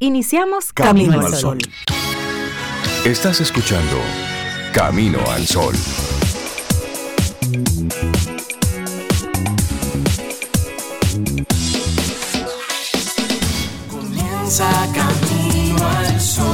Iniciamos 0.00 0.72
Camino, 0.72 1.20
al 1.20 1.34
Sol. 1.34 1.58
Estás 3.04 3.40
escuchando 3.40 3.96
Camino 4.72 5.18
al 5.28 5.44
Sol. 5.44 5.74
Comienza 13.90 14.70
Camino 14.94 15.84
al 15.84 16.20
Sol. 16.20 16.44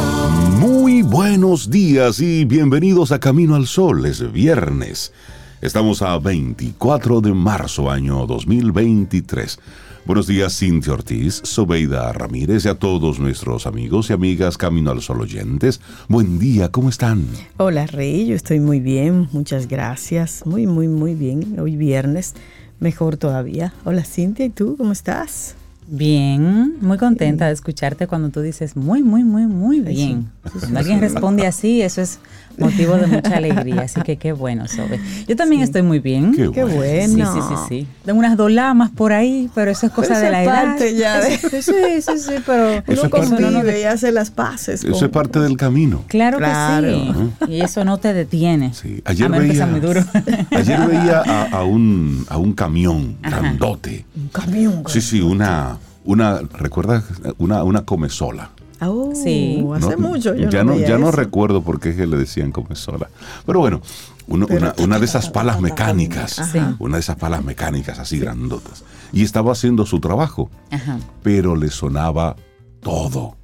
Muy 0.59 1.03
buenos 1.03 1.69
días 1.69 2.21
y 2.21 2.47
bienvenidos 2.47 3.13
a 3.13 3.21
Camino 3.21 3.57
al 3.57 3.67
Sol. 3.67 4.07
Es 4.07 4.33
viernes. 4.33 5.13
Estamos 5.61 6.01
a 6.01 6.17
24 6.17 7.21
de 7.21 7.35
marzo 7.35 7.91
año 7.91 8.27
2023. 8.27 9.59
Buenos 10.07 10.27
días, 10.27 10.59
Cintia 10.59 10.93
Ortiz, 10.93 11.41
Sobeida 11.45 12.13
Ramírez 12.13 12.67
y 12.67 12.69
a 12.69 12.75
todos 12.75 13.19
nuestros 13.19 13.67
amigos 13.67 14.11
y 14.11 14.13
amigas 14.13 14.59
Camino 14.59 14.91
al 14.91 15.01
Sol 15.01 15.23
oyentes. 15.23 15.81
Buen 16.09 16.39
día, 16.39 16.69
¿cómo 16.69 16.91
están? 16.91 17.27
Hola, 17.57 17.87
Rey, 17.87 18.27
yo 18.27 18.37
estoy 18.37 18.61
muy 18.61 18.81
bien, 18.81 19.29
muchas 19.33 19.67
gracias. 19.67 20.43
Muy, 20.45 20.67
muy, 20.67 20.89
muy 20.89 21.15
bien. 21.15 21.59
Hoy 21.59 21.77
viernes, 21.77 22.35
mejor 22.81 23.17
todavía. 23.17 23.73
Hola, 23.87 24.05
Cintia, 24.05 24.45
¿y 24.45 24.51
tú 24.51 24.77
cómo 24.77 24.93
estás? 24.93 25.57
Bien, 25.87 26.77
muy 26.83 26.99
contenta 26.99 27.47
de 27.47 27.53
escucharte 27.53 28.07
cuando 28.07 28.29
tú 28.29 28.43
dices 28.43 28.77
muy, 28.77 29.03
muy, 29.03 29.25
muy, 29.25 29.47
muy 29.47 29.81
bien. 29.81 30.31
Cuando 30.61 30.81
alguien 30.81 31.01
responde 31.01 31.47
así, 31.47 31.81
eso 31.81 32.03
es 32.03 32.19
motivo 32.59 32.97
de 32.97 33.07
mucha 33.07 33.37
alegría. 33.37 33.83
Así 33.83 34.01
que 34.03 34.17
qué 34.17 34.33
bueno, 34.33 34.67
Sobe. 34.69 35.01
Yo 35.29 35.37
también 35.37 35.63
estoy 35.63 35.83
muy 35.83 35.99
bien. 35.99 36.33
Qué 36.33 36.51
Qué 36.51 36.65
bueno. 36.65 36.77
bueno. 36.77 37.33
Sí, 37.35 37.41
sí, 37.41 37.47
sí, 37.49 37.55
sí. 37.69 37.87
Tengo 38.05 38.19
unas 38.19 38.37
dolamas 38.37 38.91
por 38.91 39.13
ahí, 39.13 39.51
pero 39.55 39.71
eso 39.71 39.87
es 39.87 39.93
cosa 39.93 40.19
de 40.19 40.31
la 40.31 40.43
es 40.43 40.49
edad. 40.49 40.63
parte 40.65 40.97
ya 40.97 41.21
de- 41.21 41.39
Sí, 41.39 41.63
sí, 41.63 41.73
sí, 42.01 42.19
sí, 42.19 42.33
pero 42.47 42.69
Eso 42.71 42.83
Uno 42.87 43.03
es 43.05 43.09
parte- 43.09 43.27
eso 43.27 43.41
no 43.41 43.53
convive 43.53 43.81
y 43.81 43.85
hace 43.85 44.13
las 44.13 44.31
paces. 44.31 44.85
Eso 44.85 44.93
con- 44.93 45.05
es 45.05 45.11
parte 45.11 45.39
del 45.41 45.57
camino. 45.57 46.03
Claro, 46.09 46.39
Claro. 46.39 46.87
que 46.89 47.47
sí. 47.47 47.53
Y 47.53 47.61
eso 47.61 47.85
no 47.85 47.99
te 47.99 48.13
detiene. 48.13 48.73
Sí. 48.75 49.03
Ayer 49.05 49.31
veía, 49.31 49.55
sea 49.55 49.67
muy 49.67 49.81
duro. 49.81 50.03
ayer 50.51 50.81
veía 50.87 51.23
a, 51.27 51.45
a 51.59 51.65
un, 51.65 52.25
a 52.29 52.39
un 52.39 52.53
camión 52.53 53.17
grandote. 53.23 54.05
Un 54.17 54.29
camión. 54.29 54.83
Sí, 54.89 55.01
sí, 55.01 55.21
una, 55.21 55.79
una 56.05 56.41
¿recuerdas? 56.59 57.05
Una, 57.39 57.63
una 57.65 57.85
comesola. 57.85 58.51
Oh, 58.91 59.13
Sí. 59.15 59.65
hace 59.75 59.97
No, 59.97 60.09
mucho 60.09 60.35
yo 60.35 60.49
ya 60.51 60.65
no, 60.65 60.79
ya 60.79 60.99
no 60.99 61.11
recuerdo 61.11 61.63
por 61.63 61.81
qué 61.81 61.91
es 61.91 61.97
que 61.97 62.07
le 62.07 62.17
decían 62.17 62.53
comesola. 62.53 63.09
Pero 63.47 63.61
bueno, 63.61 63.81
uno- 64.27 64.47
Pero- 64.47 64.61
una, 64.61 64.75
una 64.85 64.99
de 64.99 65.05
esas 65.05 65.31
palas 65.31 65.61
mecánicas, 65.61 66.41
una 66.79 66.97
de 66.97 67.01
esas 67.01 67.17
palas 67.17 67.45
mecánicas 67.45 67.99
así 67.99 68.19
grandotas. 68.19 68.85
Y 69.13 69.23
estaba 69.23 69.53
haciendo 69.53 69.87
su 69.87 70.01
trabajo, 70.01 70.51
Ajá. 70.71 70.99
pero 71.23 71.57
le 71.57 71.71
sonaba 71.71 72.37
todo. 72.81 73.37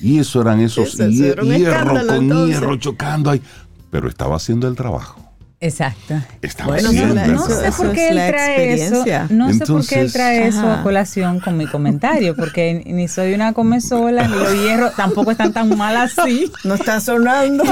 Y 0.00 0.18
eso 0.18 0.40
eran 0.42 0.60
esos 0.60 0.96
hierro 0.96 1.42
con 2.06 2.24
entonces. 2.24 2.48
hierro 2.58 2.76
chocando 2.76 3.30
ahí. 3.30 3.40
Pero 3.90 4.08
estaba 4.08 4.36
haciendo 4.36 4.66
el 4.68 4.74
trabajo. 4.74 5.20
Exacto. 5.64 6.20
Estaba 6.42 6.72
Bueno, 6.72 6.88
haciendo 6.88 7.14
No 7.14 7.46
eso- 7.46 7.60
sé 7.62 7.70
por 7.70 7.92
qué 7.92 8.08
él 8.08 8.16
trae 8.16 8.74
eso. 8.74 9.04
No 9.30 9.52
sé 9.52 9.64
por 9.64 9.86
qué 9.86 10.00
él 10.00 10.12
trae 10.12 10.48
eso 10.48 10.68
a 10.68 10.82
colación 10.82 11.38
con 11.38 11.56
mi 11.56 11.66
comentario, 11.66 12.34
porque 12.34 12.82
ni 12.84 13.06
soy 13.06 13.32
una 13.32 13.52
comesola, 13.52 14.26
ni 14.26 14.34
los 14.34 14.52
hierros 14.60 14.96
tampoco 14.96 15.30
están 15.30 15.52
tan 15.52 15.76
mal 15.78 15.96
así. 15.96 16.50
No 16.64 16.74
está 16.74 17.00
sonando. 17.00 17.62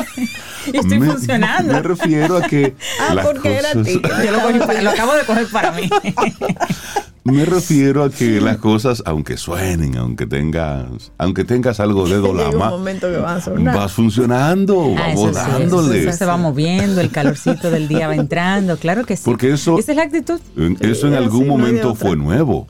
Y 0.73 0.77
estoy 0.77 1.01
Me- 1.01 1.07
funcionando. 1.11 1.73
Me 1.73 1.83
refiero 1.83 2.37
a 2.37 2.43
que. 2.43 2.75
Ah, 3.01 3.15
las 3.15 3.27
porque 3.27 3.57
era 3.57 3.73
cosas- 3.73 3.87
tigre. 3.87 4.11
Yo 4.25 4.31
lo, 4.31 4.41
cogí 4.41 4.59
para- 4.61 4.83
lo 4.83 4.91
acabo 4.91 5.15
de 5.15 5.25
coger 5.25 5.47
para 5.49 5.73
mí. 5.73 5.91
Me 7.23 7.45
refiero 7.45 8.03
a 8.03 8.11
que 8.11 8.41
las 8.41 8.57
cosas, 8.57 9.03
aunque 9.05 9.37
suenen, 9.37 9.97
aunque 9.97 10.27
tengas, 10.27 10.87
aunque 11.19 11.45
tengas 11.45 11.79
algo 11.79 12.09
de 12.09 12.17
dolama, 12.17 12.73
vas 13.75 13.93
funcionando, 13.93 14.95
Ah, 14.97 15.09
vamos 15.15 15.31
eso 15.31 15.45
sí, 15.45 15.51
dándole. 15.53 16.01
eso 16.09 16.13
se 16.17 16.25
va 16.25 16.37
moviendo, 16.39 17.01
el 17.01 17.11
calorcito 17.11 17.71
del 17.71 17.89
día 17.89 18.09
va 18.09 18.15
entrando, 18.17 18.79
claro 18.79 19.05
que 19.05 19.17
sí. 19.17 19.23
Porque 19.25 19.53
eso- 19.53 19.79
Esa 19.79 19.93
es 19.93 19.97
la 19.97 20.05
actitud. 20.05 20.41
En- 20.57 20.79
Eso 20.81 21.07
en 21.09 21.13
Sí, 21.13 21.19
algún 21.19 21.47
no 21.47 21.57
de 21.57 21.61
momento 21.61 21.93
otra. 21.93 22.09
fue 22.09 22.17
nuevo. 22.17 22.67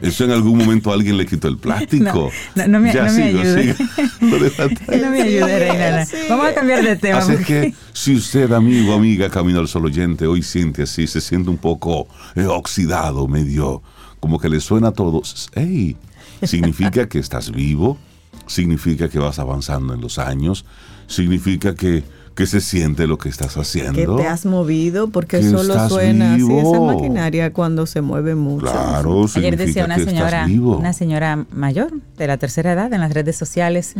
Eso 0.00 0.24
en 0.24 0.32
algún 0.32 0.58
momento 0.58 0.92
alguien 0.92 1.16
le 1.16 1.24
quitó 1.24 1.46
el 1.46 1.56
plástico. 1.56 2.30
No, 2.56 2.62
no, 2.66 2.68
no 2.72 2.80
me- 2.80 2.92
ya 2.92 3.04
no 3.04 3.12
me 3.12 3.28
sigo, 3.28 3.40
ayude. 3.40 3.74
sigo. 3.74 3.88
No 5.00 5.10
me 5.10 5.22
ayude, 5.22 5.58
Reina. 5.70 6.04
sí. 6.04 6.16
Vamos 6.28 6.46
a 6.46 6.52
cambiar 6.54 6.82
de 6.82 6.96
tema. 6.96 7.18
Así 7.18 7.30
es 7.32 7.38
porque- 7.38 7.60
que 7.70 7.74
si 7.92 8.16
usted, 8.16 8.50
amigo, 8.52 8.92
amiga, 8.92 9.30
camino 9.30 9.60
al 9.60 9.68
sol 9.68 9.84
oyente, 9.86 10.26
hoy 10.26 10.42
siente 10.42 10.82
así, 10.82 11.06
se 11.06 11.20
siente 11.20 11.48
un 11.48 11.58
poco 11.58 12.08
eh, 12.34 12.44
oxidado, 12.44 13.28
medio, 13.28 13.82
como 14.24 14.38
que 14.38 14.48
le 14.48 14.58
suena 14.60 14.90
todo, 14.92 15.20
hey, 15.54 15.98
significa 16.44 17.06
que 17.10 17.18
estás 17.18 17.50
vivo, 17.52 17.98
significa 18.46 19.10
que 19.10 19.18
vas 19.18 19.38
avanzando 19.38 19.92
en 19.92 20.00
los 20.00 20.18
años, 20.18 20.64
significa 21.06 21.74
que, 21.74 22.02
que 22.34 22.46
se 22.46 22.62
siente 22.62 23.06
lo 23.06 23.18
que 23.18 23.28
estás 23.28 23.52
que 23.52 23.60
haciendo. 23.60 24.16
te 24.16 24.26
has 24.26 24.46
movido 24.46 25.08
porque 25.10 25.40
Que 25.40 25.50
solo 25.50 25.88
suena 25.90 26.36
así 26.36 26.50
esa 26.56 26.80
maquinaria 26.80 27.52
cuando 27.52 27.84
se 27.84 28.00
mueve 28.00 28.34
mucho. 28.34 28.64
Claro, 28.72 29.20
Ayer 29.24 29.28
significa 29.28 29.64
decía 29.66 29.84
una 29.84 29.96
que 29.96 30.04
señora, 30.06 30.46
una 30.48 30.92
señora 30.94 31.44
mayor 31.52 31.92
de 32.16 32.26
la 32.26 32.38
tercera 32.38 32.72
edad 32.72 32.90
en 32.94 33.02
las 33.02 33.12
redes 33.12 33.36
sociales. 33.36 33.94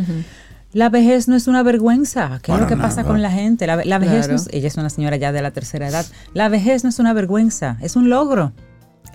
La 0.73 0.89
vejez 0.89 1.27
no 1.29 1.35
es 1.35 1.47
una 1.47 1.61
vergüenza. 1.61 2.39
¿Qué 2.41 2.51
es 2.51 2.59
lo 2.59 2.65
que 2.67 2.75
pasa 2.77 3.03
con 3.05 3.21
la 3.21 3.29
gente? 3.31 3.65
La, 3.67 3.75
ve- 3.77 3.85
la 3.85 3.99
vejez, 3.99 4.25
Claro. 4.25 4.33
no 4.33 4.39
es- 4.39 4.49
ella 4.51 4.67
es 4.67 4.75
una 4.75 4.89
señora 4.89 5.17
ya 5.17 5.31
de 5.31 5.41
la 5.43 5.51
tercera 5.51 5.87
edad. 5.87 6.05
La 6.33 6.49
vejez 6.49 6.83
no 6.83 6.89
es 6.89 6.97
una 6.99 7.13
vergüenza, 7.13 7.77
es 7.81 7.95
un 7.95 8.09
logro. 8.09 8.51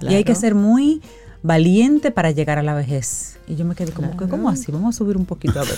Y 0.02 0.08
hay 0.08 0.24
que 0.24 0.32
Claro. 0.32 0.40
ser 0.40 0.54
muy 0.54 1.00
valiente 1.42 2.10
para 2.10 2.30
llegar 2.30 2.58
a 2.58 2.62
la 2.62 2.74
vejez. 2.74 3.38
Y 3.48 3.56
yo 3.56 3.64
me 3.64 3.74
quedé 3.74 3.92
como, 3.92 4.16
que, 4.16 4.28
¿cómo 4.28 4.48
así? 4.48 4.70
Vamos 4.70 4.94
a 4.94 4.98
subir 4.98 5.16
un 5.16 5.24
poquito 5.26 5.60
a 5.60 5.64
ver. 5.64 5.76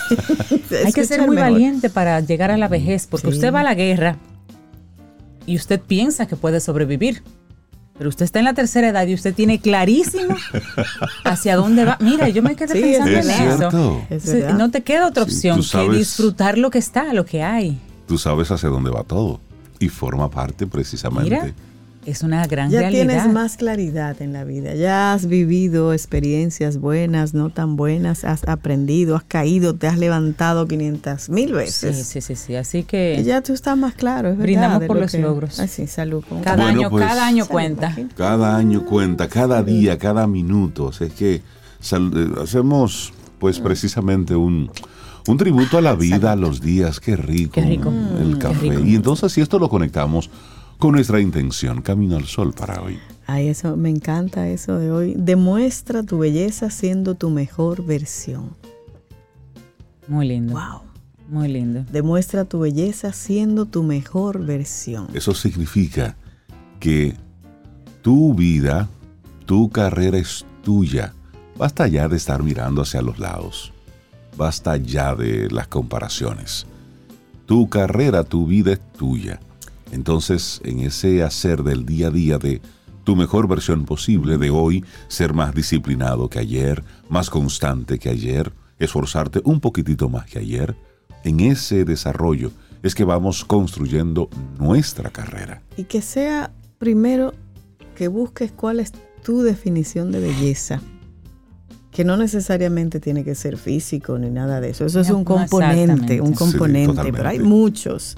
hay 0.86 0.92
que 0.92 1.04
ser 1.04 1.20
muy 1.26 1.36
mejor. 1.36 1.50
valiente 1.52 1.88
para 1.90 2.20
llegar 2.20 2.50
a 2.50 2.56
la 2.56 2.68
vejez, 2.68 3.06
porque 3.06 3.28
Sí. 3.28 3.34
usted 3.34 3.52
va 3.52 3.60
a 3.60 3.64
la 3.64 3.74
guerra 3.74 4.16
y 5.46 5.56
usted 5.56 5.80
piensa 5.80 6.26
que 6.26 6.36
puede 6.36 6.60
sobrevivir. 6.60 7.22
Pero 7.98 8.08
usted 8.08 8.24
está 8.24 8.38
en 8.38 8.46
la 8.46 8.54
tercera 8.54 8.88
edad 8.88 9.06
y 9.06 9.14
usted 9.14 9.34
tiene 9.34 9.60
clarísimo 9.60 10.34
hacia 11.24 11.56
dónde 11.56 11.84
va. 11.84 11.98
Mira, 12.00 12.28
yo 12.30 12.42
me 12.42 12.56
quedé 12.56 12.74
Sí, 12.74 12.80
pensando 12.80 13.18
es 13.18 13.28
en 13.28 13.36
cierto. 13.36 14.02
eso. 14.10 14.36
Es. 14.48 14.54
No 14.54 14.70
te 14.70 14.80
queda 14.82 15.06
otra 15.06 15.24
Sí, 15.26 15.30
opción 15.50 15.56
tú 15.58 15.62
que 15.62 15.68
sabes- 15.68 15.98
disfrutar 15.98 16.58
lo 16.58 16.70
que 16.70 16.78
está, 16.78 17.12
lo 17.12 17.24
que 17.24 17.42
hay. 17.42 17.78
Tú 18.08 18.18
sabes 18.18 18.50
hacia 18.50 18.68
dónde 18.70 18.90
va 18.90 19.04
todo 19.04 19.40
y 19.78 19.88
forma 19.88 20.30
parte 20.30 20.66
precisamente. 20.66 21.24
Mira, 21.30 21.52
es 22.04 22.22
una 22.22 22.44
gran 22.46 22.70
Ya 22.70 22.80
realidad. 22.80 23.06
tienes 23.06 23.32
más 23.32 23.56
claridad 23.56 24.20
en 24.20 24.32
la 24.32 24.42
vida, 24.44 24.74
ya 24.74 25.12
has 25.12 25.26
vivido 25.26 25.92
experiencias 25.92 26.78
buenas, 26.78 27.32
no 27.32 27.50
tan 27.50 27.76
buenas, 27.76 28.24
has 28.24 28.42
aprendido, 28.48 29.14
has 29.14 29.22
caído, 29.22 29.74
te 29.74 29.86
has 29.86 29.98
levantado 29.98 30.66
500 30.66 31.28
mil 31.28 31.48
Sí, 31.48 31.52
veces. 31.52 32.06
sí, 32.06 32.20
sí, 32.20 32.34
sí. 32.34 32.56
Así 32.56 32.78
Y 32.78 32.82
que 32.84 33.22
ya 33.24 33.40
tú 33.42 33.52
estás 33.52 33.76
más 33.78 33.94
claro, 33.94 34.28
es 34.30 34.36
verdad. 34.36 34.42
Brindamos 34.42 34.84
por 34.86 34.96
lo 34.96 35.02
los 35.02 35.12
que- 35.12 35.18
logros. 35.18 35.60
Ay, 35.60 35.68
sí, 35.68 35.86
salud. 35.86 36.24
con- 36.28 36.40
cada 36.42 36.56
Bueno, 36.64 36.80
año, 36.80 36.90
pues- 36.90 37.06
cada 37.06 37.26
año 37.26 37.46
cuenta. 37.46 37.96
Cada 38.16 38.56
año 38.56 38.84
cuenta, 38.84 39.28
cada 39.28 39.62
día, 39.62 39.96
cada 39.98 40.26
minuto. 40.26 40.86
O 40.86 40.92
sea, 40.92 41.06
es 41.06 41.12
que 41.12 41.40
sal- 41.80 42.10
eh, 42.16 42.40
hacemos, 42.42 43.12
pues, 43.38 43.60
precisamente 43.60 44.34
un, 44.34 44.70
un 45.28 45.36
tributo 45.36 45.78
a 45.78 45.80
la 45.80 45.94
vida, 45.94 46.32
a 46.32 46.36
los 46.36 46.60
días. 46.60 46.98
Qué 46.98 47.14
rico. 47.16 47.52
Qué 47.52 47.60
rico. 47.62 47.90
El 48.20 48.34
Mm, 48.36 48.38
café. 48.38 48.68
qué 48.68 48.70
rico. 48.76 48.84
Y 48.86 48.96
entonces, 48.96 49.30
si 49.32 49.40
esto 49.40 49.58
lo 49.60 49.68
conectamos 49.68 50.30
con 50.82 50.94
nuestra 50.94 51.20
intención, 51.20 51.80
Camino 51.80 52.16
al 52.16 52.24
Sol 52.24 52.52
para 52.52 52.82
hoy. 52.82 52.98
Ay, 53.28 53.46
eso, 53.46 53.76
me 53.76 53.88
encanta 53.88 54.48
eso 54.48 54.80
de 54.80 54.90
hoy. 54.90 55.14
Demuestra 55.16 56.02
tu 56.02 56.18
belleza 56.18 56.70
siendo 56.70 57.14
tu 57.14 57.30
mejor 57.30 57.86
versión. 57.86 58.56
Muy 60.08 60.26
lindo. 60.26 60.54
Wow. 60.54 60.80
Muy 61.28 61.46
lindo. 61.46 61.84
Demuestra 61.92 62.44
tu 62.46 62.58
belleza 62.58 63.12
siendo 63.12 63.66
tu 63.66 63.84
mejor 63.84 64.44
versión. 64.44 65.06
Eso 65.14 65.34
significa 65.34 66.16
que 66.80 67.14
tu 68.02 68.34
vida, 68.34 68.88
tu 69.46 69.70
carrera 69.70 70.18
es 70.18 70.44
tuya. 70.64 71.14
Basta 71.56 71.86
ya 71.86 72.08
de 72.08 72.16
estar 72.16 72.42
mirando 72.42 72.82
hacia 72.82 73.02
los 73.02 73.20
lados. 73.20 73.72
Basta 74.36 74.76
ya 74.78 75.14
de 75.14 75.48
las 75.48 75.68
comparaciones. 75.68 76.66
Tu 77.46 77.68
carrera, 77.68 78.24
tu 78.24 78.46
vida 78.46 78.72
es 78.72 78.80
tuya. 78.98 79.38
Entonces, 79.92 80.60
en 80.64 80.80
ese 80.80 81.22
hacer 81.22 81.62
del 81.62 81.86
día 81.86 82.08
a 82.08 82.10
día 82.10 82.38
de 82.38 82.60
tu 83.04 83.14
mejor 83.14 83.46
versión 83.46 83.84
posible 83.84 84.38
de 84.38 84.50
hoy, 84.50 84.84
ser 85.08 85.34
más 85.34 85.54
disciplinado 85.54 86.28
que 86.28 86.38
ayer, 86.38 86.82
más 87.08 87.30
constante 87.30 87.98
que 87.98 88.08
ayer, 88.08 88.52
esforzarte 88.78 89.40
un 89.44 89.60
poquitito 89.60 90.08
más 90.08 90.26
que 90.26 90.38
ayer, 90.38 90.76
en 91.24 91.40
ese 91.40 91.84
desarrollo 91.84 92.50
es 92.82 92.94
que 92.94 93.04
vamos 93.04 93.44
construyendo 93.44 94.28
nuestra 94.58 95.10
carrera. 95.10 95.62
Y 95.76 95.84
que 95.84 96.02
sea 96.02 96.50
primero 96.78 97.34
que 97.94 98.08
busques 98.08 98.50
cuál 98.50 98.80
es 98.80 98.92
tu 99.22 99.42
definición 99.42 100.10
de 100.10 100.20
belleza. 100.20 100.80
Que 101.90 102.04
no 102.04 102.16
necesariamente 102.16 102.98
tiene 103.00 103.22
que 103.22 103.34
ser 103.34 103.58
físico 103.58 104.18
ni 104.18 104.30
nada 104.30 104.60
de 104.60 104.70
eso. 104.70 104.86
Eso 104.86 105.00
es 105.00 105.10
un 105.10 105.24
componente, 105.24 106.20
un 106.20 106.32
componente, 106.32 107.12
pero 107.12 107.28
hay 107.28 107.38
muchos. 107.38 108.16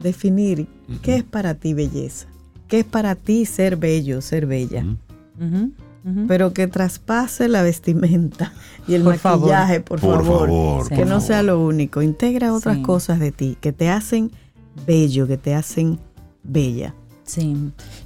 Definir 0.00 0.66
qué 1.02 1.16
es 1.16 1.24
para 1.24 1.54
ti 1.54 1.72
belleza, 1.74 2.26
qué 2.68 2.80
es 2.80 2.84
para 2.84 3.14
ti 3.14 3.46
ser 3.46 3.76
bello, 3.76 4.20
ser 4.20 4.46
bella. 4.46 4.84
Pero 6.28 6.52
que 6.52 6.66
traspase 6.66 7.48
la 7.48 7.62
vestimenta 7.62 8.52
y 8.86 8.92
el 8.94 9.02
Por 9.02 9.16
favor. 9.16 9.40
maquillaje, 9.48 9.80
por, 9.80 10.00
Por 10.00 10.22
favor. 10.22 10.48
favor, 10.48 10.88
Que 10.90 10.96
por 10.96 11.06
no 11.06 11.20
sea 11.22 11.42
lo 11.42 11.64
único. 11.64 12.02
Integra 12.02 12.52
otras 12.52 12.76
Sí. 12.76 12.82
cosas 12.82 13.20
de 13.20 13.32
ti 13.32 13.56
que 13.60 13.72
te 13.72 13.88
hacen 13.88 14.30
bello, 14.86 15.26
que 15.26 15.38
te 15.38 15.54
hacen 15.54 15.98
bella. 16.42 16.94
Sí. 17.22 17.56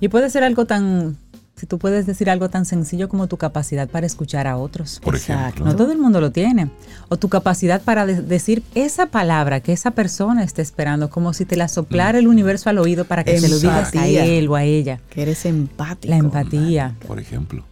Y 0.00 0.06
puede 0.08 0.30
ser 0.30 0.44
algo 0.44 0.64
tan, 0.64 1.16
si 1.58 1.66
tú 1.66 1.78
puedes 1.78 2.06
decir 2.06 2.30
algo 2.30 2.48
tan 2.48 2.64
sencillo 2.64 3.08
como 3.08 3.26
tu 3.26 3.36
capacidad 3.36 3.88
para 3.88 4.06
escuchar 4.06 4.46
a 4.46 4.56
otros. 4.56 5.00
Por 5.02 5.16
Exacto. 5.16 5.42
ejemplo. 5.42 5.64
No 5.66 5.76
todo 5.76 5.92
el 5.92 5.98
mundo 5.98 6.20
lo 6.20 6.30
tiene. 6.32 6.70
O 7.08 7.16
tu 7.16 7.28
capacidad 7.28 7.82
para 7.82 8.06
de- 8.06 8.22
decir 8.22 8.62
esa 8.74 9.06
palabra 9.06 9.60
que 9.60 9.72
esa 9.72 9.90
persona 9.90 10.44
está 10.44 10.62
esperando, 10.62 11.10
como 11.10 11.32
si 11.34 11.44
te 11.44 11.56
la 11.56 11.68
soplara 11.68 12.18
el 12.18 12.28
universo 12.28 12.70
al 12.70 12.78
oído 12.78 13.04
para 13.04 13.24
que 13.24 13.38
se 13.40 13.48
lo 13.48 13.58
digas 13.58 13.94
a 13.94 14.06
él 14.06 14.48
o 14.48 14.54
a 14.56 14.64
ella. 14.64 15.00
Que 15.10 15.22
eres 15.22 15.44
empático. 15.44 16.10
La 16.10 16.16
empatía. 16.18 16.94
Por 17.06 17.18
ejemplo. 17.18 17.64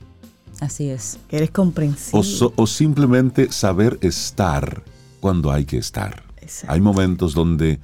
Así 0.60 0.88
es. 0.90 1.18
Que 1.28 1.36
eres 1.36 1.50
comprensivo. 1.50 2.18
O, 2.18 2.22
so- 2.22 2.52
o 2.56 2.66
simplemente 2.66 3.52
saber 3.52 3.98
estar 4.00 4.82
cuando 5.20 5.50
hay 5.52 5.64
que 5.64 5.76
estar. 5.78 6.22
Exacto. 6.40 6.72
Hay 6.72 6.80
momentos 6.80 7.34
donde 7.34 7.78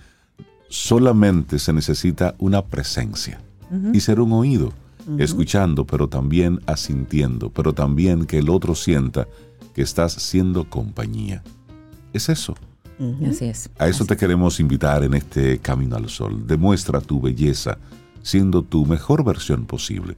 solamente 0.69 1.59
se 1.59 1.73
necesita 1.73 2.35
una 2.39 2.65
presencia 2.65 3.41
y 3.95 4.01
ser 4.01 4.21
un 4.21 4.33
oído, 4.33 4.73
escuchando, 5.19 5.85
pero 5.87 6.09
también 6.09 6.61
asintiendo, 6.67 7.51
pero 7.51 7.73
también 7.73 8.27
que 8.27 8.39
el 8.39 8.49
otro 8.49 8.75
sienta 8.75 9.27
que 9.75 9.83
estás 9.83 10.13
siendo 10.13 10.69
compañía. 10.69 11.43
Es 12.13 12.29
eso. 12.29 12.55
Así 13.29 13.47
es. 13.47 13.71
A 13.79 13.89
eso 13.89 14.05
te 14.05 14.17
queremos 14.17 14.61
invitar 14.61 15.03
en 15.03 15.15
este 15.15 15.59
Camino 15.59 15.97
al 15.97 16.09
Sol. 16.09 16.47
Demuestra 16.47 17.01
tu 17.01 17.21
belleza 17.21 17.79
siendo 18.23 18.63
tu 18.63 18.87
mejor 18.87 19.25
versión 19.25 19.67
posible. 19.67 20.17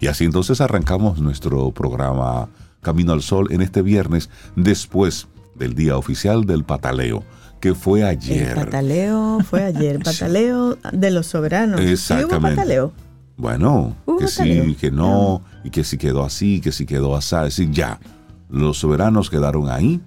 Y 0.00 0.06
así 0.06 0.24
entonces 0.24 0.60
arrancamos 0.60 1.20
nuestro 1.20 1.70
programa 1.70 2.48
Camino 2.80 3.12
al 3.12 3.22
Sol 3.22 3.48
en 3.52 3.62
este 3.62 3.82
viernes 3.82 4.30
después 4.56 5.28
del 5.54 5.74
día 5.74 5.96
oficial 5.96 6.44
del 6.44 6.64
pataleo, 6.64 7.22
que 7.60 7.74
fue 7.74 8.04
ayer. 8.04 8.48
El 8.48 8.54
pataleo 8.64 9.38
fue 9.48 9.62
ayer. 9.64 9.96
El 9.96 10.02
pataleo 10.02 10.78
de 10.92 11.10
los 11.10 11.26
soberanos. 11.26 11.78
¿Sí 11.78 11.84
hubo 11.86 11.92
Exactamente. 11.92 12.56
pataleo? 12.56 12.92
Bueno, 13.36 13.96
Hubo 14.06 14.18
que 14.18 14.28
sí, 14.28 14.76
que 14.78 14.90
no, 14.90 15.42
y 15.64 15.70
que 15.70 15.84
si 15.84 15.98
quedó 15.98 16.24
así, 16.24 16.60
que 16.60 16.70
si 16.72 16.86
quedó 16.86 17.16
así, 17.16 17.34
es 17.36 17.42
decir, 17.56 17.70
ya, 17.70 17.98
los 18.50 18.78
soberanos 18.78 19.30
quedaron 19.30 19.68
ahí. 19.68 20.00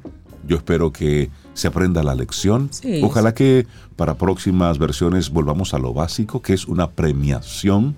Yo 0.47 0.57
espero 0.57 0.91
que 0.93 1.31
se 1.55 1.67
aprenda 1.67 2.03
la 2.03 2.13
lección. 2.13 2.69
Sí, 2.71 3.01
Ojalá 3.03 3.33
que 3.33 3.65
para 3.95 4.13
próximas 4.15 4.77
versiones 4.77 5.31
volvamos 5.31 5.73
a 5.73 5.79
lo 5.79 5.93
básico, 5.93 6.41
que 6.41 6.53
es 6.53 6.67
una 6.67 6.91
premiación, 6.91 7.95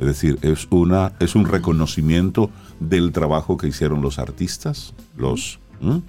es 0.00 0.06
decir, 0.06 0.38
es 0.42 0.66
una 0.70 1.12
es 1.20 1.34
un 1.34 1.44
reconocimiento 1.46 2.50
del 2.80 3.12
trabajo 3.12 3.56
que 3.58 3.68
hicieron 3.68 4.00
los 4.00 4.18
artistas, 4.18 4.94
los 5.18 5.58
¿m? 5.82 6.00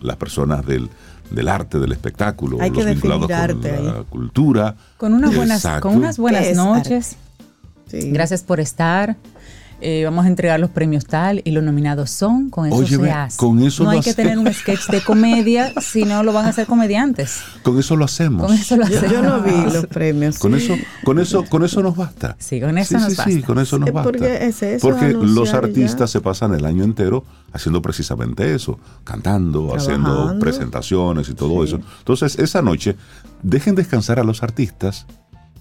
las 0.00 0.16
personas 0.16 0.64
del, 0.64 0.88
del 1.32 1.48
arte, 1.48 1.78
del 1.80 1.90
espectáculo, 1.92 2.58
Hay 2.60 2.70
que 2.70 2.84
los 2.84 2.86
vinculados 2.92 3.26
con 3.26 3.32
arte 3.34 3.82
la 3.82 3.92
ahí. 3.92 4.04
cultura. 4.08 4.76
Con 4.96 5.12
unas 5.14 5.34
buenas, 5.34 5.64
Exacto. 5.64 5.88
con 5.88 5.96
unas 5.96 6.18
buenas 6.18 6.42
¿Qué 6.42 6.50
es 6.50 6.56
noches. 6.56 7.16
Sí. 7.86 8.10
Gracias 8.10 8.42
por 8.42 8.60
estar. 8.60 9.16
Eh, 9.82 10.04
vamos 10.06 10.24
a 10.24 10.28
entregar 10.28 10.58
los 10.58 10.70
premios 10.70 11.04
tal 11.04 11.42
y 11.44 11.50
los 11.50 11.62
nominados 11.62 12.08
son, 12.10 12.48
con 12.48 12.64
eso 12.64 12.76
Oye, 12.76 12.96
se 12.96 13.10
hace. 13.10 13.36
con 13.36 13.62
eso 13.62 13.84
no 13.84 13.90
hay 13.90 14.00
que 14.00 14.08
hace- 14.08 14.22
tener 14.22 14.38
un 14.38 14.50
sketch 14.50 14.86
de 14.88 15.02
comedia, 15.02 15.70
si 15.82 16.04
no 16.04 16.22
lo 16.22 16.32
van 16.32 16.46
a 16.46 16.48
hacer 16.48 16.66
comediantes. 16.66 17.40
Con 17.62 17.78
eso 17.78 17.94
lo 17.94 18.06
hacemos. 18.06 18.46
Con 18.46 18.56
eso 18.56 18.74
lo 18.78 18.88
Yo, 18.88 18.96
hacemos. 18.96 19.12
yo 19.12 19.20
no 19.22 19.42
vi 19.42 19.70
los 19.70 19.84
premios. 19.88 20.38
Con 20.38 20.54
eso, 20.54 20.74
con 21.04 21.18
eso, 21.18 21.44
con 21.44 21.62
eso 21.62 21.82
nos 21.82 21.94
basta. 21.94 22.36
Sí, 22.38 22.58
con 22.58 22.78
eso 22.78 22.88
sí, 22.88 22.94
nos 22.94 23.04
sí, 23.04 23.10
sí, 23.22 23.32
basta. 23.34 23.46
con 23.46 23.58
eso 23.58 23.78
nos 23.78 23.92
basta. 23.92 24.10
porque 24.12 24.46
es 24.46 24.62
eso, 24.62 24.88
Porque 24.88 25.04
anunciar 25.04 25.34
los 25.36 25.50
ya. 25.52 25.58
artistas 25.58 26.10
se 26.10 26.20
pasan 26.22 26.54
el 26.54 26.64
año 26.64 26.82
entero 26.82 27.26
haciendo 27.52 27.82
precisamente 27.82 28.54
eso, 28.54 28.78
cantando, 29.04 29.76
haciendo 29.76 30.38
presentaciones 30.38 31.28
y 31.28 31.34
todo 31.34 31.62
eso. 31.62 31.80
Entonces, 31.98 32.38
esa 32.38 32.62
noche, 32.62 32.96
dejen 33.42 33.74
descansar 33.74 34.18
a 34.20 34.24
los 34.24 34.42
artistas 34.42 35.04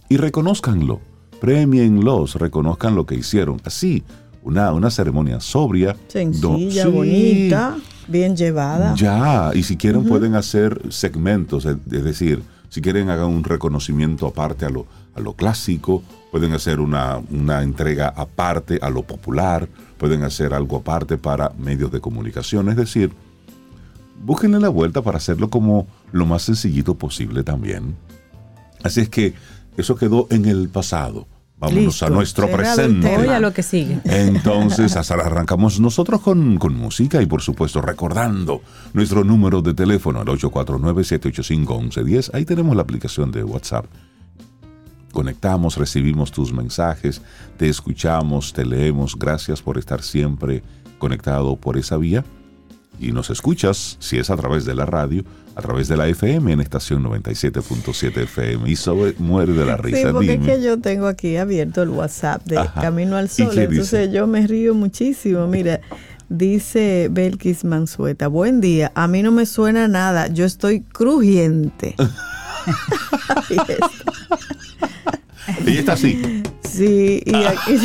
y 0.08 0.16
reconózcanlo, 0.16 1.02
premienlos, 1.46 2.36
reconozcan 2.36 2.96
lo 2.96 3.06
que 3.06 3.14
hicieron. 3.14 3.62
Así, 3.64 4.04
una, 4.42 4.74
una 4.74 4.90
ceremonia 4.90 5.40
sobria. 5.40 5.96
Sencilla, 6.08 6.86
sí, 6.86 6.90
bonita, 6.90 7.78
bien 8.08 8.36
llevada. 8.36 8.96
ya, 8.96 9.52
y 9.54 9.62
si 9.62 9.78
quieren 9.78 10.06
pueden 10.06 10.34
hacer 10.34 10.82
segmentos, 10.90 11.66
es 11.66 11.78
es 11.92 12.04
decir, 12.04 12.42
si 12.70 12.82
quieren 12.82 13.12
hagan 13.12 13.28
un 13.28 13.44
reconocimiento 13.44 14.26
aparte 14.26 14.66
a 14.66 14.70
lo, 14.70 14.88
a 15.14 15.20
lo 15.20 15.34
clásico, 15.34 16.02
pueden 16.32 16.52
hacer 16.54 16.80
una, 16.80 17.22
una 17.30 17.62
entrega 17.62 18.08
aparte 18.08 18.80
a 18.82 18.90
lo 18.90 19.04
popular, 19.04 19.70
pueden 20.00 20.24
hacer 20.24 20.52
algo 20.52 20.78
aparte 20.78 21.16
para 21.16 21.52
medios 21.60 21.92
de 21.92 22.02
comunicación, 22.02 22.70
es 22.70 22.76
decir, 22.76 23.12
búsquenle 24.24 24.60
la 24.60 24.70
vuelta 24.70 25.04
para 25.04 25.18
hacerlo 25.18 25.52
como 25.52 25.86
lo 26.12 26.26
más 26.26 26.42
sencillito 26.42 26.96
posible 26.96 27.44
también. 27.44 27.96
Así 28.84 29.02
es 29.02 29.10
que 29.10 29.36
eso 29.78 29.96
quedó 29.96 30.26
en 30.32 30.46
el 30.46 30.70
pasado. 30.70 31.28
Vámonos 31.58 31.86
Listo, 31.86 32.06
a 32.06 32.10
nuestro 32.10 32.52
presente. 32.52 33.16
Oye, 33.16 33.34
a 33.34 33.40
lo 33.40 33.54
que 33.54 33.64
sigue. 33.64 34.02
Entonces, 34.04 34.98
hasta 34.98 35.14
arrancamos 35.14 35.80
nosotros 35.80 36.20
con, 36.20 36.58
con 36.58 36.76
música 36.76 37.22
y 37.22 37.28
por 37.28 37.42
supuesto 37.42 37.82
recordando 37.82 38.62
nuestro 38.94 39.24
número 39.24 39.62
de 39.62 39.74
teléfono, 39.74 40.22
el 40.22 40.28
849-785-1110. 40.28 42.32
Ahí 42.34 42.44
tenemos 42.44 42.76
la 42.76 42.82
aplicación 42.82 43.32
de 43.32 43.46
WhatsApp. 43.46 43.86
Conectamos, 45.14 45.78
recibimos 45.78 46.34
tus 46.34 46.52
mensajes, 46.52 47.22
te 47.56 47.70
escuchamos, 47.70 48.52
te 48.52 48.66
leemos. 48.66 49.18
Gracias 49.18 49.62
por 49.62 49.78
estar 49.78 50.02
siempre 50.02 50.62
conectado 50.98 51.56
por 51.56 51.78
esa 51.78 51.96
vía. 51.96 52.26
Y 53.00 53.14
nos 53.14 53.30
escuchas, 53.30 53.96
si 54.00 54.18
es 54.18 54.30
a 54.30 54.36
través 54.36 54.66
de 54.66 54.76
la 54.76 54.86
radio, 54.86 55.24
a 55.56 55.62
través 55.62 55.88
de 55.88 55.98
la 55.98 56.08
FM 56.08 56.54
en 56.54 56.62
estación 56.62 57.04
97.7 57.04 58.18
FM. 58.24 58.70
Y 58.70 58.76
sobre, 58.76 59.14
muere 59.20 59.54
de 59.54 59.66
la 59.66 59.78
Sí, 59.78 59.82
risa. 59.84 60.12
porque 60.12 60.34
es 60.34 60.42
dime. 60.42 60.56
que 60.58 60.62
yo 60.64 60.80
tengo 60.80 61.08
aquí 61.08 61.38
abierto 61.38 61.82
el 61.82 61.90
WhatsApp 61.90 62.44
de 62.46 62.58
Ajá. 62.58 62.82
Camino 62.82 63.16
al 63.18 63.26
¿Y 63.26 63.30
Sol. 63.30 63.58
Entonces 63.58 64.02
dice? 64.02 64.12
yo 64.12 64.28
me 64.28 64.46
río 64.46 64.74
muchísimo. 64.74 65.48
Mira, 65.48 65.80
dice 66.30 67.08
Belkis 67.12 67.64
Mansueta, 67.64 68.28
buen 68.28 68.60
día, 68.60 68.92
a 68.96 69.08
mí 69.08 69.24
no 69.24 69.32
me 69.32 69.46
suena 69.46 69.88
nada, 69.88 70.28
yo 70.28 70.46
estoy 70.46 70.82
crujiente. 70.82 71.96
Ella 75.66 75.80
está 75.80 75.94
así. 75.94 76.44
Sí, 76.68 77.22
y, 77.26 77.36
aquí, 77.36 77.78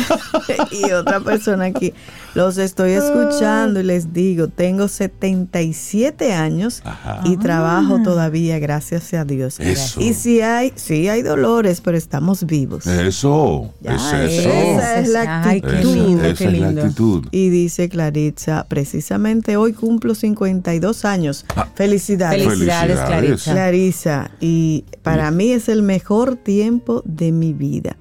y 0.87 0.91
otra 0.91 1.19
persona 1.21 1.65
aquí. 1.65 1.93
Los 2.33 2.57
estoy 2.57 2.91
escuchando 2.91 3.81
y 3.81 3.83
les 3.83 4.13
digo, 4.13 4.47
tengo 4.47 4.87
77 4.87 6.31
años 6.33 6.81
Ajá. 6.85 7.21
y 7.25 7.35
trabajo 7.37 8.01
todavía, 8.03 8.57
gracias 8.59 9.13
a 9.13 9.25
Dios. 9.25 9.59
Eso. 9.59 9.99
Y 9.99 10.13
si 10.13 10.39
hay, 10.41 10.71
sí 10.75 11.09
hay 11.09 11.23
dolores, 11.23 11.81
pero 11.81 11.97
estamos 11.97 12.45
vivos. 12.45 12.87
Eso, 12.87 13.73
Ya, 13.81 13.95
es 14.23 14.39
eso. 14.39 14.49
esa 14.49 14.99
es 14.99 15.09
la 15.09 15.43
Ay, 15.43 15.61
qué 15.61 15.67
actitud. 15.67 15.93
lindo, 15.93 16.23
esa 16.23 16.35
qué 16.37 16.43
es 16.45 16.59
la 16.59 16.67
lindo. 16.67 16.81
actitud. 16.83 17.27
Y 17.31 17.49
dice 17.49 17.89
Claritza, 17.89 18.65
precisamente 18.69 19.57
hoy 19.57 19.73
cumplo 19.73 20.15
52 20.15 21.03
años. 21.05 21.45
Felicidades. 21.75 22.43
Felicidades, 22.43 22.97
Felicidades. 22.99 23.43
Clarisa. 23.43 23.51
Clarisa, 23.51 24.31
y 24.39 24.85
para 25.03 25.31
mí 25.31 25.51
es 25.51 25.67
el 25.67 25.81
mejor 25.83 26.37
tiempo 26.37 27.01
de 27.05 27.33
mi 27.33 27.50
vida. 27.53 27.97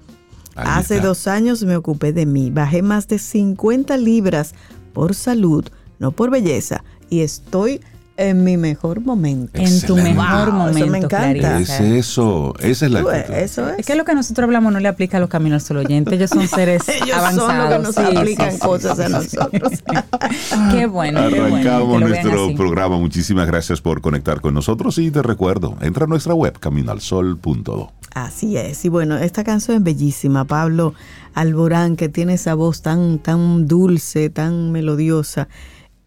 Ahí 0.56 0.66
Hace 0.68 0.96
está. 0.96 1.06
dos 1.08 1.26
años 1.26 1.62
me 1.62 1.76
ocupé 1.76 2.12
de 2.12 2.26
mí, 2.26 2.50
bajé 2.50 2.82
más 2.82 3.08
de 3.08 3.18
50 3.18 3.96
libras 3.96 4.54
por 4.92 5.14
salud, 5.14 5.64
no 5.98 6.12
por 6.12 6.30
belleza, 6.30 6.82
y 7.08 7.20
estoy 7.20 7.80
en 8.28 8.44
mi 8.44 8.56
mejor 8.56 9.00
momento. 9.00 9.58
En 9.58 9.80
tu 9.82 9.96
mejor 9.96 10.50
Wow, 10.52 10.68
eso 10.68 10.74
me 10.74 10.84
momento, 10.86 10.96
encanta. 11.06 11.32
Clarisa. 11.38 11.74
Es 11.76 11.80
eso, 11.80 12.54
esa 12.60 12.86
es 12.86 12.92
la 12.92 13.00
actitud. 13.00 13.34
Eso 13.34 13.68
es. 13.70 13.78
Es 13.80 13.86
que 13.86 13.94
lo 13.94 14.04
que 14.04 14.14
nosotros 14.14 14.44
hablamos 14.44 14.72
no 14.72 14.78
le 14.80 14.88
aplica 14.88 15.16
a 15.16 15.20
los 15.20 15.28
caminos 15.30 15.62
solo 15.62 15.80
oyentes. 15.80 16.12
Ellos 16.14 16.30
son 16.30 16.46
seres 16.48 16.82
Ellos 16.88 17.16
avanzados. 17.16 17.46
son 17.46 17.58
los 17.58 17.94
que 17.94 18.02
nos 18.02 18.10
Sí, 18.10 18.16
aplican 18.18 18.52
sí, 18.52 18.58
cosas 18.58 18.96
sí, 18.98 19.02
a 19.04 19.08
nosotros. 19.08 19.72
Qué 20.72 20.86
bueno, 20.86 21.20
qué 21.30 21.40
bueno. 21.40 21.56
Arrancamos 21.56 22.00
vean 22.00 22.10
nuestro 22.10 22.54
programa. 22.54 22.98
Muchísimas 22.98 23.46
gracias 23.46 23.80
por 23.80 24.00
conectar 24.00 24.40
con 24.40 24.54
nosotros 24.54 24.98
y 24.98 25.10
te 25.10 25.22
recuerdo, 25.22 25.76
entra 25.80 26.04
a 26.04 26.06
nuestra 26.08 26.34
web 26.34 26.58
caminoalsol.do. 26.58 27.92
Así 28.14 28.56
es. 28.56 28.84
Y 28.84 28.88
bueno, 28.88 29.16
esta 29.16 29.44
canción 29.44 29.76
es 29.78 29.82
bellísima. 29.82 30.44
Pablo 30.44 30.94
Alborán, 31.34 31.96
que 31.96 32.08
tiene 32.08 32.34
esa 32.34 32.54
voz 32.54 32.82
tan, 32.82 33.18
tan 33.20 33.66
dulce, 33.66 34.30
tan 34.30 34.72
melodiosa. 34.72 35.48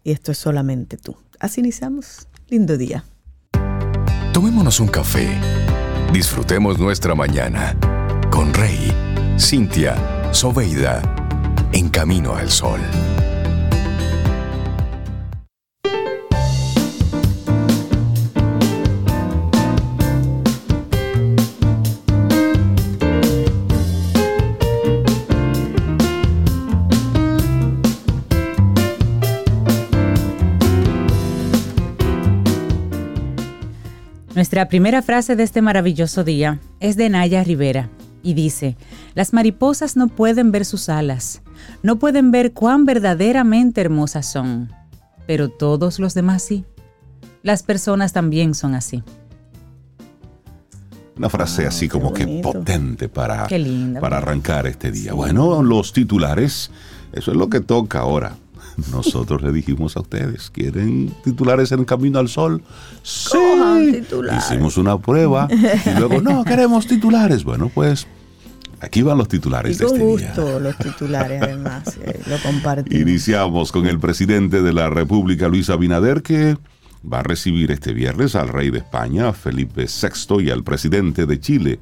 Y 0.04 0.12
esto 0.12 0.32
es 0.32 0.38
solamente 0.38 0.96
tú. 0.98 1.16
Así 1.40 1.60
iniciamos. 1.60 2.28
Lindo 2.48 2.76
día. 2.76 3.04
Tomémonos 4.32 4.80
un 4.80 4.88
café. 4.88 5.28
Disfrutemos 6.12 6.78
nuestra 6.78 7.14
mañana 7.14 7.76
con 8.30 8.52
Rey, 8.52 8.92
Cintia, 9.38 9.96
Soveida, 10.32 11.02
en 11.72 11.88
camino 11.88 12.34
al 12.34 12.50
sol. 12.50 12.80
Nuestra 34.34 34.68
primera 34.68 35.00
frase 35.00 35.36
de 35.36 35.44
este 35.44 35.62
maravilloso 35.62 36.24
día 36.24 36.58
es 36.80 36.96
de 36.96 37.08
Naya 37.08 37.44
Rivera 37.44 37.88
y 38.20 38.34
dice, 38.34 38.76
las 39.14 39.32
mariposas 39.32 39.96
no 39.96 40.08
pueden 40.08 40.50
ver 40.50 40.64
sus 40.64 40.88
alas, 40.88 41.40
no 41.84 42.00
pueden 42.00 42.32
ver 42.32 42.52
cuán 42.52 42.84
verdaderamente 42.84 43.80
hermosas 43.80 44.26
son, 44.26 44.72
pero 45.28 45.50
todos 45.50 46.00
los 46.00 46.14
demás 46.14 46.42
sí. 46.42 46.64
Las 47.44 47.62
personas 47.62 48.12
también 48.12 48.54
son 48.54 48.74
así. 48.74 49.04
Una 51.16 51.28
frase 51.28 51.66
Ah, 51.66 51.68
así 51.68 51.88
como 51.88 52.12
que 52.12 52.26
potente 52.42 53.08
para, 53.08 53.46
para 54.00 54.16
arrancar 54.16 54.66
este 54.66 54.90
día. 54.90 55.12
Bueno, 55.12 55.62
los 55.62 55.92
titulares, 55.92 56.72
eso 57.12 57.30
es 57.30 57.36
lo 57.36 57.48
que 57.48 57.60
toca 57.60 58.00
ahora. 58.00 58.36
Nosotros 58.92 59.42
le 59.42 59.52
dijimos 59.52 59.96
a 59.96 60.00
ustedes, 60.00 60.50
¿quieren 60.50 61.12
titulares 61.22 61.72
en 61.72 61.84
Camino 61.84 62.18
al 62.18 62.28
Sol? 62.28 62.62
Sí. 63.02 63.38
Hicimos 64.36 64.76
una 64.76 64.98
prueba 64.98 65.48
y 65.50 65.98
luego, 65.98 66.20
no, 66.20 66.44
queremos 66.44 66.86
titulares. 66.86 67.44
Bueno, 67.44 67.70
pues 67.72 68.06
aquí 68.80 69.02
van 69.02 69.18
los 69.18 69.26
Y 69.28 69.30
titulares 69.30 69.78
de 69.78 69.84
con 69.84 69.94
este 69.94 70.06
día. 70.06 70.28
gusto 70.34 70.60
los 70.60 70.76
titulares, 70.78 71.42
además, 71.42 71.98
eh, 72.02 72.20
lo 72.26 72.38
compartimos. 72.38 73.00
Iniciamos 73.00 73.72
con 73.72 73.86
el 73.86 73.98
presidente 73.98 74.62
de 74.62 74.72
la 74.72 74.90
República, 74.90 75.48
Luis 75.48 75.70
Abinader, 75.70 76.22
que 76.22 76.56
va 77.10 77.20
a 77.20 77.22
recibir 77.22 77.70
este 77.70 77.92
viernes 77.92 78.34
al 78.34 78.48
rey 78.48 78.70
de 78.70 78.78
España, 78.78 79.32
Felipe 79.32 79.86
VI, 79.86 80.44
y 80.44 80.50
al 80.50 80.64
presidente 80.64 81.26
de 81.26 81.38
Chile, 81.38 81.78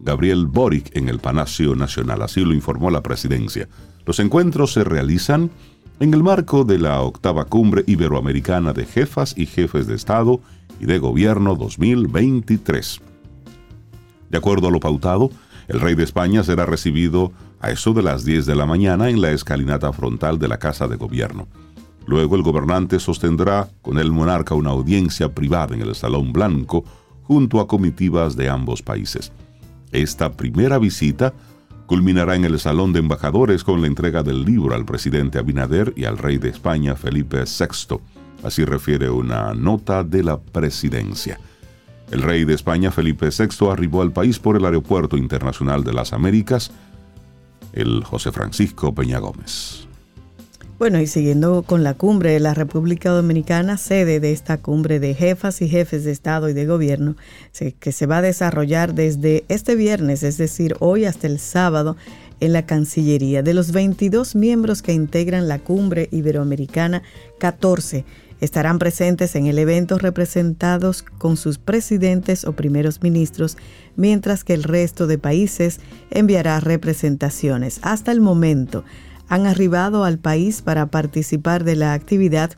Gabriel 0.00 0.46
Boric, 0.46 0.94
en 0.96 1.08
el 1.08 1.18
Palacio 1.20 1.74
Nacional. 1.74 2.22
Así 2.22 2.44
lo 2.44 2.52
informó 2.52 2.90
la 2.90 3.02
presidencia. 3.02 3.68
Los 4.04 4.20
encuentros 4.20 4.72
se 4.72 4.84
realizan 4.84 5.50
en 5.98 6.12
el 6.12 6.22
marco 6.22 6.64
de 6.64 6.78
la 6.78 7.00
octava 7.00 7.46
cumbre 7.46 7.82
iberoamericana 7.86 8.72
de 8.72 8.84
jefas 8.84 9.34
y 9.36 9.46
jefes 9.46 9.86
de 9.86 9.94
Estado 9.94 10.40
y 10.78 10.84
de 10.86 10.98
Gobierno 10.98 11.54
2023. 11.54 13.00
De 14.28 14.38
acuerdo 14.38 14.68
a 14.68 14.70
lo 14.70 14.80
pautado, 14.80 15.30
el 15.68 15.80
rey 15.80 15.94
de 15.94 16.04
España 16.04 16.42
será 16.42 16.66
recibido 16.66 17.32
a 17.60 17.70
eso 17.70 17.94
de 17.94 18.02
las 18.02 18.24
10 18.24 18.44
de 18.44 18.54
la 18.54 18.66
mañana 18.66 19.08
en 19.08 19.22
la 19.22 19.30
escalinata 19.30 19.92
frontal 19.92 20.38
de 20.38 20.48
la 20.48 20.58
Casa 20.58 20.86
de 20.86 20.96
Gobierno. 20.96 21.48
Luego 22.06 22.36
el 22.36 22.42
gobernante 22.42 23.00
sostendrá 23.00 23.68
con 23.80 23.98
el 23.98 24.12
monarca 24.12 24.54
una 24.54 24.70
audiencia 24.70 25.34
privada 25.34 25.74
en 25.74 25.80
el 25.80 25.94
Salón 25.94 26.32
Blanco 26.32 26.84
junto 27.22 27.58
a 27.58 27.66
comitivas 27.66 28.36
de 28.36 28.50
ambos 28.50 28.82
países. 28.82 29.32
Esta 29.92 30.32
primera 30.32 30.78
visita 30.78 31.32
culminará 31.86 32.34
en 32.34 32.44
el 32.44 32.58
Salón 32.58 32.92
de 32.92 32.98
Embajadores 32.98 33.64
con 33.64 33.80
la 33.80 33.86
entrega 33.86 34.22
del 34.22 34.44
libro 34.44 34.74
al 34.74 34.84
presidente 34.84 35.38
Abinader 35.38 35.92
y 35.96 36.04
al 36.04 36.18
rey 36.18 36.38
de 36.38 36.48
España 36.48 36.96
Felipe 36.96 37.44
VI. 37.44 37.98
Así 38.42 38.64
refiere 38.64 39.08
una 39.08 39.54
nota 39.54 40.04
de 40.04 40.22
la 40.22 40.38
presidencia. 40.38 41.38
El 42.10 42.22
rey 42.22 42.44
de 42.44 42.54
España, 42.54 42.90
Felipe 42.90 43.28
VI, 43.36 43.68
arribó 43.70 44.02
al 44.02 44.12
país 44.12 44.38
por 44.38 44.56
el 44.56 44.64
Aeropuerto 44.64 45.16
Internacional 45.16 45.82
de 45.82 45.92
las 45.92 46.12
Américas, 46.12 46.70
el 47.72 48.04
José 48.04 48.30
Francisco 48.30 48.94
Peña 48.94 49.18
Gómez. 49.18 49.85
Bueno, 50.78 51.00
y 51.00 51.06
siguiendo 51.06 51.62
con 51.62 51.82
la 51.82 51.94
cumbre 51.94 52.38
la 52.38 52.52
República 52.52 53.08
Dominicana, 53.08 53.78
sede 53.78 54.20
de 54.20 54.32
esta 54.32 54.58
cumbre 54.58 55.00
de 55.00 55.14
jefas 55.14 55.62
y 55.62 55.70
jefes 55.70 56.04
de 56.04 56.12
Estado 56.12 56.50
y 56.50 56.52
de 56.52 56.66
Gobierno, 56.66 57.16
que 57.80 57.92
se 57.92 58.04
va 58.04 58.18
a 58.18 58.22
desarrollar 58.22 58.92
desde 58.92 59.46
este 59.48 59.74
viernes, 59.74 60.22
es 60.22 60.36
decir, 60.36 60.76
hoy 60.80 61.06
hasta 61.06 61.28
el 61.28 61.38
sábado, 61.38 61.96
en 62.40 62.52
la 62.52 62.66
Cancillería. 62.66 63.42
De 63.42 63.54
los 63.54 63.72
22 63.72 64.34
miembros 64.34 64.82
que 64.82 64.92
integran 64.92 65.48
la 65.48 65.58
cumbre 65.60 66.10
iberoamericana, 66.12 67.02
14 67.38 68.04
estarán 68.42 68.78
presentes 68.78 69.34
en 69.34 69.46
el 69.46 69.58
evento 69.58 69.96
representados 69.96 71.02
con 71.02 71.38
sus 71.38 71.56
presidentes 71.56 72.44
o 72.44 72.52
primeros 72.52 73.02
ministros, 73.02 73.56
mientras 73.96 74.44
que 74.44 74.52
el 74.52 74.62
resto 74.62 75.06
de 75.06 75.16
países 75.16 75.80
enviará 76.10 76.60
representaciones. 76.60 77.80
Hasta 77.80 78.12
el 78.12 78.20
momento, 78.20 78.84
han 79.28 79.46
arribado 79.46 80.04
al 80.04 80.18
país 80.18 80.62
para 80.62 80.86
participar 80.86 81.64
de 81.64 81.76
la 81.76 81.92
actividad 81.92 82.52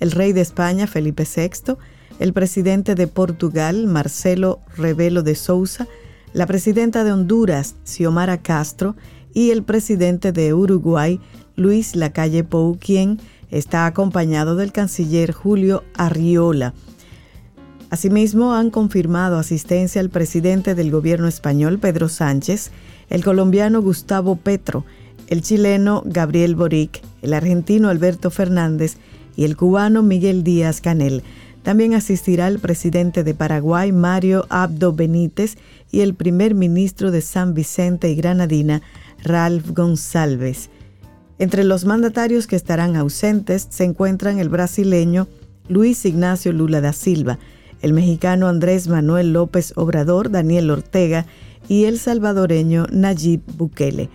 el 0.00 0.10
rey 0.10 0.32
de 0.32 0.40
España, 0.40 0.86
Felipe 0.86 1.24
VI, 1.24 1.74
el 2.18 2.32
presidente 2.32 2.94
de 2.94 3.06
Portugal, 3.06 3.86
Marcelo 3.86 4.60
Rebelo 4.76 5.22
de 5.22 5.34
Sousa, 5.34 5.86
la 6.32 6.46
presidenta 6.46 7.04
de 7.04 7.12
Honduras, 7.12 7.76
Xiomara 7.84 8.42
Castro, 8.42 8.96
y 9.34 9.50
el 9.50 9.62
presidente 9.62 10.32
de 10.32 10.54
Uruguay, 10.54 11.20
Luis 11.56 11.96
Lacalle 11.96 12.44
Pou, 12.44 12.76
quien 12.78 13.18
está 13.50 13.86
acompañado 13.86 14.56
del 14.56 14.72
canciller 14.72 15.32
Julio 15.32 15.84
Arriola. 15.94 16.74
Asimismo, 17.90 18.54
han 18.54 18.70
confirmado 18.70 19.38
asistencia 19.38 20.00
al 20.00 20.10
presidente 20.10 20.74
del 20.74 20.90
gobierno 20.90 21.28
español, 21.28 21.78
Pedro 21.78 22.08
Sánchez, 22.08 22.70
el 23.10 23.22
colombiano 23.22 23.82
Gustavo 23.82 24.36
Petro, 24.36 24.84
el 25.32 25.40
chileno 25.40 26.02
Gabriel 26.04 26.54
Boric, 26.54 27.00
el 27.22 27.32
argentino 27.32 27.88
Alberto 27.88 28.30
Fernández 28.30 28.98
y 29.34 29.44
el 29.44 29.56
cubano 29.56 30.02
Miguel 30.02 30.44
Díaz 30.44 30.82
Canel. 30.82 31.22
También 31.62 31.94
asistirá 31.94 32.48
el 32.48 32.58
presidente 32.58 33.24
de 33.24 33.32
Paraguay, 33.32 33.92
Mario 33.92 34.44
Abdo 34.50 34.92
Benítez, 34.92 35.56
y 35.90 36.00
el 36.00 36.14
primer 36.14 36.54
ministro 36.54 37.10
de 37.10 37.22
San 37.22 37.54
Vicente 37.54 38.10
y 38.10 38.14
Granadina, 38.14 38.82
Ralph 39.22 39.70
González. 39.70 40.68
Entre 41.38 41.64
los 41.64 41.86
mandatarios 41.86 42.46
que 42.46 42.56
estarán 42.56 42.94
ausentes 42.96 43.68
se 43.70 43.84
encuentran 43.84 44.38
el 44.38 44.50
brasileño 44.50 45.28
Luis 45.66 46.04
Ignacio 46.04 46.52
Lula 46.52 46.82
da 46.82 46.92
Silva, 46.92 47.38
el 47.80 47.94
mexicano 47.94 48.48
Andrés 48.48 48.86
Manuel 48.86 49.32
López 49.32 49.72
Obrador, 49.76 50.30
Daniel 50.30 50.70
Ortega 50.70 51.24
y 51.68 51.84
el 51.84 51.98
salvadoreño 51.98 52.84
Nayib 52.92 53.40
Bukele. 53.56 54.10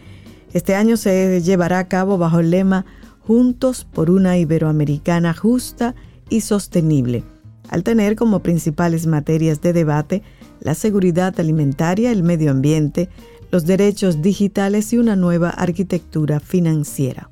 Este 0.54 0.76
año 0.76 0.98
se 0.98 1.42
llevará 1.42 1.80
a 1.80 1.88
cabo 1.88 2.18
bajo 2.18 2.40
el 2.40 2.52
lema 2.52 2.86
Juntos 3.20 3.86
por 3.86 4.10
una 4.10 4.38
Iberoamericana 4.38 5.34
justa 5.34 5.96
y 6.30 6.42
sostenible, 6.42 7.24
al 7.70 7.84
tener 7.84 8.16
como 8.16 8.40
principales 8.40 9.06
materias 9.06 9.62
de 9.62 9.74
debate 9.74 10.24
la 10.62 10.76
seguridad 10.76 11.38
alimentaria, 11.40 12.12
el 12.12 12.24
medio 12.24 12.52
ambiente, 12.52 13.10
los 13.52 13.66
derechos 13.66 14.22
digitales 14.22 14.94
y 14.94 14.98
una 14.98 15.16
nueva 15.16 15.50
arquitectura 15.50 16.40
financiera. 16.40 17.30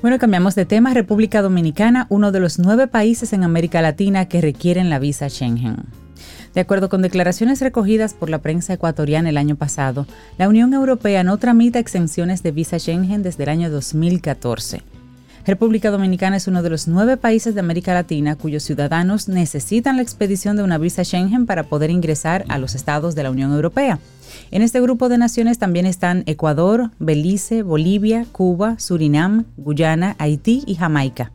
Bueno, 0.00 0.18
cambiamos 0.18 0.54
de 0.54 0.64
tema. 0.64 0.94
República 0.94 1.42
Dominicana, 1.42 2.06
uno 2.08 2.30
de 2.30 2.40
los 2.40 2.58
nueve 2.58 2.86
países 2.86 3.32
en 3.32 3.42
América 3.42 3.82
Latina 3.82 4.28
que 4.28 4.40
requieren 4.40 4.90
la 4.90 4.98
visa 4.98 5.28
Schengen. 5.28 5.86
De 6.58 6.62
acuerdo 6.62 6.88
con 6.88 7.02
declaraciones 7.02 7.60
recogidas 7.60 8.14
por 8.14 8.30
la 8.30 8.38
prensa 8.38 8.72
ecuatoriana 8.72 9.28
el 9.28 9.36
año 9.36 9.54
pasado, 9.54 10.08
la 10.38 10.48
Unión 10.48 10.74
Europea 10.74 11.22
no 11.22 11.36
tramita 11.36 11.78
exenciones 11.78 12.42
de 12.42 12.50
visa 12.50 12.80
Schengen 12.80 13.22
desde 13.22 13.44
el 13.44 13.50
año 13.50 13.70
2014. 13.70 14.82
República 15.46 15.92
Dominicana 15.92 16.36
es 16.36 16.48
uno 16.48 16.64
de 16.64 16.70
los 16.70 16.88
nueve 16.88 17.16
países 17.16 17.54
de 17.54 17.60
América 17.60 17.94
Latina 17.94 18.34
cuyos 18.34 18.64
ciudadanos 18.64 19.28
necesitan 19.28 19.94
la 19.94 20.02
expedición 20.02 20.56
de 20.56 20.64
una 20.64 20.78
visa 20.78 21.04
Schengen 21.04 21.46
para 21.46 21.62
poder 21.62 21.90
ingresar 21.90 22.44
a 22.48 22.58
los 22.58 22.74
estados 22.74 23.14
de 23.14 23.22
la 23.22 23.30
Unión 23.30 23.52
Europea. 23.52 24.00
En 24.50 24.62
este 24.62 24.80
grupo 24.80 25.08
de 25.08 25.16
naciones 25.16 25.60
también 25.60 25.86
están 25.86 26.24
Ecuador, 26.26 26.90
Belice, 26.98 27.62
Bolivia, 27.62 28.26
Cuba, 28.32 28.80
Surinam, 28.80 29.44
Guyana, 29.58 30.16
Haití 30.18 30.64
y 30.66 30.74
Jamaica. 30.74 31.30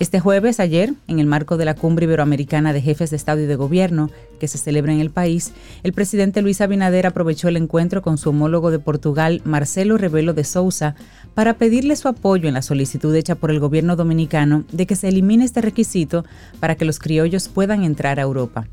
Este 0.00 0.20
jueves, 0.20 0.60
ayer, 0.60 0.94
en 1.08 1.18
el 1.18 1.26
marco 1.26 1.56
de 1.56 1.64
la 1.64 1.74
Cumbre 1.74 2.04
Iberoamericana 2.04 2.72
de 2.72 2.80
Jefes 2.80 3.10
de 3.10 3.16
Estado 3.16 3.40
y 3.40 3.46
de 3.46 3.56
Gobierno 3.56 4.10
que 4.38 4.46
se 4.46 4.56
celebra 4.56 4.92
en 4.92 5.00
el 5.00 5.10
país, 5.10 5.52
el 5.82 5.92
presidente 5.92 6.40
Luis 6.40 6.60
Abinader 6.60 7.04
aprovechó 7.04 7.48
el 7.48 7.56
encuentro 7.56 8.00
con 8.00 8.16
su 8.16 8.30
homólogo 8.30 8.70
de 8.70 8.78
Portugal, 8.78 9.42
Marcelo 9.44 9.98
Rebelo 9.98 10.34
de 10.34 10.44
Sousa, 10.44 10.94
para 11.34 11.54
pedirle 11.54 11.96
su 11.96 12.06
apoyo 12.06 12.46
en 12.46 12.54
la 12.54 12.62
solicitud 12.62 13.12
hecha 13.12 13.34
por 13.34 13.50
el 13.50 13.58
gobierno 13.58 13.96
dominicano 13.96 14.62
de 14.70 14.86
que 14.86 14.94
se 14.94 15.08
elimine 15.08 15.44
este 15.44 15.62
requisito 15.62 16.24
para 16.60 16.76
que 16.76 16.84
los 16.84 17.00
criollos 17.00 17.48
puedan 17.48 17.82
entrar 17.82 18.20
a 18.20 18.22
Europa. 18.22 18.68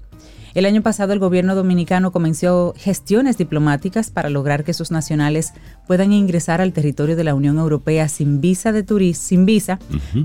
El 0.55 0.65
año 0.65 0.81
pasado 0.81 1.11
el 1.11 1.19
gobierno 1.19 1.53
dominicano 1.53 2.13
comenzó 2.13 2.73
gestiones 2.77 3.37
diplomáticas 3.37 4.09
para 4.09 4.29
lograr 4.29 4.63
que 4.63 4.73
sus 4.73 4.89
nacionales 4.89 5.53
puedan 5.85 6.13
ingresar 6.13 6.61
al 6.61 6.71
territorio 6.71 7.17
de 7.17 7.25
la 7.25 7.35
Unión 7.35 7.57
Europea 7.57 8.07
sin 8.07 8.39
visa 8.39 8.71
de 8.71 8.81
turismo, 8.81 9.21
sin 9.21 9.45
visa, 9.45 9.79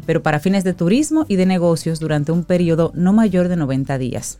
pero 0.07 0.23
para 0.23 0.39
fines 0.39 0.63
de 0.63 0.73
turismo 0.73 1.27
y 1.27 1.35
de 1.35 1.47
negocios 1.47 1.99
durante 1.99 2.31
un 2.31 2.45
periodo 2.45 2.93
no 2.95 3.13
mayor 3.13 3.49
de 3.49 3.57
90 3.57 3.99
días. 3.99 4.39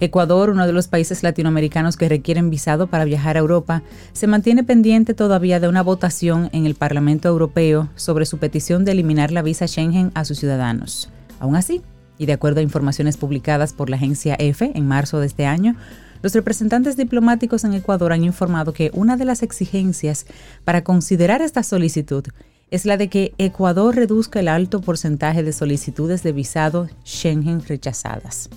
Ecuador, 0.00 0.50
uno 0.50 0.66
de 0.66 0.72
los 0.72 0.88
países 0.88 1.22
latinoamericanos 1.22 1.96
que 1.96 2.08
requieren 2.08 2.50
visado 2.50 2.88
para 2.88 3.04
viajar 3.04 3.36
a 3.36 3.40
Europa, 3.40 3.84
se 4.12 4.26
mantiene 4.26 4.64
pendiente 4.64 5.14
todavía 5.14 5.60
de 5.60 5.68
una 5.68 5.82
votación 5.82 6.48
en 6.52 6.66
el 6.66 6.74
Parlamento 6.74 7.28
Europeo 7.28 7.88
sobre 7.94 8.26
su 8.26 8.38
petición 8.38 8.84
de 8.84 8.92
eliminar 8.92 9.30
la 9.30 9.42
visa 9.42 9.68
Schengen 9.68 10.10
a 10.14 10.24
sus 10.24 10.40
ciudadanos. 10.40 11.08
Aún 11.38 11.54
así, 11.54 11.82
y 12.20 12.26
de 12.26 12.34
acuerdo 12.34 12.60
a 12.60 12.62
informaciones 12.62 13.16
publicadas 13.16 13.72
por 13.72 13.88
la 13.88 13.96
agencia 13.96 14.36
EFE 14.38 14.72
en 14.74 14.86
marzo 14.86 15.20
de 15.20 15.26
este 15.26 15.46
año, 15.46 15.74
los 16.20 16.34
representantes 16.34 16.98
diplomáticos 16.98 17.64
en 17.64 17.72
Ecuador 17.72 18.12
han 18.12 18.24
informado 18.24 18.74
que 18.74 18.90
una 18.92 19.16
de 19.16 19.24
las 19.24 19.42
exigencias 19.42 20.26
para 20.64 20.84
considerar 20.84 21.40
esta 21.40 21.62
solicitud 21.62 22.26
es 22.70 22.84
la 22.84 22.98
de 22.98 23.08
que 23.08 23.32
Ecuador 23.38 23.96
reduzca 23.96 24.38
el 24.38 24.48
alto 24.48 24.82
porcentaje 24.82 25.42
de 25.42 25.54
solicitudes 25.54 26.22
de 26.22 26.32
visado 26.32 26.90
Schengen 27.06 27.62
rechazadas. 27.66 28.50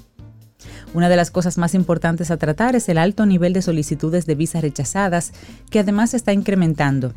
Una 0.93 1.07
de 1.07 1.15
las 1.15 1.31
cosas 1.31 1.57
más 1.57 1.73
importantes 1.73 2.31
a 2.31 2.37
tratar 2.37 2.75
es 2.75 2.89
el 2.89 2.97
alto 2.97 3.25
nivel 3.25 3.53
de 3.53 3.61
solicitudes 3.61 4.25
de 4.25 4.35
visas 4.35 4.61
rechazadas, 4.61 5.31
que 5.69 5.79
además 5.79 6.13
está 6.13 6.33
incrementando. 6.33 7.13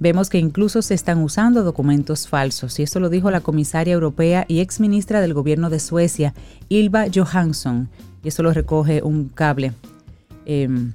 Vemos 0.00 0.30
que 0.30 0.38
incluso 0.38 0.80
se 0.82 0.94
están 0.94 1.18
usando 1.18 1.64
documentos 1.64 2.28
falsos, 2.28 2.78
y 2.78 2.84
eso 2.84 3.00
lo 3.00 3.08
dijo 3.08 3.30
la 3.30 3.40
comisaria 3.40 3.94
europea 3.94 4.44
y 4.46 4.60
exministra 4.60 5.20
del 5.20 5.34
gobierno 5.34 5.70
de 5.70 5.80
Suecia, 5.80 6.34
Ilva 6.68 7.06
Johansson, 7.12 7.88
y 8.22 8.28
eso 8.28 8.42
lo 8.42 8.52
recoge 8.52 9.02
un 9.02 9.28
cable 9.28 9.72
em, 10.46 10.92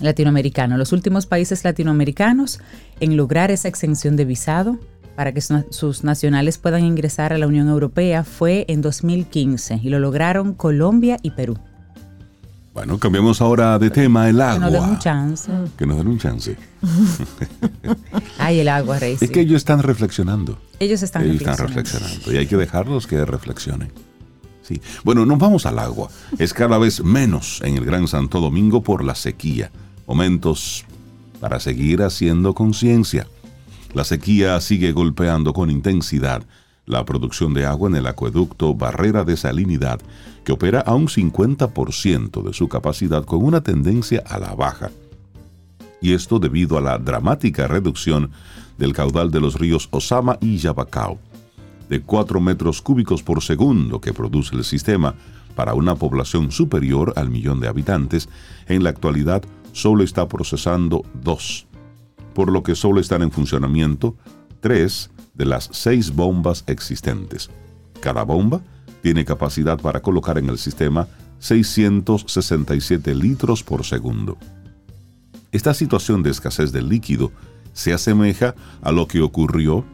latinoamericano. 0.00 0.76
Los 0.76 0.92
últimos 0.92 1.26
países 1.26 1.64
latinoamericanos 1.64 2.60
en 2.98 3.16
lograr 3.16 3.50
esa 3.50 3.68
exención 3.68 4.16
de 4.16 4.24
visado 4.24 4.78
para 5.14 5.32
que 5.32 5.40
sus 5.40 6.04
nacionales 6.04 6.58
puedan 6.58 6.84
ingresar 6.84 7.32
a 7.32 7.38
la 7.38 7.46
Unión 7.46 7.68
Europea 7.68 8.22
fue 8.22 8.66
en 8.68 8.82
2015 8.82 9.80
y 9.82 9.88
lo 9.88 9.98
lograron 9.98 10.52
Colombia 10.52 11.16
y 11.22 11.30
Perú. 11.30 11.58
Bueno, 12.76 12.98
cambiamos 12.98 13.40
ahora 13.40 13.78
de 13.78 13.88
tema, 13.88 14.28
el 14.28 14.38
agua. 14.38 14.54
Que 14.54 14.60
nos 14.60 14.72
den 14.72 14.82
un 14.82 14.98
chance. 14.98 15.50
Que 15.78 15.86
nos 15.86 15.96
den 15.96 16.08
un 16.08 16.18
chance. 16.18 16.58
Ay, 18.38 18.60
el 18.60 18.68
agua, 18.68 18.98
Rey. 18.98 19.16
Es 19.18 19.30
que 19.30 19.40
ellos 19.40 19.56
están 19.56 19.82
reflexionando. 19.82 20.58
Ellos 20.78 21.02
están 21.02 21.22
ellos 21.22 21.38
reflexionando. 21.38 21.72
están 21.72 21.84
reflexionando 21.84 22.32
y 22.34 22.36
hay 22.36 22.46
que 22.46 22.58
dejarlos 22.58 23.06
que 23.06 23.24
reflexionen. 23.24 23.90
Sí. 24.60 24.82
Bueno, 25.04 25.24
nos 25.24 25.38
vamos 25.38 25.64
al 25.64 25.78
agua. 25.78 26.10
Es 26.36 26.52
cada 26.52 26.76
vez 26.76 27.02
menos 27.02 27.62
en 27.64 27.78
el 27.78 27.84
Gran 27.86 28.08
Santo 28.08 28.42
Domingo 28.42 28.82
por 28.82 29.02
la 29.02 29.14
sequía. 29.14 29.70
Momentos 30.06 30.84
para 31.40 31.60
seguir 31.60 32.02
haciendo 32.02 32.52
conciencia. 32.52 33.26
La 33.94 34.04
sequía 34.04 34.60
sigue 34.60 34.92
golpeando 34.92 35.54
con 35.54 35.70
intensidad 35.70 36.42
la 36.86 37.04
producción 37.04 37.52
de 37.52 37.66
agua 37.66 37.88
en 37.88 37.96
el 37.96 38.06
acueducto 38.06 38.74
Barrera 38.74 39.24
de 39.24 39.36
Salinidad, 39.36 40.00
que 40.44 40.52
opera 40.52 40.80
a 40.80 40.94
un 40.94 41.08
50% 41.08 42.42
de 42.42 42.52
su 42.52 42.68
capacidad 42.68 43.24
con 43.24 43.44
una 43.44 43.60
tendencia 43.60 44.22
a 44.24 44.38
la 44.38 44.54
baja. 44.54 44.90
Y 46.00 46.12
esto 46.12 46.38
debido 46.38 46.78
a 46.78 46.80
la 46.80 46.98
dramática 46.98 47.66
reducción 47.66 48.30
del 48.78 48.92
caudal 48.92 49.30
de 49.30 49.40
los 49.40 49.58
ríos 49.58 49.88
Osama 49.90 50.38
y 50.40 50.58
Yabacao, 50.58 51.18
de 51.88 52.00
4 52.02 52.40
metros 52.40 52.80
cúbicos 52.82 53.22
por 53.22 53.42
segundo 53.42 54.00
que 54.00 54.12
produce 54.12 54.54
el 54.54 54.64
sistema 54.64 55.14
para 55.56 55.74
una 55.74 55.96
población 55.96 56.52
superior 56.52 57.12
al 57.16 57.30
millón 57.30 57.60
de 57.60 57.68
habitantes, 57.68 58.28
en 58.68 58.84
la 58.84 58.90
actualidad 58.90 59.42
solo 59.72 60.04
está 60.04 60.28
procesando 60.28 61.02
2, 61.22 61.66
por 62.34 62.52
lo 62.52 62.62
que 62.62 62.76
solo 62.76 63.00
están 63.00 63.22
en 63.22 63.32
funcionamiento 63.32 64.14
3 64.60 65.10
de 65.36 65.44
las 65.44 65.68
seis 65.72 66.14
bombas 66.14 66.64
existentes. 66.66 67.50
Cada 68.00 68.22
bomba 68.22 68.60
tiene 69.02 69.24
capacidad 69.24 69.78
para 69.78 70.00
colocar 70.00 70.38
en 70.38 70.48
el 70.48 70.58
sistema 70.58 71.06
667 71.38 73.14
litros 73.14 73.62
por 73.62 73.84
segundo. 73.84 74.38
Esta 75.52 75.74
situación 75.74 76.22
de 76.22 76.30
escasez 76.30 76.72
de 76.72 76.82
líquido 76.82 77.30
se 77.72 77.92
asemeja 77.92 78.54
a 78.82 78.90
lo 78.92 79.06
que 79.06 79.20
ocurrió 79.20 79.84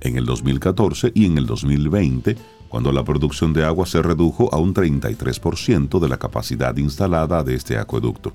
en 0.00 0.16
el 0.16 0.24
2014 0.24 1.12
y 1.14 1.26
en 1.26 1.38
el 1.38 1.46
2020, 1.46 2.36
cuando 2.68 2.92
la 2.92 3.04
producción 3.04 3.52
de 3.52 3.64
agua 3.64 3.86
se 3.86 4.02
redujo 4.02 4.54
a 4.54 4.58
un 4.58 4.74
33% 4.74 5.98
de 5.98 6.08
la 6.08 6.18
capacidad 6.18 6.76
instalada 6.76 7.42
de 7.42 7.54
este 7.54 7.78
acueducto. 7.78 8.32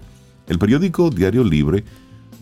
El 0.47 0.59
periódico 0.59 1.09
Diario 1.09 1.43
Libre 1.43 1.83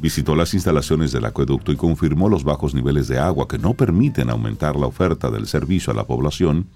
visitó 0.04 0.36
las 0.36 0.54
instalaciones 0.54 1.14
del 1.14 1.24
acueducto 1.24 1.72
y 1.72 1.78
confirmó 1.78 2.28
los 2.28 2.44
bajos 2.44 2.74
niveles 2.74 3.08
de 3.08 3.20
agua 3.20 3.48
que 3.48 3.58
no 3.58 3.74
permiten 3.74 4.30
aumentar 4.30 4.76
la 4.76 4.86
oferta 4.86 5.32
del 5.32 5.48
servicio 5.48 5.94
a 5.94 5.96
la 5.96 6.04
población, 6.04 6.68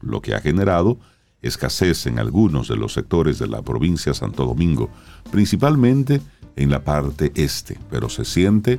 lo 0.00 0.22
que 0.22 0.32
ha 0.36 0.40
generado 0.40 0.96
escasez 1.42 2.06
en 2.06 2.20
algunos 2.20 2.68
de 2.68 2.76
los 2.76 2.92
sectores 2.92 3.40
de 3.40 3.48
la 3.48 3.62
provincia 3.62 4.14
Santo 4.14 4.46
Domingo, 4.46 4.90
principalmente 5.32 6.20
en 6.54 6.70
la 6.70 6.84
parte 6.84 7.32
este, 7.34 7.76
pero 7.90 8.08
se 8.08 8.24
siente 8.24 8.78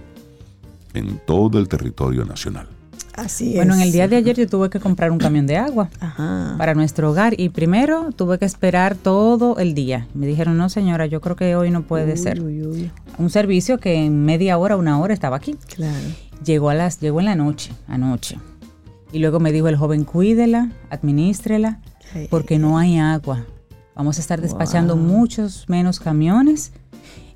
en 0.94 1.20
todo 1.28 1.60
el 1.60 1.68
territorio 1.68 2.24
nacional. 2.24 2.79
Así 3.20 3.54
Bueno, 3.56 3.74
en 3.76 3.82
el 3.82 3.92
día 3.92 4.08
de 4.08 4.16
ayer 4.16 4.36
yo 4.36 4.48
tuve 4.48 4.70
que 4.70 4.80
comprar 4.80 5.12
un 5.12 5.18
camión 5.18 5.46
de 5.46 5.58
agua 5.58 5.90
Ajá. 6.00 6.56
para 6.58 6.74
nuestro 6.74 7.12
hogar 7.12 7.40
y 7.40 7.50
primero 7.50 8.12
tuve 8.16 8.38
que 8.40 8.46
esperar 8.46 8.96
todo 8.96 9.58
el 9.58 9.74
día. 9.74 10.08
Me 10.14 10.26
dijeron, 10.28 10.58
no 10.58 10.70
señora, 10.70 11.06
yo 11.06 11.22
creo 11.22 11.36
que 11.36 11.56
hoy 11.56 11.70
no 11.72 11.84
puede 11.84 12.14
Uy, 12.14 12.18
ser. 12.18 12.42
uy, 12.42 12.62
uy. 12.64 12.92
Un 13.18 13.30
servicio 13.30 13.78
que 13.80 13.96
en 13.96 14.24
media 14.26 14.58
hora, 14.58 14.78
una 14.78 15.00
hora 15.00 15.14
estaba 15.14 15.38
aquí. 15.38 15.56
Claro. 15.76 16.08
Llegó, 16.46 16.70
a 16.70 16.74
las, 16.74 17.00
llegó 17.00 17.20
en 17.20 17.26
la 17.26 17.36
noche, 17.36 17.72
anoche. 17.88 18.38
Y 19.12 19.20
luego 19.20 19.40
me 19.40 19.52
dijo 19.52 19.68
el 19.68 19.76
joven, 19.76 20.06
cuídela, 20.06 20.72
administrela, 20.90 21.80
porque 22.30 22.60
no 22.60 22.78
hay 22.78 22.98
agua. 23.00 23.46
Vamos 23.96 24.18
a 24.18 24.22
estar 24.22 24.40
despachando 24.40 24.96
muchos 24.96 25.68
menos 25.68 26.00
camiones 26.00 26.72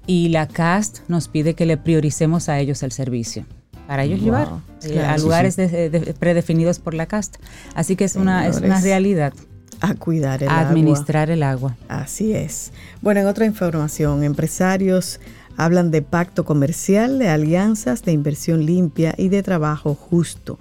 y 0.07 0.29
la 0.29 0.47
CAST 0.47 0.99
nos 1.09 1.27
pide 1.27 1.55
que 1.55 1.65
le 1.65 1.75
prioricemos 1.77 2.47
a 2.47 2.59
ellos 2.59 2.83
el 2.83 2.91
servicio 2.91 3.45
para 3.93 4.05
ellos 4.05 4.21
Wow. 4.21 4.25
llevar 4.25 4.47
eh, 4.81 4.89
Claro, 4.93 5.13
a 5.13 5.17
sí, 5.19 5.23
lugares 5.23 5.55
de- 5.55 5.89
de- 5.91 6.13
predefinidos 6.15 6.79
por 6.79 6.95
la 6.95 7.05
CAST. 7.05 7.35
Así 7.75 7.95
que 7.95 8.05
es 8.05 8.15
una, 8.15 8.47
es 8.47 8.57
una 8.57 8.81
realidad 8.81 9.33
A 9.81 9.93
cuidar 9.93 10.41
el 10.41 10.49
agua. 10.49 10.61
administrar 10.67 11.29
el 11.29 11.43
agua. 11.43 11.77
Así 11.89 12.33
es. 12.33 12.71
Bueno, 13.03 13.19
en 13.21 13.27
otra 13.27 13.45
información, 13.45 14.23
empresarios 14.23 15.19
hablan 15.57 15.91
de 15.91 16.01
pacto 16.01 16.43
comercial, 16.43 17.19
de 17.19 17.29
alianzas, 17.29 18.01
de 18.01 18.13
inversión 18.13 18.65
limpia 18.65 19.13
y 19.15 19.29
de 19.29 19.43
trabajo 19.43 19.93
justo. 19.93 20.57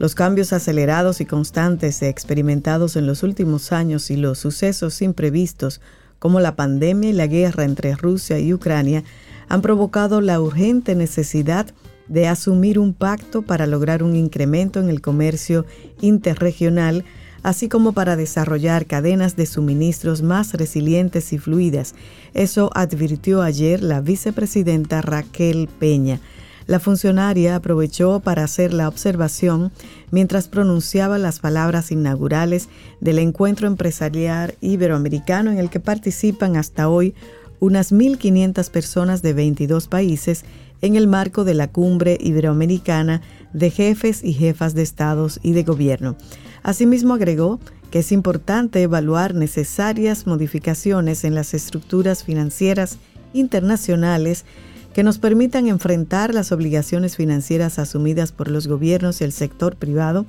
Los 0.00 0.16
cambios 0.16 0.52
acelerados 0.52 1.20
y 1.20 1.24
constantes 1.26 2.02
experimentados 2.02 2.96
en 2.96 3.06
los 3.06 3.22
últimos 3.22 3.70
años 3.70 4.10
y 4.10 4.16
los 4.16 4.40
sucesos 4.40 5.00
imprevistos, 5.02 5.80
como 6.18 6.40
la 6.40 6.56
pandemia 6.56 7.10
y 7.10 7.12
la 7.12 7.28
guerra 7.28 7.62
entre 7.62 7.94
Rusia 7.94 8.40
y 8.40 8.52
Ucrania, 8.52 9.04
han 9.48 9.62
provocado 9.62 10.20
la 10.20 10.40
urgente 10.40 10.96
necesidad 10.96 11.66
de 12.08 12.28
asumir 12.28 12.78
un 12.78 12.94
pacto 12.94 13.42
para 13.42 13.66
lograr 13.66 14.02
un 14.02 14.16
incremento 14.16 14.80
en 14.80 14.88
el 14.88 15.00
comercio 15.00 15.66
interregional, 16.00 17.04
así 17.42 17.68
como 17.68 17.92
para 17.92 18.16
desarrollar 18.16 18.86
cadenas 18.86 19.36
de 19.36 19.46
suministros 19.46 20.22
más 20.22 20.54
resilientes 20.54 21.32
y 21.32 21.38
fluidas. 21.38 21.94
Eso 22.34 22.70
advirtió 22.74 23.42
ayer 23.42 23.82
la 23.82 24.00
vicepresidenta 24.00 25.02
Raquel 25.02 25.68
Peña. 25.78 26.20
La 26.66 26.78
funcionaria 26.78 27.56
aprovechó 27.56 28.20
para 28.20 28.44
hacer 28.44 28.72
la 28.72 28.88
observación 28.88 29.72
mientras 30.10 30.48
pronunciaba 30.48 31.18
las 31.18 31.40
palabras 31.40 31.90
inaugurales 31.90 32.68
del 33.00 33.18
encuentro 33.18 33.66
empresarial 33.66 34.54
iberoamericano 34.60 35.50
en 35.50 35.58
el 35.58 35.70
que 35.70 35.80
participan 35.80 36.56
hasta 36.56 36.88
hoy 36.88 37.14
unas 37.58 37.92
1.500 37.92 38.70
personas 38.70 39.22
de 39.22 39.32
22 39.34 39.88
países 39.88 40.44
en 40.82 40.96
el 40.96 41.06
marco 41.06 41.44
de 41.44 41.54
la 41.54 41.68
cumbre 41.68 42.18
iberoamericana 42.20 43.22
de 43.52 43.70
jefes 43.70 44.22
y 44.22 44.34
jefas 44.34 44.74
de 44.74 44.82
estados 44.82 45.40
y 45.42 45.52
de 45.52 45.62
gobierno. 45.62 46.16
Asimismo 46.62 47.14
agregó 47.14 47.60
que 47.90 48.00
es 48.00 48.12
importante 48.12 48.82
evaluar 48.82 49.34
necesarias 49.34 50.26
modificaciones 50.26 51.24
en 51.24 51.34
las 51.34 51.54
estructuras 51.54 52.24
financieras 52.24 52.98
internacionales 53.32 54.44
que 54.92 55.02
nos 55.02 55.18
permitan 55.18 55.68
enfrentar 55.68 56.34
las 56.34 56.52
obligaciones 56.52 57.16
financieras 57.16 57.78
asumidas 57.78 58.32
por 58.32 58.50
los 58.50 58.66
gobiernos 58.66 59.20
y 59.20 59.24
el 59.24 59.32
sector 59.32 59.76
privado 59.76 60.26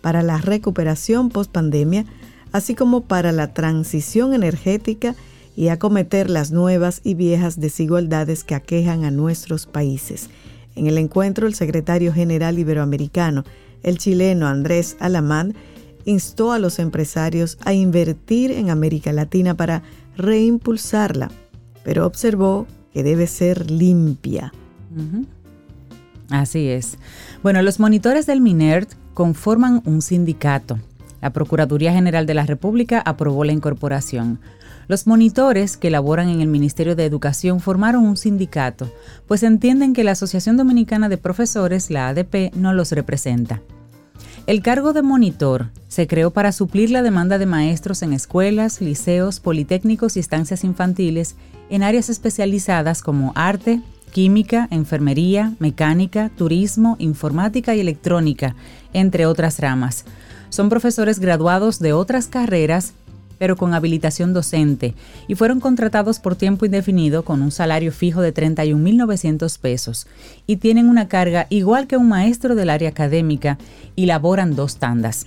para 0.00 0.22
la 0.22 0.38
recuperación 0.38 1.28
post-pandemia, 1.28 2.04
así 2.52 2.74
como 2.74 3.02
para 3.02 3.32
la 3.32 3.52
transición 3.52 4.32
energética 4.32 5.14
y 5.58 5.70
acometer 5.70 6.30
las 6.30 6.52
nuevas 6.52 7.00
y 7.02 7.14
viejas 7.14 7.58
desigualdades 7.58 8.44
que 8.44 8.54
aquejan 8.54 9.04
a 9.04 9.10
nuestros 9.10 9.66
países. 9.66 10.30
En 10.76 10.86
el 10.86 10.98
encuentro, 10.98 11.48
el 11.48 11.54
secretario 11.56 12.12
general 12.12 12.60
iberoamericano, 12.60 13.42
el 13.82 13.98
chileno 13.98 14.46
Andrés 14.46 14.96
Alamán, 15.00 15.56
instó 16.04 16.52
a 16.52 16.60
los 16.60 16.78
empresarios 16.78 17.58
a 17.64 17.72
invertir 17.72 18.52
en 18.52 18.70
América 18.70 19.12
Latina 19.12 19.56
para 19.56 19.82
reimpulsarla, 20.16 21.28
pero 21.82 22.06
observó 22.06 22.68
que 22.92 23.02
debe 23.02 23.26
ser 23.26 23.68
limpia. 23.68 24.52
Así 26.30 26.68
es. 26.68 26.98
Bueno, 27.42 27.62
los 27.62 27.80
monitores 27.80 28.26
del 28.26 28.40
MINERT 28.40 28.92
conforman 29.12 29.82
un 29.86 30.02
sindicato. 30.02 30.78
La 31.20 31.32
Procuraduría 31.32 31.92
General 31.92 32.26
de 32.26 32.34
la 32.34 32.46
República 32.46 33.02
aprobó 33.04 33.42
la 33.42 33.50
incorporación. 33.50 34.38
Los 34.88 35.06
monitores 35.06 35.76
que 35.76 35.90
laboran 35.90 36.30
en 36.30 36.40
el 36.40 36.48
Ministerio 36.48 36.96
de 36.96 37.04
Educación 37.04 37.60
formaron 37.60 38.06
un 38.06 38.16
sindicato, 38.16 38.90
pues 39.26 39.42
entienden 39.42 39.92
que 39.92 40.02
la 40.02 40.12
Asociación 40.12 40.56
Dominicana 40.56 41.10
de 41.10 41.18
Profesores, 41.18 41.90
la 41.90 42.08
ADP, 42.08 42.54
no 42.54 42.72
los 42.72 42.92
representa. 42.92 43.60
El 44.46 44.62
cargo 44.62 44.94
de 44.94 45.02
monitor 45.02 45.68
se 45.88 46.06
creó 46.06 46.30
para 46.30 46.52
suplir 46.52 46.90
la 46.90 47.02
demanda 47.02 47.36
de 47.36 47.44
maestros 47.44 48.00
en 48.00 48.14
escuelas, 48.14 48.80
liceos, 48.80 49.40
politécnicos 49.40 50.16
y 50.16 50.20
estancias 50.20 50.64
infantiles 50.64 51.36
en 51.68 51.82
áreas 51.82 52.08
especializadas 52.08 53.02
como 53.02 53.32
arte, 53.34 53.82
química, 54.10 54.68
enfermería, 54.70 55.52
mecánica, 55.58 56.30
turismo, 56.34 56.96
informática 56.98 57.74
y 57.74 57.80
electrónica, 57.80 58.56
entre 58.94 59.26
otras 59.26 59.60
ramas. 59.60 60.06
Son 60.48 60.70
profesores 60.70 61.18
graduados 61.18 61.78
de 61.78 61.92
otras 61.92 62.26
carreras 62.26 62.94
pero 63.38 63.56
con 63.56 63.74
habilitación 63.74 64.32
docente, 64.32 64.94
y 65.26 65.34
fueron 65.34 65.60
contratados 65.60 66.18
por 66.18 66.36
tiempo 66.36 66.66
indefinido 66.66 67.24
con 67.24 67.42
un 67.42 67.50
salario 67.50 67.92
fijo 67.92 68.20
de 68.20 68.34
31.900 68.34 69.58
pesos, 69.58 70.06
y 70.46 70.56
tienen 70.56 70.88
una 70.88 71.08
carga 71.08 71.46
igual 71.50 71.86
que 71.86 71.96
un 71.96 72.08
maestro 72.08 72.54
del 72.54 72.70
área 72.70 72.88
académica 72.88 73.58
y 73.96 74.06
laboran 74.06 74.56
dos 74.56 74.76
tandas. 74.76 75.26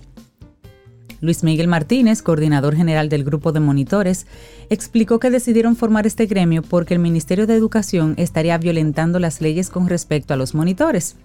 Luis 1.22 1.44
Miguel 1.44 1.68
Martínez, 1.68 2.24
coordinador 2.24 2.76
general 2.76 3.08
del 3.08 3.24
grupo 3.24 3.52
de 3.52 3.60
monitores, 3.60 4.26
explicó 4.72 5.20
que 5.20 5.30
decidieron 5.30 5.76
formar 5.76 6.08
este 6.08 6.26
gremio 6.26 6.64
porque 6.64 6.96
el 6.96 7.00
Ministerio 7.00 7.46
de 7.46 7.54
Educación 7.54 8.16
estaría 8.18 8.58
violentando 8.58 9.20
las 9.20 9.40
leyes 9.40 9.70
con 9.70 9.88
respecto 9.88 10.34
a 10.34 10.38
los 10.38 10.56
monitores. 10.56 11.16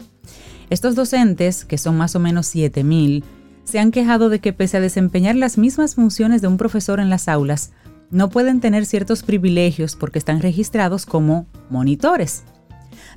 Estos 0.69 0.97
docentes, 0.97 1.65
que 1.65 1.79
son 1.79 1.97
más 1.97 2.15
o 2.15 2.21
menos 2.21 2.55
7.000, 2.55 3.23
se 3.67 3.79
han 3.79 3.91
quejado 3.91 4.31
de 4.31 4.39
que 4.39 4.53
pese 4.53 4.79
a 4.79 4.81
desempeñar 4.81 5.37
las 5.37 5.59
mismas 5.59 5.97
funciones 5.97 6.41
de 6.41 6.49
un 6.49 6.57
profesor 6.57 7.01
en 7.01 7.11
las 7.11 7.29
aulas, 7.29 7.73
no 8.11 8.31
pueden 8.31 8.61
tener 8.61 8.87
ciertos 8.87 9.23
privilegios 9.23 9.97
porque 9.97 10.19
están 10.19 10.41
registrados 10.41 11.05
como 11.05 11.47
monitores. 11.69 12.45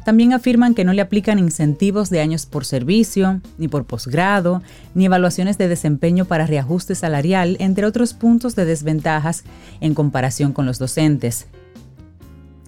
También 0.04 0.34
afirman 0.34 0.74
que 0.74 0.86
no 0.86 0.94
le 0.94 1.02
aplican 1.02 1.40
incentivos 1.40 2.10
de 2.10 2.22
años 2.22 2.46
por 2.46 2.66
servicio, 2.66 3.42
ni 3.58 3.68
por 3.68 3.86
posgrado, 3.86 4.64
ni 4.96 5.06
evaluaciones 5.06 5.58
de 5.58 5.68
desempeño 5.68 6.26
para 6.26 6.48
reajuste 6.48 6.96
salarial, 6.96 7.56
entre 7.60 7.86
otros 7.86 8.14
puntos 8.14 8.56
de 8.56 8.66
desventajas 8.66 9.44
en 9.82 9.94
comparación 9.94 10.54
con 10.54 10.66
los 10.66 10.80
docentes. 10.80 11.48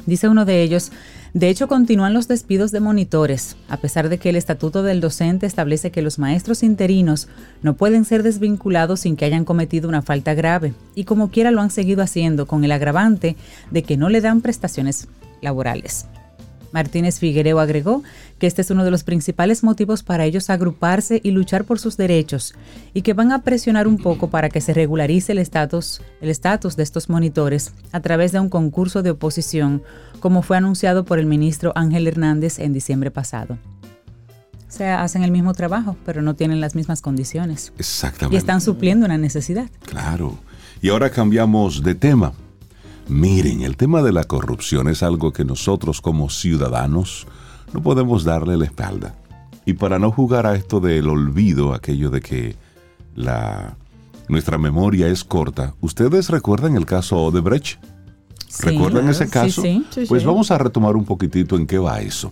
Dice 0.05 0.27
uno 0.27 0.45
de 0.45 0.63
ellos, 0.63 0.91
de 1.33 1.49
hecho 1.49 1.67
continúan 1.67 2.13
los 2.13 2.27
despidos 2.27 2.71
de 2.71 2.79
monitores, 2.79 3.55
a 3.69 3.77
pesar 3.77 4.09
de 4.09 4.17
que 4.17 4.29
el 4.29 4.35
estatuto 4.35 4.83
del 4.83 4.99
docente 4.99 5.45
establece 5.45 5.91
que 5.91 6.01
los 6.01 6.19
maestros 6.19 6.63
interinos 6.63 7.27
no 7.61 7.75
pueden 7.75 8.03
ser 8.03 8.23
desvinculados 8.23 9.01
sin 9.01 9.15
que 9.15 9.25
hayan 9.25 9.45
cometido 9.45 9.87
una 9.87 10.01
falta 10.01 10.33
grave, 10.33 10.73
y 10.95 11.05
como 11.05 11.29
quiera 11.29 11.51
lo 11.51 11.61
han 11.61 11.71
seguido 11.71 12.03
haciendo 12.03 12.47
con 12.47 12.63
el 12.63 12.71
agravante 12.71 13.35
de 13.69 13.83
que 13.83 13.97
no 13.97 14.09
le 14.09 14.21
dan 14.21 14.41
prestaciones 14.41 15.07
laborales. 15.41 16.05
Martínez 16.71 17.19
Figuereo 17.19 17.59
agregó 17.59 18.03
que 18.39 18.47
este 18.47 18.61
es 18.61 18.71
uno 18.71 18.83
de 18.83 18.91
los 18.91 19.03
principales 19.03 19.63
motivos 19.63 20.03
para 20.03 20.25
ellos 20.25 20.49
agruparse 20.49 21.21
y 21.23 21.31
luchar 21.31 21.65
por 21.65 21.79
sus 21.79 21.97
derechos 21.97 22.55
y 22.93 23.01
que 23.01 23.13
van 23.13 23.31
a 23.31 23.41
presionar 23.41 23.87
un 23.87 23.97
poco 23.97 24.29
para 24.29 24.49
que 24.49 24.61
se 24.61 24.73
regularice 24.73 25.31
el 25.31 25.37
estatus 25.37 26.01
el 26.21 26.29
estatus 26.29 26.75
de 26.75 26.83
estos 26.83 27.09
monitores 27.09 27.73
a 27.91 27.99
través 27.99 28.31
de 28.31 28.39
un 28.39 28.49
concurso 28.49 29.03
de 29.03 29.11
oposición, 29.11 29.83
como 30.19 30.41
fue 30.41 30.57
anunciado 30.57 31.05
por 31.05 31.19
el 31.19 31.25
ministro 31.25 31.71
Ángel 31.75 32.07
Hernández 32.07 32.59
en 32.59 32.73
diciembre 32.73 33.11
pasado. 33.11 33.57
O 34.71 34.73
sea, 34.73 35.03
hacen 35.03 35.23
el 35.23 35.31
mismo 35.31 35.53
trabajo, 35.53 35.97
pero 36.05 36.21
no 36.21 36.35
tienen 36.35 36.61
las 36.61 36.75
mismas 36.75 37.01
condiciones. 37.01 37.73
Exactamente. 37.77 38.35
Y 38.35 38.37
están 38.37 38.61
supliendo 38.61 39.05
una 39.05 39.17
necesidad. 39.17 39.69
Claro. 39.85 40.37
Y 40.81 40.89
ahora 40.89 41.09
cambiamos 41.09 41.83
de 41.83 41.93
tema. 41.93 42.31
Miren, 43.11 43.61
el 43.61 43.75
tema 43.75 44.01
de 44.01 44.13
la 44.13 44.23
corrupción 44.23 44.87
es 44.87 45.03
algo 45.03 45.33
que 45.33 45.43
nosotros 45.43 45.99
como 45.99 46.29
ciudadanos 46.29 47.27
no 47.73 47.83
podemos 47.83 48.23
darle 48.23 48.55
la 48.55 48.63
espalda. 48.63 49.15
Y 49.65 49.73
para 49.73 49.99
no 49.99 50.11
jugar 50.11 50.47
a 50.47 50.55
esto 50.55 50.79
del 50.79 51.09
olvido, 51.09 51.73
aquello 51.73 52.09
de 52.09 52.21
que 52.21 52.55
la, 53.13 53.75
nuestra 54.29 54.57
memoria 54.57 55.09
es 55.09 55.25
corta, 55.25 55.73
¿ustedes 55.81 56.29
recuerdan 56.29 56.77
el 56.77 56.85
caso 56.85 57.17
Odebrecht? 57.17 57.83
Sí. 58.47 58.63
¿Recuerdan 58.63 59.09
ese 59.09 59.29
caso? 59.29 59.61
Sí, 59.61 59.85
sí. 59.89 60.05
Pues 60.07 60.23
vamos 60.23 60.49
a 60.49 60.57
retomar 60.57 60.95
un 60.95 61.03
poquitito 61.03 61.57
en 61.57 61.67
qué 61.67 61.79
va 61.79 61.99
eso. 61.99 62.31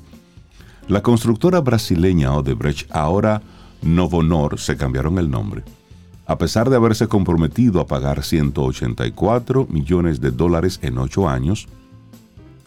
La 0.88 1.04
constructora 1.04 1.60
brasileña 1.60 2.34
Odebrecht, 2.34 2.90
ahora 2.96 3.42
Novonor, 3.82 4.58
se 4.58 4.78
cambiaron 4.78 5.20
el 5.20 5.30
nombre. 5.30 5.66
A 6.30 6.38
pesar 6.38 6.70
de 6.70 6.76
haberse 6.76 7.08
comprometido 7.08 7.82
a 7.82 7.88
pagar 7.88 8.24
184 8.24 9.66
millones 9.68 10.22
de 10.22 10.30
dólares 10.30 10.78
en 10.84 11.00
ocho 11.00 11.28
años, 11.28 11.68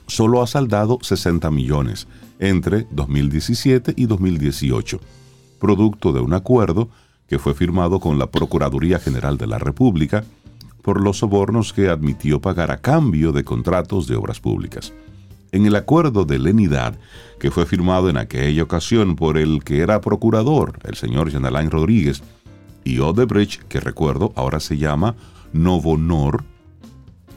solo 0.08 0.42
ha 0.42 0.48
saldado 0.48 0.98
60 1.00 1.48
millones 1.52 2.08
entre 2.40 2.88
2017 2.90 3.94
y 3.96 4.06
2018, 4.06 4.98
producto 5.60 6.12
de 6.12 6.18
un 6.18 6.34
acuerdo 6.34 6.88
que 7.28 7.38
fue 7.38 7.54
firmado 7.54 8.00
con 8.00 8.18
la 8.18 8.26
Procuraduría 8.26 8.98
General 8.98 9.38
de 9.38 9.46
la 9.46 9.58
República 9.58 10.24
por 10.82 11.00
los 11.00 11.18
sobornos 11.18 11.72
que 11.72 11.88
admitió 11.88 12.40
pagar 12.40 12.72
a 12.72 12.78
cambio 12.78 13.30
de 13.30 13.44
contratos 13.44 14.08
de 14.08 14.16
obras 14.16 14.40
públicas. 14.40 14.92
En 15.52 15.66
el 15.66 15.76
acuerdo 15.76 16.24
de 16.24 16.40
lenidad 16.40 16.98
que 17.38 17.52
fue 17.52 17.64
firmado 17.64 18.10
en 18.10 18.16
aquella 18.16 18.64
ocasión 18.64 19.14
por 19.14 19.38
el 19.38 19.62
que 19.62 19.82
era 19.82 20.00
procurador, 20.00 20.80
el 20.82 20.96
señor 20.96 21.30
Jean 21.30 21.46
Alain 21.46 21.70
Rodríguez, 21.70 22.24
y 22.84 22.98
Odebrecht, 22.98 23.62
que 23.64 23.80
recuerdo 23.80 24.32
ahora 24.36 24.60
se 24.60 24.78
llama 24.78 25.14
Novonor, 25.52 26.44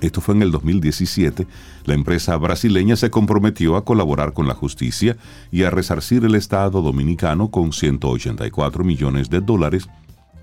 esto 0.02 0.22
fue 0.22 0.36
en 0.36 0.42
el 0.42 0.52
2017, 0.52 1.48
la 1.86 1.94
empresa 1.94 2.36
brasileña 2.38 2.96
se 2.96 3.10
comprometió 3.10 3.76
a 3.76 3.86
colaborar 3.86 4.34
con 4.34 4.48
la 4.48 4.54
justicia 4.54 5.18
y 5.52 5.64
a 5.64 5.70
resarcir 5.70 6.26
el 6.26 6.36
Estado 6.36 6.82
dominicano 6.82 7.50
con 7.50 7.72
184 7.72 8.84
millones 8.84 9.30
de 9.30 9.42
dólares 9.42 9.88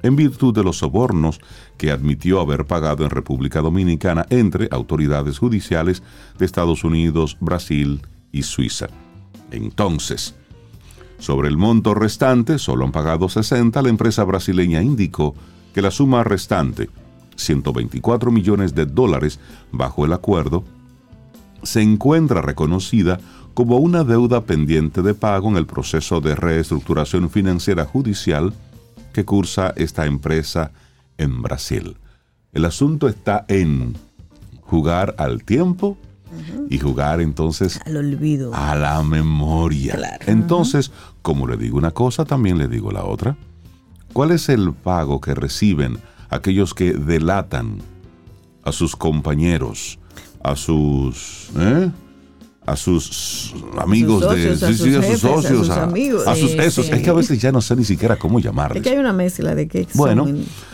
en 0.03 0.17
virtud 0.17 0.55
de 0.55 0.65
los 0.65 0.79
sobornos 0.79 1.41
que 1.77 1.91
admitió 1.91 2.41
haber 2.41 2.67
pagado 2.67 3.05
en 3.05 3.11
República 3.11 3.61
Dominicana 3.61 4.27
entre 4.31 4.69
autoridades 4.71 5.39
judiciales 5.39 6.03
de 6.39 6.45
Estados 6.45 6.83
Unidos, 6.83 7.37
Brasil 7.41 8.03
y 8.33 8.43
Suiza. 8.43 8.89
Entonces, 9.51 10.35
sobre 11.23 11.49
el 11.49 11.57
monto 11.57 11.95
restante, 11.95 12.59
solo 12.59 12.85
han 12.85 12.91
pagado 12.91 13.29
60, 13.29 13.81
la 13.81 13.89
empresa 13.89 14.25
brasileña 14.25 14.83
indicó 14.83 15.37
que 15.73 15.81
la 15.81 15.93
suma 15.93 16.25
restante, 16.25 16.91
124 17.37 18.33
millones 18.33 18.75
de 18.75 18.87
dólares 18.87 19.39
bajo 19.71 20.05
el 20.05 20.15
acuerdo, 20.15 20.65
se 21.63 21.81
encuentra 21.81 22.43
reconocida 22.43 23.21
como 23.55 23.77
una 23.77 24.03
deuda 24.03 24.41
pendiente 24.47 25.01
de 25.01 25.15
pago 25.15 25.49
en 25.49 25.57
el 25.59 25.67
proceso 25.67 26.21
de 26.21 26.35
reestructuración 26.35 27.31
financiera 27.31 27.85
judicial 27.85 28.53
que 29.13 29.25
cursa 29.25 29.73
esta 29.77 30.07
empresa 30.07 30.73
en 31.19 31.41
Brasil. 31.41 31.99
El 32.53 32.65
asunto 32.65 33.07
está 33.07 33.45
en 33.47 33.95
jugar 34.61 35.15
al 35.19 35.45
tiempo 35.45 35.97
y 36.71 36.79
jugar 36.79 37.21
entonces 37.21 37.81
Al 37.85 37.97
olvido. 37.97 38.55
a 38.55 38.75
la 38.75 39.03
memoria. 39.03 39.95
Claro. 39.95 40.25
Entonces, 40.27 40.91
como 41.23 41.47
le 41.47 41.57
digo 41.57 41.77
una 41.79 41.91
cosa, 41.93 42.25
también 42.25 42.59
le 42.59 42.69
digo 42.69 42.91
la 42.91 43.05
otra. 43.05 43.37
¿Cuál 44.13 44.31
es 44.31 44.49
el 44.49 44.73
pago 44.73 45.21
que 45.21 45.35
reciben 45.35 45.99
aquellos 46.31 46.75
que 46.75 46.93
delatan 46.93 47.79
a 48.65 48.73
sus 48.73 48.95
compañeros, 48.97 49.99
a 50.43 50.57
sus... 50.57 51.51
¿eh? 51.57 51.91
A 52.65 52.77
sus 52.77 53.55
amigos 53.79 54.21
de 54.21 54.51
a 54.51 54.57
sus 54.57 54.61
sí, 54.61 54.65
a 54.65 54.73
sus 54.73 54.87
jefes, 54.87 55.25
a 55.25 55.29
socios, 55.29 55.71
a, 55.71 55.83
amigos. 55.83 56.27
a 56.27 56.37
sus 56.37 56.53
esos. 56.53 56.87
sí. 56.87 56.93
Es 56.93 57.03
que 57.03 57.11
a 57.11 57.15
veces 57.15 57.41
ya 57.41 57.51
no 57.51 57.61
sé 57.61 57.75
ni 57.75 57.85
siquiera 57.85 58.17
cómo 58.17 58.39
llamarles. 58.39 58.79
Es 58.79 58.83
que 58.85 58.91
hay 58.91 58.99
una 58.99 59.13
mezcla 59.13 59.55
de 59.55 59.69
que 59.69 59.87
Bueno. 59.95 60.27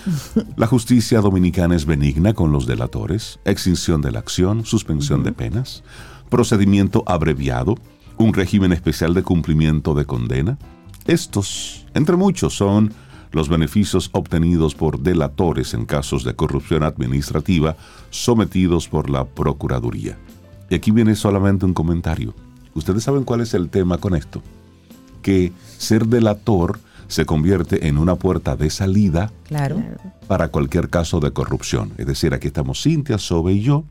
La 0.56 0.66
justicia 0.66 1.20
dominicana 1.20 1.76
es 1.76 1.86
benigna 1.86 2.34
con 2.34 2.52
los 2.52 2.66
delatores, 2.66 3.40
extinción 3.44 4.00
de 4.02 4.10
la 4.10 4.18
acción, 4.18 4.64
suspensión 4.64 5.22
de 5.22 5.32
penas, 5.32 5.82
procedimiento 6.28 7.04
abreviado, 7.06 7.76
un 8.16 8.34
régimen 8.34 8.72
especial 8.72 9.14
de 9.14 9.22
cumplimiento 9.22 9.94
de 9.94 10.04
condena. 10.04 10.58
Estos, 11.06 11.86
entre 11.94 12.16
muchos, 12.16 12.54
son 12.54 12.92
los 13.32 13.48
beneficios 13.48 14.10
obtenidos 14.12 14.74
por 14.74 15.00
delatores 15.00 15.74
en 15.74 15.84
casos 15.84 16.24
de 16.24 16.34
corrupción 16.34 16.82
administrativa 16.82 17.76
sometidos 18.10 18.88
por 18.88 19.10
la 19.10 19.24
Procuraduría. 19.24 20.18
Y 20.70 20.74
aquí 20.74 20.90
viene 20.90 21.14
solamente 21.14 21.64
un 21.64 21.74
comentario. 21.74 22.34
¿Ustedes 22.74 23.02
saben 23.02 23.24
cuál 23.24 23.40
es 23.40 23.54
el 23.54 23.68
tema 23.70 23.98
con 23.98 24.14
esto? 24.14 24.42
Que 25.22 25.52
ser 25.78 26.06
delator 26.06 26.78
se 27.08 27.24
convierte 27.24 27.88
en 27.88 27.96
una 27.98 28.16
puerta 28.16 28.54
de 28.54 28.68
salida 28.70 29.32
Claro. 29.44 29.82
para 30.26 30.48
cualquier 30.48 30.90
caso 30.90 31.20
de 31.20 31.30
corrupción. 31.32 31.92
Es 31.96 32.06
decir, 32.06 32.34
aquí 32.34 32.48
estamos 32.48 32.82
Cintia, 32.82 33.16
Sobe 33.18 33.54
y 33.54 33.62
yo, 33.62 33.84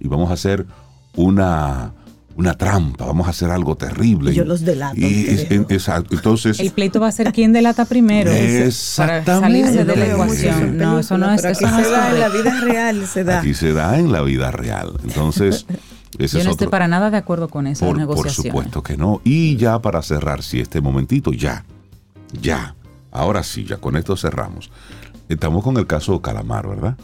y 0.00 0.08
vamos 0.08 0.30
a 0.30 0.34
hacer 0.34 0.66
una, 1.14 1.92
una 2.34 2.54
trampa, 2.54 3.04
vamos 3.04 3.26
a 3.26 3.30
hacer 3.30 3.50
algo 3.50 3.76
terrible. 3.76 4.32
Y 4.32 4.36
yo 4.36 4.44
los 4.46 4.62
delato 4.62 4.96
a 4.96 4.98
Y- 4.98 5.46
en- 5.50 5.66
exacto. 5.68 6.14
Entonces, 6.14 6.58
El 6.58 6.70
pleito 6.70 6.98
va 6.98 7.08
a 7.08 7.12
ser 7.12 7.30
quien 7.32 7.52
delata 7.52 7.84
primero. 7.84 8.30
Exactamente. 8.32 9.26
Para 9.26 9.40
salirse 9.40 9.84
de 9.84 9.96
la 9.96 10.06
ecuación. 10.06 10.78
No, 10.78 10.98
eso 10.98 11.18
no 11.18 11.30
es, 11.32 11.44
eso 11.44 11.70
no 11.70 11.82
se 11.84 11.90
da 11.90 12.10
en 12.10 12.20
la 12.20 12.28
vida 12.30 12.60
real, 12.62 13.06
se 13.06 13.22
da. 13.24 13.40
aquí 13.40 13.52
se 13.54 13.72
da 13.74 13.98
en 13.98 14.10
la 14.12 14.22
vida 14.22 14.50
real. 14.50 14.92
Entonces, 15.04 15.66
ese 16.18 16.38
Yo 16.38 16.44
no 16.44 16.50
estoy 16.50 16.68
para 16.68 16.88
nada 16.88 17.10
de 17.10 17.16
acuerdo 17.16 17.48
con 17.48 17.66
esa 17.66 17.86
Por, 17.86 18.04
por 18.06 18.30
supuesto 18.30 18.82
que 18.82 18.96
no. 18.96 19.20
Y 19.24 19.56
ya 19.56 19.80
para 19.80 20.02
cerrar, 20.02 20.42
si 20.42 20.60
este 20.60 20.80
momentito, 20.80 21.32
ya, 21.32 21.64
ya, 22.40 22.74
ahora 23.10 23.42
sí, 23.42 23.64
ya 23.64 23.76
con 23.76 23.96
esto 23.96 24.16
cerramos. 24.16 24.70
Estamos 25.28 25.64
con 25.64 25.76
el 25.76 25.86
caso 25.86 26.20
Calamar, 26.22 26.68
¿verdad? 26.68 26.96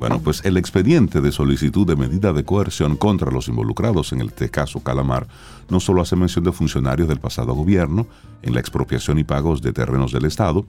Bueno, 0.00 0.18
pues 0.18 0.42
el 0.46 0.56
expediente 0.56 1.20
de 1.20 1.30
solicitud 1.30 1.86
de 1.86 1.94
medida 1.94 2.32
de 2.32 2.42
coerción 2.42 2.96
contra 2.96 3.30
los 3.30 3.48
involucrados 3.48 4.14
en 4.14 4.22
este 4.22 4.48
caso 4.48 4.80
Calamar 4.80 5.26
no 5.68 5.78
solo 5.78 6.00
hace 6.00 6.16
mención 6.16 6.42
de 6.42 6.52
funcionarios 6.52 7.06
del 7.06 7.20
pasado 7.20 7.52
gobierno 7.52 8.06
en 8.40 8.54
la 8.54 8.60
expropiación 8.60 9.18
y 9.18 9.24
pagos 9.24 9.60
de 9.60 9.74
terrenos 9.74 10.10
del 10.12 10.24
Estado, 10.24 10.64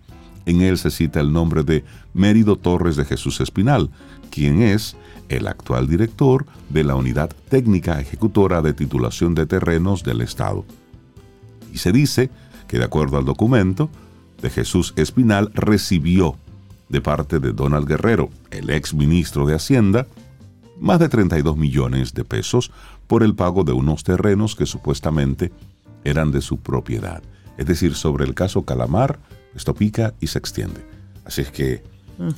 En 0.45 0.62
él 0.62 0.78
se 0.78 0.91
cita 0.91 1.21
el 1.21 1.32
nombre 1.32 1.63
de 1.63 1.86
Mérido 2.13 2.58
Torres 2.58 2.97
de 2.97 3.06
Jesús 3.06 3.39
Espinal, 3.39 3.89
quien 4.32 4.62
es 4.62 4.97
el 5.32 5.48
actual 5.48 5.88
director 5.88 6.46
de 6.70 6.84
la 6.84 6.96
Unidad 6.96 7.32
Técnica 7.50 8.00
Ejecutora 8.00 8.62
de 8.62 8.74
Titulación 8.74 9.34
de 9.34 9.46
Terrenos 9.46 10.04
del 10.04 10.22
Estado. 10.22 10.65
Y 11.74 11.78
se 11.78 11.91
dice 11.91 12.30
que 12.67 12.78
de 12.78 12.86
acuerdo 12.86 13.17
al 13.17 13.26
documento, 13.26 13.89
de 14.41 14.50
Jesús 14.50 14.94
Espinal 14.96 15.52
recibió 15.54 16.36
de 16.89 17.00
parte 17.00 17.39
de 17.39 17.54
Donald 17.54 17.88
Guerrero, 17.88 18.30
el 18.50 18.70
ex 18.70 18.94
ministro 18.94 19.46
de 19.46 19.56
Hacienda, 19.56 20.08
más 20.80 21.00
de 21.00 21.10
32 21.10 21.56
millones 21.56 22.13
de 22.13 22.26
pesos 22.26 22.72
por 23.08 23.24
el 23.24 23.36
pago 23.36 23.63
de 23.63 23.72
unos 23.72 24.04
terrenos 24.04 24.56
que 24.56 24.65
supuestamente 24.65 25.52
eran 26.04 26.32
de 26.32 26.41
su 26.41 26.58
propiedad. 26.58 27.22
Es 27.58 27.67
decir, 27.67 27.94
sobre 27.96 28.26
el 28.26 28.34
caso 28.34 28.63
Calamar, 28.63 29.20
esto 29.56 29.76
pica 29.76 30.13
y 30.20 30.28
se 30.28 30.39
extiende. 30.39 30.86
Así 31.24 31.41
es 31.41 31.52
que 31.52 31.84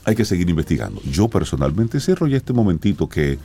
hay 0.05 0.15
que 0.15 0.25
seguir 0.25 0.49
investigando. 0.49 1.01
Yo 1.03 1.27
personalmente 1.27 1.99
cierro 1.99 2.27
ya 2.27 2.37
este 2.37 2.53
momentito 2.53 3.09
que, 3.09 3.37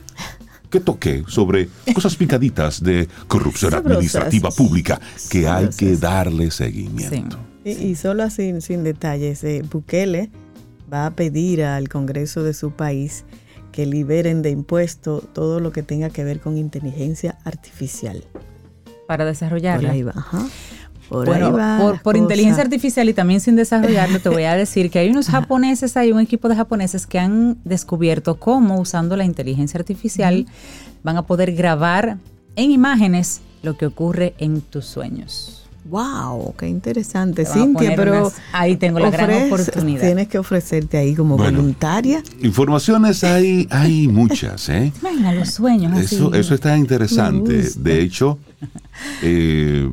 que 0.69 0.79
toqué 0.79 1.23
sobre 1.27 1.69
cosas 1.93 2.15
picaditas 2.15 2.83
de 2.83 3.07
corrupción 3.27 3.73
administrativa 3.73 4.49
pública 4.51 4.99
que 5.29 5.47
hay 5.47 5.69
que 5.69 5.95
darle 5.97 6.51
seguimiento. 6.51 7.37
Y, 7.65 7.71
y 7.71 7.95
solo 7.95 8.23
así, 8.23 8.53
sin 8.61 8.83
detalles, 8.83 9.43
eh, 9.43 9.63
Bukele 9.69 10.29
va 10.91 11.05
a 11.05 11.11
pedir 11.11 11.63
al 11.63 11.89
Congreso 11.89 12.43
de 12.43 12.53
su 12.53 12.71
país 12.71 13.25
que 13.71 13.85
liberen 13.85 14.41
de 14.41 14.49
impuesto 14.49 15.21
todo 15.21 15.59
lo 15.59 15.71
que 15.71 15.83
tenga 15.83 16.09
que 16.09 16.23
ver 16.23 16.39
con 16.39 16.57
inteligencia 16.57 17.37
artificial. 17.43 18.23
Para 19.07 19.25
desarrollarla. 19.25 19.89
Por 19.89 19.95
ahí 19.95 20.03
va, 20.03 20.13
ajá. 20.15 20.47
Por 21.09 21.25
bueno, 21.25 21.47
ahí 21.47 21.51
va 21.51 21.99
por, 22.03 22.15
inteligencia 22.15 22.63
artificial 22.63 23.09
y 23.09 23.13
también 23.13 23.39
sin 23.41 23.55
desarrollarlo, 23.55 24.19
te 24.19 24.29
voy 24.29 24.43
a 24.43 24.55
decir 24.55 24.91
que 24.91 24.99
hay 24.99 25.09
unos 25.09 25.27
japoneses, 25.27 25.97
hay 25.97 26.11
un 26.11 26.19
equipo 26.19 26.47
de 26.49 26.55
japoneses 26.55 27.07
que 27.07 27.17
han 27.19 27.57
descubierto 27.65 28.35
cómo 28.39 28.79
usando 28.79 29.17
la 29.17 29.25
inteligencia 29.25 29.79
artificial 29.79 30.45
van 31.03 31.17
a 31.17 31.23
poder 31.23 31.53
grabar 31.55 32.17
en 32.55 32.71
imágenes 32.71 33.41
lo 33.63 33.75
que 33.75 33.85
ocurre 33.87 34.35
en 34.37 34.61
tus 34.61 34.85
sueños. 34.85 35.55
Wow, 35.85 36.53
qué 36.55 36.67
interesante, 36.67 37.45
Cintia, 37.45 37.93
pero 37.95 38.27
unas- 38.27 38.35
ahí 38.51 38.75
tengo 38.75 38.99
la 38.99 39.09
gran 39.09 39.47
oportunidad. 39.47 40.01
Tienes 40.01 40.27
que 40.27 40.37
ofrecerte 40.37 40.97
ahí 40.97 41.15
como 41.15 41.35
Bueno. 41.37 41.57
voluntaria. 41.57 42.21
Informaciones 42.43 43.23
hay, 43.23 43.67
hay 43.71 44.07
muchas, 44.09 44.69
¿eh? 44.69 44.91
Imagina 45.01 45.33
los 45.33 45.49
sueños 45.49 45.91
así. 45.93 46.15
Eso, 46.15 46.33
eso 46.35 46.53
está 46.53 46.77
interesante. 46.77 47.63
De 47.75 48.01
hecho, 48.01 48.37
eh, 49.23 49.89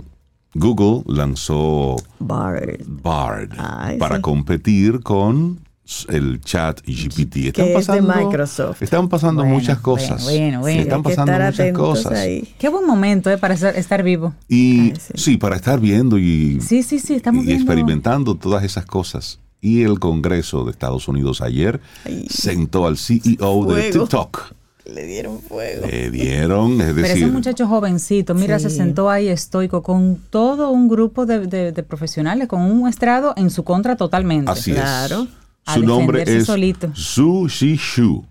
Google 0.59 1.03
lanzó 1.07 1.97
Bard. 2.19 2.81
Bard 2.87 3.51
Ay, 3.59 3.99
para 3.99 4.17
sí. 4.17 4.23
competir 4.23 5.01
con 5.01 5.61
el 6.09 6.41
chat 6.41 6.81
GPT. 6.85 7.53
Que 7.53 7.75
es 7.77 7.87
de 7.87 8.03
Microsoft. 8.03 8.83
Están 8.83 9.09
pasando 9.09 9.43
Bueno, 9.43 9.55
muchas 9.57 9.79
cosas. 9.79 10.25
bueno, 10.25 10.61
bueno. 10.61 10.83
Están 10.83 10.97
Hay 10.99 11.03
que 11.03 11.09
pasando 11.11 11.33
estar 11.33 11.53
muchas 11.53 11.73
cosas. 11.73 12.13
ahí. 12.19 12.55
Qué 12.59 12.69
buen 12.69 12.87
momento 12.87 13.31
eh, 13.31 13.39
para 13.39 13.55
estar, 13.55 13.77
estar 13.77 14.03
vivo. 14.03 14.35
Y 14.49 14.81
Ay, 14.81 14.95
sí. 14.99 15.13
sí. 15.15 15.37
para 15.37 15.55
estar 15.57 15.79
viendo 15.79 16.19
y, 16.19 16.61
Sí, 16.61 16.83
sí, 16.83 16.99
sí, 16.99 17.15
estamos 17.15 17.45
y 17.45 17.47
viendo. 17.47 17.63
experimentando 17.63 18.35
todas 18.35 18.65
esas 18.65 18.85
cosas. 18.85 19.39
Y 19.61 19.83
el 19.83 19.99
Congreso 20.01 20.65
de 20.65 20.71
Estados 20.73 21.07
Unidos 21.09 21.41
ayer 21.41 21.81
Ay. 22.05 22.27
sentó 22.29 22.87
al 22.87 22.99
CEO 22.99 23.65
de. 23.67 23.91
TikTok. 23.93 24.55
Le 24.93 25.05
dieron 25.07 25.41
fuego. 25.41 25.87
Le 25.87 26.11
dieron, 26.11 26.81
es 26.81 26.87
Pero 26.95 27.01
ese 27.07 27.15
decir, 27.15 27.33
muchacho 27.33 27.67
jovencito, 27.67 28.35
mira, 28.35 28.59
se 28.59 28.71
sentó 28.71 29.11
ahí 29.11 29.29
estoico 29.29 29.83
con 29.83 30.21
todo 30.31 30.71
un 30.71 30.89
grupo 30.89 31.27
de, 31.27 31.47
de- 31.47 31.73
de 31.73 31.83
profesionales, 31.83 32.47
con 32.49 32.63
un 32.63 32.89
estrado 32.89 33.35
en 33.37 33.51
su 33.51 33.65
contra 33.65 33.97
totalmente. 33.97 34.51
Así 34.51 34.73
Claro. 34.73 35.23
es. 35.25 35.29
A 35.67 35.75
Su 35.75 35.83
nombre 35.83 36.23
es 36.23 36.47
solito. 36.47 36.91
Su 36.95 37.49
Shishu, 37.49 38.25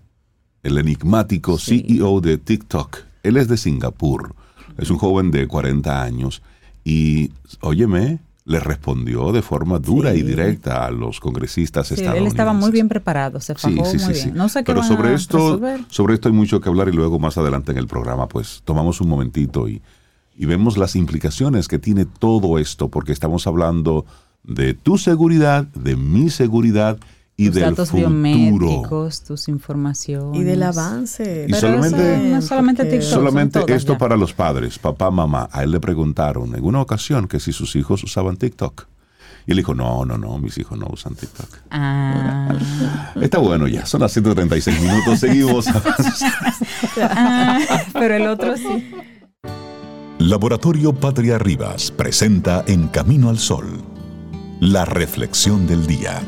el 0.62 0.78
enigmático 0.78 1.58
CEO 1.58 2.22
de 2.22 2.38
TikTok. 2.38 2.98
Él 3.22 3.36
es 3.36 3.48
de 3.48 3.58
Singapur. 3.58 4.34
Es 4.78 4.88
un 4.90 4.96
joven 4.96 5.30
de 5.30 5.46
40 5.46 6.02
años 6.02 6.40
y, 6.84 7.30
óyeme, 7.60 8.20
le 8.46 8.60
respondió 8.60 9.32
de 9.32 9.42
forma 9.42 9.78
dura 9.80 10.14
y 10.14 10.22
directa 10.22 10.86
a 10.86 10.90
los 10.92 11.18
congresistas 11.20 11.88
Sí, 11.88 11.94
él 11.94 11.98
estadounidenses. 12.00 12.32
estaba 12.32 12.52
muy 12.52 12.70
bien 12.70 12.88
preparado, 12.88 13.40
se 13.40 13.54
fajó 13.56 13.84
Sí, 13.84 13.90
sí, 13.90 13.98
sí, 13.98 14.04
muy 14.04 14.14
bien. 14.14 14.34
No 14.36 14.48
sé 14.48 14.62
Pero 14.62 14.82
sobre 14.84 15.14
esto, 15.14 15.36
resolver. 15.38 15.80
sobre 15.88 16.14
esto 16.14 16.28
hay 16.28 16.34
mucho 16.34 16.60
que 16.60 16.68
hablar 16.68 16.88
y 16.88 16.92
luego 16.92 17.18
más 17.18 17.36
adelante 17.38 17.72
en 17.72 17.78
el 17.78 17.88
programa, 17.88 18.28
pues 18.28 18.62
tomamos 18.64 19.00
un 19.00 19.08
momentito 19.08 19.68
y, 19.68 19.82
y 20.38 20.46
vemos 20.46 20.78
las 20.78 20.94
implicaciones 20.94 21.66
que 21.66 21.80
tiene 21.80 22.04
todo 22.06 22.58
esto, 22.58 22.88
porque 22.88 23.12
estamos 23.12 23.48
hablando 23.48 24.06
de 24.44 24.74
tu 24.74 24.96
seguridad, 24.96 25.64
de 25.74 25.96
mi 25.96 26.30
seguridad 26.30 26.98
y 27.36 27.46
tus 27.46 27.54
del 27.56 27.64
datos 27.70 27.90
futuro. 27.90 28.08
biométricos, 28.08 29.22
tus 29.22 29.48
informaciones. 29.48 30.40
Y 30.40 30.44
del 30.44 30.62
avance. 30.62 31.46
Y 31.48 31.52
Pero 31.52 31.60
solamente- 31.60 32.14
eso 32.14 32.24
no 32.30 32.38
es 32.38 32.44
solamente 32.46 32.82
porque- 32.84 32.98
TikTok. 32.98 33.10
Solamente 33.14 33.60
todas 33.60 33.76
esto 33.76 33.92
ya. 33.92 33.98
para 33.98 34.16
los 34.16 34.32
padres, 34.32 34.78
papá, 34.78 35.10
mamá. 35.10 35.48
A 35.52 35.62
él 35.62 35.70
le 35.70 35.80
preguntaron 35.80 36.54
en 36.54 36.64
una 36.64 36.80
ocasión 36.80 37.28
que 37.28 37.38
si 37.40 37.52
sus 37.52 37.76
hijos 37.76 38.02
usaban 38.04 38.36
TikTok. 38.36 38.86
Y 39.48 39.52
él 39.52 39.58
dijo, 39.58 39.74
no, 39.74 40.04
no, 40.04 40.18
no, 40.18 40.38
mis 40.38 40.58
hijos 40.58 40.76
no 40.76 40.86
usan 40.90 41.14
TikTok. 41.14 41.48
Ah, 41.70 42.52
Está 43.20 43.38
bueno 43.38 43.68
ya, 43.68 43.86
son 43.86 44.00
las 44.00 44.12
136 44.12 44.80
minutos, 44.80 45.20
seguimos. 45.20 45.66
ah, 47.00 47.60
pero 47.92 48.14
el 48.16 48.26
otro 48.26 48.56
sí. 48.56 48.90
Laboratorio 50.18 50.94
Patria 50.94 51.38
Rivas 51.38 51.90
presenta 51.90 52.64
En 52.66 52.88
Camino 52.88 53.28
al 53.28 53.38
Sol, 53.38 53.66
la 54.60 54.84
reflexión 54.84 55.66
del 55.66 55.86
día. 55.86 56.22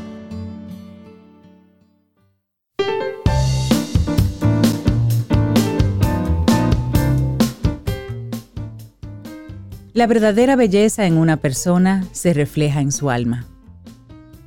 La 9.99 10.07
verdadera 10.07 10.55
belleza 10.55 11.07
en 11.07 11.17
una 11.17 11.35
persona 11.35 12.07
se 12.13 12.33
refleja 12.33 12.79
en 12.79 12.93
su 12.93 13.09
alma. 13.09 13.45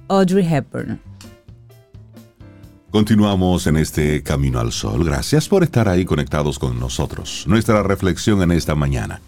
Audrey 0.09 0.51
Hepburn. 0.51 0.99
Continuamos 2.91 3.67
en 3.67 3.77
este 3.77 4.23
Camino 4.23 4.61
al 4.61 4.73
Sol. 4.73 5.05
Gracias 5.05 5.51
por 5.51 5.62
estar 5.62 5.91
ahí 5.91 6.07
conectados 6.07 6.59
con 6.59 6.81
nosotros. 6.81 7.45
Nuestra 7.47 7.83
reflexión 7.83 8.41
en 8.41 8.53
esta 8.53 8.75
mañana. 8.75 9.21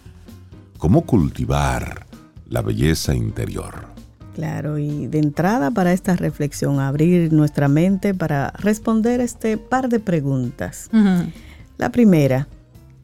¿Cómo 0.79 1.05
cultivar 1.05 2.07
la 2.49 2.63
belleza 2.63 3.13
interior? 3.13 3.85
Claro, 4.33 4.79
y 4.79 5.05
de 5.05 5.19
entrada 5.19 5.69
para 5.69 5.93
esta 5.93 6.15
reflexión, 6.15 6.79
abrir 6.79 7.31
nuestra 7.33 7.67
mente 7.67 8.15
para 8.15 8.49
responder 8.57 9.21
este 9.21 9.59
par 9.59 9.89
de 9.89 9.99
preguntas. 9.99 10.89
La 11.77 11.91
primera, 11.91 12.47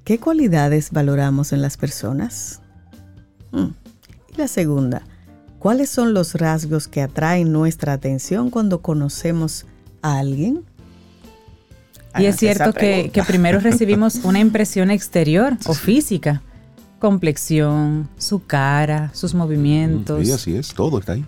¿qué 0.05 0.17
cualidades 0.17 0.89
valoramos 0.89 1.53
en 1.53 1.61
las 1.61 1.77
personas? 1.77 2.61
Mm. 3.51 3.67
Y 4.33 4.37
la 4.37 4.47
segunda, 4.47 5.03
¿cuáles 5.59 5.89
son 5.89 6.13
los 6.13 6.35
rasgos 6.35 6.87
que 6.87 7.01
atraen 7.01 7.51
nuestra 7.51 7.93
atención 7.93 8.49
cuando 8.49 8.81
conocemos 8.81 9.65
a 10.01 10.19
alguien? 10.19 10.63
Y 12.17 12.25
es 12.25 12.37
cierto 12.37 12.73
que, 12.73 13.11
primero 13.25 13.59
recibimos 13.61 14.15
una 14.23 14.39
impresión 14.39 14.91
exterior 14.91 15.57
o 15.65 15.73
física. 15.73 16.41
Complexión, 16.99 18.09
su 18.17 18.45
cara, 18.45 19.09
sus 19.13 19.33
movimientos. 19.33 20.27
Y 20.27 20.31
así 20.31 20.55
es, 20.55 20.73
todo 20.73 20.99
está 20.99 21.13
ahí. 21.13 21.25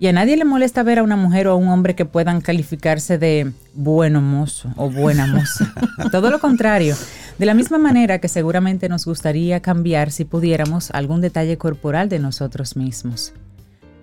Y 0.00 0.06
a 0.06 0.12
nadie 0.14 0.36
le 0.38 0.46
molesta 0.46 0.82
ver 0.82 0.98
a 0.98 1.02
una 1.02 1.16
mujer 1.16 1.46
o 1.46 1.52
a 1.52 1.56
un 1.56 1.68
hombre 1.68 1.94
que 1.94 2.06
puedan 2.06 2.40
calificarse 2.40 3.18
de 3.18 3.52
bueno 3.74 4.22
mozo 4.22 4.70
o 4.76 4.90
buena 4.90 5.26
moza. 5.26 5.72
Todo 6.10 6.30
lo 6.30 6.40
contrario. 6.40 6.96
De 7.38 7.44
la 7.44 7.52
misma 7.52 7.76
manera 7.76 8.18
que 8.18 8.28
seguramente 8.28 8.88
nos 8.88 9.04
gustaría 9.04 9.60
cambiar 9.60 10.10
si 10.10 10.24
pudiéramos 10.24 10.90
algún 10.92 11.20
detalle 11.20 11.58
corporal 11.58 12.08
de 12.08 12.18
nosotros 12.18 12.76
mismos. 12.76 13.34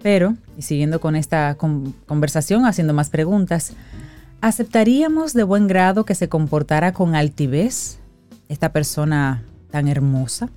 Pero, 0.03 0.35
y 0.55 0.61
siguiendo 0.61 0.99
con 1.01 1.15
esta 1.15 1.55
con- 1.55 1.93
conversación, 2.05 2.67
haciendo 2.67 2.93
más 2.93 3.09
preguntas, 3.09 3.73
¿aceptaríamos 4.41 5.33
de 5.33 5.43
buen 5.43 5.67
grado 5.67 6.05
que 6.05 6.13
se 6.13 6.29
comportara 6.29 6.93
con 6.93 7.15
altivez 7.15 7.97
esta 8.49 8.71
persona 8.71 9.41
tan 9.71 9.87
hermosa? 9.87 10.49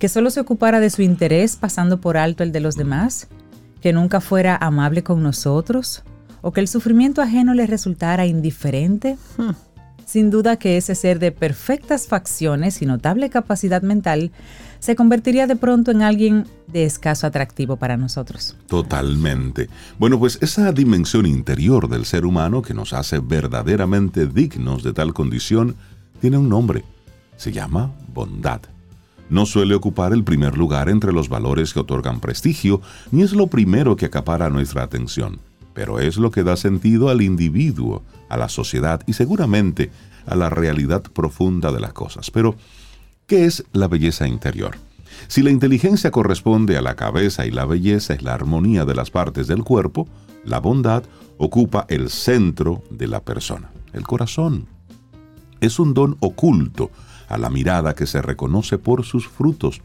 ¿Que 0.00 0.08
solo 0.08 0.30
se 0.30 0.40
ocupara 0.40 0.80
de 0.80 0.88
su 0.88 1.02
interés 1.02 1.56
pasando 1.56 2.00
por 2.00 2.16
alto 2.16 2.42
el 2.42 2.52
de 2.52 2.60
los 2.60 2.74
demás? 2.76 3.28
¿Que 3.82 3.92
nunca 3.92 4.20
fuera 4.20 4.56
amable 4.56 5.02
con 5.02 5.22
nosotros? 5.22 6.04
¿O 6.40 6.52
que 6.52 6.60
el 6.60 6.68
sufrimiento 6.68 7.20
ajeno 7.20 7.52
le 7.52 7.66
resultara 7.66 8.26
indiferente? 8.26 9.18
Sin 10.06 10.30
duda 10.30 10.56
que 10.56 10.76
ese 10.76 10.94
ser 10.94 11.18
de 11.18 11.32
perfectas 11.32 12.06
facciones 12.06 12.80
y 12.80 12.86
notable 12.86 13.28
capacidad 13.28 13.82
mental 13.82 14.30
se 14.78 14.94
convertiría 14.94 15.46
de 15.46 15.56
pronto 15.56 15.90
en 15.90 16.02
alguien 16.02 16.46
de 16.68 16.84
escaso 16.84 17.26
atractivo 17.26 17.76
para 17.76 17.96
nosotros. 17.96 18.56
Totalmente. 18.66 19.68
Bueno, 19.98 20.18
pues 20.18 20.38
esa 20.42 20.70
dimensión 20.72 21.26
interior 21.26 21.88
del 21.88 22.04
ser 22.04 22.24
humano 22.24 22.62
que 22.62 22.74
nos 22.74 22.92
hace 22.92 23.18
verdaderamente 23.18 24.26
dignos 24.26 24.82
de 24.82 24.92
tal 24.92 25.12
condición 25.12 25.76
tiene 26.20 26.38
un 26.38 26.48
nombre. 26.48 26.84
Se 27.36 27.50
llama 27.50 27.92
bondad. 28.12 28.60
No 29.32 29.46
suele 29.46 29.74
ocupar 29.74 30.12
el 30.12 30.24
primer 30.24 30.58
lugar 30.58 30.90
entre 30.90 31.10
los 31.10 31.30
valores 31.30 31.72
que 31.72 31.80
otorgan 31.80 32.20
prestigio, 32.20 32.82
ni 33.12 33.22
es 33.22 33.32
lo 33.32 33.46
primero 33.46 33.96
que 33.96 34.04
acapara 34.04 34.50
nuestra 34.50 34.82
atención. 34.82 35.40
pero 35.72 36.00
es 36.00 36.18
lo 36.18 36.30
que 36.30 36.42
da 36.42 36.54
sentido 36.58 37.08
al 37.08 37.22
individuo, 37.22 38.02
a 38.28 38.36
la 38.36 38.50
sociedad 38.50 39.02
y 39.06 39.14
seguramente 39.14 39.90
a 40.26 40.36
la 40.36 40.50
realidad 40.50 41.00
profunda 41.00 41.72
de 41.72 41.80
las 41.80 41.94
cosas. 41.94 42.30
Pero, 42.30 42.56
¿qué 43.26 43.46
es 43.46 43.64
la 43.72 43.88
belleza 43.88 44.28
interior? 44.28 44.76
Si 45.28 45.42
la 45.42 45.50
inteligencia 45.50 46.10
corresponde 46.10 46.76
a 46.76 46.82
la 46.82 46.94
cabeza 46.94 47.46
y 47.46 47.50
la 47.50 47.64
belleza 47.64 48.12
es 48.12 48.20
la 48.20 48.34
armonía 48.34 48.84
de 48.84 48.94
las 48.94 49.10
partes 49.10 49.46
del 49.46 49.64
cuerpo, 49.64 50.06
la 50.44 50.60
bondad 50.60 51.04
ocupa 51.38 51.86
el 51.88 52.10
centro 52.10 52.82
de 52.90 53.08
la 53.08 53.20
persona, 53.20 53.70
el 53.94 54.02
corazón. 54.02 54.66
Es 55.62 55.78
un 55.78 55.94
don 55.94 56.18
oculto 56.20 56.90
a 57.32 57.38
la 57.38 57.48
mirada 57.48 57.94
que 57.94 58.06
se 58.06 58.20
reconoce 58.20 58.78
por 58.78 59.04
sus 59.04 59.26
frutos. 59.26 59.80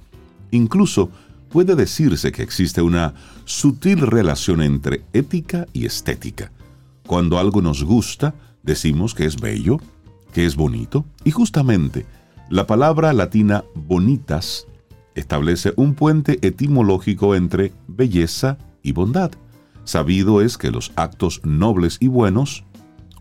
Incluso 0.51 1.09
puede 1.49 1.75
decirse 1.75 2.31
que 2.31 2.43
existe 2.43 2.81
una 2.81 3.13
sutil 3.45 4.01
relación 4.01 4.61
entre 4.61 5.03
ética 5.13 5.65
y 5.71 5.85
estética. 5.85 6.51
Cuando 7.07 7.39
algo 7.39 7.61
nos 7.61 7.83
gusta, 7.83 8.35
decimos 8.63 9.15
que 9.15 9.25
es 9.25 9.39
bello, 9.39 9.79
que 10.33 10.45
es 10.45 10.57
bonito, 10.57 11.05
y 11.23 11.31
justamente 11.31 12.05
la 12.49 12.67
palabra 12.67 13.13
latina 13.13 13.63
bonitas 13.75 14.67
establece 15.15 15.71
un 15.77 15.95
puente 15.95 16.39
etimológico 16.45 17.33
entre 17.33 17.71
belleza 17.87 18.57
y 18.83 18.91
bondad. 18.91 19.31
Sabido 19.85 20.41
es 20.41 20.57
que 20.57 20.69
los 20.69 20.91
actos 20.97 21.39
nobles 21.45 21.97
y 22.01 22.07
buenos 22.07 22.65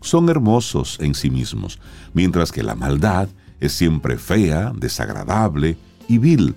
son 0.01 0.27
hermosos 0.27 0.97
en 0.99 1.15
sí 1.15 1.29
mismos, 1.29 1.79
mientras 2.13 2.51
que 2.51 2.61
la 2.61 2.75
maldad 2.75 3.29
es 3.59 3.73
siempre 3.73 4.17
fea, 4.17 4.71
desagradable 4.75 5.77
y 6.07 6.17
vil. 6.17 6.55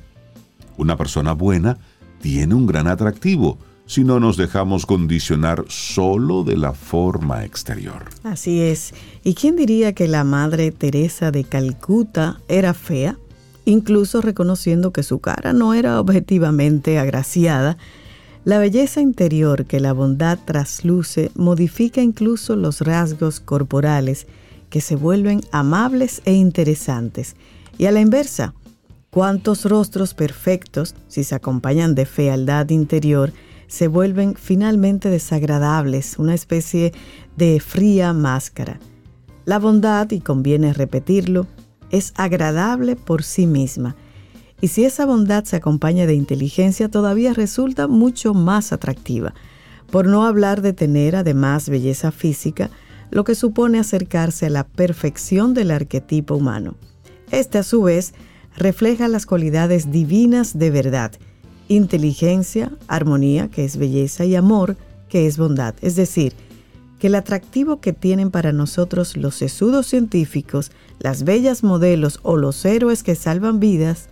Una 0.76 0.96
persona 0.96 1.32
buena 1.32 1.78
tiene 2.20 2.54
un 2.54 2.66
gran 2.66 2.86
atractivo 2.86 3.58
si 3.86 4.04
no 4.04 4.20
nos 4.20 4.36
dejamos 4.36 4.86
condicionar 4.86 5.64
solo 5.68 6.44
de 6.44 6.56
la 6.56 6.74
forma 6.74 7.44
exterior. 7.44 8.04
Así 8.22 8.60
es. 8.60 8.94
¿Y 9.24 9.34
quién 9.34 9.56
diría 9.56 9.94
que 9.94 10.06
la 10.06 10.22
Madre 10.22 10.70
Teresa 10.70 11.32
de 11.32 11.42
Calcuta 11.42 12.40
era 12.46 12.72
fea? 12.72 13.16
Incluso 13.64 14.20
reconociendo 14.20 14.92
que 14.92 15.02
su 15.02 15.18
cara 15.18 15.52
no 15.52 15.74
era 15.74 15.98
objetivamente 15.98 17.00
agraciada, 17.00 17.78
la 18.44 18.58
belleza 18.58 19.00
interior 19.00 19.66
que 19.66 19.80
la 19.80 19.92
bondad 19.92 20.38
trasluce 20.44 21.32
modifica 21.34 22.00
incluso 22.00 22.56
los 22.56 22.80
rasgos 22.80 23.40
corporales 23.40 24.28
que 24.70 24.80
se 24.80 24.96
vuelven 24.96 25.42
amables 25.52 26.22
e 26.24 26.32
interesantes. 26.32 27.36
Y 27.76 27.86
a 27.86 27.92
la 27.92 28.00
inversa, 28.00 28.54
cuántos 29.10 29.64
rostros 29.64 30.14
perfectos, 30.14 30.94
si 31.08 31.24
se 31.24 31.34
acompañan 31.34 31.94
de 31.94 32.06
fealdad 32.06 32.70
interior, 32.70 33.32
se 33.66 33.88
vuelven 33.88 34.34
finalmente 34.34 35.10
desagradables, 35.10 36.18
una 36.18 36.34
especie 36.34 36.92
de 37.36 37.60
fría 37.60 38.12
máscara. 38.12 38.80
La 39.44 39.58
bondad, 39.58 40.10
y 40.10 40.20
conviene 40.20 40.72
repetirlo, 40.72 41.46
es 41.90 42.12
agradable 42.16 42.96
por 42.96 43.22
sí 43.22 43.46
misma. 43.46 43.96
Y 44.60 44.68
si 44.68 44.84
esa 44.84 45.06
bondad 45.06 45.44
se 45.44 45.56
acompaña 45.56 46.06
de 46.06 46.14
inteligencia, 46.14 46.88
todavía 46.88 47.32
resulta 47.32 47.88
mucho 47.88 48.34
más 48.34 48.72
atractiva. 48.72 49.34
Por 49.90 50.06
no 50.06 50.26
hablar 50.26 50.60
de 50.62 50.72
tener 50.72 51.16
además 51.16 51.68
belleza 51.68 52.12
física, 52.12 52.70
lo 53.10 53.24
que 53.24 53.34
supone 53.34 53.78
acercarse 53.78 54.46
a 54.46 54.50
la 54.50 54.64
perfección 54.64 55.54
del 55.54 55.70
arquetipo 55.70 56.36
humano. 56.36 56.76
Este 57.30 57.58
a 57.58 57.62
su 57.62 57.82
vez 57.82 58.14
refleja 58.56 59.08
las 59.08 59.26
cualidades 59.26 59.90
divinas 59.90 60.58
de 60.58 60.70
verdad, 60.70 61.12
inteligencia, 61.68 62.72
armonía, 62.88 63.48
que 63.48 63.64
es 63.64 63.76
belleza, 63.76 64.24
y 64.24 64.34
amor, 64.34 64.76
que 65.08 65.26
es 65.26 65.38
bondad. 65.38 65.74
Es 65.82 65.96
decir, 65.96 66.34
que 66.98 67.06
el 67.06 67.14
atractivo 67.14 67.80
que 67.80 67.92
tienen 67.92 68.30
para 68.30 68.52
nosotros 68.52 69.16
los 69.16 69.34
sesudos 69.34 69.86
científicos, 69.86 70.70
las 70.98 71.24
bellas 71.24 71.62
modelos 71.62 72.20
o 72.22 72.36
los 72.36 72.64
héroes 72.64 73.02
que 73.02 73.14
salvan 73.14 73.58
vidas, 73.58 74.08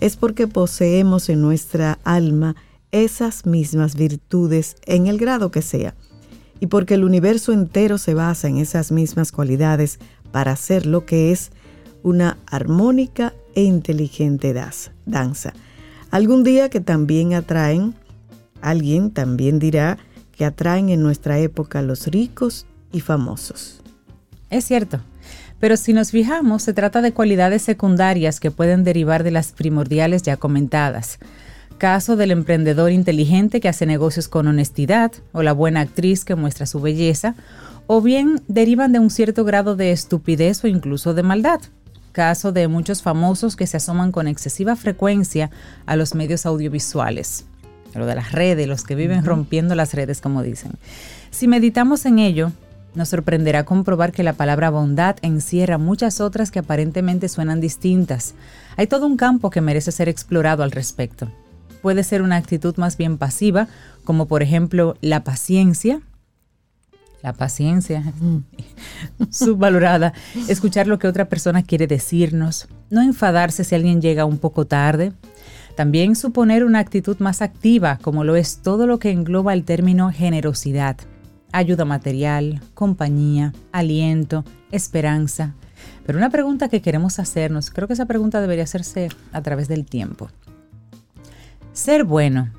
es 0.00 0.16
porque 0.16 0.46
poseemos 0.46 1.28
en 1.30 1.40
nuestra 1.40 1.98
alma 2.04 2.54
esas 2.92 3.46
mismas 3.46 3.96
virtudes 3.96 4.76
en 4.84 5.06
el 5.06 5.18
grado 5.18 5.50
que 5.50 5.62
sea 5.62 5.94
y 6.60 6.66
porque 6.66 6.94
el 6.94 7.04
universo 7.04 7.52
entero 7.52 7.98
se 7.98 8.14
basa 8.14 8.48
en 8.48 8.58
esas 8.58 8.92
mismas 8.92 9.32
cualidades 9.32 9.98
para 10.32 10.52
hacer 10.52 10.86
lo 10.86 11.04
que 11.04 11.32
es 11.32 11.50
una 12.02 12.38
armónica 12.46 13.34
e 13.54 13.62
inteligente 13.62 14.54
danza. 15.06 15.52
Algún 16.10 16.44
día 16.44 16.68
que 16.68 16.80
también 16.80 17.34
atraen, 17.34 17.94
alguien 18.60 19.10
también 19.10 19.58
dirá 19.58 19.98
que 20.32 20.44
atraen 20.44 20.88
en 20.90 21.02
nuestra 21.02 21.38
época 21.38 21.82
los 21.82 22.06
ricos 22.06 22.66
y 22.92 23.00
famosos. 23.00 23.80
Es 24.50 24.64
cierto, 24.64 25.00
pero 25.58 25.76
si 25.76 25.92
nos 25.92 26.10
fijamos, 26.10 26.62
se 26.62 26.74
trata 26.74 27.00
de 27.00 27.12
cualidades 27.12 27.62
secundarias 27.62 28.40
que 28.40 28.50
pueden 28.50 28.84
derivar 28.84 29.24
de 29.24 29.30
las 29.30 29.52
primordiales 29.52 30.22
ya 30.22 30.36
comentadas 30.36 31.18
caso 31.76 32.16
del 32.16 32.30
emprendedor 32.30 32.90
inteligente 32.90 33.60
que 33.60 33.68
hace 33.68 33.86
negocios 33.86 34.28
con 34.28 34.48
honestidad 34.48 35.12
o 35.32 35.42
la 35.42 35.52
buena 35.52 35.80
actriz 35.80 36.24
que 36.24 36.34
muestra 36.34 36.66
su 36.66 36.80
belleza, 36.80 37.34
o 37.86 38.00
bien 38.00 38.42
derivan 38.48 38.92
de 38.92 38.98
un 38.98 39.10
cierto 39.10 39.44
grado 39.44 39.76
de 39.76 39.92
estupidez 39.92 40.64
o 40.64 40.66
incluso 40.68 41.14
de 41.14 41.22
maldad. 41.22 41.60
Caso 42.12 42.50
de 42.50 42.66
muchos 42.66 43.02
famosos 43.02 43.56
que 43.56 43.66
se 43.66 43.76
asoman 43.76 44.10
con 44.10 44.26
excesiva 44.26 44.74
frecuencia 44.74 45.50
a 45.84 45.96
los 45.96 46.14
medios 46.14 46.46
audiovisuales, 46.46 47.44
lo 47.94 48.06
de 48.06 48.14
las 48.14 48.32
redes, 48.32 48.66
los 48.66 48.82
que 48.82 48.94
viven 48.94 49.24
rompiendo 49.24 49.74
las 49.74 49.94
redes, 49.94 50.20
como 50.20 50.42
dicen. 50.42 50.72
Si 51.30 51.46
meditamos 51.46 52.06
en 52.06 52.18
ello, 52.18 52.52
nos 52.94 53.10
sorprenderá 53.10 53.64
comprobar 53.64 54.12
que 54.12 54.22
la 54.22 54.32
palabra 54.32 54.70
bondad 54.70 55.16
encierra 55.20 55.76
muchas 55.76 56.20
otras 56.20 56.50
que 56.50 56.60
aparentemente 56.60 57.28
suenan 57.28 57.60
distintas. 57.60 58.34
Hay 58.76 58.86
todo 58.86 59.06
un 59.06 59.18
campo 59.18 59.50
que 59.50 59.60
merece 59.60 59.92
ser 59.92 60.08
explorado 60.08 60.62
al 60.62 60.70
respecto 60.70 61.30
puede 61.86 62.02
ser 62.02 62.22
una 62.22 62.34
actitud 62.34 62.76
más 62.78 62.96
bien 62.96 63.16
pasiva, 63.16 63.68
como 64.02 64.26
por 64.26 64.42
ejemplo 64.42 64.96
la 65.02 65.22
paciencia. 65.22 66.00
La 67.22 67.32
paciencia, 67.32 68.02
subvalorada, 69.30 70.12
escuchar 70.48 70.88
lo 70.88 70.98
que 70.98 71.06
otra 71.06 71.28
persona 71.28 71.62
quiere 71.62 71.86
decirnos, 71.86 72.66
no 72.90 73.02
enfadarse 73.02 73.62
si 73.62 73.76
alguien 73.76 74.00
llega 74.00 74.24
un 74.24 74.38
poco 74.38 74.66
tarde, 74.66 75.12
también 75.76 76.16
suponer 76.16 76.64
una 76.64 76.80
actitud 76.80 77.18
más 77.20 77.40
activa, 77.40 78.00
como 78.02 78.24
lo 78.24 78.34
es 78.34 78.62
todo 78.62 78.88
lo 78.88 78.98
que 78.98 79.12
engloba 79.12 79.52
el 79.52 79.62
término 79.62 80.10
generosidad, 80.10 80.96
ayuda 81.52 81.84
material, 81.84 82.62
compañía, 82.74 83.52
aliento, 83.70 84.44
esperanza. 84.72 85.54
Pero 86.04 86.18
una 86.18 86.30
pregunta 86.30 86.68
que 86.68 86.82
queremos 86.82 87.20
hacernos, 87.20 87.70
creo 87.70 87.86
que 87.86 87.94
esa 87.94 88.06
pregunta 88.06 88.40
debería 88.40 88.64
hacerse 88.64 89.08
a 89.30 89.40
través 89.40 89.68
del 89.68 89.84
tiempo. 89.84 90.30
Ser 91.76 92.04
bueno, 92.04 92.52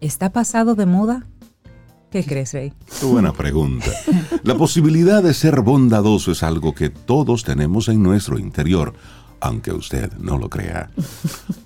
¿está 0.00 0.32
pasado 0.32 0.74
de 0.74 0.86
moda? 0.86 1.26
¿Qué 2.10 2.24
crees, 2.24 2.54
Rey? 2.54 2.72
buena 3.02 3.34
pregunta. 3.34 3.90
La 4.44 4.56
posibilidad 4.56 5.22
de 5.22 5.34
ser 5.34 5.60
bondadoso 5.60 6.32
es 6.32 6.42
algo 6.42 6.74
que 6.74 6.88
todos 6.88 7.44
tenemos 7.44 7.88
en 7.88 8.02
nuestro 8.02 8.38
interior, 8.38 8.94
aunque 9.40 9.72
usted 9.72 10.10
no 10.14 10.38
lo 10.38 10.48
crea. 10.48 10.88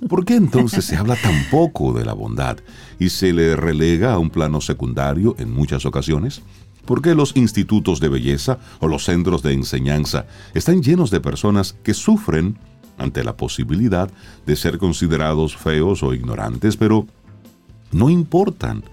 ¿Por 0.09 0.25
qué 0.25 0.35
entonces 0.35 0.85
se 0.85 0.97
habla 0.97 1.15
tan 1.15 1.45
poco 1.49 1.93
de 1.93 2.05
la 2.05 2.13
bondad 2.13 2.59
y 2.99 3.11
se 3.11 3.33
le 3.33 3.55
relega 3.55 4.13
a 4.13 4.19
un 4.19 4.31
plano 4.31 4.61
secundario 4.61 5.37
en 5.39 5.55
muchas 5.55 5.87
ocasiones? 5.87 6.43
¿Por 6.87 7.03
qué 7.03 7.15
los 7.15 7.37
institutos 7.37 8.01
de 8.01 8.09
belleza 8.09 8.59
o 8.81 8.89
los 8.89 9.05
centros 9.05 9.45
de 9.45 9.53
enseñanza 9.53 10.27
están 10.55 10.83
llenos 10.83 11.13
de 11.13 11.21
personas 11.21 11.77
que 11.85 11.95
sufren 11.95 12.59
ante 13.01 13.25
la 13.25 13.37
posibilidad 13.37 14.11
de 14.47 14.57
ser 14.57 14.79
considerados 14.79 15.57
feos 15.57 16.03
o 16.03 16.15
ignorantes, 16.15 16.77
pero 16.77 17.07
no 17.93 18.11
importan 18.11 18.85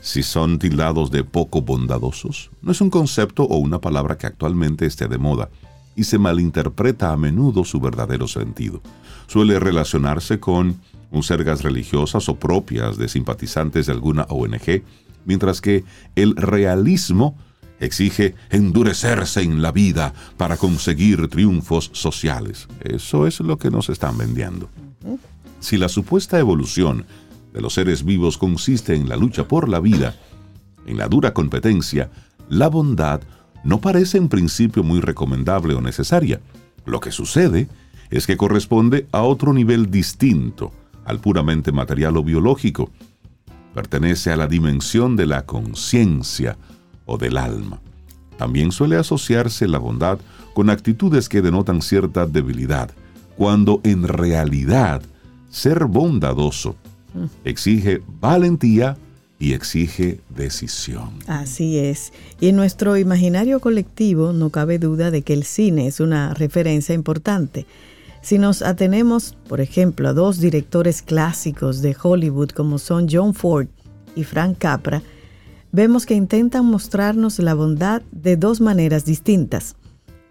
si 0.00 0.22
son 0.22 0.58
tildados 0.58 1.10
de 1.10 1.24
poco 1.24 1.62
bondadosos. 1.62 2.50
No 2.62 2.72
es 2.72 2.80
un 2.80 2.90
concepto 2.90 3.44
o 3.44 3.56
una 3.56 3.80
palabra 3.80 4.18
que 4.18 4.26
actualmente 4.26 4.86
esté 4.86 5.08
de 5.08 5.18
moda 5.18 5.48
y 5.96 6.04
se 6.04 6.18
malinterpreta 6.18 7.12
a 7.12 7.16
menudo 7.16 7.64
su 7.64 7.80
verdadero 7.80 8.28
sentido. 8.28 8.82
Suele 9.26 9.58
relacionarse 9.58 10.38
con 10.38 10.78
sergas 11.22 11.62
religiosas 11.62 12.28
o 12.28 12.36
propias 12.36 12.98
de 12.98 13.08
simpatizantes 13.08 13.86
de 13.86 13.92
alguna 13.92 14.26
ONG, 14.28 14.82
mientras 15.24 15.60
que 15.60 15.84
el 16.16 16.34
realismo 16.36 17.36
exige 17.80 18.34
endurecerse 18.50 19.42
en 19.42 19.62
la 19.62 19.72
vida 19.72 20.14
para 20.36 20.56
conseguir 20.56 21.28
triunfos 21.28 21.90
sociales. 21.92 22.68
Eso 22.80 23.26
es 23.26 23.40
lo 23.40 23.58
que 23.58 23.70
nos 23.70 23.88
están 23.88 24.16
vendiendo. 24.16 24.68
Si 25.60 25.76
la 25.76 25.88
supuesta 25.88 26.38
evolución 26.38 27.06
de 27.52 27.60
los 27.60 27.74
seres 27.74 28.04
vivos 28.04 28.38
consiste 28.38 28.94
en 28.94 29.08
la 29.08 29.16
lucha 29.16 29.48
por 29.48 29.68
la 29.68 29.80
vida, 29.80 30.14
en 30.86 30.98
la 30.98 31.08
dura 31.08 31.32
competencia, 31.32 32.10
la 32.48 32.68
bondad 32.68 33.22
no 33.64 33.80
parece 33.80 34.18
en 34.18 34.28
principio 34.28 34.82
muy 34.82 35.00
recomendable 35.00 35.74
o 35.74 35.80
necesaria. 35.80 36.40
Lo 36.84 37.00
que 37.00 37.10
sucede 37.10 37.68
es 38.10 38.26
que 38.26 38.36
corresponde 38.36 39.06
a 39.12 39.22
otro 39.22 39.52
nivel 39.52 39.90
distinto 39.90 40.72
al 41.04 41.20
puramente 41.20 41.72
material 41.72 42.16
o 42.16 42.22
biológico. 42.22 42.90
Pertenece 43.74 44.30
a 44.30 44.36
la 44.36 44.46
dimensión 44.46 45.16
de 45.16 45.26
la 45.26 45.46
conciencia, 45.46 46.56
o 47.06 47.18
del 47.18 47.36
alma. 47.36 47.80
También 48.36 48.72
suele 48.72 48.96
asociarse 48.96 49.68
la 49.68 49.78
bondad 49.78 50.18
con 50.54 50.70
actitudes 50.70 51.28
que 51.28 51.42
denotan 51.42 51.82
cierta 51.82 52.26
debilidad, 52.26 52.90
cuando 53.36 53.80
en 53.84 54.06
realidad 54.06 55.02
ser 55.50 55.84
bondadoso 55.84 56.76
exige 57.44 58.02
valentía 58.20 58.96
y 59.38 59.52
exige 59.52 60.20
decisión. 60.30 61.10
Así 61.26 61.78
es. 61.78 62.12
Y 62.40 62.48
en 62.48 62.56
nuestro 62.56 62.96
imaginario 62.96 63.60
colectivo 63.60 64.32
no 64.32 64.50
cabe 64.50 64.78
duda 64.78 65.10
de 65.10 65.22
que 65.22 65.32
el 65.32 65.44
cine 65.44 65.86
es 65.86 66.00
una 66.00 66.34
referencia 66.34 66.94
importante. 66.94 67.66
Si 68.22 68.38
nos 68.38 68.62
atenemos, 68.62 69.36
por 69.48 69.60
ejemplo, 69.60 70.08
a 70.08 70.12
dos 70.14 70.40
directores 70.40 71.02
clásicos 71.02 71.82
de 71.82 71.94
Hollywood 72.00 72.50
como 72.50 72.78
son 72.78 73.06
John 73.10 73.34
Ford 73.34 73.66
y 74.16 74.24
Frank 74.24 74.56
Capra, 74.58 75.02
vemos 75.74 76.06
que 76.06 76.14
intentan 76.14 76.66
mostrarnos 76.66 77.40
la 77.40 77.52
bondad 77.52 78.00
de 78.12 78.36
dos 78.36 78.60
maneras 78.60 79.04
distintas. 79.04 79.74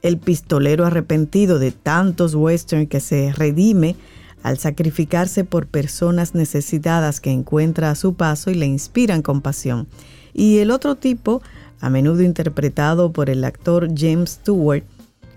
El 0.01 0.17
pistolero 0.17 0.85
arrepentido 0.85 1.59
de 1.59 1.73
tantos 1.73 2.33
western 2.33 2.87
que 2.87 3.01
se 3.01 3.33
redime 3.33 3.97
al 4.41 4.57
sacrificarse 4.57 5.43
por 5.43 5.67
personas 5.67 6.33
necesitadas 6.33 7.19
que 7.19 7.31
encuentra 7.31 7.91
a 7.91 7.95
su 7.95 8.13
paso 8.13 8.51
y 8.51 8.55
le 8.55 8.67
inspiran 8.67 9.21
compasión. 9.21 9.87
Y 10.33 10.59
el 10.59 10.71
otro 10.71 10.95
tipo, 10.95 11.41
a 11.81 11.89
menudo 11.89 12.21
interpretado 12.21 13.11
por 13.11 13.29
el 13.29 13.43
actor 13.43 13.89
James 13.93 14.39
Stewart, 14.41 14.85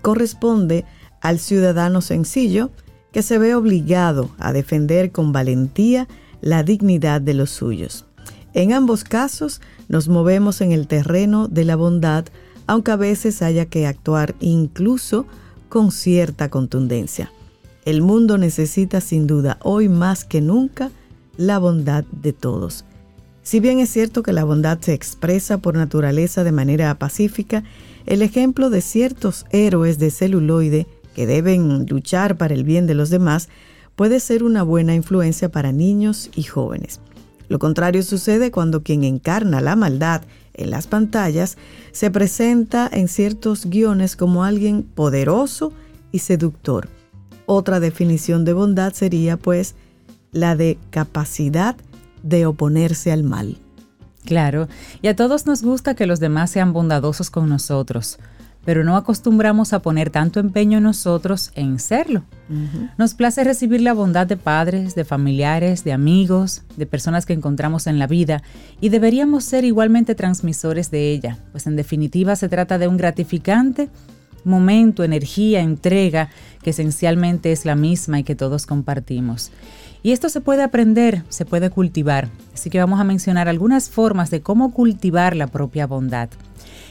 corresponde 0.01 0.85
al 1.19 1.37
ciudadano 1.37 1.99
sencillo 1.99 2.71
que 3.11 3.23
se 3.23 3.39
ve 3.39 3.55
obligado 3.55 4.29
a 4.39 4.53
defender 4.53 5.11
con 5.11 5.33
valentía 5.33 6.07
la 6.39 6.63
dignidad 6.63 7.19
de 7.19 7.33
los 7.33 7.49
suyos. 7.49 8.06
En 8.53 8.73
ambos 8.73 9.03
casos 9.03 9.61
nos 9.87 10.07
movemos 10.07 10.61
en 10.61 10.71
el 10.71 10.87
terreno 10.87 11.47
de 11.47 11.65
la 11.65 11.75
bondad, 11.75 12.25
aunque 12.65 12.91
a 12.91 12.95
veces 12.95 13.41
haya 13.41 13.65
que 13.65 13.87
actuar 13.87 14.35
incluso 14.39 15.25
con 15.69 15.91
cierta 15.91 16.49
contundencia. 16.49 17.31
El 17.85 18.01
mundo 18.01 18.37
necesita 18.37 18.99
sin 18.99 19.27
duda 19.27 19.59
hoy 19.61 19.89
más 19.89 20.25
que 20.25 20.41
nunca 20.41 20.91
la 21.37 21.59
bondad 21.59 22.03
de 22.11 22.33
todos. 22.33 22.83
Si 23.43 23.61
bien 23.61 23.79
es 23.79 23.89
cierto 23.89 24.23
que 24.23 24.33
la 24.33 24.43
bondad 24.43 24.79
se 24.81 24.93
expresa 24.93 25.59
por 25.59 25.75
naturaleza 25.75 26.43
de 26.43 26.51
manera 26.51 26.93
pacífica, 26.99 27.63
el 28.05 28.21
ejemplo 28.21 28.69
de 28.69 28.81
ciertos 28.81 29.45
héroes 29.51 29.99
de 29.99 30.11
celuloide 30.11 30.87
que 31.15 31.25
deben 31.25 31.85
luchar 31.85 32.37
para 32.37 32.53
el 32.53 32.63
bien 32.65 32.87
de 32.87 32.95
los 32.95 33.09
demás 33.09 33.47
puede 33.95 34.19
ser 34.19 34.43
una 34.43 34.63
buena 34.63 34.95
influencia 34.95 35.49
para 35.49 35.71
niños 35.71 36.29
y 36.35 36.43
jóvenes. 36.43 36.99
Lo 37.49 37.59
contrario 37.59 38.03
sucede 38.03 38.51
cuando 38.51 38.83
quien 38.83 39.03
encarna 39.03 39.61
la 39.61 39.75
maldad 39.75 40.23
en 40.53 40.71
las 40.71 40.87
pantallas 40.87 41.57
se 41.91 42.11
presenta 42.11 42.89
en 42.91 43.07
ciertos 43.07 43.65
guiones 43.65 44.15
como 44.15 44.43
alguien 44.43 44.83
poderoso 44.83 45.71
y 46.11 46.19
seductor 46.19 46.89
otra 47.47 47.79
definición 47.79 48.45
de 48.45 48.53
bondad 48.53 48.93
sería 48.93 49.37
pues 49.37 49.73
la 50.31 50.55
de 50.55 50.77
capacidad 50.91 51.75
de 52.21 52.45
oponerse 52.45 53.11
al 53.11 53.23
mal. 53.23 53.57
Claro, 54.25 54.67
y 55.01 55.07
a 55.07 55.15
todos 55.15 55.47
nos 55.47 55.63
gusta 55.63 55.95
que 55.95 56.05
los 56.05 56.19
demás 56.19 56.51
sean 56.51 56.73
bondadosos 56.73 57.31
con 57.31 57.47
nosotros, 57.47 58.19
pero 58.67 58.83
no 58.83 58.97
acostumbramos 58.97 59.71
a 59.71 59.81
poner 59.81 60.09
tanto 60.09 60.41
empeño 60.41 60.81
nosotros 60.81 61.53
en 61.55 61.79
serlo. 61.79 62.25
Nos 62.97 63.13
place 63.13 63.45
recibir 63.45 63.79
la 63.79 63.93
bondad 63.93 64.27
de 64.27 64.35
padres, 64.35 64.93
de 64.93 65.05
familiares, 65.05 65.85
de 65.85 65.93
amigos, 65.93 66.63
de 66.75 66.85
personas 66.85 67.25
que 67.25 67.31
encontramos 67.31 67.87
en 67.87 67.97
la 67.97 68.07
vida, 68.07 68.43
y 68.81 68.89
deberíamos 68.89 69.45
ser 69.45 69.63
igualmente 69.63 70.15
transmisores 70.15 70.91
de 70.91 71.11
ella, 71.11 71.37
pues 71.53 71.65
en 71.65 71.77
definitiva 71.77 72.35
se 72.35 72.49
trata 72.49 72.77
de 72.77 72.89
un 72.89 72.97
gratificante 72.97 73.87
momento, 74.43 75.05
energía, 75.05 75.61
entrega, 75.61 76.27
que 76.61 76.71
esencialmente 76.71 77.53
es 77.53 77.63
la 77.65 77.75
misma 77.75 78.19
y 78.19 78.25
que 78.25 78.35
todos 78.35 78.65
compartimos. 78.65 79.49
Y 80.03 80.11
esto 80.11 80.27
se 80.27 80.41
puede 80.41 80.63
aprender, 80.63 81.23
se 81.29 81.45
puede 81.45 81.69
cultivar. 81.69 82.27
Así 82.53 82.69
que 82.69 82.79
vamos 82.79 82.99
a 82.99 83.05
mencionar 83.05 83.47
algunas 83.47 83.89
formas 83.89 84.29
de 84.29 84.41
cómo 84.41 84.73
cultivar 84.73 85.37
la 85.37 85.47
propia 85.47 85.87
bondad. 85.87 86.29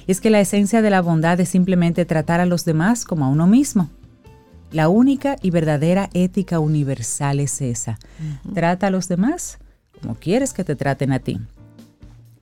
Y 0.06 0.12
es 0.12 0.20
que 0.20 0.30
la 0.30 0.40
esencia 0.40 0.82
de 0.82 0.90
la 0.90 1.02
bondad 1.02 1.38
es 1.40 1.48
simplemente 1.48 2.04
tratar 2.04 2.40
a 2.40 2.46
los 2.46 2.64
demás 2.64 3.04
como 3.04 3.24
a 3.24 3.28
uno 3.28 3.46
mismo. 3.46 3.90
La 4.70 4.88
única 4.88 5.36
y 5.42 5.50
verdadera 5.50 6.10
ética 6.12 6.58
universal 6.58 7.40
es 7.40 7.60
esa. 7.60 7.98
Trata 8.54 8.88
a 8.88 8.90
los 8.90 9.08
demás 9.08 9.58
como 10.00 10.14
quieres 10.14 10.52
que 10.52 10.64
te 10.64 10.76
traten 10.76 11.12
a 11.12 11.18
ti. 11.18 11.40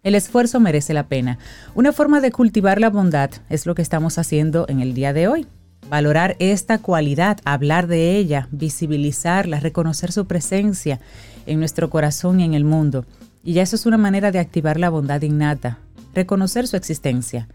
El 0.02 0.14
esfuerzo 0.14 0.60
merece 0.60 0.92
la 0.92 1.06
pena. 1.06 1.38
Una 1.74 1.92
forma 1.92 2.20
de 2.20 2.30
cultivar 2.30 2.80
la 2.80 2.90
bondad 2.90 3.30
es 3.48 3.64
lo 3.64 3.74
que 3.74 3.82
estamos 3.82 4.18
haciendo 4.18 4.66
en 4.68 4.80
el 4.80 4.92
día 4.92 5.12
de 5.12 5.28
hoy. 5.28 5.46
Valorar 5.88 6.36
esta 6.40 6.78
cualidad, 6.78 7.38
hablar 7.44 7.86
de 7.86 8.16
ella, 8.16 8.48
visibilizarla, 8.50 9.60
reconocer 9.60 10.12
su 10.12 10.26
presencia 10.26 11.00
en 11.46 11.58
nuestro 11.58 11.88
corazón 11.90 12.40
y 12.40 12.44
en 12.44 12.54
el 12.54 12.64
mundo. 12.64 13.06
Y 13.42 13.54
ya 13.54 13.62
eso 13.62 13.76
es 13.76 13.86
una 13.86 13.98
manera 13.98 14.30
de 14.30 14.38
activar 14.38 14.78
la 14.78 14.90
bondad 14.90 15.22
innata, 15.22 15.78
reconocer 16.14 16.66
su 16.66 16.76
existencia. 16.76 17.48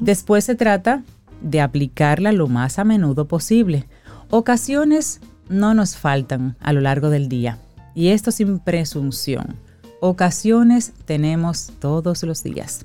Después 0.00 0.44
se 0.44 0.54
trata 0.54 1.02
de 1.40 1.60
aplicarla 1.60 2.32
lo 2.32 2.48
más 2.48 2.78
a 2.78 2.84
menudo 2.84 3.26
posible. 3.28 3.86
Ocasiones 4.28 5.20
no 5.48 5.74
nos 5.74 5.96
faltan 5.96 6.56
a 6.60 6.72
lo 6.72 6.80
largo 6.80 7.10
del 7.10 7.28
día, 7.28 7.58
y 7.94 8.08
esto 8.08 8.30
sin 8.30 8.58
presunción 8.58 9.56
ocasiones 10.00 10.92
tenemos 11.04 11.70
todos 11.78 12.22
los 12.22 12.42
días. 12.42 12.84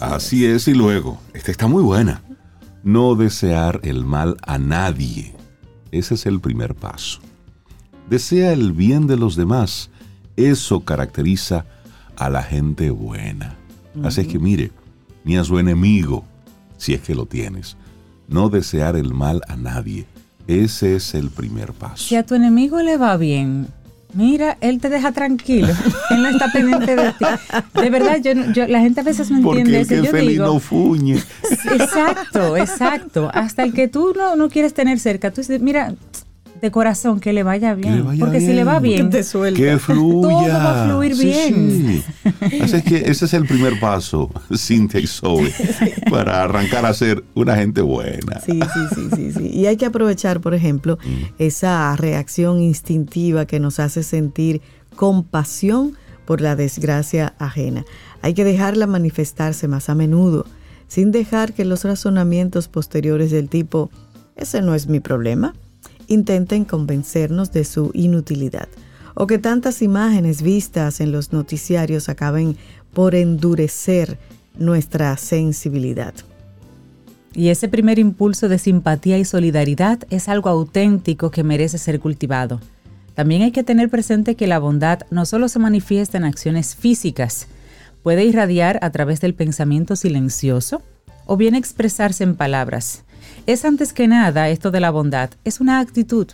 Así, 0.00 0.46
es. 0.46 0.68
y 0.68 0.74
luego, 0.74 1.20
esta 1.34 1.50
está 1.50 1.66
muy 1.66 1.82
buena. 1.82 2.22
No 2.82 3.14
desear 3.14 3.80
el 3.84 4.04
mal 4.04 4.36
a 4.42 4.58
nadie. 4.58 5.34
Ese 5.92 6.14
es 6.14 6.26
el 6.26 6.40
primer 6.40 6.74
paso. 6.74 7.20
Desea 8.10 8.52
el 8.52 8.72
bien 8.72 9.06
de 9.06 9.16
los 9.16 9.36
demás. 9.36 9.90
Eso 10.36 10.80
caracteriza 10.80 11.66
a 12.16 12.28
la 12.28 12.42
gente 12.42 12.90
buena. 12.90 13.56
Así 14.02 14.22
es 14.22 14.26
que 14.26 14.38
mire, 14.38 14.70
ni 15.24 15.36
a 15.36 15.44
su 15.44 15.58
enemigo, 15.58 16.24
si 16.76 16.94
es 16.94 17.00
que 17.00 17.14
lo 17.14 17.26
tienes. 17.26 17.76
No 18.28 18.48
desear 18.48 18.96
el 18.96 19.12
mal 19.12 19.42
a 19.48 19.56
nadie. 19.56 20.06
Ese 20.46 20.96
es 20.96 21.14
el 21.14 21.30
primer 21.30 21.72
paso. 21.72 22.04
Si 22.04 22.16
a 22.16 22.24
tu 22.24 22.34
enemigo 22.34 22.80
le 22.82 22.96
va 22.96 23.16
bien, 23.16 23.68
Mira, 24.14 24.58
él 24.60 24.80
te 24.80 24.88
deja 24.88 25.12
tranquilo. 25.12 25.68
él 26.10 26.22
no 26.22 26.28
está 26.28 26.52
pendiente 26.52 26.96
de 26.96 27.12
ti. 27.12 27.24
De 27.74 27.90
verdad, 27.90 28.20
yo, 28.20 28.66
la 28.66 28.80
gente 28.80 29.00
a 29.00 29.04
veces 29.04 29.30
no 29.30 29.38
entiende 29.38 29.80
eso. 29.80 29.94
yo 29.94 30.10
feliz 30.10 30.38
no 30.38 30.60
fuñe. 30.60 31.22
Exacto, 31.72 32.56
exacto. 32.56 33.30
Hasta 33.32 33.62
el 33.62 33.72
que 33.72 33.88
tú 33.88 34.12
no, 34.14 34.36
no 34.36 34.50
quieres 34.50 34.74
tener 34.74 34.98
cerca. 34.98 35.30
Tú 35.30 35.40
dices, 35.40 35.60
mira, 35.60 35.94
de 36.62 36.70
corazón, 36.70 37.18
que 37.18 37.32
le 37.32 37.42
vaya 37.42 37.74
bien. 37.74 38.06
porque 38.20 38.40
si 38.40 38.52
le 38.52 38.62
va 38.62 38.78
bien, 38.78 39.10
que 39.10 39.24
fluya. 39.24 39.76
Todo 40.28 40.48
va 40.48 40.84
a 40.84 40.88
fluir 40.88 41.16
bien. 41.16 42.04
Así 42.62 42.82
que 42.82 42.98
ese 43.10 43.24
es 43.24 43.34
el 43.34 43.46
primer 43.46 43.80
paso, 43.80 44.30
Cintia 44.56 45.00
y 45.00 45.08
Zoe, 45.08 45.52
para 46.08 46.44
arrancar 46.44 46.86
a 46.86 46.94
ser 46.94 47.24
una 47.34 47.56
gente 47.56 47.80
buena. 47.80 48.40
Sí, 48.40 48.60
sí, 48.72 49.08
sí, 49.16 49.32
sí, 49.32 49.50
Y 49.52 49.66
hay 49.66 49.76
que 49.76 49.86
aprovechar, 49.86 50.40
por 50.40 50.54
ejemplo, 50.54 50.98
mm. 51.04 51.42
esa 51.42 51.96
reacción 51.96 52.62
instintiva 52.62 53.44
que 53.44 53.58
nos 53.58 53.80
hace 53.80 54.04
sentir 54.04 54.62
compasión 54.94 55.96
por 56.26 56.40
la 56.40 56.54
desgracia 56.54 57.34
ajena. 57.40 57.84
Hay 58.22 58.34
que 58.34 58.44
dejarla 58.44 58.86
manifestarse 58.86 59.66
más 59.66 59.88
a 59.88 59.96
menudo, 59.96 60.46
sin 60.86 61.10
dejar 61.10 61.54
que 61.54 61.64
los 61.64 61.84
razonamientos 61.84 62.68
posteriores 62.68 63.32
del 63.32 63.48
tipo, 63.48 63.90
ese 64.36 64.62
no 64.62 64.76
es 64.76 64.86
mi 64.86 65.00
problema, 65.00 65.54
intenten 66.06 66.64
convencernos 66.64 67.52
de 67.52 67.64
su 67.64 67.90
inutilidad 67.94 68.68
o 69.14 69.26
que 69.26 69.38
tantas 69.38 69.82
imágenes 69.82 70.42
vistas 70.42 71.00
en 71.00 71.12
los 71.12 71.32
noticiarios 71.32 72.08
acaben 72.08 72.56
por 72.92 73.14
endurecer 73.14 74.18
nuestra 74.56 75.16
sensibilidad. 75.16 76.14
Y 77.34 77.48
ese 77.48 77.68
primer 77.68 77.98
impulso 77.98 78.48
de 78.48 78.58
simpatía 78.58 79.18
y 79.18 79.24
solidaridad 79.24 80.00
es 80.10 80.28
algo 80.28 80.50
auténtico 80.50 81.30
que 81.30 81.44
merece 81.44 81.78
ser 81.78 81.98
cultivado. 82.00 82.60
También 83.14 83.42
hay 83.42 83.52
que 83.52 83.62
tener 83.62 83.88
presente 83.88 84.36
que 84.36 84.46
la 84.46 84.58
bondad 84.58 85.00
no 85.10 85.26
solo 85.26 85.48
se 85.48 85.58
manifiesta 85.58 86.18
en 86.18 86.24
acciones 86.24 86.74
físicas, 86.74 87.48
puede 88.02 88.24
irradiar 88.24 88.78
a 88.82 88.90
través 88.90 89.20
del 89.20 89.34
pensamiento 89.34 89.96
silencioso 89.96 90.82
o 91.26 91.36
bien 91.36 91.54
expresarse 91.54 92.24
en 92.24 92.36
palabras. 92.36 93.04
Es 93.44 93.64
antes 93.64 93.92
que 93.92 94.06
nada 94.06 94.50
esto 94.50 94.70
de 94.70 94.78
la 94.78 94.92
bondad, 94.92 95.30
es 95.42 95.60
una 95.60 95.80
actitud. 95.80 96.28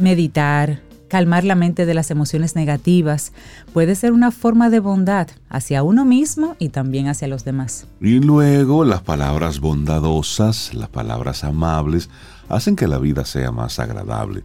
Meditar, 0.00 0.82
calmar 1.06 1.44
la 1.44 1.54
mente 1.54 1.86
de 1.86 1.94
las 1.94 2.10
emociones 2.10 2.56
negativas, 2.56 3.32
puede 3.72 3.94
ser 3.94 4.12
una 4.12 4.32
forma 4.32 4.68
de 4.68 4.80
bondad 4.80 5.28
hacia 5.48 5.84
uno 5.84 6.04
mismo 6.04 6.56
y 6.58 6.70
también 6.70 7.06
hacia 7.06 7.28
los 7.28 7.44
demás. 7.44 7.86
Y 8.00 8.18
luego 8.18 8.84
las 8.84 9.02
palabras 9.02 9.60
bondadosas, 9.60 10.74
las 10.74 10.88
palabras 10.88 11.44
amables, 11.44 12.10
hacen 12.48 12.74
que 12.74 12.88
la 12.88 12.98
vida 12.98 13.24
sea 13.24 13.52
más 13.52 13.78
agradable. 13.78 14.42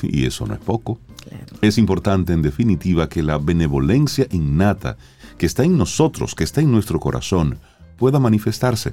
Y 0.00 0.24
eso 0.24 0.46
no 0.46 0.54
es 0.54 0.60
poco. 0.60 0.98
Es 1.60 1.76
importante 1.76 2.32
en 2.32 2.40
definitiva 2.40 3.10
que 3.10 3.22
la 3.22 3.36
benevolencia 3.36 4.26
innata 4.30 4.96
que 5.36 5.44
está 5.44 5.62
en 5.62 5.76
nosotros, 5.76 6.34
que 6.34 6.44
está 6.44 6.62
en 6.62 6.72
nuestro 6.72 6.98
corazón, 6.98 7.58
pueda 7.98 8.18
manifestarse. 8.18 8.92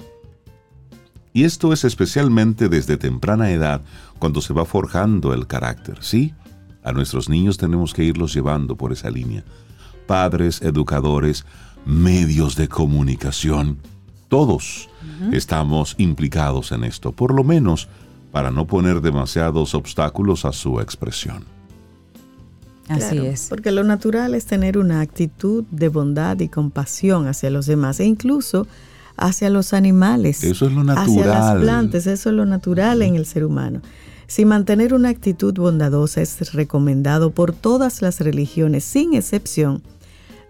Y 1.35 1.43
esto 1.43 1.73
es 1.73 1.83
especialmente 1.83 2.69
desde 2.69 2.95
temprana 2.95 3.51
edad, 3.51 3.81
cuando 4.19 4.39
se 4.39 4.53
va 4.53 4.63
forjando 4.63 5.33
el 5.33 5.47
carácter, 5.47 5.97
¿sí? 5.99 6.33
A 6.81 6.93
nuestros 6.93 7.27
niños 7.27 7.57
tenemos 7.57 7.93
que 7.93 8.05
irlos 8.05 8.33
llevando 8.33 8.77
por 8.77 8.93
esa 8.93 9.09
línea. 9.09 9.43
Padres, 10.07 10.61
educadores, 10.61 11.43
medios 11.85 12.55
de 12.55 12.69
comunicación, 12.69 13.79
todos 14.29 14.87
estamos 15.33 15.95
implicados 15.97 16.71
en 16.71 16.85
esto, 16.85 17.11
por 17.11 17.33
lo 17.33 17.43
menos 17.43 17.89
para 18.31 18.49
no 18.49 18.65
poner 18.65 19.01
demasiados 19.01 19.75
obstáculos 19.75 20.45
a 20.45 20.53
su 20.53 20.79
expresión. 20.79 21.43
Así 22.87 23.09
Claro, 23.09 23.23
es. 23.25 23.47
Porque 23.49 23.73
lo 23.73 23.83
natural 23.83 24.35
es 24.35 24.45
tener 24.45 24.77
una 24.77 25.01
actitud 25.01 25.65
de 25.69 25.89
bondad 25.89 26.39
y 26.39 26.47
compasión 26.47 27.27
hacia 27.27 27.49
los 27.49 27.65
demás 27.65 27.99
e 27.99 28.05
incluso 28.05 28.67
hacia 29.17 29.49
los 29.49 29.73
animales. 29.73 30.43
Eso 30.43 30.67
es 30.67 30.73
lo 30.73 30.81
Hacia 30.91 31.25
natural. 31.25 31.27
las 31.27 31.61
plantas, 31.61 32.07
eso 32.07 32.29
es 32.29 32.35
lo 32.35 32.45
natural 32.45 33.01
en 33.01 33.15
el 33.15 33.25
ser 33.25 33.45
humano. 33.45 33.81
Si 34.27 34.43
mantener 34.45 34.93
una 34.93 35.09
actitud 35.09 35.53
bondadosa 35.53 36.21
es 36.21 36.53
recomendado 36.53 37.31
por 37.31 37.53
todas 37.53 38.01
las 38.01 38.19
religiones, 38.19 38.83
sin 38.83 39.13
excepción, 39.13 39.83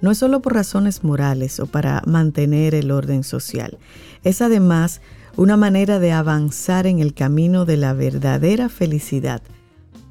no 0.01 0.11
es 0.11 0.17
solo 0.17 0.41
por 0.41 0.53
razones 0.53 1.03
morales 1.03 1.59
o 1.59 1.65
para 1.65 2.01
mantener 2.05 2.75
el 2.75 2.91
orden 2.91 3.23
social. 3.23 3.77
Es 4.23 4.41
además 4.41 5.01
una 5.35 5.57
manera 5.57 5.99
de 5.99 6.11
avanzar 6.11 6.87
en 6.87 6.99
el 6.99 7.13
camino 7.13 7.65
de 7.65 7.77
la 7.77 7.93
verdadera 7.93 8.69
felicidad. 8.69 9.41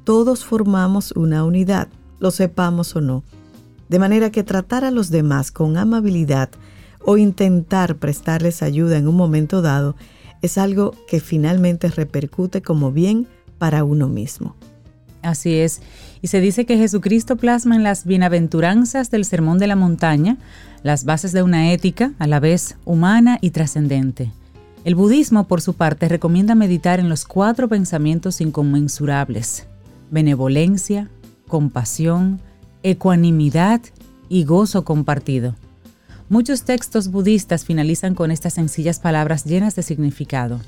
Todos 0.03 0.45
formamos 0.45 1.11
una 1.13 1.43
unidad, 1.43 1.87
lo 2.19 2.29
sepamos 2.31 2.95
o 2.95 3.01
no. 3.01 3.23
De 3.89 3.97
manera 3.99 4.31
que 4.31 4.43
tratar 4.43 4.83
a 4.85 4.91
los 4.91 5.09
demás 5.09 5.51
con 5.51 5.77
amabilidad 5.77 6.49
o 7.05 7.17
intentar 7.17 7.97
prestarles 7.97 8.61
ayuda 8.61 8.97
en 8.97 9.07
un 9.07 9.15
momento 9.15 9.61
dado 9.61 9.95
es 10.41 10.57
algo 10.57 10.93
que 11.07 11.19
finalmente 11.19 11.87
repercute 11.87 12.61
como 12.61 12.91
bien 12.91 13.27
para 13.57 13.83
uno 13.83 14.07
mismo. 14.09 14.55
Así 15.21 15.55
es. 15.55 15.81
Y 16.21 16.27
se 16.27 16.39
dice 16.39 16.65
que 16.65 16.77
Jesucristo 16.77 17.35
plasma 17.35 17.75
en 17.75 17.83
las 17.83 18.05
bienaventuranzas 18.05 19.09
del 19.09 19.25
Sermón 19.25 19.57
de 19.57 19.67
la 19.67 19.75
Montaña 19.75 20.37
las 20.83 21.03
bases 21.03 21.31
de 21.31 21.41
una 21.41 21.71
ética 21.71 22.13
a 22.19 22.27
la 22.27 22.39
vez 22.39 22.77
humana 22.85 23.39
y 23.41 23.49
trascendente. 23.49 24.31
El 24.83 24.93
budismo, 24.93 25.47
por 25.47 25.61
su 25.61 25.73
parte, 25.73 26.07
recomienda 26.07 26.53
meditar 26.53 26.99
en 26.99 27.09
los 27.09 27.25
cuatro 27.25 27.67
pensamientos 27.67 28.39
inconmensurables. 28.39 29.65
Benevolencia, 30.11 31.09
compasión, 31.47 32.39
ecuanimidad 32.83 33.81
y 34.29 34.43
gozo 34.43 34.85
compartido. 34.85 35.55
Muchos 36.29 36.63
textos 36.63 37.09
budistas 37.09 37.65
finalizan 37.65 38.15
con 38.15 38.31
estas 38.31 38.53
sencillas 38.53 38.99
palabras 38.99 39.45
llenas 39.45 39.75
de 39.75 39.83
significado. 39.83 40.59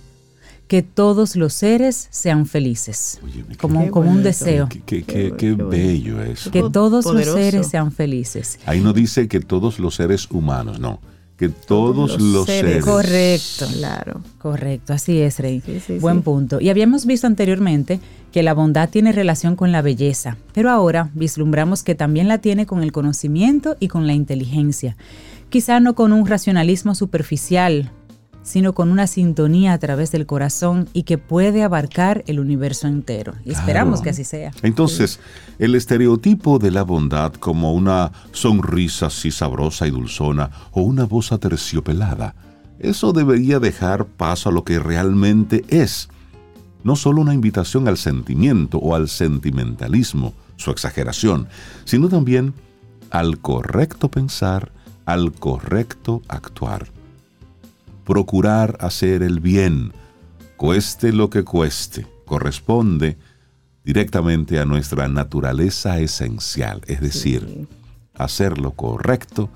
Que 0.67 0.81
todos 0.81 1.35
los 1.37 1.53
seres 1.53 2.07
sean 2.11 2.45
felices. 2.45 3.19
Qué- 3.49 3.55
como, 3.57 3.85
Qué 3.85 3.89
como 3.91 4.11
un 4.11 4.21
deseo. 4.21 4.67
Qué, 4.69 4.81
qué- 4.85 5.03
Qué 5.03 5.05
qué- 5.05 5.27
bu- 5.29 5.31
qué 5.31 5.37
qué 5.37 5.49
bonito. 5.53 5.69
bello 5.69 6.23
eso. 6.23 6.51
Que 6.51 6.61
todos 6.69 7.05
Poderoso. 7.05 7.31
los 7.37 7.39
seres 7.45 7.67
sean 7.67 7.91
felices. 7.93 8.59
Ahí 8.65 8.81
no 8.81 8.91
dice 8.91 9.27
que 9.29 9.39
todos 9.39 9.79
los 9.79 9.95
seres 9.95 10.27
humanos, 10.29 10.79
no. 10.79 10.99
Que 11.37 11.49
todos, 11.49 12.19
los 12.19 12.21
los, 12.21 12.45
seres. 12.47 12.83
seres. 12.83 12.85
Correcto. 12.85 13.67
Claro. 13.77 14.21
Correcto, 14.39 14.91
así 14.93 15.19
es, 15.21 15.39
Rey. 15.39 15.61
Sí, 15.65 15.79
sí, 15.85 15.99
Buen 15.99 16.17
sí. 16.17 16.23
punto. 16.23 16.59
Y 16.59 16.69
habíamos 16.69 17.05
visto 17.05 17.27
anteriormente 17.27 17.99
que 18.33 18.43
la 18.43 18.53
bondad 18.53 18.89
tiene 18.89 19.11
relación 19.13 19.55
con 19.55 19.71
la 19.71 19.81
belleza, 19.83 20.35
pero 20.53 20.69
ahora 20.71 21.11
vislumbramos 21.13 21.83
que 21.83 21.95
también 21.95 22.27
la 22.27 22.39
tiene 22.39 22.65
con 22.65 22.81
el 22.83 22.91
conocimiento 22.91 23.77
y 23.79 23.87
con 23.87 24.05
la 24.07 24.13
inteligencia. 24.13 24.97
Quizá 25.49 25.79
no 25.79 25.95
con 25.95 26.11
un 26.11 26.25
racionalismo 26.25 26.93
superficial, 26.93 27.91
sino 28.47 28.73
con 28.73 28.89
una 28.89 29.07
sintonía 29.07 29.73
a 29.73 29.77
través 29.77 30.11
del 30.11 30.25
corazón 30.25 30.87
y 30.93 31.03
que 31.03 31.17
puede 31.17 31.63
abarcar 31.63 32.23
el 32.27 32.39
universo 32.39 32.87
entero. 32.87 33.33
Y 33.43 33.51
esperamos 33.51 34.01
que 34.01 34.11
así 34.11 34.23
sea. 34.23 34.51
Entonces, 34.61 35.19
el 35.59 35.75
estereotipo 35.75 36.57
de 36.57 36.71
la 36.71 36.83
bondad 36.83 37.33
como 37.33 37.73
una 37.73 38.11
sonrisa 38.31 39.07
así 39.07 39.31
sabrosa 39.31 39.85
y 39.87 39.91
dulzona 39.91 40.49
o 40.71 40.81
una 40.81 41.05
voz 41.05 41.33
aterciopelada, 41.33 42.35
eso 42.79 43.11
debería 43.11 43.59
dejar 43.59 44.05
paso 44.05 44.49
a 44.49 44.51
lo 44.53 44.63
que 44.63 44.79
realmente 44.79 45.65
es. 45.67 46.07
No 46.83 46.95
solo 46.95 47.21
una 47.21 47.33
invitación 47.33 47.87
al 47.87 47.97
sentimiento 47.97 48.77
o 48.77 48.95
al 48.95 49.09
sentimentalismo, 49.09 50.33
su 50.55 50.71
exageración, 50.71 51.47
sino 51.83 52.07
también 52.07 52.53
al 53.09 53.39
correcto 53.39 54.09
pensar, 54.09 54.71
al 55.07 55.31
correcto 55.31 56.21
actuar. 56.27 56.87
Procurar 58.05 58.77
hacer 58.81 59.23
el 59.23 59.39
bien, 59.39 59.93
cueste 60.57 61.13
lo 61.13 61.29
que 61.29 61.43
cueste, 61.43 62.05
corresponde 62.25 63.17
directamente 63.85 64.59
a 64.59 64.65
nuestra 64.65 65.07
naturaleza 65.07 65.97
esencial, 65.99 66.81
es 66.87 66.99
decir, 66.99 67.67
hacer 68.15 68.57
lo 68.57 68.71
correcto 68.71 69.49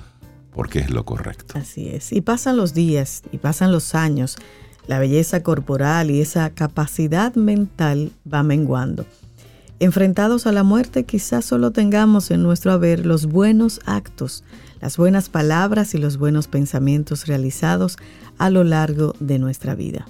porque 0.53 0.79
es 0.79 0.89
lo 0.89 1.03
correcto. 1.03 1.57
Así 1.57 1.89
es. 1.89 2.13
Y 2.13 2.21
pasan 2.21 2.55
los 2.55 2.73
días 2.73 3.23
y 3.33 3.37
pasan 3.37 3.73
los 3.73 3.93
años. 3.93 4.37
La 4.87 4.99
belleza 4.99 5.43
corporal 5.43 6.11
y 6.11 6.21
esa 6.21 6.49
capacidad 6.51 7.35
mental 7.35 8.11
va 8.31 8.41
menguando. 8.43 9.05
Enfrentados 9.79 10.47
a 10.47 10.53
la 10.53 10.63
muerte, 10.63 11.03
quizás 11.03 11.43
solo 11.43 11.71
tengamos 11.71 12.31
en 12.31 12.41
nuestro 12.41 12.71
haber 12.71 13.05
los 13.05 13.25
buenos 13.25 13.81
actos, 13.85 14.45
las 14.81 14.97
buenas 14.97 15.29
palabras 15.29 15.93
y 15.93 15.97
los 15.97 16.17
buenos 16.17 16.47
pensamientos 16.47 17.27
realizados 17.27 17.97
a 18.37 18.49
lo 18.49 18.63
largo 18.63 19.15
de 19.19 19.39
nuestra 19.39 19.75
vida. 19.75 20.07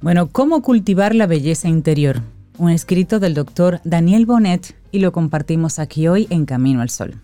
Bueno, 0.00 0.28
¿cómo 0.28 0.62
cultivar 0.62 1.14
la 1.14 1.26
belleza 1.26 1.68
interior? 1.68 2.22
Un 2.56 2.70
escrito 2.70 3.20
del 3.20 3.34
doctor 3.34 3.80
Daniel 3.84 4.26
Bonet 4.26 4.74
y 4.90 5.00
lo 5.00 5.12
compartimos 5.12 5.78
aquí 5.78 6.08
hoy 6.08 6.26
en 6.30 6.46
Camino 6.46 6.80
al 6.80 6.90
Sol. 6.90 7.20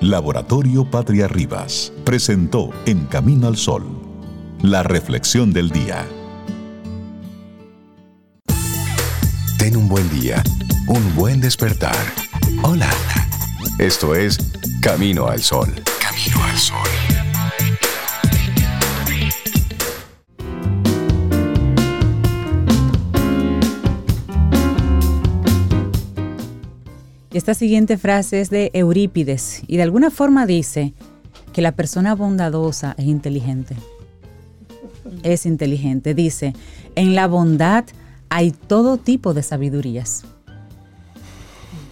Laboratorio 0.00 0.90
Patria 0.90 1.28
Rivas 1.28 1.92
presentó 2.04 2.70
En 2.86 3.06
Camino 3.06 3.48
al 3.48 3.56
Sol, 3.56 3.84
la 4.62 4.82
reflexión 4.82 5.52
del 5.52 5.70
día. 5.70 6.06
Ten 9.58 9.76
un 9.76 9.88
buen 9.88 10.08
día, 10.10 10.42
un 10.86 11.14
buen 11.14 11.40
despertar. 11.40 11.96
Hola. 12.62 12.88
Esto 13.80 14.14
es 14.14 14.36
Camino 14.82 15.26
al 15.26 15.40
Sol. 15.40 15.66
Camino 16.02 16.44
al 16.44 16.58
Sol. 16.58 16.76
Esta 27.32 27.54
siguiente 27.54 27.96
frase 27.96 28.42
es 28.42 28.50
de 28.50 28.70
Eurípides 28.74 29.62
y 29.66 29.78
de 29.78 29.82
alguna 29.82 30.10
forma 30.10 30.44
dice 30.44 30.92
que 31.54 31.62
la 31.62 31.72
persona 31.72 32.14
bondadosa 32.14 32.94
es 32.98 33.06
inteligente. 33.06 33.76
Es 35.22 35.46
inteligente. 35.46 36.12
Dice, 36.12 36.52
en 36.96 37.14
la 37.14 37.26
bondad 37.26 37.86
hay 38.28 38.50
todo 38.50 38.98
tipo 38.98 39.32
de 39.32 39.42
sabidurías. 39.42 40.26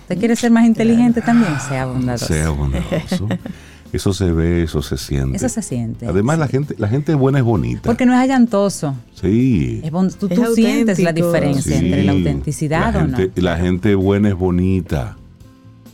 ¿Usted 0.08 0.18
quiere 0.18 0.36
ser 0.36 0.50
más 0.50 0.64
inteligente 0.64 1.20
también? 1.20 1.52
Sea 1.60 1.84
bondadoso. 1.84 2.26
Sea 2.26 2.48
bondadoso. 2.48 3.28
Eso 3.92 4.12
se 4.12 4.30
ve, 4.32 4.64
eso 4.64 4.82
se 4.82 4.98
siente. 4.98 5.38
Eso 5.38 5.48
se 5.48 5.62
siente. 5.62 6.06
Además, 6.06 6.38
la 6.38 6.46
gente, 6.46 6.74
la 6.76 6.88
gente 6.88 7.14
buena 7.14 7.38
es 7.38 7.44
bonita. 7.44 7.80
Porque 7.84 8.04
no 8.04 8.12
es 8.12 8.18
allantoso. 8.18 8.94
sí. 9.14 9.80
Es 9.82 9.90
bon- 9.90 10.10
tú 10.12 10.26
Es 10.30 10.34
tú 10.38 10.54
sientes 10.54 10.98
la 10.98 11.14
diferencia 11.14 11.78
Sí. 11.78 11.84
entre 11.86 12.04
la 12.04 12.12
autenticidad 12.12 12.92
la 12.92 13.00
o 13.00 13.06
no. 13.06 13.16
gente, 13.16 13.40
La 13.40 13.56
gente 13.56 13.94
buena 13.94 14.28
es 14.28 14.34
bonita. 14.34 15.16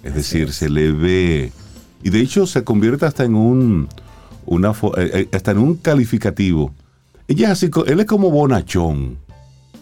Es 0.03 0.13
decir, 0.17 0.53
se 0.53 0.69
le 0.71 0.91
ve. 0.91 1.53
Y 2.03 2.11
de 2.11 2.21
hecho 2.21 2.47
se 2.49 2.65
convierte 2.65 3.07
hasta 3.07 3.23
en 3.25 3.37
un 3.37 3.89
una 4.45 4.71
eh, 4.71 5.11
eh, 5.15 5.29
hasta 5.33 5.53
en 5.53 5.59
un 5.59 5.77
calificativo. 5.77 6.73
Ella 7.29 7.47
es 7.47 7.53
así, 7.53 7.71
él 7.87 8.01
es 8.01 8.07
como 8.07 8.31
bonachón. 8.31 9.19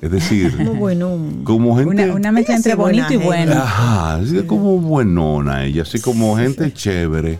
Es 0.03 0.11
decir, 0.11 0.55
Como 0.57 0.74
bueno. 0.74 1.16
como 1.44 1.76
gente. 1.78 1.90
Una, 2.05 2.14
una 2.14 2.32
mezcla 2.32 2.57
entre 2.57 2.74
buena 2.74 3.05
bonito 3.05 3.22
y 3.22 3.24
bueno. 3.24 3.53
Ajá, 3.53 4.16
así 4.16 4.36
es 4.36 4.42
como 4.42 4.78
buenona 4.78 5.64
ella, 5.64 5.82
así 5.82 6.00
como 6.00 6.36
gente 6.36 6.72
chévere. 6.74 7.38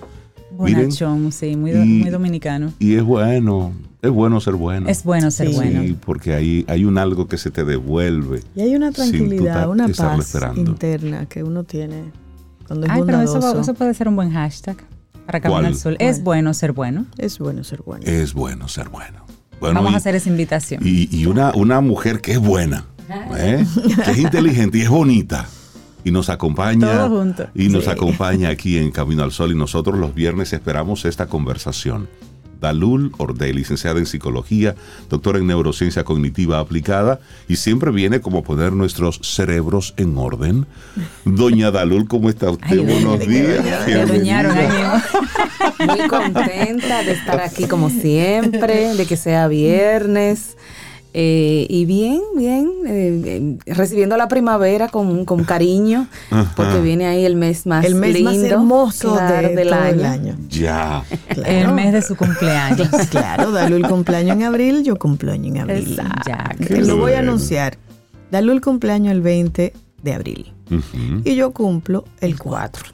Miren, 0.59 0.85
Bonachón, 0.85 1.33
sí, 1.33 1.57
muy, 1.57 1.73
do- 1.73 1.83
y- 1.83 1.89
muy 2.03 2.11
dominicano. 2.11 2.73
y 2.79 2.95
es 2.95 3.03
bueno, 3.03 3.73
es 4.01 4.11
bueno 4.11 4.41
ser 4.41 4.55
bueno. 4.55 4.89
Es 4.89 5.03
bueno 5.03 5.31
ser 5.33 5.49
Sí. 5.49 5.55
bueno. 5.55 5.83
Sí, 5.83 5.97
porque 6.07 6.35
ahí 6.35 6.65
hay 6.69 6.85
un 6.85 6.99
algo 6.99 7.27
que 7.27 7.37
se 7.37 7.51
te 7.51 7.65
devuelve. 7.65 8.43
Y 8.55 8.61
hay 8.61 8.77
una 8.77 8.93
tranquilidad, 8.93 9.69
una 9.69 9.89
paz 9.89 10.21
esperando. 10.21 10.61
interna 10.61 11.27
que 11.27 11.43
uno 11.43 11.65
tiene 11.65 12.13
cuando 12.69 12.87
es 12.87 12.93
Ay, 12.93 13.03
pero 13.05 13.21
eso, 13.23 13.61
eso 13.61 13.75
puede 13.75 13.93
ser 13.95 14.07
un 14.07 14.15
buen 14.15 14.31
hashtag 14.31 14.77
para 15.27 15.41
Camino 15.41 15.61
¿Cuál? 15.63 15.67
al 15.67 15.75
Sol. 15.75 15.97
¿Cuál? 15.99 16.09
Es 16.11 16.23
bueno 16.23 16.55
ser 16.55 16.73
bueno. 16.73 17.07
Es 17.19 17.39
bueno 17.41 17.65
ser 17.65 17.83
bueno. 17.85 18.05
Es 18.07 18.35
bueno 18.35 18.69
ser 18.69 18.89
bueno. 18.89 19.25
Bueno, 19.63 19.77
Vamos 19.77 19.93
y- 19.93 19.95
a 19.95 19.99
hacer 19.99 20.15
esa 20.17 20.29
invitación. 20.29 20.83
Y, 20.85 21.09
y 21.17 21.27
una, 21.27 21.53
una 21.55 21.81
mujer 21.81 22.21
que 22.21 22.33
es 22.33 22.39
buena, 22.41 22.85
¿eh? 23.39 23.65
que 24.05 24.11
es 24.11 24.19
inteligente 24.19 24.79
y 24.79 24.81
es 24.83 24.89
bonita. 24.89 25.47
Y 26.05 26.11
nos 26.11 26.29
acompaña. 26.31 27.09
Y 27.55 27.69
nos 27.69 27.85
Sí. 27.85 27.91
acompaña 27.91 28.49
aquí 28.49 28.77
en 28.77 28.91
Camino 28.91 29.23
al 29.23 29.31
Sol. 29.31 29.53
Y 29.53 29.55
nosotros 29.55 29.97
los 30.01 30.17
viernes 30.17 30.53
esperamos 30.53 31.05
esta 31.05 31.27
conversación. 31.27 32.09
Dalul 32.63 33.13
Ordey, 33.19 33.53
licenciada 33.53 33.99
en 33.99 34.07
psicología, 34.07 34.75
doctora 35.11 35.39
en 35.39 35.47
neurociencia 35.49 36.05
cognitiva 36.05 36.61
aplicada 36.61 37.21
y 37.49 37.57
siempre 37.57 37.91
viene 37.91 38.21
como 38.21 38.43
poner 38.43 38.73
nuestros 38.73 39.21
cerebros 39.23 39.93
en 39.97 40.17
orden. 40.17 40.67
Doña 41.25 41.71
Dalul, 41.71 42.09
¿cómo 42.09 42.31
está 42.31 42.51
usted? 42.51 42.67
Ay, 42.71 42.79
Buenos 42.79 43.19
días. 43.19 44.09
Doñaron 44.09 44.57
mismo. 44.57 45.03
Muy 45.93 46.09
contenta 46.09 47.03
de 47.03 47.13
estar 47.13 47.41
aquí 47.41 47.65
como 47.65 47.91
siempre, 47.91 48.95
de 48.95 49.07
que 49.07 49.17
sea 49.17 49.49
viernes. 49.49 50.57
Eh, 51.15 51.67
y 51.69 51.85
bien, 51.85 52.23
bien, 52.37 52.71
eh, 52.87 53.59
eh, 53.67 53.73
recibiendo 53.75 54.17
la 54.17 54.29
primavera 54.29 54.89
con, 54.89 55.27
con 55.27 55.45
cariño, 55.45 56.07
porque 56.57 56.81
viene 56.81 57.07
ahí 57.07 57.25
el 57.27 57.37
mes 57.37 57.67
más 57.67 57.85
el 57.85 57.97
mes 57.97 58.15
lindo 58.15 58.31
más 58.31 58.39
hermoso 58.39 59.13
claro, 59.13 59.49
de 59.49 59.55
del 59.57 59.69
todo 59.69 59.79
año. 59.79 59.93
el 59.93 60.05
año. 60.07 60.37
Ya. 60.49 61.05
El 61.45 61.73
mes 61.73 61.93
de 61.93 62.03
su 62.03 62.17
cumpleaños. 62.17 62.89
Claro, 63.11 63.51
Dalul 63.51 63.87
cumpleaños 63.87 64.37
en 64.37 64.45
abril, 64.45 64.85
yo 64.85 64.97
cumpleaños 64.97 65.49
en 65.49 65.59
abril. 65.59 66.01
Ya, 66.27 66.55
Qué 66.67 66.81
Lo 66.81 66.97
voy 66.97 67.13
a 67.13 67.19
anunciar. 67.19 67.77
Dalul 68.31 68.63
cumpleaños 68.63 69.13
el 69.13 69.21
20 69.21 69.75
de 70.03 70.13
abril 70.15 70.53
y 71.25 71.35
yo 71.35 71.53
cumplo 71.53 72.05
el 72.21 72.39
4. 72.39 72.85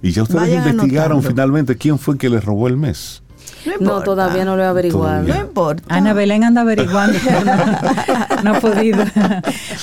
Y 0.00 0.12
ya 0.12 0.22
ustedes 0.22 0.42
Vayan 0.42 0.68
investigaron 0.68 1.12
anotando. 1.12 1.28
finalmente 1.30 1.76
quién 1.76 1.98
fue 1.98 2.16
que 2.18 2.28
les 2.28 2.44
robó 2.44 2.68
el 2.68 2.76
mes. 2.76 3.23
No, 3.80 4.02
todavía 4.02 4.44
no 4.44 4.56
lo 4.56 4.62
he 4.62 4.66
averiguado. 4.66 5.22
Todavía. 5.22 5.34
No 5.34 5.40
importa. 5.40 5.82
Ana 5.88 6.12
Belén 6.12 6.44
anda 6.44 6.60
averiguando, 6.60 7.18
no 8.44 8.54
ha 8.54 8.60
podido. 8.60 9.04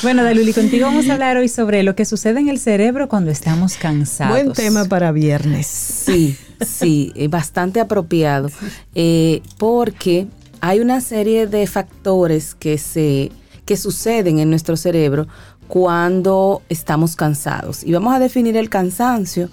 Bueno, 0.04 0.24
Daluli, 0.24 0.54
contigo 0.54 0.86
vamos 0.86 1.10
a 1.10 1.14
hablar 1.14 1.38
hoy 1.38 1.48
sobre 1.48 1.84
lo 1.84 1.96
que 1.96 2.06
sucede 2.06 2.40
en 2.40 2.50
el 2.50 2.60
cerebro 2.60 3.10
cuando 3.10 3.32
estamos 3.32 3.76
cansados. 3.76 4.34
Buen 4.34 4.54
tema 4.54 4.86
para 4.86 5.12
viernes. 5.12 5.68
Sí, 5.68 6.38
sí, 6.60 7.12
eh, 7.16 7.28
bastante 7.28 7.80
apropiado, 7.80 8.50
eh, 8.94 9.42
porque 9.58 10.28
hay 10.62 10.80
una 10.80 11.02
serie 11.02 11.48
de 11.48 11.66
factores 11.68 12.56
que 12.56 12.78
se 12.78 13.32
que 13.66 13.78
suceden 13.78 14.40
en 14.40 14.50
nuestro 14.50 14.76
cerebro 14.76 15.28
cuando 15.68 16.62
estamos 16.68 17.16
cansados. 17.16 17.84
Y 17.86 17.94
vamos 17.94 18.14
a 18.14 18.20
definir 18.20 18.58
el 18.58 18.70
cansancio 18.70 19.50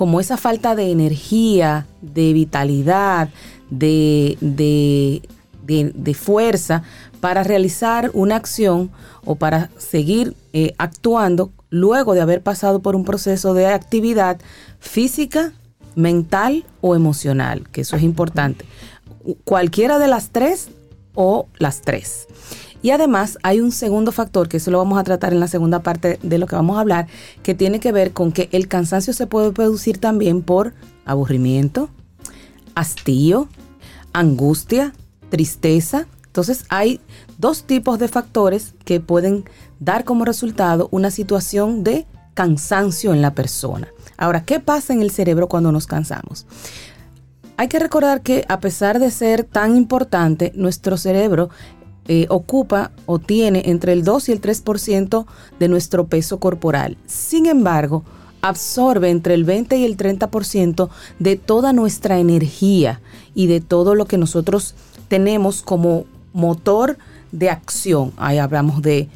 como 0.00 0.18
esa 0.18 0.38
falta 0.38 0.74
de 0.74 0.92
energía, 0.92 1.86
de 2.00 2.32
vitalidad, 2.32 3.28
de, 3.68 4.38
de, 4.40 5.20
de- 5.92 6.14
fuerza 6.14 6.84
para 7.20 7.42
realizar 7.42 8.10
una 8.14 8.36
acción 8.36 8.90
o 9.26 9.34
para 9.34 9.68
seguir 9.76 10.34
eh, 10.54 10.72
actuando 10.78 11.50
luego 11.68 12.14
de 12.14 12.22
haber 12.22 12.40
pasado 12.42 12.80
por 12.80 12.96
un 12.96 13.04
proceso 13.04 13.52
de 13.52 13.66
actividad 13.66 14.40
física, 14.78 15.52
mental 15.96 16.64
o 16.80 16.96
emocional, 16.96 17.68
que 17.68 17.82
eso 17.82 17.94
es 17.96 18.02
importante. 18.02 18.64
Cualquiera 19.44 19.98
de 19.98 20.08
las 20.08 20.30
tres 20.30 20.70
o 21.14 21.46
las 21.58 21.82
tres. 21.82 22.26
Y 22.82 22.90
además 22.90 23.38
hay 23.42 23.60
un 23.60 23.72
segundo 23.72 24.12
factor, 24.12 24.48
que 24.48 24.56
eso 24.56 24.70
lo 24.70 24.78
vamos 24.78 24.98
a 24.98 25.04
tratar 25.04 25.32
en 25.32 25.40
la 25.40 25.48
segunda 25.48 25.82
parte 25.82 26.18
de 26.22 26.38
lo 26.38 26.46
que 26.46 26.56
vamos 26.56 26.76
a 26.76 26.80
hablar, 26.80 27.06
que 27.42 27.54
tiene 27.54 27.80
que 27.80 27.92
ver 27.92 28.12
con 28.12 28.32
que 28.32 28.48
el 28.52 28.68
cansancio 28.68 29.12
se 29.12 29.26
puede 29.26 29.52
producir 29.52 29.98
también 29.98 30.42
por 30.42 30.72
aburrimiento, 31.04 31.90
hastío, 32.74 33.48
angustia, 34.12 34.94
tristeza. 35.28 36.06
Entonces 36.26 36.64
hay 36.68 37.00
dos 37.38 37.64
tipos 37.64 37.98
de 37.98 38.08
factores 38.08 38.74
que 38.84 39.00
pueden 39.00 39.44
dar 39.78 40.04
como 40.04 40.24
resultado 40.24 40.88
una 40.90 41.10
situación 41.10 41.84
de 41.84 42.06
cansancio 42.34 43.12
en 43.12 43.20
la 43.20 43.34
persona. 43.34 43.88
Ahora, 44.16 44.44
¿qué 44.44 44.60
pasa 44.60 44.92
en 44.92 45.02
el 45.02 45.10
cerebro 45.10 45.48
cuando 45.48 45.72
nos 45.72 45.86
cansamos? 45.86 46.46
Hay 47.56 47.68
que 47.68 47.78
recordar 47.78 48.22
que 48.22 48.46
a 48.48 48.60
pesar 48.60 48.98
de 48.98 49.10
ser 49.10 49.44
tan 49.44 49.76
importante, 49.76 50.52
nuestro 50.54 50.96
cerebro 50.96 51.50
eh, 52.08 52.26
ocupa 52.28 52.90
o 53.06 53.18
tiene 53.18 53.62
entre 53.66 53.92
el 53.92 54.04
2 54.04 54.28
y 54.28 54.32
el 54.32 54.40
3% 54.40 55.26
de 55.58 55.68
nuestro 55.68 56.06
peso 56.06 56.38
corporal. 56.38 56.96
Sin 57.06 57.46
embargo, 57.46 58.04
absorbe 58.42 59.10
entre 59.10 59.34
el 59.34 59.44
20 59.44 59.76
y 59.76 59.84
el 59.84 59.96
30% 59.96 60.88
de 61.18 61.36
toda 61.36 61.72
nuestra 61.72 62.18
energía 62.18 63.00
y 63.34 63.46
de 63.46 63.60
todo 63.60 63.94
lo 63.94 64.06
que 64.06 64.18
nosotros 64.18 64.74
tenemos 65.08 65.62
como 65.62 66.04
motor 66.32 66.96
de 67.32 67.50
acción. 67.50 68.12
Ahí 68.16 68.38
hablamos 68.38 68.82
de 68.82 69.08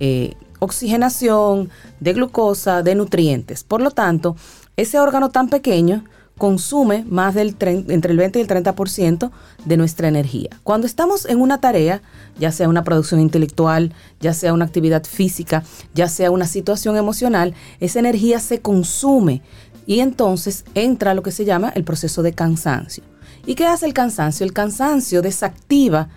eh, 0.00 0.34
oxigenación, 0.58 1.70
de 2.00 2.12
glucosa, 2.12 2.82
de 2.82 2.94
nutrientes. 2.94 3.62
Por 3.62 3.80
lo 3.80 3.90
tanto, 3.90 4.36
ese 4.76 4.98
órgano 4.98 5.30
tan 5.30 5.48
pequeño 5.48 6.04
consume 6.38 7.04
más 7.08 7.34
del 7.34 7.56
entre 7.60 8.12
el 8.12 8.18
20 8.18 8.38
y 8.38 8.42
el 8.42 8.48
30% 8.48 9.30
de 9.64 9.76
nuestra 9.76 10.08
energía. 10.08 10.50
Cuando 10.62 10.86
estamos 10.86 11.24
en 11.26 11.40
una 11.40 11.60
tarea, 11.60 12.02
ya 12.38 12.52
sea 12.52 12.68
una 12.68 12.84
producción 12.84 13.20
intelectual, 13.20 13.92
ya 14.20 14.34
sea 14.34 14.52
una 14.52 14.64
actividad 14.64 15.04
física, 15.04 15.64
ya 15.94 16.08
sea 16.08 16.30
una 16.30 16.46
situación 16.46 16.96
emocional, 16.96 17.54
esa 17.80 17.98
energía 17.98 18.40
se 18.40 18.60
consume 18.60 19.42
y 19.86 20.00
entonces 20.00 20.64
entra 20.74 21.14
lo 21.14 21.22
que 21.22 21.32
se 21.32 21.44
llama 21.44 21.72
el 21.74 21.84
proceso 21.84 22.22
de 22.22 22.32
cansancio. 22.32 23.04
¿Y 23.46 23.54
qué 23.54 23.66
hace 23.66 23.86
el 23.86 23.94
cansancio? 23.94 24.44
El 24.44 24.52
cansancio 24.52 25.22
desactiva 25.22 26.08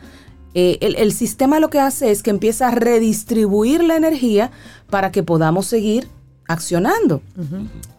eh, 0.55 0.79
el, 0.81 0.95
el 0.95 1.13
sistema 1.13 1.59
lo 1.59 1.69
que 1.69 1.79
hace 1.79 2.11
es 2.11 2.23
que 2.23 2.31
empieza 2.31 2.67
a 2.67 2.71
redistribuir 2.71 3.83
la 3.83 3.95
energía 3.95 4.51
para 4.89 5.11
que 5.11 5.23
podamos 5.23 5.67
seguir 5.67 6.07
accionando. 6.47 7.21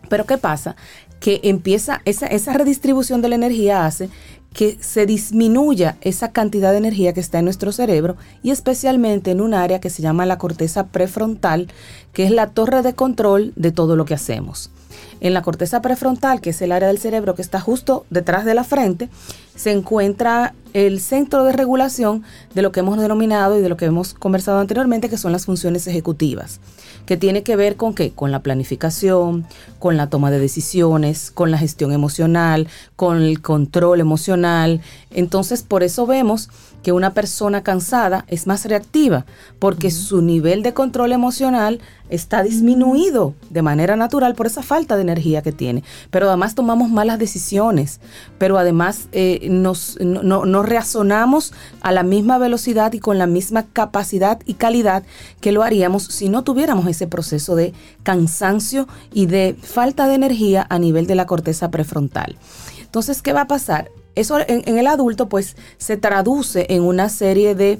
Pero 0.08 0.26
¿qué 0.26 0.36
pasa? 0.36 0.74
Que 1.20 1.40
empieza, 1.44 2.02
esa, 2.04 2.26
esa 2.26 2.52
redistribución 2.54 3.22
de 3.22 3.28
la 3.28 3.36
energía 3.36 3.86
hace 3.86 4.10
que 4.52 4.78
se 4.80 5.06
disminuya 5.06 5.96
esa 6.00 6.32
cantidad 6.32 6.72
de 6.72 6.78
energía 6.78 7.12
que 7.12 7.20
está 7.20 7.38
en 7.38 7.44
nuestro 7.44 7.70
cerebro 7.72 8.16
y 8.42 8.50
especialmente 8.50 9.30
en 9.30 9.40
un 9.40 9.54
área 9.54 9.80
que 9.80 9.90
se 9.90 10.02
llama 10.02 10.26
la 10.26 10.38
corteza 10.38 10.88
prefrontal, 10.88 11.68
que 12.12 12.24
es 12.24 12.30
la 12.30 12.48
torre 12.48 12.82
de 12.82 12.94
control 12.94 13.52
de 13.54 13.70
todo 13.70 13.94
lo 13.94 14.04
que 14.04 14.14
hacemos. 14.14 14.70
En 15.20 15.34
la 15.34 15.42
corteza 15.42 15.82
prefrontal, 15.82 16.40
que 16.40 16.50
es 16.50 16.62
el 16.62 16.72
área 16.72 16.88
del 16.88 16.98
cerebro 16.98 17.34
que 17.34 17.42
está 17.42 17.60
justo 17.60 18.06
detrás 18.10 18.44
de 18.44 18.54
la 18.54 18.64
frente, 18.64 19.08
se 19.54 19.72
encuentra 19.72 20.54
el 20.72 21.00
centro 21.00 21.44
de 21.44 21.52
regulación 21.52 22.22
de 22.54 22.62
lo 22.62 22.72
que 22.72 22.80
hemos 22.80 22.98
denominado 22.98 23.58
y 23.58 23.60
de 23.60 23.68
lo 23.68 23.76
que 23.76 23.84
hemos 23.84 24.14
conversado 24.14 24.58
anteriormente, 24.60 25.08
que 25.08 25.18
son 25.18 25.32
las 25.32 25.44
funciones 25.44 25.86
ejecutivas, 25.86 26.60
que 27.04 27.16
tiene 27.16 27.42
que 27.42 27.56
ver 27.56 27.76
con 27.76 27.94
qué? 27.94 28.12
Con 28.12 28.32
la 28.32 28.40
planificación, 28.40 29.46
con 29.78 29.96
la 29.96 30.08
toma 30.08 30.30
de 30.30 30.38
decisiones, 30.38 31.30
con 31.30 31.50
la 31.50 31.58
gestión 31.58 31.92
emocional, 31.92 32.68
con 32.96 33.20
el 33.20 33.42
control 33.42 34.00
emocional. 34.00 34.80
Entonces, 35.10 35.62
por 35.62 35.82
eso 35.82 36.06
vemos 36.06 36.48
que 36.82 36.92
una 36.92 37.12
persona 37.14 37.62
cansada 37.62 38.24
es 38.28 38.46
más 38.46 38.64
reactiva, 38.64 39.26
porque 39.58 39.90
su 39.90 40.22
nivel 40.22 40.62
de 40.62 40.72
control 40.74 41.12
emocional 41.12 41.80
está 42.08 42.42
disminuido 42.42 43.34
de 43.50 43.62
manera 43.62 43.94
natural 43.96 44.34
por 44.34 44.46
esa 44.46 44.62
falta 44.62 44.96
de 44.96 45.02
energía 45.02 45.42
que 45.42 45.52
tiene. 45.52 45.84
Pero 46.10 46.28
además 46.28 46.54
tomamos 46.54 46.90
malas 46.90 47.18
decisiones, 47.18 48.00
pero 48.38 48.58
además 48.58 49.08
eh, 49.12 49.46
nos, 49.50 49.96
no, 50.00 50.22
no- 50.22 50.44
no 50.44 50.62
reaccionamos 50.62 51.52
a 51.82 51.92
la 51.92 52.02
misma 52.02 52.38
velocidad 52.38 52.92
y 52.94 52.98
con 52.98 53.18
la 53.18 53.26
misma 53.26 53.64
capacidad 53.72 54.40
y 54.46 54.54
calidad 54.54 55.04
que 55.40 55.52
lo 55.52 55.62
haríamos 55.62 56.04
si 56.04 56.28
no 56.28 56.42
tuviéramos 56.42 56.86
ese 56.86 57.06
proceso 57.06 57.54
de 57.56 57.72
cansancio 58.02 58.88
y 59.12 59.26
de 59.26 59.56
falta 59.62 60.08
de 60.08 60.14
energía 60.14 60.66
a 60.68 60.78
nivel 60.78 61.06
de 61.06 61.14
la 61.14 61.26
corteza 61.26 61.70
prefrontal. 61.70 62.36
Entonces, 62.80 63.22
¿qué 63.22 63.32
va 63.32 63.42
a 63.42 63.46
pasar? 63.46 63.88
Eso 64.14 64.38
en, 64.46 64.78
el 64.78 64.86
adulto 64.86 65.28
pues 65.28 65.56
se 65.78 65.96
traduce 65.96 66.66
en 66.70 66.82
una 66.82 67.08
serie 67.08 67.54
de 67.54 67.78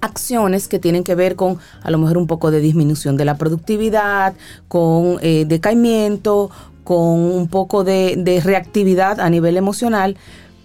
acciones 0.00 0.68
que 0.68 0.78
tienen 0.78 1.04
que 1.04 1.14
ver 1.14 1.36
con 1.36 1.58
a 1.82 1.90
lo 1.90 1.98
mejor 1.98 2.18
un 2.18 2.26
poco 2.26 2.50
de 2.50 2.60
disminución 2.60 3.16
de 3.16 3.24
la 3.24 3.36
productividad, 3.36 4.34
con 4.68 5.18
eh, 5.20 5.44
decaimiento, 5.46 6.50
con 6.84 7.18
un 7.18 7.48
poco 7.48 7.84
de 7.84 8.40
reactividad 8.42 9.20
a 9.20 9.30
nivel 9.30 9.56
emocional, 9.56 10.16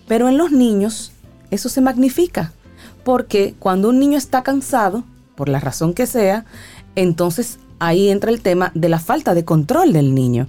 pero 0.07 0.29
en 0.29 0.37
los 0.37 0.51
niños 0.51 1.11
eso 1.51 1.69
se 1.69 1.81
magnifica, 1.81 2.53
porque 3.03 3.55
cuando 3.59 3.89
un 3.89 3.99
niño 3.99 4.17
está 4.17 4.43
cansado, 4.43 5.03
por 5.35 5.49
la 5.49 5.59
razón 5.59 5.93
que 5.93 6.07
sea, 6.07 6.45
entonces 6.95 7.59
ahí 7.79 8.09
entra 8.09 8.31
el 8.31 8.41
tema 8.41 8.71
de 8.73 8.89
la 8.89 8.99
falta 8.99 9.33
de 9.33 9.45
control 9.45 9.93
del 9.93 10.15
niño. 10.15 10.47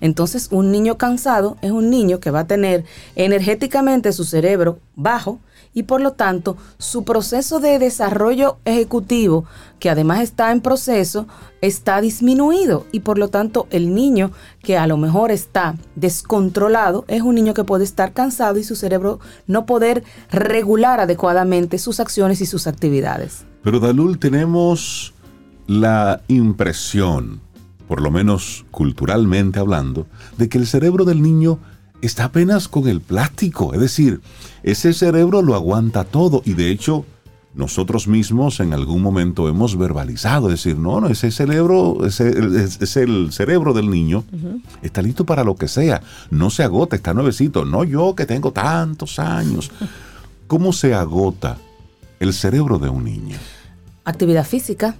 Entonces, 0.00 0.48
un 0.50 0.70
niño 0.72 0.98
cansado 0.98 1.56
es 1.62 1.70
un 1.70 1.90
niño 1.90 2.20
que 2.20 2.30
va 2.30 2.40
a 2.40 2.46
tener 2.46 2.84
energéticamente 3.16 4.12
su 4.12 4.24
cerebro 4.24 4.78
bajo 4.96 5.38
y 5.74 5.84
por 5.84 6.00
lo 6.00 6.12
tanto 6.12 6.56
su 6.78 7.04
proceso 7.04 7.60
de 7.60 7.78
desarrollo 7.78 8.58
ejecutivo, 8.64 9.44
que 9.78 9.90
además 9.90 10.20
está 10.22 10.50
en 10.50 10.60
proceso, 10.60 11.28
está 11.60 12.00
disminuido 12.00 12.84
y 12.90 13.00
por 13.00 13.18
lo 13.18 13.28
tanto 13.28 13.66
el 13.70 13.94
niño 13.94 14.32
que 14.62 14.76
a 14.76 14.86
lo 14.86 14.96
mejor 14.96 15.30
está 15.30 15.76
descontrolado 15.94 17.04
es 17.08 17.22
un 17.22 17.34
niño 17.34 17.54
que 17.54 17.64
puede 17.64 17.84
estar 17.84 18.12
cansado 18.12 18.58
y 18.58 18.64
su 18.64 18.76
cerebro 18.76 19.20
no 19.46 19.66
poder 19.66 20.02
regular 20.30 21.00
adecuadamente 21.00 21.78
sus 21.78 22.00
acciones 22.00 22.40
y 22.40 22.46
sus 22.46 22.66
actividades. 22.66 23.44
Pero 23.62 23.80
Dalul, 23.80 24.18
tenemos 24.18 25.14
la 25.68 26.22
impresión, 26.28 27.40
por 27.88 28.02
lo 28.02 28.10
menos 28.10 28.66
culturalmente 28.70 29.58
hablando, 29.58 30.06
de 30.36 30.48
que 30.48 30.58
el 30.58 30.66
cerebro 30.66 31.04
del 31.04 31.22
niño 31.22 31.58
está 32.02 32.24
apenas 32.24 32.68
con 32.68 32.86
el 32.86 33.00
plástico. 33.00 33.74
Es 33.74 33.80
decir, 33.80 34.20
ese 34.62 34.92
cerebro 34.92 35.42
lo 35.42 35.54
aguanta 35.54 36.04
todo 36.04 36.42
y 36.44 36.52
de 36.52 36.70
hecho 36.70 37.04
nosotros 37.54 38.06
mismos 38.06 38.60
en 38.60 38.72
algún 38.72 39.02
momento 39.02 39.48
hemos 39.48 39.76
verbalizado, 39.76 40.48
es 40.48 40.62
decir, 40.62 40.78
no, 40.78 41.00
no, 41.00 41.08
ese 41.08 41.32
cerebro, 41.32 42.06
ese, 42.06 42.28
es, 42.28 42.80
es 42.80 42.96
el 42.96 43.32
cerebro 43.32 43.72
del 43.72 43.90
niño, 43.90 44.22
está 44.80 45.02
listo 45.02 45.24
para 45.24 45.42
lo 45.42 45.56
que 45.56 45.66
sea, 45.66 46.02
no 46.30 46.50
se 46.50 46.62
agota, 46.62 46.94
está 46.94 47.14
nuevecito, 47.14 47.64
no 47.64 47.82
yo 47.82 48.14
que 48.14 48.26
tengo 48.26 48.52
tantos 48.52 49.18
años. 49.18 49.70
¿Cómo 50.46 50.72
se 50.72 50.94
agota 50.94 51.58
el 52.20 52.32
cerebro 52.32 52.78
de 52.78 52.88
un 52.88 53.04
niño? 53.04 53.36
Actividad 54.04 54.46
física, 54.46 54.94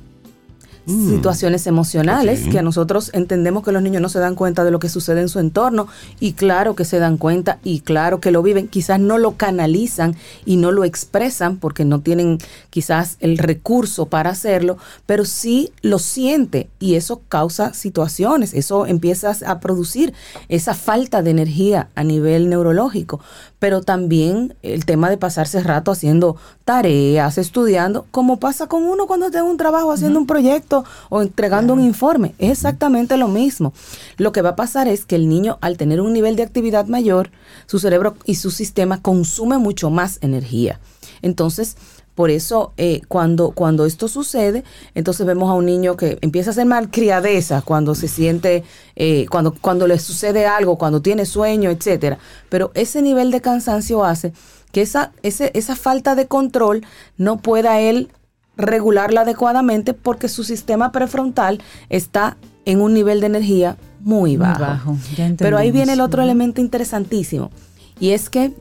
Mm. 0.89 1.11
situaciones 1.11 1.67
emocionales 1.67 2.49
que 2.49 2.63
nosotros 2.63 3.11
entendemos 3.13 3.63
que 3.63 3.73
los 3.73 3.83
niños 3.83 4.01
no 4.01 4.09
se 4.09 4.21
dan 4.21 4.35
cuenta 4.35 4.65
de 4.65 4.71
lo 4.71 4.79
que 4.79 4.89
sucede 4.89 5.21
en 5.21 5.29
su 5.29 5.39
entorno 5.39 5.87
y 6.19 6.33
claro 6.33 6.75
que 6.75 6.87
se 6.87 6.99
dan 6.99 7.19
cuenta 7.19 7.59
y 7.63 7.81
claro 7.81 8.21
que 8.21 8.31
lo 8.31 8.43
viven, 8.43 8.69
quizás 8.69 8.99
no 8.99 9.19
lo 9.19 9.33
canalizan 9.37 10.17
y 10.47 10.57
no 10.57 10.73
lo 10.73 10.85
expresan 10.85 11.59
porque 11.59 11.85
no 11.85 12.01
tienen 12.01 12.39
quizás 12.71 13.19
el 13.21 13.37
recurso 13.37 14.07
para 14.07 14.31
hacerlo, 14.31 14.79
pero 15.05 15.27
sí 15.27 15.73
lo 15.83 15.99
siente 15.99 16.71
y 16.81 16.95
eso 16.95 17.21
causa 17.29 17.75
situaciones, 17.75 18.55
eso 18.55 18.87
empieza 18.87 19.37
a 19.47 19.61
producir 19.61 20.15
esa 20.49 20.73
falta 20.73 21.21
de 21.21 21.33
energía 21.33 21.89
a 21.97 22.03
nivel 22.03 22.49
neurológico, 22.49 23.21
pero 23.59 23.83
también 23.83 24.55
el 24.63 24.87
tema 24.87 25.11
de 25.11 25.19
pasarse 25.19 25.63
rato 25.63 25.91
haciendo 25.91 26.37
tareas, 26.65 27.37
estudiando, 27.37 28.07
como 28.11 28.39
pasa 28.39 28.69
con 28.69 28.85
uno 28.85 29.07
cuando 29.07 29.27
está 29.27 29.41
en 29.41 29.45
un 29.45 29.59
trabajo 29.59 29.93
haciendo 29.93 30.19
un 30.19 30.27
proyecto 30.27 30.78
o 31.09 31.23
entregando 31.23 31.73
un 31.73 31.81
informe. 31.81 32.35
Es 32.39 32.51
exactamente 32.51 33.17
lo 33.17 33.29
mismo. 33.29 33.73
Lo 34.17 34.33
que 34.33 34.43
va 34.43 34.51
a 34.51 34.57
pasar 34.57 34.89
es 34.89 35.05
que 35.05 35.17
el 35.17 35.29
niño, 35.29 35.59
al 35.61 35.77
tener 35.77 36.01
un 36.01 36.13
nivel 36.13 36.37
de 36.37 36.43
actividad 36.43 36.87
mayor, 36.87 37.31
su 37.67 37.79
cerebro 37.79 38.17
y 38.25 38.37
su 38.37 38.51
sistema 38.51 39.03
consume 39.03 39.59
mucho 39.59 39.91
más 39.91 40.19
energía. 40.23 40.81
Entonces, 41.23 41.77
por 42.19 42.31
eso, 42.31 42.73
eh, 42.77 43.03
cuando, 43.07 43.53
cuando 43.53 43.87
esto 43.87 44.09
sucede, 44.09 44.65
entonces 44.97 45.25
vemos 45.25 45.49
a 45.51 45.55
un 45.55 45.67
niño 45.67 45.97
que 45.97 46.19
empieza 46.21 46.51
a 46.51 46.53
ser 46.53 46.67
malcriadeza 46.67 47.63
cuando 47.63 47.95
se 47.95 48.09
siente, 48.09 48.65
eh, 48.97 49.27
cuando, 49.31 49.55
cuando 49.55 49.87
le 49.87 50.01
sucede 50.01 50.45
algo, 50.45 50.79
cuando 50.79 51.01
tiene 51.01 51.27
sueño, 51.27 51.71
etcétera. 51.71 52.19
Pero 52.49 52.73
ese 52.75 53.03
nivel 53.03 53.31
de 53.31 53.41
cansancio 53.41 54.05
hace 54.05 54.33
que 54.73 54.83
esa, 54.83 55.13
ese, 55.23 55.53
esa 55.55 55.77
falta 55.77 56.17
de 56.17 56.27
control 56.27 56.85
no 57.19 57.37
pueda 57.39 57.79
él 57.79 58.11
regularla 58.59 59.23
adecuadamente 59.23 59.95
porque 59.95 60.29
su 60.29 60.45
sistema 60.45 60.93
prefrontal 60.93 61.63
está 61.89 62.37
en 62.65 62.83
un 62.83 62.93
nivel 62.93 63.21
de 63.21 63.27
energía 63.29 63.77
muy 64.01 64.37
Muy 64.37 64.37
bajo. 64.37 64.61
bajo, 64.61 64.97
ya 65.17 65.33
Pero 65.39 65.57
ahí 65.57 65.71
viene 65.71 65.95
el 65.95 66.01
otro 66.01 66.23
elemento 66.23 66.61
interesantísimo 66.61 67.51
y 67.99 68.11
es 68.11 68.29
que 68.29 68.53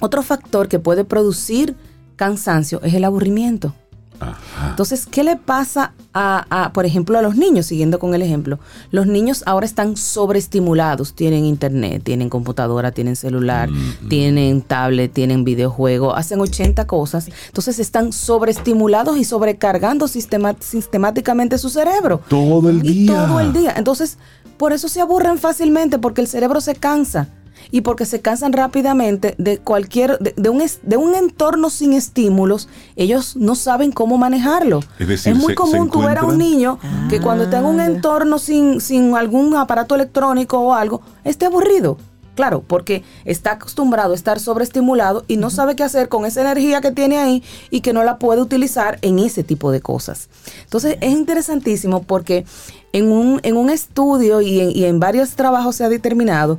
otro 0.00 0.22
factor 0.22 0.68
que 0.68 0.78
puede 0.78 1.04
producir 1.04 1.76
cansancio 2.16 2.80
es 2.82 2.94
el 2.94 3.04
aburrimiento. 3.04 3.74
Ajá. 4.22 4.70
Entonces, 4.70 5.06
¿qué 5.06 5.22
le 5.24 5.36
pasa 5.36 5.92
a, 6.14 6.46
a, 6.64 6.72
por 6.72 6.86
ejemplo, 6.86 7.18
a 7.18 7.22
los 7.22 7.36
niños? 7.36 7.66
Siguiendo 7.66 7.98
con 7.98 8.14
el 8.14 8.22
ejemplo, 8.22 8.58
los 8.90 9.06
niños 9.06 9.42
ahora 9.46 9.66
están 9.66 9.96
sobreestimulados. 9.96 11.14
Tienen 11.14 11.44
internet, 11.44 12.02
tienen 12.04 12.28
computadora, 12.28 12.92
tienen 12.92 13.16
celular, 13.16 13.68
tienen 14.08 14.62
tablet, 14.62 15.12
tienen 15.12 15.44
videojuego, 15.44 16.14
hacen 16.14 16.40
80 16.40 16.86
cosas. 16.86 17.28
Entonces, 17.46 17.78
están 17.78 18.12
sobreestimulados 18.12 19.16
y 19.16 19.24
sobrecargando 19.24 20.08
sistema- 20.08 20.56
sistemáticamente 20.60 21.58
su 21.58 21.68
cerebro. 21.70 22.20
Todo 22.28 22.70
el 22.70 22.84
Y 22.84 23.06
día. 23.06 23.26
todo 23.26 23.40
el 23.40 23.52
día. 23.52 23.74
Entonces, 23.76 24.18
por 24.56 24.72
eso 24.72 24.88
se 24.88 25.00
aburren 25.00 25.38
fácilmente, 25.38 25.98
porque 25.98 26.20
el 26.20 26.26
cerebro 26.28 26.60
se 26.60 26.74
cansa. 26.74 27.28
Y 27.72 27.80
porque 27.80 28.06
se 28.06 28.20
cansan 28.20 28.52
rápidamente 28.52 29.34
de 29.38 29.58
cualquier, 29.58 30.18
de, 30.20 30.32
de 30.36 30.48
un, 30.50 30.60
es- 30.60 30.78
de 30.84 30.96
un 30.96 31.16
entorno 31.16 31.70
sin 31.70 31.94
estímulos, 31.94 32.68
ellos 32.94 33.34
no 33.34 33.56
saben 33.56 33.90
cómo 33.90 34.16
manejarlo. 34.18 34.80
Es 35.00 35.08
decir, 35.08 35.34
muy 35.34 35.48
se- 35.48 35.54
común 35.56 35.90
tú 35.90 36.00
ver 36.02 36.18
a 36.18 36.24
un 36.24 36.38
niño 36.38 36.78
que 37.08 37.20
cuando 37.20 37.44
está 37.44 37.58
en 37.58 37.64
un 37.64 37.80
entorno 37.80 38.38
sin, 38.38 38.80
sin 38.80 39.14
algún 39.16 39.56
aparato 39.56 39.94
electrónico 39.96 40.58
o 40.60 40.74
algo, 40.74 41.00
esté 41.24 41.46
aburrido. 41.46 41.96
Claro, 42.34 42.62
porque 42.66 43.04
está 43.26 43.52
acostumbrado 43.52 44.12
a 44.12 44.16
estar 44.16 44.40
sobreestimulado 44.40 45.22
y 45.28 45.36
no 45.36 45.50
sabe 45.50 45.76
qué 45.76 45.82
hacer 45.82 46.08
con 46.08 46.24
esa 46.24 46.40
energía 46.40 46.80
que 46.80 46.90
tiene 46.90 47.18
ahí 47.18 47.42
y 47.70 47.82
que 47.82 47.92
no 47.92 48.04
la 48.04 48.18
puede 48.18 48.40
utilizar 48.40 48.98
en 49.02 49.18
ese 49.18 49.44
tipo 49.44 49.70
de 49.70 49.82
cosas. 49.82 50.30
Entonces 50.64 50.96
es 51.02 51.10
interesantísimo 51.12 52.02
porque 52.04 52.46
en 52.94 53.12
un, 53.12 53.40
en 53.42 53.58
un 53.58 53.68
estudio 53.68 54.40
y 54.40 54.60
en, 54.60 54.70
y 54.74 54.84
en 54.84 54.98
varios 54.98 55.32
trabajos 55.32 55.76
se 55.76 55.84
ha 55.84 55.90
determinado 55.90 56.58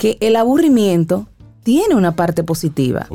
que 0.00 0.16
el 0.20 0.36
aburrimiento 0.36 1.28
tiene 1.62 1.94
una 1.94 2.16
parte 2.16 2.42
positiva. 2.42 3.06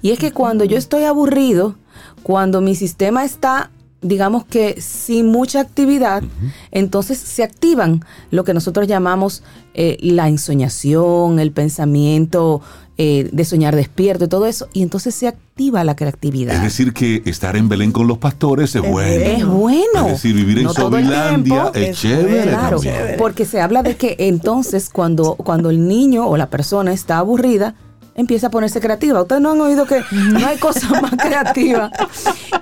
Y 0.00 0.10
es 0.10 0.18
que 0.18 0.32
cuando 0.32 0.64
yo 0.64 0.78
estoy 0.78 1.02
aburrido, 1.04 1.74
cuando 2.22 2.62
mi 2.62 2.74
sistema 2.74 3.26
está, 3.26 3.70
digamos 4.00 4.46
que 4.46 4.80
sin 4.80 5.26
mucha 5.26 5.60
actividad, 5.60 6.22
entonces 6.70 7.18
se 7.18 7.42
activan 7.42 8.02
lo 8.30 8.44
que 8.44 8.54
nosotros 8.54 8.88
llamamos 8.88 9.42
eh, 9.74 9.98
la 10.00 10.28
ensoñación, 10.28 11.40
el 11.40 11.52
pensamiento 11.52 12.62
eh, 13.02 13.30
de 13.32 13.44
soñar 13.46 13.74
despierto 13.76 14.26
y 14.26 14.28
todo 14.28 14.44
eso, 14.44 14.68
y 14.74 14.82
entonces 14.82 15.14
se 15.14 15.26
activa 15.26 15.82
la 15.84 15.96
creatividad. 15.96 16.54
Es 16.54 16.62
decir, 16.62 16.92
que 16.92 17.22
estar 17.24 17.56
en 17.56 17.66
Belén 17.66 17.92
con 17.92 18.06
los 18.06 18.18
pastores 18.18 18.76
es 18.76 18.82
bueno. 18.82 19.24
Es 19.24 19.46
bueno. 19.46 20.04
Es 20.04 20.12
decir, 20.12 20.34
vivir 20.34 20.58
en 20.58 20.64
No 20.64 20.74
Sobilandia 20.74 21.70
es, 21.72 21.88
es 21.88 21.98
chévere. 21.98 22.50
Claro, 22.50 22.78
también. 22.78 23.14
porque 23.16 23.46
se 23.46 23.62
habla 23.62 23.82
de 23.82 23.96
que 23.96 24.16
entonces 24.18 24.90
cuando, 24.90 25.36
cuando 25.36 25.70
el 25.70 25.88
niño 25.88 26.28
o 26.28 26.36
la 26.36 26.50
persona 26.50 26.92
está 26.92 27.16
aburrida, 27.16 27.74
empieza 28.14 28.48
a 28.48 28.50
ponerse 28.50 28.80
creativa. 28.80 29.22
Ustedes 29.22 29.40
no 29.42 29.52
han 29.52 29.60
oído 29.60 29.86
que 29.86 30.00
no 30.12 30.46
hay 30.46 30.58
cosa 30.58 30.88
más 31.00 31.12
creativa. 31.16 31.90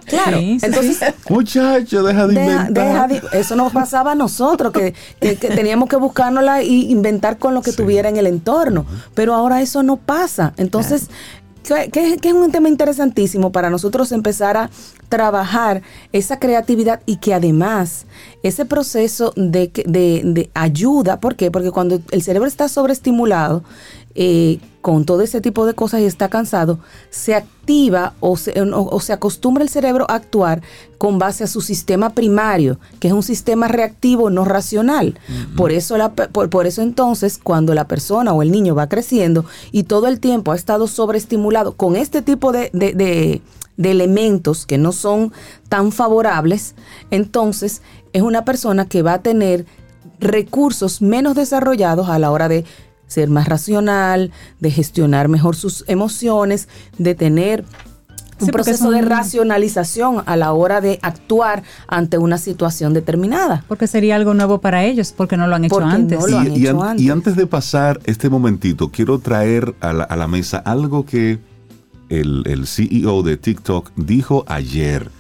Claro, 0.07 0.39
Sí, 0.39 0.59
sí, 0.61 0.67
entonces 0.67 0.99
Muchacho, 1.29 2.03
deja 2.03 2.27
de 2.27 2.35
deja- 2.35 2.69
inventar. 2.69 3.09
deja 3.13 3.29
de- 3.31 3.39
eso 3.41 3.57
nos 3.57 3.73
pasaba 3.73 4.13
a 4.13 4.15
nosotros, 4.15 4.73
que, 4.73 4.95
que- 5.21 5.37
que 5.37 5.49
teníamos 5.49 5.89
que 5.89 5.97
buscárnosla 5.97 6.63
y 6.63 6.91
inventar 6.91 7.39
con 7.39 7.55
lo 7.55 7.63
que 7.63 7.73
tuviera 7.73 8.09
en 8.09 8.17
el 8.17 8.27
entorno. 8.27 8.87
Pero 9.15 9.35
ahora 9.35 9.61
eso 9.61 9.83
no 9.83 9.97
pasa. 9.97 10.55
Entonces, 10.57 11.09
que, 11.63 11.91
que- 11.91 12.17
que 12.17 12.29
es 12.29 12.35
un 12.35 12.51
tema 12.51 12.69
interesantísimo 12.69 13.53
para 13.53 13.69
nosotros 13.69 14.11
empezar 14.13 14.57
a 14.57 14.71
trabajar 15.11 15.83
esa 16.13 16.39
creatividad 16.39 17.01
y 17.07 17.17
que 17.17 17.35
además 17.35 18.07
ese 18.43 18.65
proceso 18.65 19.33
de, 19.37 19.71
que- 19.71 19.85
de, 19.87 20.23
de 20.25 20.51
ayuda, 20.55 21.21
¿por 21.21 21.35
qué? 21.37 21.51
Porque 21.51 21.71
cuando 21.71 22.01
el 22.11 22.23
cerebro 22.23 22.49
está 22.49 22.69
sobreestimulado, 22.69 23.63
eh, 24.15 24.59
con 24.89 25.05
todo 25.05 25.21
ese 25.21 25.43
tipo 25.43 25.67
de 25.67 25.75
cosas 25.75 26.01
y 26.01 26.05
está 26.07 26.31
cansado, 26.31 26.79
se 27.11 27.35
activa 27.35 28.15
o 28.21 28.39
se, 28.39 28.59
o- 28.63 28.89
o 28.91 29.01
se 29.01 29.13
acostumbra 29.13 29.63
el 29.63 29.69
cerebro 29.69 30.07
a 30.09 30.15
actuar 30.15 30.63
con 30.97 31.19
base 31.19 31.45
a 31.45 31.47
su 31.47 31.61
sistema 31.61 32.09
primario, 32.15 32.79
que 32.99 33.09
es 33.09 33.13
un 33.13 33.23
sistema 33.23 33.69
reactivo 33.69 34.31
no 34.31 34.47
racional. 34.47 35.19
Por 35.59 35.73
eso 35.73 35.99
la 35.99 36.15
por, 36.15 36.49
por 36.49 36.67
eso 36.67 36.81
entonces 36.81 37.37
cuando 37.43 37.75
la 37.75 37.87
persona 37.87 38.33
o 38.33 38.41
el 38.41 38.51
niño 38.51 38.75
va 38.75 38.89
creciendo 38.89 39.45
y 39.73 39.83
todo 39.83 40.07
el 40.07 40.21
tiempo 40.21 40.53
ha 40.53 40.57
estado 40.57 40.87
sobreestimulado 40.87 41.73
con 41.77 41.95
este 41.95 42.23
tipo 42.23 42.51
de, 42.53 42.71
de- 42.73 42.95
de- 42.95 43.43
de 43.77 43.91
elementos 43.91 44.65
que 44.65 44.79
no 44.79 44.93
son 44.93 45.33
tan 45.69 45.93
favorables, 45.93 46.75
entonces 47.11 47.83
es 48.15 48.23
una 48.23 48.47
persona 48.47 48.87
que 48.89 49.03
va 49.03 49.13
a 49.13 49.23
tener 49.23 49.67
recursos 50.19 51.03
menos 51.03 51.35
desarrollados 51.35 52.09
a 52.09 52.19
la 52.19 52.31
hora 52.31 52.49
de 52.49 52.65
ser 53.09 53.29
más 53.31 53.49
racional, 53.49 54.31
de 54.61 54.71
gestionar 54.71 55.29
mejor 55.29 55.57
sus 55.57 55.83
emociones, 55.89 56.69
de 56.99 57.15
tener 57.17 57.65
un 58.41 58.47
Sí, 58.47 58.53
proceso 58.53 58.93
de 58.93 59.03
racionalización 59.03 60.23
a 60.27 60.37
la 60.37 60.53
hora 60.53 60.81
de 60.81 61.01
actuar 61.03 61.65
ante 61.89 62.19
una 62.19 62.39
situación 62.39 62.95
determinada. 62.95 63.65
Porque 63.67 63.89
sería 63.89 64.15
algo 64.15 64.33
nuevo 64.33 64.61
para 64.61 64.85
ellos, 64.85 65.13
porque 65.17 65.37
no 65.37 65.49
lo 65.49 65.57
han 65.57 65.65
hecho 65.65 65.75
Porque 65.75 65.91
antes. 65.95 66.21
no 66.21 66.27
lo 66.29 66.39
han 66.39 66.53
y, 66.53 66.59
y 66.61 66.67
hecho 66.69 66.81
an- 66.83 66.89
antes. 66.91 67.05
y 67.05 67.11
antes 67.11 67.35
de 67.35 67.47
pasar 67.49 67.99
este 68.05 68.29
momentito, 68.31 68.91
quiero 68.91 69.19
traer 69.19 69.75
a 69.81 69.93
la, 69.93 70.05
a 70.05 70.15
la 70.15 70.29
mesa 70.29 70.59
algo 70.59 71.05
que 71.05 71.41
el, 72.11 72.45
el 72.47 72.69
CEO 72.69 73.25
de 73.25 73.37
TikTok 73.39 73.91
dijo 73.97 74.45
ayer, 74.47 75.11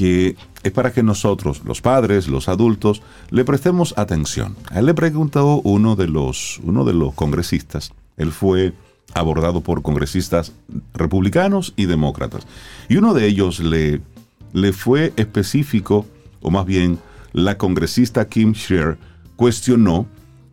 que 0.00 0.34
es 0.62 0.72
para 0.72 0.94
que 0.94 1.02
nosotros, 1.02 1.60
los 1.66 1.82
padres, 1.82 2.26
los 2.26 2.48
adultos, 2.48 3.02
le 3.28 3.44
prestemos 3.44 3.92
atención. 3.98 4.56
A 4.70 4.78
él 4.78 4.86
le 4.86 4.94
preguntó 4.94 5.60
uno 5.62 5.94
de 5.94 6.08
los, 6.08 6.58
uno 6.64 6.86
de 6.86 6.94
los 6.94 7.12
congresistas, 7.12 7.92
él 8.16 8.32
fue 8.32 8.72
abordado 9.12 9.60
por 9.60 9.82
congresistas 9.82 10.54
republicanos 10.94 11.74
y 11.76 11.84
demócratas, 11.84 12.46
y 12.88 12.96
uno 12.96 13.12
de 13.12 13.26
ellos 13.26 13.60
le, 13.60 14.00
le 14.54 14.72
fue 14.72 15.12
específico, 15.16 16.06
o 16.40 16.50
más 16.50 16.64
bien 16.64 16.98
la 17.34 17.58
congresista 17.58 18.26
Kim 18.26 18.54
Scher 18.54 18.96
cuestionó 19.36 20.06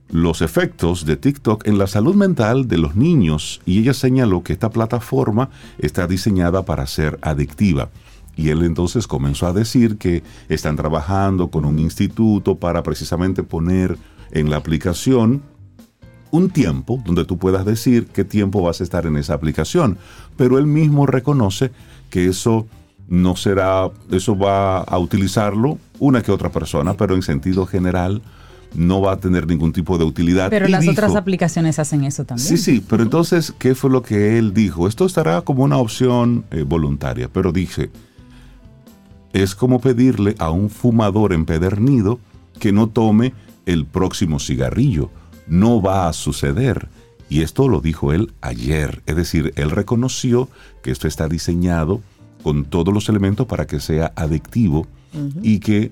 los 0.10 0.41
efectos 0.41 1.06
de 1.06 1.16
TikTok 1.16 1.66
en 1.66 1.78
la 1.78 1.88
salud 1.88 2.16
mental 2.16 2.68
de 2.68 2.80
los 2.80 2.98
niños 2.98 3.62
y 3.66 3.80
ella 3.80 3.93
señaló 3.93 4.43
que 4.43 4.52
esta 4.52 4.72
plataforma 4.72 5.50
está 5.80 6.06
diseñada 6.06 6.66
para 6.66 6.86
ser 6.86 7.18
adictiva. 7.22 7.89
Y 8.38 8.50
él 8.50 8.62
entonces 8.64 9.08
comenzó 9.08 9.48
a 9.48 9.54
decir 9.54 9.98
que 9.98 10.24
están 10.48 10.76
trabajando 10.78 11.50
con 11.50 11.66
un 11.66 11.80
instituto 11.80 12.56
para 12.56 12.84
precisamente 12.84 13.44
poner 13.44 13.98
en 14.32 14.50
la 14.50 14.58
aplicación 14.58 15.42
un 16.30 16.50
tiempo 16.50 17.02
donde 17.06 17.26
tú 17.26 17.38
puedas 17.38 17.66
decir 17.66 18.06
qué 18.08 18.24
tiempo 18.24 18.62
vas 18.62 18.80
a 18.80 18.84
estar 18.84 19.06
en 19.06 19.16
esa 19.18 19.34
aplicación, 19.34 19.98
pero 20.36 20.58
él 20.60 20.68
mismo 20.68 21.06
reconoce 21.06 21.72
que 22.10 22.28
eso 22.28 22.68
no 23.08 23.36
será, 23.38 23.90
eso 24.12 24.38
va 24.38 24.80
a 24.80 25.00
utilizarlo 25.00 25.78
una 26.00 26.22
que 26.22 26.32
otra 26.32 26.52
persona, 26.52 26.94
pero 26.96 27.16
en 27.16 27.22
sentido 27.24 27.66
general 27.66 28.22
no 28.76 29.00
va 29.00 29.14
a 29.14 29.18
tener 29.18 29.48
ningún 29.48 29.72
tipo 29.72 29.98
de 29.98 30.04
utilidad. 30.04 30.50
Pero 30.50 30.68
Y 30.68 30.72
las 30.72 30.82
dijo- 30.82 30.92
otras 30.92 31.16
aplicaciones 31.16 31.80
hacen 31.80 32.04
eso 32.04 32.26
también. 32.26 32.46
Sí, 32.50 32.58
sí, 32.58 32.84
pero 32.88 33.02
entonces, 33.02 33.54
¿qué 33.58 33.74
fue 33.76 33.90
lo 33.90 34.02
que 34.02 34.38
él 34.38 34.54
dijo? 34.54 34.90
Esto 34.90 35.06
estará 35.06 35.42
como 35.42 35.64
una 35.64 35.78
opción 35.78 36.44
eh, 36.52 36.64
voluntaria, 36.68 37.30
pero 37.32 37.54
dije, 37.54 37.90
es 39.34 39.55
como 39.55 39.80
pedirle 39.80 40.36
a 40.39 40.49
un 40.49 40.69
fumador 40.69 41.34
empedernido 41.34 42.19
que 42.59 42.71
no 42.71 42.88
tome 42.88 43.34
el 43.65 43.86
próximo 43.86 44.39
cigarrillo. 44.39 45.09
No 45.47 45.82
va 45.82 46.07
a 46.07 46.13
suceder. 46.13 46.89
Y 47.30 47.41
esto 47.41 47.67
lo 47.67 47.82
dijo 47.82 48.13
él 48.13 48.34
ayer. 48.41 49.03
Es 49.05 49.15
decir, 49.15 49.53
él 49.55 49.71
reconoció 49.71 50.49
que 50.82 50.91
esto 50.91 51.07
está 51.07 51.28
diseñado 51.28 52.01
con 52.43 52.65
todos 52.65 52.93
los 52.93 53.09
elementos 53.09 53.45
para 53.45 53.67
que 53.67 53.80
sea 53.80 54.13
adictivo 54.15 54.88
y 55.41 55.59
que 55.59 55.91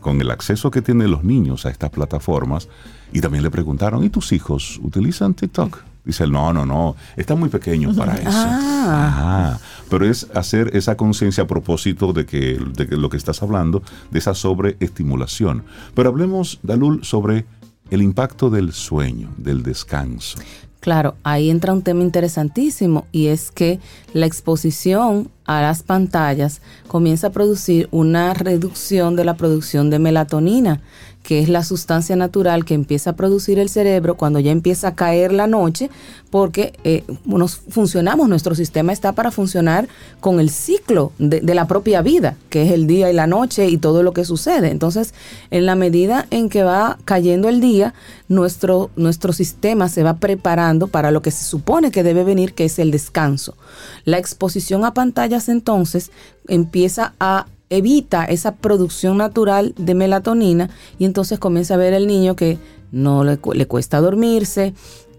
con 0.00 0.20
el 0.20 0.30
acceso 0.30 0.70
que 0.70 0.82
tienen 0.82 1.10
los 1.10 1.24
niños 1.24 1.64
a 1.64 1.70
estas 1.70 1.90
plataformas, 1.90 2.68
y 3.12 3.20
también 3.20 3.42
le 3.42 3.50
preguntaron, 3.50 4.04
¿y 4.04 4.10
tus 4.10 4.32
hijos 4.32 4.78
utilizan 4.82 5.32
TikTok? 5.32 5.82
Dice 6.04 6.26
no, 6.26 6.52
no, 6.52 6.66
no, 6.66 6.94
están 7.16 7.38
muy 7.38 7.48
pequeños 7.48 7.96
para 7.96 8.14
eso. 8.20 8.28
Ah. 8.30 9.06
Ajá. 9.06 9.60
Pero 9.94 10.10
es 10.10 10.26
hacer 10.34 10.76
esa 10.76 10.96
conciencia 10.96 11.44
a 11.44 11.46
propósito 11.46 12.12
de 12.12 12.26
que, 12.26 12.58
de 12.58 12.96
lo 12.96 13.08
que 13.08 13.16
estás 13.16 13.44
hablando, 13.44 13.80
de 14.10 14.18
esa 14.18 14.34
sobreestimulación. 14.34 15.62
Pero 15.94 16.08
hablemos, 16.08 16.58
Dalul, 16.64 17.04
sobre 17.04 17.44
el 17.90 18.02
impacto 18.02 18.50
del 18.50 18.72
sueño, 18.72 19.32
del 19.36 19.62
descanso. 19.62 20.40
Claro, 20.80 21.14
ahí 21.22 21.48
entra 21.48 21.72
un 21.72 21.82
tema 21.82 22.02
interesantísimo 22.02 23.06
y 23.12 23.28
es 23.28 23.52
que 23.52 23.78
la 24.14 24.26
exposición 24.26 25.30
a 25.44 25.62
las 25.62 25.84
pantallas 25.84 26.60
comienza 26.88 27.28
a 27.28 27.32
producir 27.32 27.88
una 27.92 28.34
reducción 28.34 29.14
de 29.14 29.24
la 29.24 29.36
producción 29.36 29.90
de 29.90 30.00
melatonina, 30.00 30.82
que 31.24 31.40
es 31.40 31.48
la 31.48 31.64
sustancia 31.64 32.14
natural 32.16 32.64
que 32.66 32.74
empieza 32.74 33.10
a 33.10 33.16
producir 33.16 33.58
el 33.58 33.70
cerebro 33.70 34.16
cuando 34.16 34.38
ya 34.40 34.52
empieza 34.52 34.88
a 34.88 34.94
caer 34.94 35.32
la 35.32 35.46
noche, 35.46 35.90
porque 36.30 36.74
eh, 36.84 37.02
nos 37.24 37.56
funcionamos, 37.56 38.28
nuestro 38.28 38.54
sistema 38.54 38.92
está 38.92 39.12
para 39.12 39.30
funcionar 39.30 39.88
con 40.20 40.38
el 40.38 40.50
ciclo 40.50 41.12
de, 41.18 41.40
de 41.40 41.54
la 41.54 41.66
propia 41.66 42.02
vida, 42.02 42.36
que 42.50 42.62
es 42.62 42.72
el 42.72 42.86
día 42.86 43.10
y 43.10 43.14
la 43.14 43.26
noche 43.26 43.68
y 43.68 43.78
todo 43.78 44.02
lo 44.02 44.12
que 44.12 44.26
sucede. 44.26 44.70
Entonces, 44.70 45.14
en 45.50 45.64
la 45.64 45.74
medida 45.74 46.26
en 46.30 46.50
que 46.50 46.62
va 46.62 46.98
cayendo 47.06 47.48
el 47.48 47.60
día, 47.60 47.94
nuestro, 48.28 48.90
nuestro 48.96 49.32
sistema 49.32 49.88
se 49.88 50.02
va 50.02 50.16
preparando 50.16 50.88
para 50.88 51.10
lo 51.10 51.22
que 51.22 51.30
se 51.30 51.44
supone 51.44 51.90
que 51.90 52.02
debe 52.02 52.22
venir, 52.22 52.52
que 52.52 52.66
es 52.66 52.78
el 52.78 52.90
descanso. 52.90 53.56
La 54.04 54.18
exposición 54.18 54.84
a 54.84 54.92
pantallas 54.92 55.48
entonces 55.48 56.10
empieza 56.48 57.14
a 57.18 57.46
evita 57.76 58.24
esa 58.24 58.52
producción 58.56 59.18
natural 59.18 59.74
de 59.76 59.94
melatonina 59.94 60.70
y 60.98 61.04
entonces 61.04 61.38
comienza 61.38 61.74
a 61.74 61.78
ver 61.78 61.92
el 61.94 62.06
niño 62.06 62.36
que 62.36 62.58
no 62.92 63.24
le, 63.24 63.36
cu- 63.38 63.52
le 63.54 63.66
cuesta 63.66 64.00
dormirse, 64.00 64.74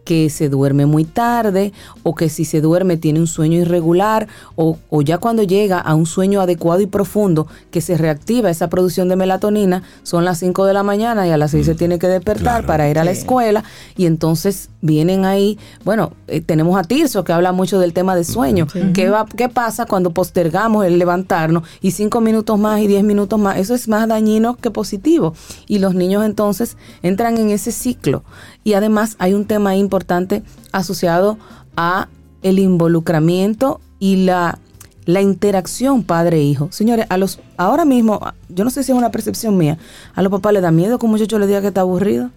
que 0.06 0.30
se 0.30 0.50
duerme 0.50 0.86
muy 0.86 1.04
tarde 1.04 1.74
o 2.04 2.14
que 2.14 2.30
si 2.30 2.46
se 2.46 2.62
duerme 2.62 2.96
tiene 2.96 3.20
un 3.20 3.26
sueño 3.26 3.58
irregular 3.58 4.28
o, 4.56 4.78
o 4.92 5.02
ya 5.02 5.18
cuando 5.18 5.42
llega 5.42 5.80
a 5.80 5.96
un 5.96 6.06
sueño 6.06 6.42
adecuado 6.42 6.80
y 6.82 6.86
profundo 6.86 7.48
que 7.72 7.82
se 7.82 7.98
reactiva 7.98 8.52
esa 8.52 8.70
producción 8.70 9.10
de 9.10 9.16
melatonina, 9.16 9.82
son 10.04 10.24
las 10.24 10.38
5 10.38 10.66
de 10.66 10.74
la 10.74 10.84
mañana 10.84 11.28
y 11.28 11.32
a 11.32 11.38
las 11.38 11.50
6 11.52 11.66
se 11.66 11.74
tiene 11.74 11.98
que 11.98 12.08
despertar 12.08 12.44
Claro. 12.62 12.68
para 12.68 12.88
ir 12.88 13.00
a 13.00 13.04
la 13.04 13.10
escuela 13.12 13.64
y 13.98 14.06
entonces 14.06 14.70
vienen 14.86 15.26
ahí, 15.26 15.58
bueno, 15.84 16.14
eh, 16.28 16.42
tenemos 16.42 16.78
a 16.78 16.84
Tirso 16.84 17.24
que 17.24 17.34
habla 17.34 17.52
mucho 17.52 17.80
del 17.80 17.94
tema 17.94 18.16
de 18.16 18.24
sueño. 18.24 18.68
¿Qué, 18.94 19.10
va, 19.10 19.26
¿Qué 19.26 19.50
pasa 19.50 19.86
cuando 19.86 20.12
postergamos 20.12 20.86
el 20.86 21.00
levantarnos 21.00 21.64
y 21.82 21.92
cinco 21.92 22.22
minutos 22.22 22.60
más 22.60 22.82
y 22.82 22.88
10 22.88 23.04
minutos 23.04 23.40
más? 23.40 23.58
Eso 23.58 23.74
es 23.74 23.88
más 23.88 24.08
dañino 24.08 24.56
que 24.56 24.72
positivo. 24.72 25.34
Y 25.68 25.80
los 25.80 25.96
niños 25.96 26.26
entonces 26.26 26.78
entran 27.02 27.38
en 27.38 27.50
ese 27.50 27.72
ciclo. 27.72 28.24
Y 28.64 28.74
además 28.74 29.16
hay 29.20 29.34
un 29.34 29.46
tema 29.46 29.76
importante 29.76 30.44
asociado 30.72 31.38
a 31.76 32.08
el 32.44 32.60
involucramiento 32.60 33.82
y 34.00 34.18
la 34.26 34.60
la 35.06 35.22
interacción 35.22 36.04
padre-hijo. 36.04 36.70
Señores, 36.72 37.06
a 37.10 37.18
los 37.18 37.40
ahora 37.58 37.86
mismo, 37.86 38.20
yo 38.50 38.64
no 38.64 38.70
sé 38.70 38.84
si 38.84 38.92
es 38.92 38.98
una 38.98 39.12
percepción 39.12 39.56
mía, 39.58 39.78
a 40.14 40.22
los 40.22 40.32
papás 40.32 40.54
les 40.54 40.64
da 40.64 40.72
miedo 40.72 41.00
que 41.00 41.06
un 41.06 41.12
muchacho 41.12 41.40
le 41.40 41.48
diga 41.48 41.62
que 41.62 41.68
está 41.68 41.82
aburrido. 41.82 42.32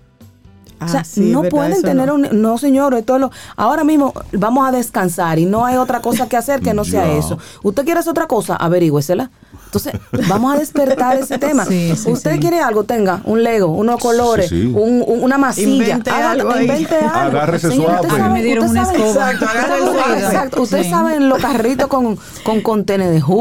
O 0.80 0.88
sea, 0.88 1.04
sí, 1.04 1.20
no 1.32 1.42
pueden 1.44 1.82
tener 1.82 2.06
no. 2.08 2.14
un... 2.14 2.28
No, 2.32 2.58
señor, 2.58 2.94
esto 2.94 3.14
es 3.16 3.20
lo... 3.20 3.30
Ahora 3.56 3.84
mismo 3.84 4.12
vamos 4.32 4.66
a 4.68 4.72
descansar 4.72 5.38
y 5.38 5.44
no 5.46 5.64
hay 5.64 5.76
otra 5.76 6.00
cosa 6.00 6.28
que 6.28 6.36
hacer 6.36 6.60
que 6.60 6.74
no 6.74 6.84
sea 6.84 7.12
eso. 7.12 7.38
¿Usted 7.62 7.84
quiere 7.84 8.00
hacer 8.00 8.10
otra 8.12 8.26
cosa? 8.26 8.56
Averígüesela. 8.56 9.30
Entonces, 9.66 9.92
vamos 10.28 10.54
a 10.54 10.58
despertar 10.58 11.18
ese 11.18 11.38
tema. 11.38 11.64
Sí, 11.66 11.94
sí, 11.94 12.10
Usted 12.10 12.40
quiere 12.40 12.60
algo, 12.60 12.84
tenga 12.84 13.20
un 13.24 13.42
Lego, 13.42 13.66
unos 13.66 14.00
colores, 14.00 14.50
un- 14.50 15.04
un- 15.06 15.22
una 15.24 15.36
masilla. 15.36 15.68
Invente 15.88 16.10
Hágalo, 16.10 16.42
algo 16.48 16.52
ahí. 16.52 16.64
invente 16.66 16.94
algo. 16.96 17.10
Agárrese 17.38 17.68
Señor, 17.70 17.90
usted 17.96 18.08
suave. 18.08 18.22
sabe- 18.22 18.32
Me 18.34 18.42
dieron 18.42 18.64
usted 18.64 18.80
una 18.80 18.86
sabe- 18.86 19.08
escoba. 19.08 19.32
Exacto. 20.18 20.62
Ustedes 20.62 20.88
saben 20.88 21.28
los 21.28 21.38
carritos 21.40 21.88
con, 21.88 22.18
con 22.44 22.60
contenes 22.62 23.10
de 23.10 23.20
jugo 23.20 23.38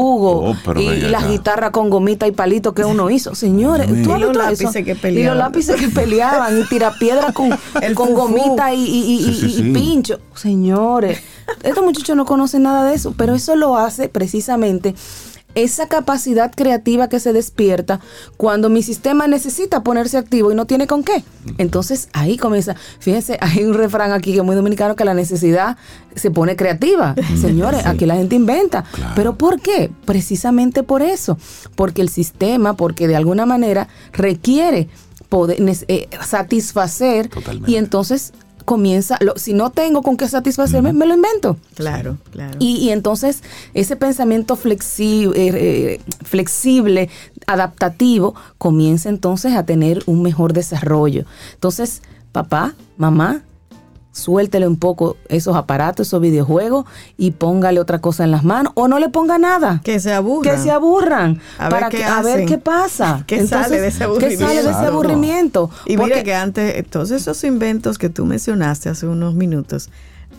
Oh, 0.50 0.56
y, 0.78 0.80
y 0.82 1.00
las 1.08 1.26
guitarras 1.28 1.70
con 1.70 1.88
gomita 1.90 2.26
y 2.26 2.32
palito 2.32 2.74
que 2.74 2.84
uno 2.84 3.10
hizo. 3.10 3.34
Señores. 3.34 3.86
¿tú 4.02 4.14
Y 4.16 4.18
los 4.20 4.36
lápices 4.36 4.84
que 4.84 4.92
Y 4.92 4.94
peleaban. 4.94 5.38
los 5.38 5.46
lápices 5.46 5.76
que 5.76 5.88
peleaban 5.88 6.58
y 6.60 6.64
tirapiedras 6.64 7.27
con, 7.32 7.50
El 7.82 7.94
con 7.94 8.14
gomita 8.14 8.72
y, 8.74 8.84
y- 8.84 9.14
y- 9.14 9.24
Sí, 9.24 9.34
sí, 9.34 9.46
y- 9.46 9.48
y 9.48 9.52
sí. 9.54 9.62
pincho. 9.72 10.20
Señores, 10.34 11.20
estos 11.62 11.84
muchachos 11.84 12.16
no 12.16 12.24
conocen 12.24 12.62
nada 12.62 12.84
de 12.88 12.94
eso, 12.94 13.14
pero 13.16 13.34
eso 13.34 13.56
lo 13.56 13.76
hace 13.76 14.08
precisamente 14.08 14.94
esa 15.54 15.88
capacidad 15.88 16.52
creativa 16.54 17.08
que 17.08 17.18
se 17.18 17.32
despierta 17.32 17.98
cuando 18.36 18.68
mi 18.68 18.82
sistema 18.82 19.26
necesita 19.26 19.82
ponerse 19.82 20.16
activo 20.16 20.52
y 20.52 20.54
no 20.54 20.66
tiene 20.66 20.86
con 20.86 21.02
qué. 21.02 21.24
Entonces 21.56 22.08
ahí 22.12 22.36
comienza. 22.36 22.76
Fíjense, 23.00 23.38
hay 23.40 23.64
un 23.64 23.74
refrán 23.74 24.12
aquí 24.12 24.32
que 24.32 24.38
es 24.38 24.44
muy 24.44 24.54
dominicano 24.54 24.94
que 24.94 25.04
la 25.04 25.14
necesidad 25.14 25.76
se 26.14 26.30
pone 26.30 26.54
creativa. 26.54 27.14
Señores, 27.40 27.86
aquí 27.86 28.06
la 28.06 28.14
gente 28.16 28.36
inventa. 28.36 28.84
Claro. 28.92 29.12
Pero 29.16 29.34
¿por 29.36 29.60
qué? 29.60 29.90
Precisamente 30.04 30.82
por 30.84 31.02
eso. 31.02 31.38
Porque 31.74 32.02
el 32.02 32.10
sistema, 32.10 32.74
porque 32.76 33.08
de 33.08 33.16
alguna 33.16 33.46
manera 33.46 33.88
requiere 34.12 34.88
poder 35.28 35.58
eh, 35.88 36.08
satisfacer 36.24 37.28
Totalmente. 37.28 37.70
y 37.70 37.76
entonces 37.76 38.32
comienza, 38.64 39.16
lo- 39.20 39.36
si 39.38 39.54
no 39.54 39.70
tengo 39.70 40.02
con 40.02 40.16
qué 40.18 40.28
satisfacerme, 40.28 40.92
me 40.92 41.06
lo 41.06 41.14
invento. 41.14 41.56
Claro, 41.74 42.18
claro. 42.32 42.56
Y, 42.58 42.76
y 42.76 42.90
entonces 42.90 43.42
ese 43.72 43.96
pensamiento 43.96 44.56
flexi- 44.58 45.32
eh, 45.34 45.50
eh, 45.54 46.00
flexible, 46.22 47.08
adaptativo, 47.46 48.34
comienza 48.58 49.08
entonces 49.08 49.54
a 49.54 49.64
tener 49.64 50.02
un 50.06 50.20
mejor 50.22 50.52
desarrollo. 50.52 51.24
Entonces, 51.54 52.02
papá, 52.32 52.74
mamá, 52.98 53.42
suéltele 54.18 54.66
un 54.66 54.76
poco 54.76 55.16
esos 55.28 55.56
aparatos, 55.56 56.06
esos 56.08 56.20
videojuegos 56.20 56.84
y 57.16 57.30
póngale 57.30 57.80
otra 57.80 58.00
cosa 58.00 58.24
en 58.24 58.30
las 58.30 58.44
manos 58.44 58.72
o 58.74 58.88
no 58.88 58.98
le 58.98 59.08
ponga 59.08 59.38
nada. 59.38 59.80
que 59.84 60.00
se 60.00 60.12
aburra. 60.12 60.50
Que 60.52 60.58
se 60.58 60.70
aburran. 60.70 61.40
A 61.58 61.64
ver 61.64 61.70
para 61.70 61.88
qué 61.88 61.96
que, 61.98 62.04
a 62.04 62.20
ver 62.22 62.44
qué 62.46 62.58
pasa. 62.58 63.24
¿Qué 63.26 63.46
sale 63.46 63.80
de 63.80 63.88
ese 63.88 63.98
¿Qué 63.98 64.04
aburrimiento? 64.04 64.46
sale 64.46 64.62
de 64.62 64.70
ese 64.70 64.86
aburrimiento? 64.86 65.70
Y 65.86 65.96
Porque- 65.96 66.12
mire 66.14 66.24
que 66.24 66.34
antes, 66.34 66.86
todos 66.90 67.10
esos 67.10 67.42
inventos 67.44 67.96
que 67.98 68.08
tú 68.10 68.24
mencionaste 68.26 68.88
hace 68.88 69.06
unos 69.06 69.34
minutos, 69.34 69.88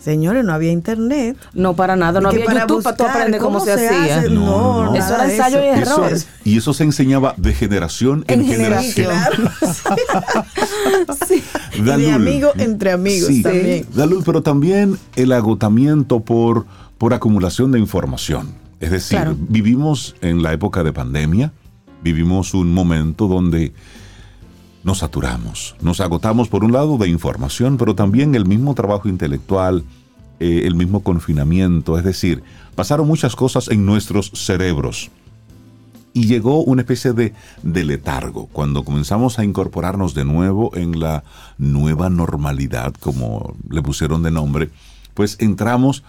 señores, 0.00 0.44
no 0.44 0.52
había 0.52 0.72
internet. 0.72 1.36
no, 1.54 1.74
para 1.74 1.94
nada. 1.96 2.20
No 2.20 2.28
había 2.30 2.44
para 2.44 2.60
YouTube 2.62 2.82
para 2.82 2.96
tú 2.96 3.04
aprender 3.04 3.40
cómo, 3.40 3.60
se, 3.60 3.72
hacía. 3.72 4.18
hace, 4.18 4.30
No, 4.30 4.44
No, 4.46 4.84
no. 4.86 4.94
Eso 4.96 5.14
era 5.14 5.30
ensayo 5.30 5.58
y 5.62 5.66
Eso- 5.80 6.04
error. 6.06 6.18
y 6.44 6.56
eso 6.58 6.72
se 6.74 6.84
enseñaba 6.84 7.34
de 7.36 7.52
generación 7.54 8.24
en, 8.28 8.40
En 8.40 8.46
generación. 8.46 9.06
generación. 9.10 9.50
Sí. 11.28 11.42
Y 11.78 11.82
de 11.82 12.12
amigo 12.12 12.50
entre 12.56 12.92
amigos 12.92 13.28
Sí, 13.28 13.42
también. 13.42 13.86
Dalul, 13.94 14.22
pero 14.24 14.42
también 14.42 14.98
el 15.16 15.32
agotamiento 15.32 16.20
por, 16.20 16.66
por 16.98 17.14
acumulación 17.14 17.72
de 17.72 17.78
información. 17.78 18.54
Es 18.80 18.90
decir, 18.90 19.18
Claro. 19.18 19.36
vivimos 19.38 20.14
en 20.20 20.42
la 20.42 20.52
época 20.52 20.82
de 20.82 20.92
pandemia, 20.92 21.52
vivimos 22.02 22.54
un 22.54 22.72
momento 22.72 23.28
donde 23.28 23.72
nos 24.82 24.98
saturamos, 24.98 25.76
nos 25.80 26.00
agotamos 26.00 26.48
por 26.48 26.64
un 26.64 26.72
lado 26.72 26.96
de 26.96 27.08
información, 27.08 27.76
pero 27.76 27.94
también 27.94 28.34
el 28.34 28.46
mismo 28.46 28.74
trabajo 28.74 29.08
intelectual, 29.08 29.84
eh, 30.38 30.62
el 30.64 30.74
mismo 30.74 31.02
confinamiento, 31.02 31.98
es 31.98 32.04
decir, 32.04 32.42
pasaron 32.74 33.06
muchas 33.06 33.36
cosas 33.36 33.68
en 33.68 33.84
nuestros 33.84 34.30
cerebros. 34.34 35.10
Y 36.12 36.26
llegó 36.26 36.64
una 36.64 36.82
especie 36.82 37.12
de, 37.12 37.34
letargo 37.62 38.46
cuando 38.46 38.82
comenzamos 38.82 39.38
a 39.38 39.44
incorporarnos 39.44 40.12
de 40.14 40.24
nuevo 40.24 40.74
en 40.74 40.98
la 40.98 41.22
nueva 41.56 42.10
normalidad, 42.10 42.94
como 42.94 43.54
le 43.68 43.80
pusieron 43.82 44.22
de 44.22 44.32
nombre, 44.32 44.70
pues 45.14 45.36
entramos 45.38 46.02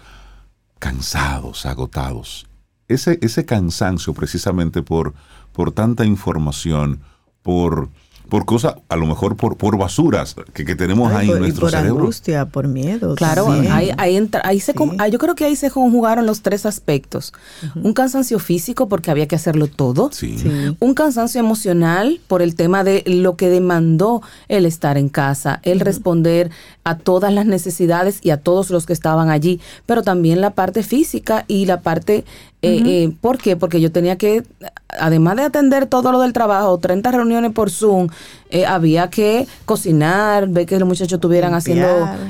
cansados, 0.80 1.66
agotados. 1.66 2.46
Ese, 2.88 3.18
ese 3.22 3.44
cansancio 3.44 4.12
precisamente 4.12 4.82
por, 4.82 5.14
por 5.52 5.70
tanta 5.70 6.04
información, 6.04 7.00
por, 7.42 7.88
por 8.32 8.46
cosas, 8.46 8.76
a 8.88 8.96
lo 8.96 9.04
mejor 9.04 9.36
por, 9.36 9.58
por 9.58 9.76
basuras 9.76 10.34
que, 10.54 10.64
que 10.64 10.74
tenemos 10.74 11.12
Ay, 11.12 11.18
ahí 11.18 11.26
por- 11.26 11.36
en 11.36 11.42
y 11.42 11.46
nuestro 11.48 11.60
por 11.66 11.70
cerebro. 11.70 12.00
angustia, 12.00 12.46
por 12.46 12.66
miedo. 12.66 13.14
Claro, 13.14 13.52
ahí, 13.52 13.90
ahí 13.98 14.16
entra- 14.16 14.40
ahí 14.42 14.58
se, 14.58 14.72
Sí. 14.72 14.78
ah, 14.98 15.06
yo 15.08 15.18
creo 15.18 15.34
que 15.34 15.44
ahí 15.44 15.54
se 15.54 15.70
conjugaron 15.70 16.24
los 16.24 16.40
tres 16.40 16.64
aspectos. 16.64 17.34
Un 17.76 17.92
cansancio 17.92 18.38
físico 18.38 18.88
porque 18.88 19.10
había 19.10 19.28
que 19.28 19.36
hacerlo 19.36 19.66
todo. 19.66 20.08
Sí. 20.12 20.38
Sí. 20.38 20.48
Un 20.80 20.94
cansancio 20.94 21.40
emocional 21.40 22.20
por 22.26 22.40
el 22.40 22.54
tema 22.54 22.84
de 22.84 23.02
lo 23.06 23.36
que 23.36 23.50
demandó 23.50 24.22
el 24.48 24.64
estar 24.64 24.96
en 24.96 25.10
casa, 25.10 25.60
el 25.62 25.80
responder 25.80 26.50
a 26.84 26.96
todas 26.96 27.34
las 27.34 27.44
necesidades 27.44 28.18
y 28.22 28.30
a 28.30 28.38
todos 28.38 28.70
los 28.70 28.86
que 28.86 28.94
estaban 28.94 29.28
allí, 29.28 29.60
pero 29.84 30.02
también 30.02 30.40
la 30.40 30.50
parte 30.54 30.82
física 30.82 31.44
y 31.48 31.66
la 31.66 31.82
parte... 31.82 32.24
Eh, 32.64 32.80
eh, 32.86 33.12
¿Por 33.20 33.38
qué? 33.38 33.56
Porque 33.56 33.80
yo 33.80 33.90
tenía 33.90 34.16
que, 34.16 34.44
además 34.88 35.34
de 35.36 35.42
atender 35.42 35.86
todo 35.86 36.12
lo 36.12 36.20
del 36.20 36.32
trabajo, 36.32 36.78
30 36.78 37.10
reuniones 37.10 37.50
por 37.50 37.70
Zoom, 37.70 38.06
eh, 38.50 38.66
había 38.66 39.10
que 39.10 39.48
cocinar, 39.64 40.46
ver 40.48 40.66
que 40.66 40.78
los 40.78 40.86
muchachos 40.86 41.14
estuvieran 41.14 41.54
haciendo 41.54 41.88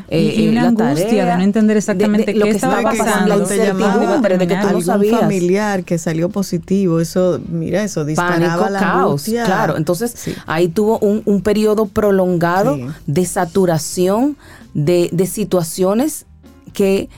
eh, 0.08 0.32
Y- 0.34 0.40
y 0.40 0.46
eh, 0.46 0.50
una 0.52 0.62
la 0.62 0.68
angustia 0.68 1.04
tarea, 1.06 1.26
de 1.32 1.36
no 1.36 1.42
entender 1.42 1.76
exactamente 1.76 2.32
lo 2.32 2.46
qué 2.46 2.50
que 2.52 2.56
estaba 2.56 2.80
pasando, 2.80 3.04
la 3.04 3.34
pasando. 3.42 3.44
te 3.46 3.56
llamaba 3.58 3.92
incertidumbre 3.94 4.38
de 4.38 4.46
que 4.46 4.56
tú 4.56 4.68
no 4.72 4.80
sabías. 4.80 5.20
familiar 5.20 5.84
que 5.84 5.98
salió 5.98 6.30
positivo, 6.30 6.98
eso, 7.00 7.38
mira, 7.50 7.82
eso 7.82 8.06
disparaba 8.06 8.38
pánico, 8.56 8.70
la 8.70 8.78
caos, 8.80 9.04
angustia. 9.10 9.44
claro. 9.44 9.76
Entonces 9.76 10.14
Sí. 10.16 10.34
ahí 10.46 10.68
tuvo 10.68 10.98
un, 11.00 11.20
un 11.26 11.42
periodo 11.42 11.84
prolongado 11.86 12.76
Sí. 12.76 12.86
de 13.06 13.26
saturación 13.26 14.38
de, 14.72 15.10
de 15.12 15.26
situaciones 15.26 16.24
que 16.72 17.10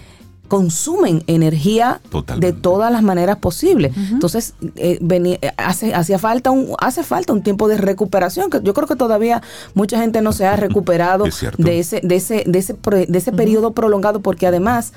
consumen 0.49 1.22
energía 1.26 2.01
Totalmente. 2.11 2.53
de 2.55 2.61
todas 2.61 2.92
las 2.92 3.03
maneras 3.03 3.38
posibles. 3.38 3.92
Entonces, 3.97 4.55
eh, 4.76 4.99
venía- 5.01 5.38
eh, 5.40 5.51
hace, 5.57 5.95
hacía 5.95 6.18
falta 6.18 6.51
un, 6.51 6.74
hace 6.78 7.03
falta 7.03 7.32
un 7.32 7.42
tiempo 7.42 7.66
de 7.68 7.76
recuperación, 7.78 8.51
que 8.51 8.61
yo 8.62 8.74
creo 8.74 8.86
que 8.86 8.97
todavía 8.97 9.42
mucha 9.74 9.99
gente 9.99 10.20
no 10.22 10.32
se 10.32 10.47
ha 10.47 10.57
recuperado 10.57 11.26
Es 11.26 11.40
de 11.57 11.78
ese, 11.78 12.01
de 12.03 12.16
ese, 12.16 12.45
de 12.47 12.59
ese, 12.59 12.76
de 13.09 13.18
ese 13.18 13.32
periodo 13.32 13.72
prolongado, 13.72 14.20
porque 14.20 14.47
además 14.47 14.92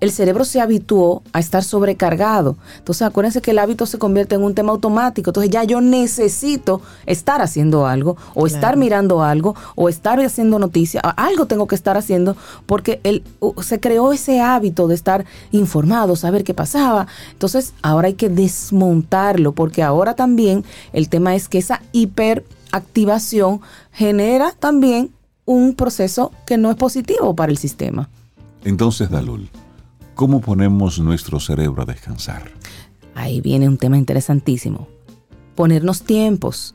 el 0.00 0.12
cerebro 0.12 0.44
se 0.44 0.60
habituó 0.60 1.22
a 1.32 1.40
estar 1.40 1.64
sobrecargado. 1.64 2.56
Entonces, 2.78 3.02
acuérdense 3.02 3.40
que 3.42 3.50
el 3.50 3.58
hábito 3.58 3.84
se 3.86 3.98
convierte 3.98 4.34
en 4.36 4.42
un 4.42 4.54
tema 4.54 4.70
automático. 4.72 5.30
Entonces, 5.30 5.50
ya 5.50 5.64
yo 5.64 5.80
necesito 5.80 6.80
estar 7.06 7.42
haciendo 7.42 7.86
algo, 7.86 8.16
o 8.34 8.46
estar 8.46 8.76
mirando 8.76 9.22
algo, 9.22 9.54
o 9.74 9.88
estar 9.88 10.20
haciendo 10.20 10.58
noticia. 10.58 11.00
a- 11.04 11.10
Algo 11.26 11.46
tengo 11.46 11.66
que 11.66 11.74
estar 11.74 11.96
haciendo 11.96 12.36
porque 12.66 13.00
el, 13.02 13.22
se 13.62 13.80
creó 13.80 14.12
ese 14.12 14.40
hábito 14.40 14.86
de 14.88 14.94
estar 14.94 15.24
informado, 15.50 16.14
saber 16.16 16.44
qué 16.44 16.54
pasaba. 16.54 17.06
Entonces, 17.32 17.74
ahora 17.82 18.06
hay 18.08 18.14
que 18.14 18.28
desmontarlo, 18.28 19.52
porque 19.52 19.82
ahora 19.82 20.14
también 20.14 20.64
el 20.92 21.08
tema 21.08 21.34
es 21.34 21.48
que 21.48 21.58
esa 21.58 21.82
hiperactivación 21.92 23.60
genera 23.92 24.52
también 24.58 25.10
un 25.44 25.74
proceso 25.74 26.30
que 26.46 26.56
no 26.58 26.70
es 26.70 26.76
positivo 26.76 27.34
para 27.34 27.50
el 27.50 27.58
sistema. 27.58 28.08
Entonces, 28.64 29.10
Dalul, 29.10 29.48
¿cómo 30.18 30.40
ponemos 30.40 30.98
nuestro 30.98 31.38
cerebro 31.38 31.82
a 31.82 31.84
descansar? 31.84 32.50
Ahí 33.14 33.40
viene 33.40 33.68
un 33.68 33.78
tema 33.78 33.98
interesantísimo. 33.98 34.88
Ponernos 35.54 36.02
tiempos, 36.02 36.74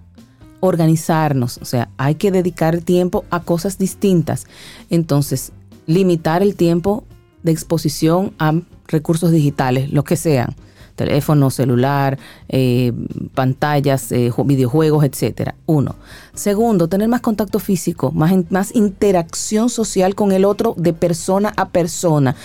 organizarnos, 0.61 1.57
o 1.57 1.65
sea, 1.65 1.89
hay 1.97 2.15
que 2.15 2.31
dedicar 2.31 2.79
tiempo 2.79 3.25
a 3.31 3.41
cosas 3.41 3.77
distintas. 3.77 4.47
Entonces, 4.89 5.51
limitar 5.87 6.41
el 6.41 6.55
tiempo 6.55 7.03
de 7.43 7.51
exposición 7.51 8.33
a 8.39 8.61
recursos 8.87 9.31
digitales, 9.31 9.91
lo 9.91 10.05
que 10.05 10.15
sean, 10.15 10.55
teléfono, 10.95 11.49
celular, 11.49 12.17
eh, 12.49 12.91
pantallas, 13.33 14.11
eh, 14.11 14.29
ju- 14.31 14.45
videojuegos, 14.45 15.03
etcétera. 15.03 15.55
Uno. 15.65 15.95
Segundo, 16.35 16.87
tener 16.87 17.07
más 17.07 17.21
contacto 17.21 17.59
físico, 17.59 18.11
más, 18.11 18.31
más 18.49 18.75
interacción 18.75 19.69
social 19.69 20.15
con 20.15 20.31
el 20.31 20.45
otro 20.45 20.73
de 20.77 20.93
persona 20.93 21.53
a 21.57 21.69
persona. 21.69 22.35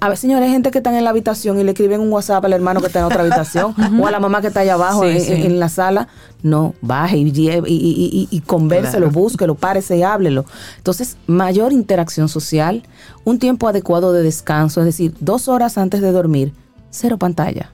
A 0.00 0.08
ver, 0.08 0.16
señores, 0.18 0.46
hay 0.46 0.52
gente 0.52 0.70
que 0.70 0.78
está 0.78 0.96
en 0.96 1.04
la 1.04 1.10
habitación 1.10 1.58
y 1.60 1.64
le 1.64 1.70
escriben 1.72 2.00
un 2.00 2.10
WhatsApp 2.12 2.44
al 2.44 2.52
hermano 2.52 2.80
que 2.80 2.86
está 2.88 3.00
en 3.00 3.04
otra 3.06 3.20
habitación 3.22 3.74
o 4.00 4.06
a 4.06 4.10
la 4.10 4.20
mamá 4.20 4.40
que 4.40 4.48
está 4.48 4.60
allá 4.60 4.74
abajo 4.74 5.02
Sí, 5.04 5.08
en, 5.10 5.20
sí. 5.20 5.32
en- 5.32 5.42
en 5.44 5.60
la 5.60 5.68
sala. 5.68 6.08
No, 6.42 6.74
baje 6.80 7.16
y, 7.18 7.22
y, 7.22 7.50
y, 7.66 8.28
y 8.30 8.40
convérselo, 8.40 9.06
Claro. 9.06 9.20
búsquelo, 9.20 9.54
párese 9.56 9.96
y 9.96 10.02
háblelo. 10.02 10.44
Entonces, 10.76 11.16
mayor 11.26 11.72
interacción 11.72 12.28
social, 12.28 12.84
un 13.24 13.38
tiempo 13.38 13.68
adecuado 13.68 14.12
de 14.12 14.22
descanso, 14.22 14.80
es 14.80 14.86
decir, 14.86 15.14
dos 15.20 15.48
horas 15.48 15.76
antes 15.78 16.00
de 16.02 16.12
dormir, 16.12 16.52
cero 16.90 17.16
pantalla. 17.18 17.72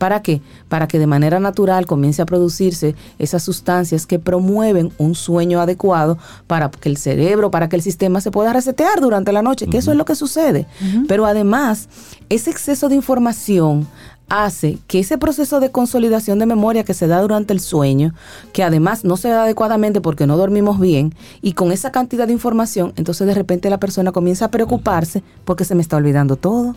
¿Para 0.00 0.22
qué? 0.22 0.40
Para 0.70 0.88
que 0.88 0.98
de 0.98 1.06
manera 1.06 1.40
natural 1.40 1.84
comience 1.84 2.22
a 2.22 2.24
producirse 2.24 2.94
esas 3.18 3.42
sustancias 3.42 4.06
que 4.06 4.18
promueven 4.18 4.90
un 4.96 5.14
sueño 5.14 5.60
adecuado 5.60 6.16
para 6.46 6.70
que 6.70 6.88
el 6.88 6.96
cerebro, 6.96 7.50
para 7.50 7.68
que 7.68 7.76
el 7.76 7.82
sistema 7.82 8.22
se 8.22 8.30
pueda 8.30 8.54
resetear 8.54 9.02
durante 9.02 9.30
la 9.30 9.42
noche, 9.42 9.66
que 9.66 9.76
eso 9.76 9.90
es 9.90 9.98
lo 9.98 10.06
que 10.06 10.14
sucede. 10.14 10.66
Pero 11.06 11.26
además, 11.26 11.90
ese 12.30 12.50
exceso 12.50 12.88
de 12.88 12.94
información 12.94 13.86
hace 14.30 14.78
que 14.86 15.00
ese 15.00 15.18
proceso 15.18 15.60
de 15.60 15.70
consolidación 15.70 16.38
de 16.38 16.46
memoria 16.46 16.82
que 16.82 16.94
se 16.94 17.06
da 17.06 17.20
durante 17.20 17.52
el 17.52 17.60
sueño, 17.60 18.14
que 18.54 18.62
además 18.62 19.04
no 19.04 19.18
se 19.18 19.28
da 19.28 19.42
adecuadamente 19.42 20.00
porque 20.00 20.26
no 20.26 20.38
dormimos 20.38 20.80
bien, 20.80 21.14
y 21.42 21.52
con 21.52 21.72
esa 21.72 21.92
cantidad 21.92 22.26
de 22.26 22.32
información, 22.32 22.94
entonces 22.96 23.26
de 23.26 23.34
repente 23.34 23.68
la 23.68 23.78
persona 23.78 24.12
comienza 24.12 24.46
a 24.46 24.50
preocuparse 24.50 25.22
porque 25.44 25.66
se 25.66 25.74
me 25.74 25.82
está 25.82 25.98
olvidando 25.98 26.36
todo. 26.36 26.74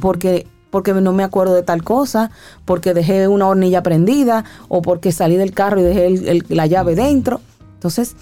Porque 0.00 0.46
porque 0.72 0.94
no 0.94 1.12
me 1.12 1.22
acuerdo 1.22 1.54
de 1.54 1.62
tal 1.62 1.84
cosa, 1.84 2.30
porque 2.64 2.94
dejé 2.94 3.28
una 3.28 3.46
hornilla 3.46 3.82
prendida 3.82 4.46
o 4.68 4.80
porque 4.80 5.12
salí 5.12 5.36
del 5.36 5.52
carro 5.52 5.80
y 5.80 5.82
dejé 5.84 6.42
la 6.48 6.66
llave 6.66 6.96
dentro. 6.96 7.42
Entonces, 7.74 8.16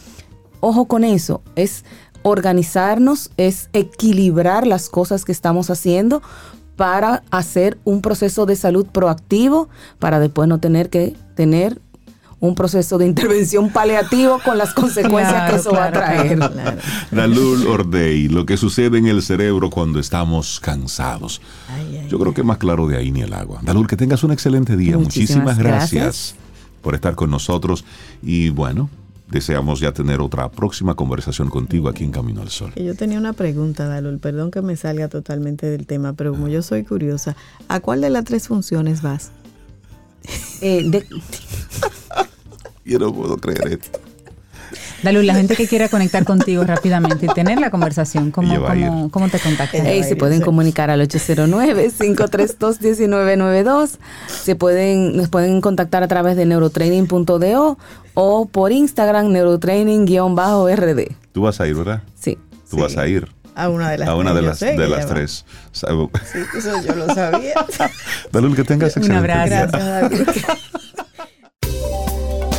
ojo 0.59 0.87
con 0.87 1.05
eso, 1.05 1.43
es 1.55 1.85
organizarnos, 2.23 3.31
es 3.37 3.71
equilibrar 3.73 4.67
las 4.67 4.89
cosas 4.89 5.25
que 5.25 5.31
estamos 5.31 5.71
haciendo 5.71 6.23
para 6.75 7.23
hacer 7.31 7.79
un 7.85 8.03
proceso 8.03 8.47
de 8.47 8.57
salud 8.57 8.87
proactivo, 8.87 9.69
para 10.01 10.19
después 10.19 10.49
no 10.49 10.59
tener 10.59 10.91
que 10.91 11.15
tener 11.37 11.81
un 12.41 12.55
proceso 12.55 12.97
de 12.99 13.07
intervención 13.07 13.71
paliativo 13.71 14.41
con 14.45 14.57
las 14.57 14.73
consecuencias 14.73 15.31
Claro, 15.35 15.51
que 15.55 15.61
eso 15.61 15.71
va 15.73 15.85
a 15.87 15.93
traer. 15.93 16.37
Claro. 16.39 16.79
Dalul 17.11 17.67
Ordey, 17.67 18.29
lo 18.29 18.47
que 18.47 18.57
sucede 18.57 18.97
en 18.99 19.07
el 19.07 19.23
cerebro 19.23 19.69
cuando 19.71 20.01
estamos 20.01 20.59
cansados. 20.61 21.41
Ay, 21.69 21.99
ay, 22.03 22.09
Yo 22.09 22.19
creo 22.19 22.33
que 22.33 22.43
más 22.43 22.57
claro 22.59 22.87
de 22.87 22.97
ahí 22.97 23.11
ni 23.11 23.21
el 23.21 23.35
agua. 23.35 23.61
Dalul, 23.63 23.87
que 23.87 23.97
tengas 23.97 24.25
un 24.25 24.33
excelente 24.33 24.77
día. 24.77 24.97
Muchísimas 24.97 25.45
Muchísimas 25.45 25.59
gracias, 25.59 26.03
gracias. 26.03 26.35
por 26.81 26.95
estar 26.95 27.15
con 27.15 27.31
nosotros. 27.31 27.85
Y 28.23 28.49
bueno, 28.49 28.89
deseamos 29.29 29.79
ya 29.81 29.93
tener 29.93 30.21
otra 30.23 30.51
próxima 30.51 30.95
conversación 30.95 31.51
contigo 31.51 31.91
aquí 31.91 32.05
en 32.05 32.11
Camino 32.11 32.41
al 32.41 32.49
Sol. 32.49 32.73
Yo 32.75 32.95
tenía 32.95 33.19
una 33.19 33.35
pregunta, 33.35 33.87
Dalul, 33.87 34.19
perdón 34.19 34.51
que 34.51 34.63
me 34.63 34.77
salga 34.77 35.09
totalmente 35.09 35.67
del 35.67 35.87
tema, 35.87 36.15
pero 36.15 36.31
como 36.33 36.49
yo 36.49 36.63
soy 36.63 36.85
curiosa, 36.85 37.37
¿a 37.69 37.81
cuál 37.81 38.01
de 38.01 38.09
las 38.09 38.25
tres 38.25 38.49
funciones 38.49 39.03
vas? 39.03 39.31
Eh, 40.63 40.83
de- 40.87 41.07
Yo 42.91 42.99
no 42.99 43.15
puedo 43.15 43.37
creer 43.37 43.79
esto. 43.81 44.01
Dalul, 45.03 45.27
la 45.27 45.35
gente 45.35 45.57
que 45.57 45.67
quiera 45.67 45.89
conectar 45.89 46.25
contigo 46.25 46.63
rápidamente 46.65 47.25
y 47.27 47.29
tener 47.31 47.59
la 47.59 47.71
conversación, 47.71 48.31
¿cómo, 48.31 48.55
cómo, 48.67 49.11
cómo 49.11 49.29
te 49.31 49.39
contactan? 49.39 49.81
Ella 49.83 49.93
Ey, 49.93 50.01
va 50.01 50.07
a 50.07 50.09
se 50.09 50.17
pueden 50.17 50.41
comunicar 50.43 50.91
al 50.91 51.01
809-532-1992. 51.09 53.99
Se 54.27 54.57
pueden, 54.57 55.17
nos 55.17 55.29
pueden 55.29 55.61
contactar 55.61 56.03
a 56.03 56.09
través 56.09 56.37
de 56.37 56.45
neurotraining.do 56.47 57.79
o 58.15 58.47
por 58.47 58.73
Instagram 58.73 59.31
neurotraining-rd. 59.33 61.09
Tú 61.33 61.43
vas 61.43 61.61
a 61.61 61.67
ir, 61.67 61.75
¿verdad? 61.77 62.03
Sí. 62.21 62.39
Tú 62.69 62.77
Sí. 62.77 62.83
vas 62.83 62.97
a 62.99 63.07
ir 63.09 63.27
A 63.57 63.69
una 63.69 63.91
de 63.91 63.99
las 63.99 64.09
a 64.09 64.15
una 64.15 64.33
de 64.33 64.43
las, 64.43 64.59
sé 64.59 64.77
de 64.77 64.89
las 64.89 65.07
tres. 65.07 65.45
Sí, 65.73 65.87
eso 66.57 66.71
yo 66.87 66.95
lo 66.95 67.13
sabía. 67.15 67.55
Dalul, 68.33 68.55
que 68.55 68.63
tengas 68.65 68.97
Un 68.97 69.03
excelente 69.05 69.33
abrazo. 69.33 69.49
día. 69.49 69.67
Gracias, 69.67 70.11
Dalul. 70.11 70.27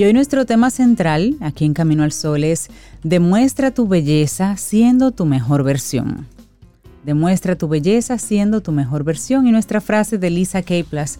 Y 0.00 0.04
hoy 0.04 0.14
nuestro 0.14 0.46
tema 0.46 0.70
central, 0.70 1.36
aquí 1.40 1.66
en 1.66 1.74
Camino 1.74 2.04
al 2.04 2.12
Sol, 2.12 2.42
es 2.42 2.68
Demuestra 3.02 3.70
tu 3.70 3.86
belleza 3.86 4.56
siendo 4.56 5.10
tu 5.10 5.26
mejor 5.26 5.62
versión. 5.62 6.26
Demuestra 7.04 7.54
tu 7.54 7.68
belleza 7.68 8.16
siendo 8.16 8.62
tu 8.62 8.72
mejor 8.72 9.04
versión. 9.04 9.46
Y 9.46 9.52
nuestra 9.52 9.82
frase 9.82 10.16
de 10.16 10.30
Lisa 10.30 10.62
Kaplas, 10.62 11.18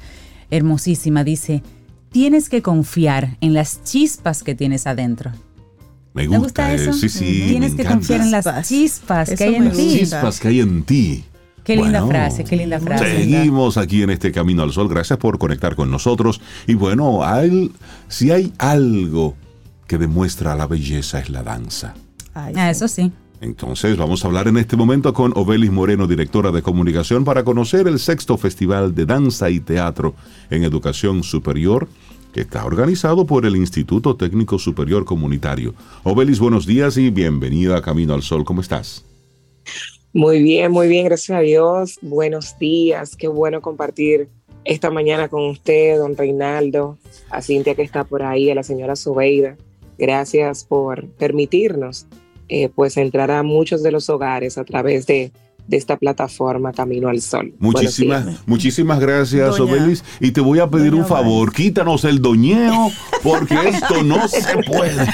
hermosísima, 0.50 1.24
dice, 1.24 1.62
tienes 2.10 2.48
que 2.48 2.62
confiar 2.62 3.36
en 3.42 3.52
las 3.52 3.84
chispas 3.84 4.42
que 4.42 4.54
tienes 4.54 4.86
adentro. 4.86 5.30
Me 6.14 6.22
¿Te 6.22 6.28
gusta, 6.28 6.72
gusta 6.72 6.72
eso? 6.72 6.94
Sí, 6.94 7.10
sí. 7.10 7.44
Tienes 7.48 7.72
me 7.72 7.76
que 7.76 7.82
encanta. 7.82 7.98
confiar 7.98 8.20
en 8.22 8.30
las 8.30 8.44
Chispas. 8.66 8.66
chispas 8.66 9.30
que 9.34 9.44
hay 9.44 9.54
en 9.56 9.72
ti. 9.72 9.82
gusta. 9.82 9.98
Chispas 9.98 10.40
que 10.40 10.48
hay 10.48 10.60
en 10.60 10.82
ti. 10.84 11.24
Qué 11.64 11.76
linda 11.76 12.06
frase, 12.06 12.44
qué 12.44 12.56
linda 12.56 12.80
frase. 12.80 13.04
Seguimos 13.18 13.76
aquí 13.76 14.02
en 14.02 14.10
este 14.10 14.32
Camino 14.32 14.62
al 14.62 14.72
Sol. 14.72 14.88
Gracias 14.88 15.18
por 15.18 15.38
conectar 15.38 15.76
con 15.76 15.90
nosotros. 15.90 16.40
Y 16.66 16.74
bueno, 16.74 17.24
hay- 17.24 17.70
si 18.08 18.30
hay 18.30 18.52
algo 18.58 19.36
que 19.86 19.98
demuestra 19.98 20.54
la 20.54 20.66
belleza 20.66 21.20
es 21.20 21.30
la 21.30 21.42
danza. 21.42 21.94
Ay, 22.34 22.54
Ah, 22.56 22.66
sí. 22.66 22.70
eso 22.70 22.88
sí. 22.88 23.12
Entonces 23.42 23.96
vamos 23.96 24.22
a 24.24 24.28
hablar 24.28 24.48
en 24.48 24.56
este 24.58 24.76
momento 24.76 25.14
con 25.14 25.32
Obelis 25.34 25.70
Moreno, 25.70 26.06
directora 26.06 26.50
de 26.50 26.60
comunicación, 26.62 27.24
para 27.24 27.42
conocer 27.42 27.88
el 27.88 27.98
sexto 27.98 28.36
Festival 28.36 28.94
de 28.94 29.06
Danza 29.06 29.48
y 29.48 29.60
Teatro 29.60 30.14
en 30.50 30.62
Educación 30.64 31.22
Superior, 31.22 31.88
que 32.34 32.42
está 32.42 32.64
organizado 32.64 33.26
por 33.26 33.46
el 33.46 33.56
Instituto 33.56 34.14
Técnico 34.14 34.58
Superior 34.58 35.04
Comunitario. 35.06 35.74
Obelis, 36.04 36.38
buenos 36.38 36.66
días 36.66 36.96
y 36.98 37.10
bienvenida 37.10 37.78
a 37.78 37.82
Camino 37.82 38.12
al 38.14 38.22
Sol. 38.22 38.44
¿Cómo 38.44 38.60
estás? 38.60 39.04
Muy 40.12 40.42
bien, 40.42 40.72
muy 40.72 40.88
bien, 40.88 41.04
gracias 41.04 41.38
a 41.38 41.40
Dios. 41.40 41.98
Buenos 42.02 42.58
días, 42.58 43.14
qué 43.14 43.28
bueno 43.28 43.62
compartir 43.62 44.28
esta 44.64 44.90
mañana 44.90 45.28
con 45.28 45.44
usted, 45.48 45.98
don 45.98 46.16
Reinaldo, 46.16 46.98
a 47.30 47.40
Cintia 47.40 47.76
que 47.76 47.82
está 47.82 48.02
por 48.02 48.24
ahí, 48.24 48.50
a 48.50 48.56
la 48.56 48.64
señora 48.64 48.96
Sobeida. 48.96 49.56
Gracias 49.98 50.64
por 50.64 51.08
permitirnos 51.10 52.06
eh, 52.48 52.68
pues 52.74 52.96
entrar 52.96 53.30
a 53.30 53.44
muchos 53.44 53.84
de 53.84 53.92
los 53.92 54.10
hogares 54.10 54.58
a 54.58 54.64
través 54.64 55.06
de, 55.06 55.30
de 55.70 55.76
esta 55.76 55.96
plataforma 55.96 56.72
Camino 56.72 57.08
al 57.08 57.20
Sol. 57.22 57.54
Muchísimas, 57.60 58.26
muchísimas 58.44 58.98
gracias, 58.98 59.56
Doña- 59.56 59.72
Obelis. 59.72 60.04
Y 60.18 60.32
te 60.32 60.40
voy 60.40 60.58
a 60.58 60.66
pedir 60.68 60.90
Doña 60.90 61.02
un 61.04 61.08
favor, 61.08 61.52
quítanos 61.52 62.04
el 62.04 62.20
doñeo, 62.20 62.90
porque 63.22 63.54
esto 63.68 64.02
no 64.02 64.26
se 64.28 64.42
puede. 64.64 65.06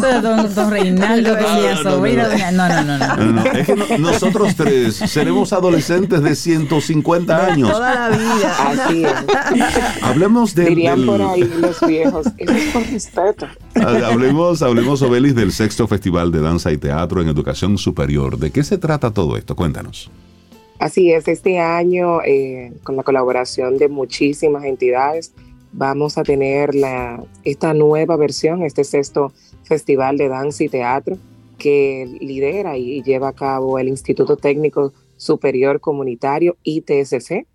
De 0.00 0.20
Don, 0.20 0.54
don 0.54 0.70
Reinaldo, 0.70 1.34
No, 1.34 1.40
no, 1.42 1.74
no, 1.74 1.82
Sobeida, 1.82 2.22
no. 2.24 2.28
doña- 2.30 2.52
No, 2.52 2.68
no, 2.68 2.82
no, 2.84 2.98
no. 2.98 3.16
No, 3.16 3.32
no, 3.44 3.46
es 3.52 3.66
que 3.66 3.74
no- 3.76 3.98
nosotros 3.98 4.54
tres 4.56 4.94
seremos 4.96 5.52
adolescentes 5.52 6.22
de 6.22 6.36
150 6.36 7.46
años. 7.46 7.70
Toda 7.72 8.08
la 8.08 8.16
vida. 8.16 8.56
Así 8.86 9.04
es. 9.04 10.02
Hablemos 10.02 10.54
del, 10.54 10.68
Dirían 10.68 10.98
del- 10.98 11.06
por 11.06 11.22
ahí 11.22 11.42
los 11.58 11.80
viejos, 11.86 12.26
eso 12.38 12.52
es 12.52 12.72
por 12.72 12.82
respeto. 12.86 13.46
Hablemos, 13.74 14.62
hablemos, 14.62 15.02
Obelis, 15.02 15.34
del 15.34 15.52
sexto 15.52 15.86
Festival 15.86 16.30
de 16.32 16.40
Danza 16.40 16.72
y 16.72 16.78
Teatro 16.78 17.20
en 17.22 17.28
Educación 17.28 17.78
Superior. 17.78 18.38
¿De 18.38 18.50
qué 18.50 18.62
se 18.64 18.78
trata 18.78 19.10
todo 19.12 19.36
esto? 19.36 19.56
Cuéntanos. 19.56 20.10
Así 20.78 21.12
es, 21.12 21.28
este 21.28 21.60
año, 21.60 22.22
eh, 22.22 22.72
con 22.82 22.96
la 22.96 23.02
colaboración 23.04 23.78
de 23.78 23.88
muchísimas 23.88 24.64
entidades, 24.64 25.32
vamos 25.72 26.18
a 26.18 26.22
tener 26.24 26.74
la, 26.74 27.22
esta 27.44 27.72
nueva 27.72 28.16
versión, 28.16 28.62
este 28.62 28.84
sexto 28.84 29.32
Festival 29.64 30.16
de 30.18 30.28
Danza 30.28 30.64
y 30.64 30.68
Teatro, 30.68 31.16
que 31.56 32.06
lidera 32.20 32.76
y 32.76 33.02
lleva 33.02 33.28
a 33.28 33.32
cabo 33.32 33.78
el 33.78 33.88
Instituto 33.88 34.36
Técnico 34.36 34.92
Superior 35.16 35.78
Comunitario, 35.80 36.56
ITSC, 36.64 37.46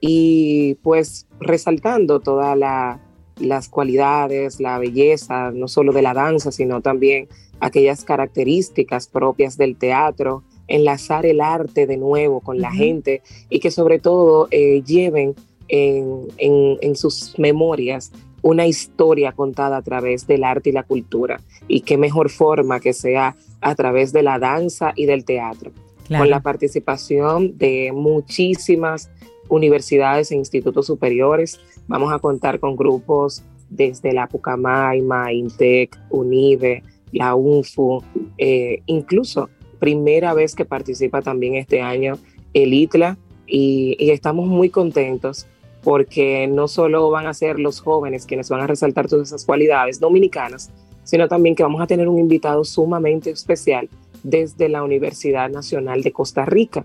y 0.00 0.74
pues 0.82 1.26
resaltando 1.40 2.20
todas 2.20 2.56
la- 2.58 3.00
las 3.40 3.68
cualidades, 3.68 4.60
la 4.60 4.78
belleza, 4.78 5.50
no 5.52 5.68
solo 5.68 5.92
de 5.92 6.02
la 6.02 6.14
danza, 6.14 6.50
sino 6.52 6.80
también 6.80 7.28
aquellas 7.60 8.04
características 8.04 9.08
propias 9.08 9.56
del 9.56 9.76
teatro, 9.76 10.42
enlazar 10.68 11.26
el 11.26 11.40
arte 11.40 11.86
de 11.86 11.96
nuevo 11.96 12.40
con 12.40 12.60
la 12.60 12.72
gente 12.72 13.22
y 13.48 13.60
que 13.60 13.70
sobre 13.70 13.98
todo 13.98 14.48
eh, 14.50 14.82
lleven 14.84 15.34
en, 15.68 16.22
en- 16.38 16.78
en 16.80 16.96
sus 16.96 17.38
memorias 17.38 18.10
una 18.42 18.66
historia 18.66 19.32
contada 19.32 19.76
a 19.78 19.82
través 19.82 20.26
del 20.26 20.44
arte 20.44 20.70
y 20.70 20.72
la 20.72 20.84
cultura. 20.84 21.40
Y 21.66 21.80
qué 21.80 21.96
mejor 21.96 22.30
forma 22.30 22.78
que 22.80 22.92
sea 22.92 23.34
a 23.60 23.74
través 23.74 24.12
de 24.12 24.22
la 24.22 24.38
danza 24.38 24.92
y 24.96 25.06
del 25.06 25.24
teatro 25.24 25.72
Claro. 26.06 26.22
con 26.22 26.30
la 26.30 26.38
participación 26.40 27.58
de 27.58 27.90
muchísimas 27.92 29.10
universidades 29.48 30.30
e 30.30 30.36
institutos 30.36 30.86
superiores. 30.86 31.58
Vamos 31.88 32.12
a 32.12 32.18
contar 32.18 32.58
con 32.58 32.76
grupos 32.76 33.42
desde 33.70 34.12
la 34.12 34.28
Pucamaima, 34.28 35.32
INTEC, 35.32 35.98
UNIBE, 36.10 36.82
la 37.12 37.34
UNFU, 37.34 38.02
eh, 38.38 38.82
incluso 38.86 39.48
primera 39.78 40.34
vez 40.34 40.54
que 40.54 40.64
participa 40.64 41.22
también 41.22 41.54
este 41.54 41.80
año 41.80 42.18
el 42.54 42.72
ITLA 42.74 43.16
y, 43.46 44.10
estamos 44.10 44.46
muy 44.46 44.70
contentos 44.70 45.46
porque 45.82 46.48
no 46.48 46.66
solo 46.66 47.10
van 47.10 47.26
a 47.26 47.34
ser 47.34 47.60
los 47.60 47.80
jóvenes 47.80 48.26
quienes 48.26 48.48
van 48.48 48.60
a 48.60 48.66
resaltar 48.66 49.06
todas 49.06 49.28
esas 49.28 49.44
cualidades 49.44 50.00
dominicanas, 50.00 50.72
sino 51.04 51.28
también 51.28 51.54
que 51.54 51.62
vamos 51.62 51.80
a 51.80 51.86
tener 51.86 52.08
un 52.08 52.18
invitado 52.18 52.64
sumamente 52.64 53.30
especial 53.30 53.88
desde 54.24 54.68
la 54.68 54.82
Universidad 54.82 55.48
Nacional 55.48 56.02
de 56.02 56.10
Costa 56.10 56.44
Rica. 56.44 56.84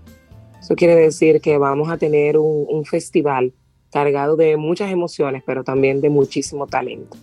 Eso 0.60 0.76
quiere 0.76 0.94
decir 0.94 1.40
que 1.40 1.58
vamos 1.58 1.90
a 1.90 1.96
tener 1.96 2.38
un 2.38 2.84
festival 2.84 3.52
cargado 3.92 4.36
de 4.36 4.56
muchas 4.56 4.90
emociones, 4.90 5.42
pero 5.44 5.62
también 5.62 6.00
de 6.00 6.10
muchísimo 6.10 6.66
talento. 6.66 7.16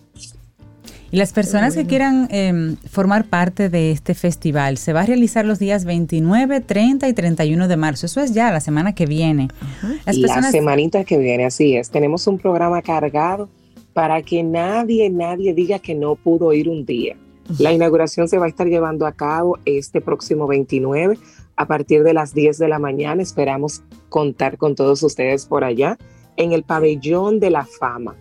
Y 1.12 1.16
las 1.16 1.32
personas 1.32 1.74
que 1.74 1.86
quieran 1.86 2.28
eh, 2.30 2.76
formar 2.88 3.24
parte 3.24 3.68
de 3.68 3.90
este 3.90 4.14
festival, 4.14 4.78
se 4.78 4.92
va 4.92 5.00
a 5.00 5.06
realizar 5.06 5.44
los 5.44 5.58
días 5.58 5.84
29, 5.84 6.60
30 6.60 7.08
y 7.08 7.12
31 7.12 7.66
de 7.66 7.76
marzo. 7.76 8.06
Eso 8.06 8.20
es 8.20 8.32
ya 8.32 8.52
la 8.52 8.60
semana 8.60 8.94
que 8.94 9.06
viene. 9.06 9.48
Las 10.06 10.16
La 10.16 10.28
personas, 10.28 10.52
semanita 10.52 11.02
que 11.04 11.18
viene, 11.18 11.44
así 11.46 11.74
es. 11.74 11.90
Tenemos 11.90 12.28
un 12.28 12.38
programa 12.38 12.80
cargado 12.80 13.48
para 13.92 14.22
que 14.22 14.44
nadie, 14.44 15.10
nadie 15.10 15.52
diga 15.52 15.80
que 15.80 15.96
no 15.96 16.14
pudo 16.14 16.52
ir 16.52 16.68
un 16.68 16.86
día. 16.86 17.16
La 17.58 17.72
inauguración 17.72 18.28
se 18.28 18.38
va 18.38 18.46
a 18.46 18.48
estar 18.48 18.68
llevando 18.68 19.04
a 19.04 19.12
cabo 19.12 19.58
este 19.64 20.00
próximo 20.00 20.46
29 20.46 21.18
a 21.56 21.66
partir 21.66 22.04
de 22.04 22.14
las 22.14 22.32
10 22.32 22.58
de 22.58 22.68
la 22.68 22.78
mañana. 22.78 23.20
Esperamos 23.20 23.82
contar 24.08 24.56
con 24.58 24.76
todos 24.76 25.02
ustedes 25.02 25.46
por 25.46 25.64
allá 25.64 25.98
en 26.40 26.52
el 26.52 26.62
pabellón 26.62 27.38
de 27.38 27.50
la 27.50 27.66
fama, 27.66 28.16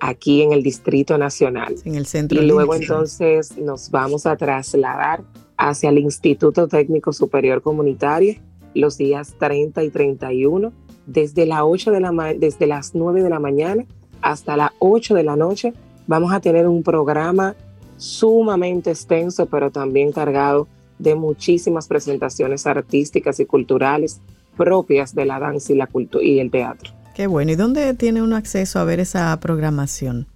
aquí 0.00 0.42
en 0.42 0.52
el 0.52 0.62
Distrito 0.62 1.18
Nacional. 1.18 1.74
En 1.84 1.96
el 1.96 2.06
centro. 2.06 2.42
Y 2.42 2.46
luego 2.46 2.74
entonces 2.74 3.58
nos 3.58 3.90
vamos 3.90 4.24
a 4.24 4.36
trasladar 4.36 5.22
hacia 5.58 5.90
el 5.90 5.98
Instituto 5.98 6.66
Técnico 6.66 7.12
Superior 7.12 7.60
Comunitario 7.60 8.36
los 8.74 8.96
días 8.96 9.34
30 9.38 9.82
y 9.82 9.90
31, 9.90 10.72
desde, 11.06 11.46
la 11.46 11.64
8 11.64 11.90
de 11.90 12.00
la 12.00 12.34
desde 12.38 12.66
las 12.66 12.94
9 12.94 13.22
de 13.22 13.30
la 13.30 13.40
mañana 13.40 13.84
hasta 14.22 14.56
las 14.56 14.70
8 14.78 15.14
de 15.14 15.24
la 15.24 15.36
noche. 15.36 15.74
Vamos 16.06 16.32
a 16.32 16.40
tener 16.40 16.66
un 16.66 16.82
programa 16.82 17.54
sumamente 17.96 18.90
extenso, 18.90 19.46
pero 19.46 19.70
también 19.70 20.12
cargado 20.12 20.68
de 20.98 21.14
muchísimas 21.14 21.86
presentaciones 21.86 22.66
artísticas 22.66 23.40
y 23.40 23.46
culturales 23.46 24.20
propias 24.56 25.14
de 25.14 25.24
la 25.24 25.38
danza 25.38 25.72
y, 25.72 25.76
la 25.76 25.88
cultu- 25.88 26.22
y 26.22 26.40
el 26.40 26.50
teatro. 26.50 26.92
Qué 27.18 27.26
bueno. 27.26 27.50
¿Y 27.50 27.56
dónde 27.56 27.94
tiene 27.94 28.22
uno 28.22 28.36
acceso 28.36 28.78
a 28.78 28.84
ver 28.84 29.00
esa 29.00 29.36
programación? 29.40 30.28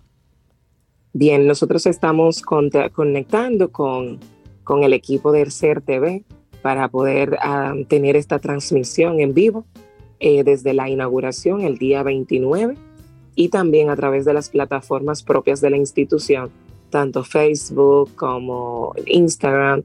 Bien, 1.12 1.46
nosotros 1.46 1.86
estamos 1.86 2.42
conectando 2.42 3.70
con, 3.70 4.18
con 4.64 4.82
el 4.82 4.92
equipo 4.92 5.30
de 5.30 5.48
CER 5.48 5.80
TV 5.80 6.24
para 6.60 6.88
poder 6.88 7.38
ah, 7.40 7.72
tener 7.86 8.16
esta 8.16 8.40
transmisión 8.40 9.20
en 9.20 9.32
vivo 9.32 9.64
eh, 10.18 10.42
desde 10.42 10.74
la 10.74 10.88
inauguración 10.88 11.60
el 11.60 11.78
día 11.78 12.02
29 12.02 12.76
y 13.36 13.48
también 13.50 13.88
a 13.88 13.94
través 13.94 14.24
de 14.24 14.34
las 14.34 14.48
plataformas 14.48 15.22
propias 15.22 15.60
de 15.60 15.70
la 15.70 15.76
institución, 15.76 16.50
tanto 16.90 17.22
Facebook 17.22 18.10
como 18.16 18.92
Instagram. 19.06 19.84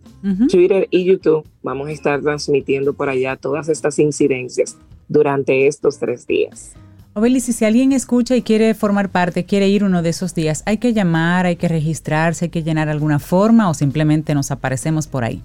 Twitter 0.49 0.87
y 0.89 1.03
YouTube. 1.03 1.45
Vamos 1.61 1.89
a 1.89 1.91
estar 1.91 2.23
transmitiendo 2.23 2.93
por 2.93 3.07
allá 3.07 3.35
todas 3.35 3.69
estas 3.69 3.99
incidencias 3.99 4.75
durante 5.07 5.67
estos 5.67 5.99
tres 5.99 6.25
días. 6.25 6.75
Obelis, 7.17 7.49
y 7.49 7.53
si 7.53 7.65
alguien 7.65 7.93
escucha 7.93 8.35
y 8.35 8.43
quiere 8.43 8.75
formar 8.75 9.09
parte, 9.09 9.43
quiere 9.43 9.67
ir 9.67 9.83
uno 9.83 10.03
de 10.03 10.09
esos 10.09 10.35
días, 10.35 10.61
¿hay 10.67 10.77
que 10.77 10.93
llamar, 10.93 11.47
hay 11.47 11.55
que 11.55 11.67
registrarse, 11.67 12.45
hay 12.45 12.49
que 12.49 12.61
llenar 12.61 12.89
alguna 12.89 13.17
forma 13.17 13.71
o 13.71 13.73
simplemente 13.73 14.35
nos 14.35 14.51
aparecemos 14.51 15.07
por 15.07 15.23
ahí? 15.23 15.41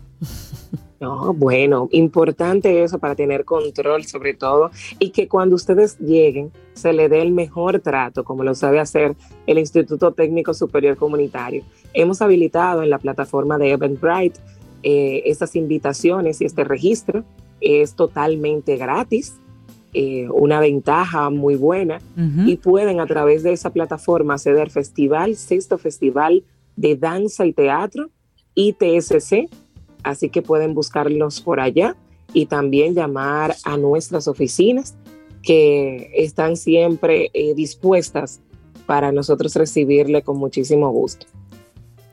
No, 1.01 1.35
bueno, 1.35 1.89
importante 1.91 2.85
eso 2.85 3.01
para 3.01 3.17
tener 3.17 3.45
control 3.45 4.05
sobre 4.05 4.35
todo 4.35 4.71
y 5.01 5.11
que 5.11 5.27
cuando 5.27 5.57
ustedes 5.57 5.99
lleguen 5.99 6.53
se 6.75 6.93
le 6.93 7.09
dé 7.09 7.23
el 7.23 7.33
mejor 7.33 7.81
trato, 7.81 8.23
como 8.23 8.45
lo 8.45 8.55
sabe 8.55 8.79
hacer 8.79 9.17
el 9.49 9.59
Instituto 9.59 10.13
Técnico 10.13 10.55
Superior 10.55 10.97
Comunitario. 10.97 11.65
Hemos 11.93 12.23
habilitado 12.23 12.85
en 12.85 12.91
la 12.91 12.99
plataforma 12.99 13.59
de 13.59 13.73
Eventbrite 13.73 14.39
eh, 14.85 15.23
estas 15.27 15.57
invitaciones 15.57 16.41
y 16.41 16.45
este 16.45 16.63
registro. 16.63 17.25
Es 17.61 17.95
totalmente 17.95 18.77
gratis, 18.77 19.41
eh, 19.95 20.29
una 20.31 20.59
ventaja 20.59 21.29
muy 21.29 21.55
buena 21.57 22.01
y 22.47 22.57
pueden 22.57 23.01
a 23.01 23.07
través 23.07 23.43
de 23.43 23.53
esa 23.53 23.71
plataforma 23.71 24.35
acceder 24.35 24.71
Festival, 24.71 25.37
Sexto 25.37 25.77
Festival 25.77 26.45
de 26.77 26.97
Danza 26.97 27.45
y 27.45 27.53
Teatro, 27.53 28.09
ITSC, 28.55 29.51
así 30.03 30.31
que 30.31 30.41
pueden 30.41 30.73
buscarlos 30.73 31.41
por 31.43 31.61
allá 31.61 31.95
y 32.33 32.47
también 32.47 32.95
llamar 32.95 33.55
a 33.65 33.77
nuestras 33.77 34.29
oficinas 34.29 34.95
que 35.43 36.11
están 36.17 36.57
siempre 36.57 37.31
eh, 37.35 37.55
dispuestas 37.55 38.41
para 38.87 39.13
nosotros 39.13 39.55
recibirle 39.57 40.23
con 40.23 40.39
muchísimo 40.39 40.91
gusto. 40.91 41.27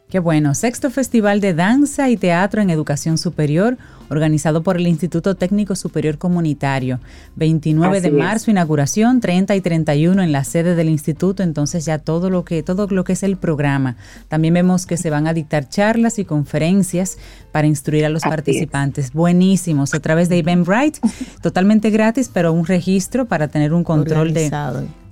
Qué 0.09 0.19
bueno. 0.19 0.55
Sexto 0.55 0.89
Festival 0.89 1.39
de 1.39 1.53
Danza 1.53 2.09
y 2.09 2.17
Teatro 2.17 2.61
en 2.61 2.71
Educación 2.71 3.17
Superior, 3.17 3.77
organizado 4.09 4.63
por 4.63 4.77
el 4.77 4.87
Instituto 4.87 5.35
Técnico 5.35 5.75
Superior 5.75 6.17
Comunitario. 6.17 6.99
29 7.35 8.01
de 8.01 8.07
es. 8.09 8.13
marzo, 8.13 8.51
inauguración, 8.51 9.21
30 9.21 9.55
y 9.55 9.61
31 9.61 10.21
en 10.21 10.31
la 10.31 10.43
sede 10.43 10.75
del 10.75 10.89
instituto, 10.89 11.43
entonces 11.43 11.85
ya 11.85 11.99
todo 11.99 12.29
lo 12.29 12.45
que 12.45 12.63
todo 12.63 12.87
lo 12.87 13.03
que 13.03 13.13
es 13.13 13.23
el 13.23 13.37
programa. 13.37 13.95
También 14.27 14.53
vemos 14.53 14.85
que 14.85 14.97
se 14.97 15.09
van 15.09 15.27
a 15.27 15.33
dictar 15.33 15.69
charlas 15.69 16.19
y 16.19 16.25
conferencias 16.25 17.17
para 17.51 17.67
instruir 17.67 18.05
a 18.05 18.09
los 18.09 18.23
Así 18.23 18.29
es. 18.29 18.35
participantes. 18.35 19.13
Buenísimos, 19.13 19.93
a 19.93 19.99
través 19.99 20.29
de 20.29 20.39
Eventbrite, 20.39 20.99
totalmente 21.41 21.89
gratis, 21.89 22.29
pero 22.33 22.53
un 22.53 22.65
registro 22.65 23.25
para 23.25 23.47
tener 23.47 23.73
un 23.73 23.83
control 23.83 24.33
de. 24.33 24.51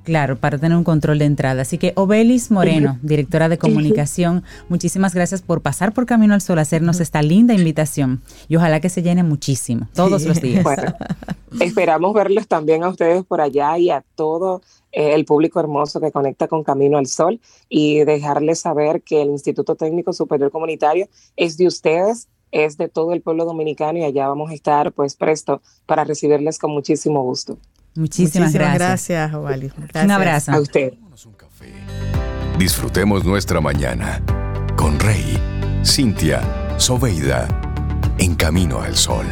Claro, 0.07 0.37
para 0.37 0.57
tener 0.57 0.77
un 0.77 0.85
control 0.85 1.19
de 1.19 1.25
entrada. 1.25 1.63
Así 1.63 1.77
que 1.77 1.91
Obelis 1.97 2.49
Moreno, 2.49 2.97
directora 3.01 3.49
de 3.49 3.57
comunicación, 3.57 4.41
muchísimas 4.69 5.13
gracias 5.13 5.41
por 5.41 5.61
pasar 5.61 5.93
por 5.93 6.05
Camino 6.05 6.33
al 6.33 6.39
Sol, 6.39 6.59
hacernos 6.59 7.01
esta 7.01 7.21
linda 7.21 7.53
invitación. 7.53 8.21
Y 8.47 8.55
ojalá 8.55 8.79
que 8.79 8.87
se 8.87 9.01
llene 9.03 9.23
muchísimo, 9.23 9.89
todos 9.93 10.21
Sí. 10.21 10.29
los 10.29 10.39
días. 10.41 10.63
Bueno, 10.63 10.93
esperamos 11.59 12.13
verlos 12.13 12.47
también 12.47 12.85
a 12.85 12.87
ustedes 12.87 13.25
por 13.25 13.41
allá 13.41 13.77
y 13.77 13.89
a 13.89 14.01
todo 14.15 14.61
eh, 14.93 15.13
el 15.13 15.25
público 15.25 15.59
hermoso 15.59 15.99
que 15.99 16.13
conecta 16.13 16.47
con 16.47 16.63
Camino 16.63 16.97
al 16.97 17.07
Sol 17.07 17.41
y 17.67 18.05
dejarles 18.05 18.59
saber 18.61 19.01
que 19.01 19.21
el 19.21 19.27
Instituto 19.31 19.75
Técnico 19.75 20.13
Superior 20.13 20.51
Comunitario 20.51 21.09
es 21.35 21.57
de 21.57 21.67
ustedes, 21.67 22.29
es 22.53 22.77
de 22.77 22.87
todo 22.87 23.11
el 23.11 23.21
pueblo 23.21 23.43
dominicano 23.43 23.99
y 23.99 24.05
allá 24.05 24.29
vamos 24.29 24.51
a 24.51 24.53
estar 24.53 24.93
pues 24.93 25.17
presto 25.17 25.61
para 25.85 26.05
recibirles 26.05 26.59
con 26.59 26.71
muchísimo 26.71 27.23
gusto. 27.23 27.57
Muchísimas, 27.97 28.53
gracias. 28.53 29.09
gracias. 29.09 30.03
Un 30.03 30.11
abrazo. 30.11 30.51
A 30.51 30.59
usted. 30.59 30.93
Disfrutemos 32.57 33.25
nuestra 33.25 33.59
mañana 33.61 34.21
con 34.75 34.99
Rey, 34.99 35.37
Cintia, 35.83 36.41
Soveida, 36.77 37.47
en 38.17 38.35
camino 38.35 38.81
al 38.81 38.95
sol. 38.95 39.25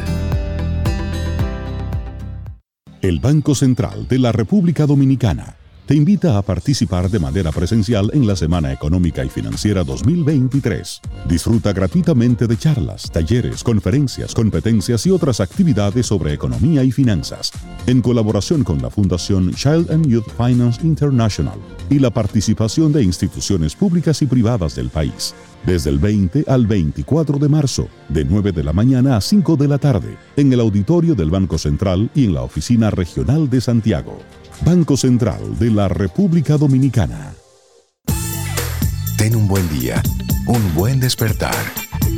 El 3.01 3.19
Banco 3.19 3.53
Central 3.53 4.07
de 4.07 4.19
la 4.19 4.31
República 4.31 4.85
Dominicana 4.85 5.54
te 5.85 5.93
invita 5.93 6.37
a 6.37 6.41
participar 6.41 7.09
de 7.11 7.19
manera 7.19 7.51
presencial 7.51 8.09
en 8.13 8.25
la 8.25 8.35
Semana 8.35 8.73
Económica 8.73 9.23
y 9.23 9.29
Financiera 9.29 9.83
2023. 9.83 11.01
Disfruta 11.29 11.73
gratuitamente 11.73 12.47
de 12.47 12.57
charlas, 12.57 13.11
talleres, 13.11 13.63
conferencias, 13.63 14.33
competencias 14.33 15.05
y 15.05 15.11
otras 15.11 15.39
actividades 15.39 16.07
sobre 16.07 16.33
economía 16.33 16.83
y 16.83 16.91
finanzas, 16.91 17.51
en 17.85 18.01
colaboración 18.01 18.63
con 18.63 18.81
la 18.81 18.89
Fundación 18.89 19.53
Child 19.53 19.91
and 19.91 20.07
Youth 20.07 20.27
Finance 20.35 20.81
International 20.83 21.59
y 21.89 21.99
la 21.99 22.09
participación 22.09 22.91
de 22.91 23.03
instituciones 23.03 23.75
públicas 23.75 24.23
y 24.23 24.25
privadas 24.25 24.75
del 24.75 24.89
país. 24.89 25.35
Desde 25.67 25.91
el 25.91 25.99
20 25.99 26.45
al 26.47 26.65
24 26.65 27.37
de 27.37 27.49
marzo, 27.49 27.87
de 28.09 28.25
9 28.25 28.51
de 28.51 28.63
la 28.63 28.73
mañana 28.73 29.17
a 29.17 29.21
5 29.21 29.55
de 29.55 29.67
la 29.67 29.77
tarde, 29.77 30.17
en 30.35 30.51
el 30.51 30.59
auditorio 30.59 31.13
del 31.13 31.29
Banco 31.29 31.59
Central 31.59 32.09
y 32.15 32.25
en 32.25 32.33
la 32.33 32.41
Oficina 32.41 32.89
Regional 32.89 33.49
de 33.49 33.61
Santiago. 33.61 34.19
Banco 34.61 34.95
Central 34.97 35.59
de 35.59 35.71
la 35.71 35.87
República 35.87 36.57
Dominicana. 36.57 37.33
Ten 39.17 39.35
un 39.35 39.47
buen 39.47 39.67
día, 39.69 40.01
un 40.47 40.73
buen 40.75 40.99
despertar. 40.99 41.55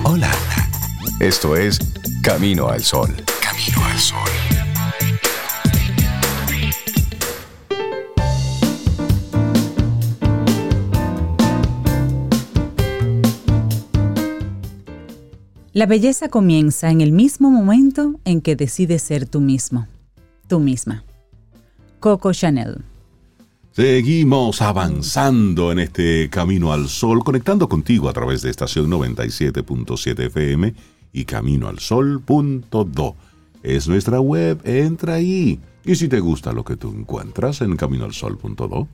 Hola. 0.04 0.32
Esto 1.20 1.56
es 1.56 1.80
Camino 2.22 2.68
al 2.68 2.84
Sol. 2.84 3.10
Camino 3.42 3.86
al 3.86 3.98
Sol. 3.98 4.30
La 15.74 15.86
belleza 15.86 16.30
comienza 16.30 16.90
en 16.90 17.02
el 17.02 17.12
mismo 17.12 17.52
momento 17.52 18.20
en 18.26 18.42
que 18.42 18.56
decides 18.56 19.04
ser 19.04 19.28
tú 19.28 19.40
mismo, 19.42 19.88
tú 20.48 20.60
misma. 20.60 21.07
Coco 22.00 22.32
Chanel. 22.34 22.84
Seguimos 23.72 24.62
avanzando 24.62 25.72
en 25.72 25.80
este 25.80 26.30
camino 26.30 26.74
al 26.74 26.90
sol, 26.90 27.24
conectando 27.24 27.70
contigo 27.70 28.10
a 28.10 28.14
través 28.14 28.42
de 28.42 28.50
estación 28.50 28.90
97.7 28.90 30.20
FM 30.26 30.74
y 31.14 31.26
caminoalsol.do. 31.26 33.16
Es 33.62 33.88
nuestra 33.88 34.20
web, 34.20 34.60
entra 34.64 35.16
ahí. 35.16 35.60
Y 35.86 35.96
si 35.96 36.08
te 36.08 36.20
gusta 36.20 36.54
lo 36.54 36.64
que 36.66 36.76
tú 36.76 36.90
encuentras 36.90 37.62
en 37.62 37.76
caminoalsol.do, 37.78 38.88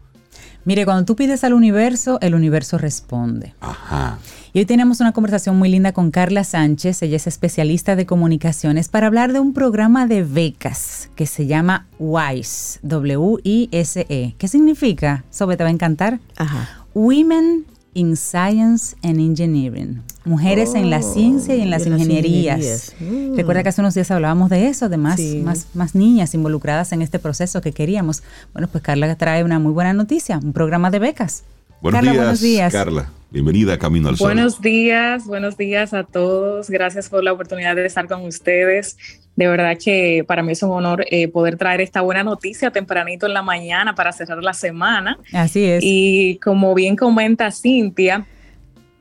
Mire, 0.65 0.85
cuando 0.85 1.05
tú 1.05 1.15
pides 1.15 1.43
al 1.43 1.53
universo, 1.53 2.17
el 2.21 2.35
universo 2.35 2.77
responde. 2.77 3.53
ajá. 3.61 4.19
Y 4.55 4.59
hoy 4.59 4.65
tenemos 4.67 4.99
una 4.99 5.13
conversación 5.13 5.57
muy 5.57 5.67
linda 5.69 5.93
con 5.93 6.11
Carla 6.11 6.43
Sánchez, 6.43 7.01
ella 7.01 7.15
es 7.15 7.25
especialista 7.25 7.95
de 7.95 8.05
comunicaciones, 8.05 8.87
para 8.87 9.07
hablar 9.07 9.33
de 9.33 9.39
un 9.39 9.51
programa 9.51 10.05
de 10.05 10.23
becas 10.23 11.09
que 11.15 11.25
se 11.25 11.47
llama 11.47 11.87
WISE, 11.97 12.77
W-I-S-E. 12.83 14.35
¿Qué 14.37 14.47
significa? 14.47 15.23
Sobe, 15.31 15.57
te 15.57 15.63
va 15.63 15.69
a 15.69 15.73
encantar. 15.73 16.19
Ajá. 16.37 16.69
Women 16.93 17.65
in 17.95 18.15
Science 18.15 18.95
and 19.01 19.19
Engineering. 19.19 20.03
Mujeres 20.23 20.75
en 20.75 20.91
la 20.91 20.99
Oh, 20.99 21.13
ciencia 21.13 21.55
y 21.55 21.61
en 21.61 21.71
las 21.71 21.81
y 21.81 21.85
en 21.85 21.91
las 21.93 22.01
ingenierías. 22.01 22.93
ingenierías. 22.99 23.33
Mm. 23.33 23.35
Recuerda 23.35 23.63
que 23.63 23.69
hace 23.69 23.81
unos 23.81 23.95
días 23.95 24.11
hablábamos 24.11 24.51
de 24.51 24.67
eso, 24.67 24.87
de 24.87 24.97
más, 24.97 25.15
Sí. 25.19 25.41
más, 25.43 25.65
más 25.73 25.95
niñas 25.95 26.35
involucradas 26.35 26.91
en 26.91 27.01
este 27.01 27.17
proceso 27.17 27.59
que 27.61 27.71
queríamos. 27.71 28.21
Bueno, 28.53 28.67
pues 28.71 28.83
Carla 28.83 29.15
trae 29.15 29.43
una 29.43 29.57
muy 29.57 29.71
buena 29.73 29.93
noticia, 29.93 30.37
un 30.37 30.53
programa 30.53 30.91
de 30.91 30.99
becas. 30.99 31.43
Buenos 31.83 31.97
Carla, 31.97 32.11
días, 32.13 32.23
buenos 32.23 32.41
días. 32.41 32.71
Carla. 32.71 33.09
Bienvenida 33.29 33.73
a 33.73 33.77
Camino 33.77 34.07
al 34.07 34.15
Sol. 34.15 34.27
Buenos 34.27 34.61
días, 34.61 35.25
buenos 35.25 35.57
días 35.57 35.93
a 35.93 36.05
todos. 36.05 36.69
Gracias 36.69 37.09
por 37.09 37.25
la 37.25 37.33
oportunidad 37.33 37.75
de 37.75 37.85
estar 37.85 38.07
con 38.07 38.23
ustedes. 38.23 38.95
De 39.35 39.47
verdad 39.49 39.77
que 39.77 40.23
para 40.25 40.43
mí 40.43 40.53
es 40.53 40.63
un 40.63 40.71
honor 40.71 41.03
eh, 41.11 41.27
poder 41.27 41.57
traer 41.57 41.81
esta 41.81 41.99
buena 41.99 42.23
noticia 42.23 42.71
tempranito 42.71 43.25
en 43.25 43.33
la 43.33 43.41
mañana 43.41 43.95
para 43.95 44.13
cerrar 44.13 44.41
la 44.41 44.53
semana. 44.53 45.17
Así 45.33 45.65
es. 45.65 45.83
Y 45.83 46.39
como 46.41 46.73
bien 46.73 46.95
comenta 46.95 47.51
Cintia, 47.51 48.25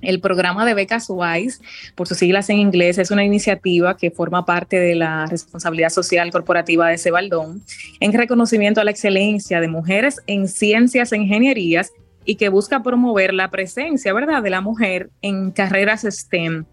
el 0.01 0.19
programa 0.19 0.67
de 0.67 0.75
becas 0.75 1.07
WISE, 1.09 1.61
por 1.95 2.09
sus 2.09 2.19
siglas 2.19 2.51
en 2.51 2.59
inglés, 2.59 2.99
es 2.99 3.13
una 3.13 3.25
iniciativa 3.25 3.97
que 3.97 4.11
forma 4.11 4.45
parte 4.45 4.81
de 4.81 4.97
la 4.97 5.27
responsabilidad 5.27 5.91
social 5.91 6.33
corporativa 6.33 6.89
de 6.89 6.99
Cebaldón 6.99 7.63
en 8.01 8.13
reconocimiento 8.13 8.81
a 8.81 8.85
la 8.85 8.91
excelencia 8.91 9.61
de 9.61 9.69
mujeres 9.69 10.21
en 10.27 10.49
ciencias 10.49 11.13
e 11.13 11.19
ingenierías 11.19 11.93
y 12.25 12.37
que 12.37 12.49
busca 12.49 12.83
promover 12.83 13.35
la 13.35 13.51
presencia, 13.51 14.13
¿verdad?, 14.13 14.43
de 14.43 14.51
la 14.51 14.61
mujer 14.61 15.11
en 15.23 15.51
carreras 15.51 16.03
STEM, 16.03 16.65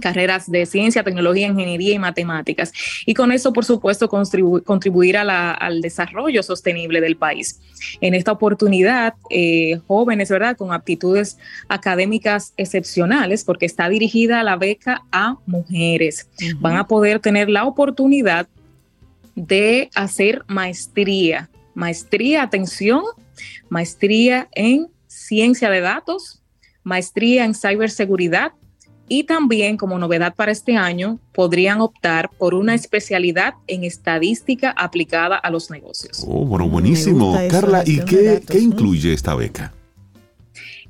carreras 0.00 0.50
de 0.50 0.66
ciencia, 0.66 1.04
tecnología, 1.04 1.46
ingeniería 1.46 1.94
y 1.94 1.98
matemáticas. 2.00 2.72
Y 3.06 3.14
con 3.14 3.30
eso, 3.30 3.52
por 3.52 3.64
supuesto, 3.64 4.08
contribu 4.08 4.60
contribuir 4.64 5.16
a 5.16 5.22
la, 5.22 5.52
al 5.52 5.80
desarrollo 5.80 6.42
sostenible 6.42 7.00
del 7.00 7.16
país. 7.16 7.60
En 8.00 8.14
esta 8.14 8.32
oportunidad, 8.32 9.14
eh, 9.30 9.78
jóvenes, 9.86 10.30
¿verdad?, 10.30 10.56
con 10.56 10.72
aptitudes 10.72 11.38
académicas 11.68 12.54
excepcionales, 12.56 13.44
porque 13.44 13.66
está 13.66 13.88
dirigida 13.88 14.42
la 14.42 14.56
beca 14.56 15.02
a 15.12 15.36
mujeres, 15.46 16.28
van 16.58 16.76
a 16.76 16.88
poder 16.88 17.20
tener 17.20 17.48
la 17.48 17.64
oportunidad 17.64 18.48
de 19.36 19.90
hacer 19.94 20.42
maestría. 20.48 21.48
Maestría, 21.74 22.42
atención, 22.42 23.04
maestría 23.68 24.48
en 24.52 24.88
ciencia 25.06 25.70
de 25.70 25.80
datos, 25.80 26.42
maestría 26.82 27.44
en 27.44 27.54
ciberseguridad 27.54 28.52
y 29.08 29.24
también 29.24 29.76
como 29.76 29.98
novedad 29.98 30.34
para 30.34 30.52
este 30.52 30.76
año 30.76 31.18
podrían 31.32 31.80
optar 31.80 32.30
por 32.38 32.54
una 32.54 32.74
especialidad 32.74 33.54
en 33.66 33.84
estadística 33.84 34.70
aplicada 34.70 35.36
a 35.36 35.50
los 35.50 35.70
negocios. 35.70 36.24
Oh, 36.26 36.44
bueno, 36.44 36.68
buenísimo. 36.68 37.38
Carla, 37.50 37.82
¿y 37.86 38.04
qué, 38.04 38.22
datos, 38.22 38.46
qué 38.46 38.58
¿no? 38.58 38.64
incluye 38.64 39.12
esta 39.12 39.34
beca? 39.34 39.72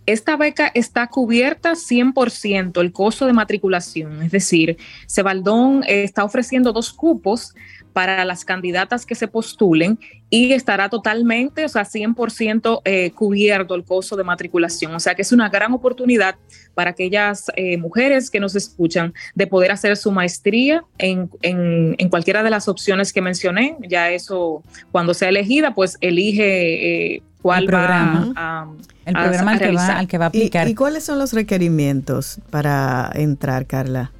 Esta 0.08 0.38
beca 0.38 0.70
está 0.74 1.06
cubierta 1.08 1.72
100% 1.72 2.80
el 2.80 2.92
costo 2.92 3.26
de 3.26 3.34
matriculación, 3.34 4.22
es 4.22 4.32
decir, 4.32 4.78
Cebaldón 5.06 5.84
está 5.86 6.24
ofreciendo 6.24 6.72
dos 6.72 6.94
cupos 6.94 7.54
para 7.98 8.24
las 8.24 8.44
candidatas 8.44 9.04
que 9.04 9.16
se 9.16 9.26
postulen 9.26 9.98
y 10.30 10.52
estará 10.52 10.88
totalmente, 10.88 11.64
o 11.64 11.68
sea, 11.68 11.82
100% 11.82 12.82
eh, 12.84 13.10
cubierto 13.10 13.74
el 13.74 13.82
costo 13.82 14.14
de 14.14 14.22
matriculación. 14.22 14.94
O 14.94 15.00
sea, 15.00 15.16
que 15.16 15.22
es 15.22 15.32
una 15.32 15.48
gran 15.48 15.72
oportunidad 15.72 16.36
para 16.76 16.90
aquellas 16.90 17.46
eh, 17.56 17.76
mujeres 17.76 18.30
que 18.30 18.38
nos 18.38 18.54
escuchan 18.54 19.14
de 19.34 19.48
poder 19.48 19.72
hacer 19.72 19.96
su 19.96 20.12
maestría 20.12 20.84
en, 20.96 21.28
en, 21.42 21.96
en, 21.98 22.08
cualquiera 22.08 22.44
de 22.44 22.50
las 22.50 22.68
opciones 22.68 23.12
que 23.12 23.20
mencioné. 23.20 23.76
Ya 23.88 24.10
eso, 24.10 24.62
cuando 24.92 25.12
sea 25.12 25.30
elegida, 25.30 25.74
pues 25.74 25.98
elige 26.00 27.14
eh, 27.16 27.22
cuál 27.42 27.64
el 27.64 27.66
programa. 27.66 28.32
va 28.32 28.60
a, 28.60 28.68
el 29.06 29.16
a, 29.16 29.22
programa 29.24 29.50
a 29.50 29.54
al, 29.54 29.58
que 29.58 29.72
va, 29.72 29.86
al 29.98 30.06
que 30.06 30.18
va 30.18 30.24
a 30.26 30.28
aplicar. 30.28 30.68
¿Y, 30.68 30.70
¿Y 30.70 30.74
cuáles 30.76 31.02
son 31.02 31.18
los 31.18 31.32
requerimientos 31.32 32.38
para 32.48 33.10
entrar, 33.16 33.66
Carla? 33.66 34.12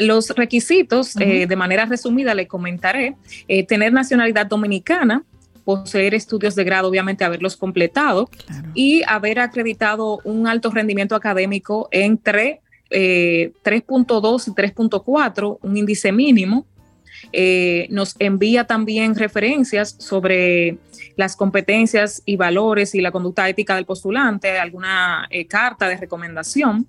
Los 0.00 0.30
requisitos, 0.30 1.14
uh 1.16 1.18
-huh. 1.18 1.42
eh, 1.42 1.46
de 1.46 1.56
manera 1.56 1.86
resumida, 1.86 2.34
le 2.34 2.46
comentaré, 2.46 3.16
eh, 3.48 3.64
tener 3.64 3.92
nacionalidad 3.92 4.46
dominicana, 4.46 5.24
poseer 5.64 6.14
estudios 6.14 6.54
de 6.54 6.64
grado, 6.64 6.88
obviamente 6.88 7.24
haberlos 7.24 7.56
completado 7.56 8.28
y 8.74 9.02
haber 9.06 9.38
acreditado 9.38 10.20
un 10.24 10.46
alto 10.46 10.70
rendimiento 10.70 11.14
académico 11.14 11.88
entre 11.90 12.60
eh, 12.90 13.52
3.2 13.64 14.48
y 14.48 14.50
3.4, 14.52 15.58
un 15.62 15.76
índice 15.76 16.12
mínimo. 16.12 16.66
Eh, 17.32 17.86
nos 17.90 18.16
envía 18.18 18.64
también 18.64 19.14
referencias 19.14 19.96
sobre 19.98 20.78
las 21.16 21.36
competencias 21.36 22.22
y 22.26 22.36
valores 22.36 22.94
y 22.94 23.00
la 23.00 23.10
conducta 23.10 23.48
ética 23.48 23.76
del 23.76 23.86
postulante, 23.86 24.58
alguna 24.58 25.26
eh, 25.30 25.46
carta 25.46 25.88
de 25.88 25.96
recomendación. 25.96 26.86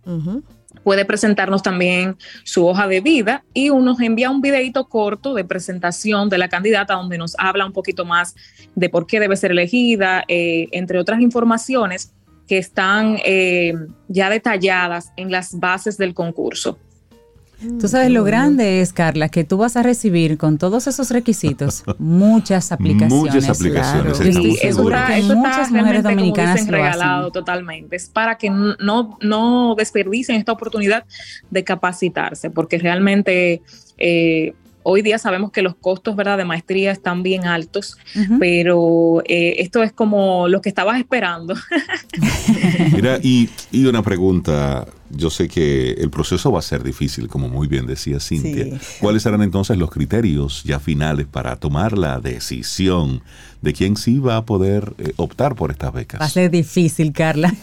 Puede 0.84 1.06
presentarnos 1.06 1.64
también 1.64 2.18
su 2.44 2.66
hoja 2.66 2.88
de 2.88 3.02
vida 3.02 3.44
y 3.54 3.70
nos 3.70 4.00
envía 4.00 4.30
un 4.30 4.42
videito 4.42 4.88
corto 4.88 5.34
de 5.34 5.44
presentación 5.44 6.30
de 6.30 6.38
la 6.38 6.50
candidata 6.50 6.96
donde 6.96 7.18
nos 7.18 7.36
habla 7.38 7.66
un 7.66 7.74
poquito 7.74 8.06
más 8.06 8.36
de 8.76 8.90
por 8.90 9.08
qué 9.08 9.20
debe 9.20 9.36
ser 9.36 9.52
elegida, 9.52 10.24
eh, 10.28 10.68
entre 10.72 11.00
otras 11.00 11.22
informaciones 11.22 12.14
que 12.48 12.58
están 12.58 13.18
eh, 13.26 13.74
ya 14.08 14.30
detalladas 14.30 15.12
en 15.18 15.32
las 15.32 15.60
bases 15.60 15.98
del 15.98 16.14
concurso. 16.14 16.78
Tú 17.80 17.88
sabes 17.88 18.12
lo 18.12 18.24
grande 18.24 18.82
es, 18.82 18.94
Carla, 18.94 19.30
que 19.30 19.44
tú 19.44 19.58
vas 19.58 19.76
a 19.76 19.84
recibir 19.84 20.38
con 20.38 20.58
todos 20.58 20.88
esos 20.88 21.10
requisitos 21.12 21.84
muchas 22.00 22.72
aplicaciones. 22.72 23.34
Muchas 23.34 23.50
aplicaciones. 23.50 24.18
Sí, 24.18 24.30
estamos 24.30 24.58
eso 24.62 24.84
está, 24.90 25.18
eso 25.18 25.28
está 25.28 25.36
muchas 25.36 25.72
mujeres 25.72 26.04
realmente, 26.04 26.04
como 26.04 26.16
dominicanas 26.16 26.56
dicen, 26.56 26.72
lo 26.72 26.78
hacen. 26.78 26.94
regalado 26.94 27.32
totalmente. 27.32 27.96
Es 27.96 28.10
para 28.10 28.38
que 28.38 28.50
no, 28.50 29.18
no 29.22 29.76
desperdicien 29.76 30.38
esta 30.38 30.52
oportunidad 30.52 31.06
de 31.50 31.64
capacitarse, 31.64 32.50
porque 32.50 32.78
realmente 32.78 33.62
eh, 33.98 34.54
hoy 34.88 35.02
día 35.02 35.18
sabemos 35.18 35.52
que 35.52 35.64
los 35.64 35.76
costos 35.76 36.16
¿verdad? 36.16 36.38
de 36.38 36.46
maestría 36.46 36.92
están 36.92 37.24
bien 37.24 37.46
altos, 37.46 37.98
pero 38.40 39.24
eh, 39.26 39.56
esto 39.58 39.82
es 39.82 39.92
como 39.92 40.48
lo 40.48 40.62
que 40.62 40.70
estabas 40.70 41.00
esperando. 41.00 41.56
Mira, 42.94 43.20
y, 43.22 43.50
y 43.72 43.86
una 43.86 44.02
pregunta. 44.02 44.86
Yo 45.12 45.30
sé 45.30 45.48
que 45.48 45.92
el 45.92 46.10
proceso 46.10 46.52
va 46.52 46.60
a 46.60 46.64
ser 46.64 46.84
difícil, 46.84 47.28
como 47.28 47.48
muy 47.48 47.68
bien 47.68 47.86
decía 47.86 48.20
Cintia. 48.20 48.80
Sí. 48.80 48.98
¿Cuáles 49.00 49.22
serán 49.22 49.44
entonces 49.44 49.78
los 49.78 49.92
criterios 49.92 50.64
ya 50.64 50.80
finales 50.80 51.28
para 51.28 51.56
tomar 51.58 51.96
la 51.98 52.20
decisión 52.20 53.22
de 53.62 53.74
quién 53.74 53.98
sí 53.98 54.18
va 54.18 54.38
a 54.38 54.46
poder 54.46 54.94
eh, 54.98 55.14
optar 55.18 55.56
por 55.56 55.72
estas 55.72 55.94
becas? 55.94 56.20
Va 56.20 56.26
a 56.26 56.30
ser 56.30 56.50
difícil, 56.50 57.14
Carla. 57.14 57.54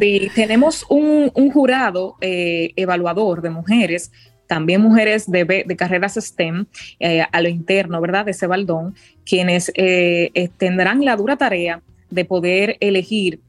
Sí, 0.00 0.28
tenemos 0.34 0.84
un, 0.88 1.30
un 1.34 1.50
jurado 1.52 2.16
eh, 2.20 2.72
evaluador 2.74 3.42
de 3.42 3.50
mujeres, 3.50 4.10
también 4.52 4.82
mujeres 4.82 5.30
de, 5.30 5.64
de 5.66 5.76
carreras 5.76 6.18
STEM, 6.20 6.66
eh, 7.00 7.24
a 7.32 7.40
lo 7.40 7.48
interno, 7.48 8.02
¿verdad? 8.02 8.26
De 8.26 8.34
Cebaldón, 8.34 8.94
quienes 9.24 9.72
eh, 9.76 10.30
eh, 10.34 10.50
tendrán 10.58 11.02
la 11.06 11.16
dura 11.16 11.36
tarea 11.36 11.80
de 12.10 12.26
poder 12.26 12.76
elegir 12.80 13.40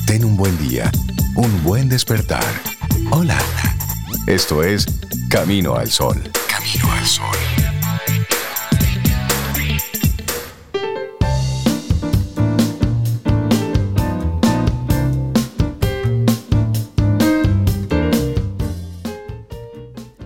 Ten 0.07 0.25
un 0.25 0.37
buen 0.37 0.57
día, 0.67 0.91
un 1.37 1.63
buen 1.63 1.89
despertar. 1.89 2.45
Hola. 3.11 3.37
Esto 4.27 4.63
es 4.63 4.87
Camino 5.31 5.75
al 5.75 5.89
Sol. 5.91 6.17
Camino 6.49 6.93
al 6.93 7.07
Sol. 7.07 7.68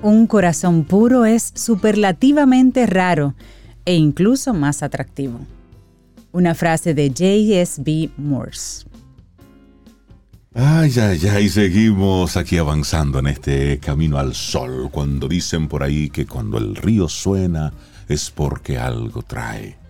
Un 0.03 0.27
corazón 0.27 0.83
puro 0.83 1.25
es 1.25 1.53
superlativamente 1.55 2.87
raro 2.87 3.35
e 3.85 3.95
incluso 3.95 4.53
más 4.53 4.83
atractivo. 4.83 5.39
Una 6.33 6.57
frase 6.57 6.93
de 6.93 7.09
J.S.B. 7.09 8.11
Morse. 8.17 8.85
Ay, 10.55 10.93
ay, 10.99 11.21
ay, 11.29 11.49
seguimos 11.49 12.37
aquí 12.37 12.59
avanzando 12.59 13.21
en 13.21 13.29
este 13.29 13.79
camino 13.79 14.19
al 14.19 14.35
sol. 14.35 14.89
Cuando 14.91 15.29
dicen 15.29 15.69
por 15.69 15.85
ahí 15.85 16.11
que 16.11 16.27
cuando 16.27 16.59
el 16.59 16.75
río 16.75 17.09
suena 17.09 17.73
es 18.09 18.29
porque 18.31 18.79
algo 18.79 19.23
trae. 19.23 19.82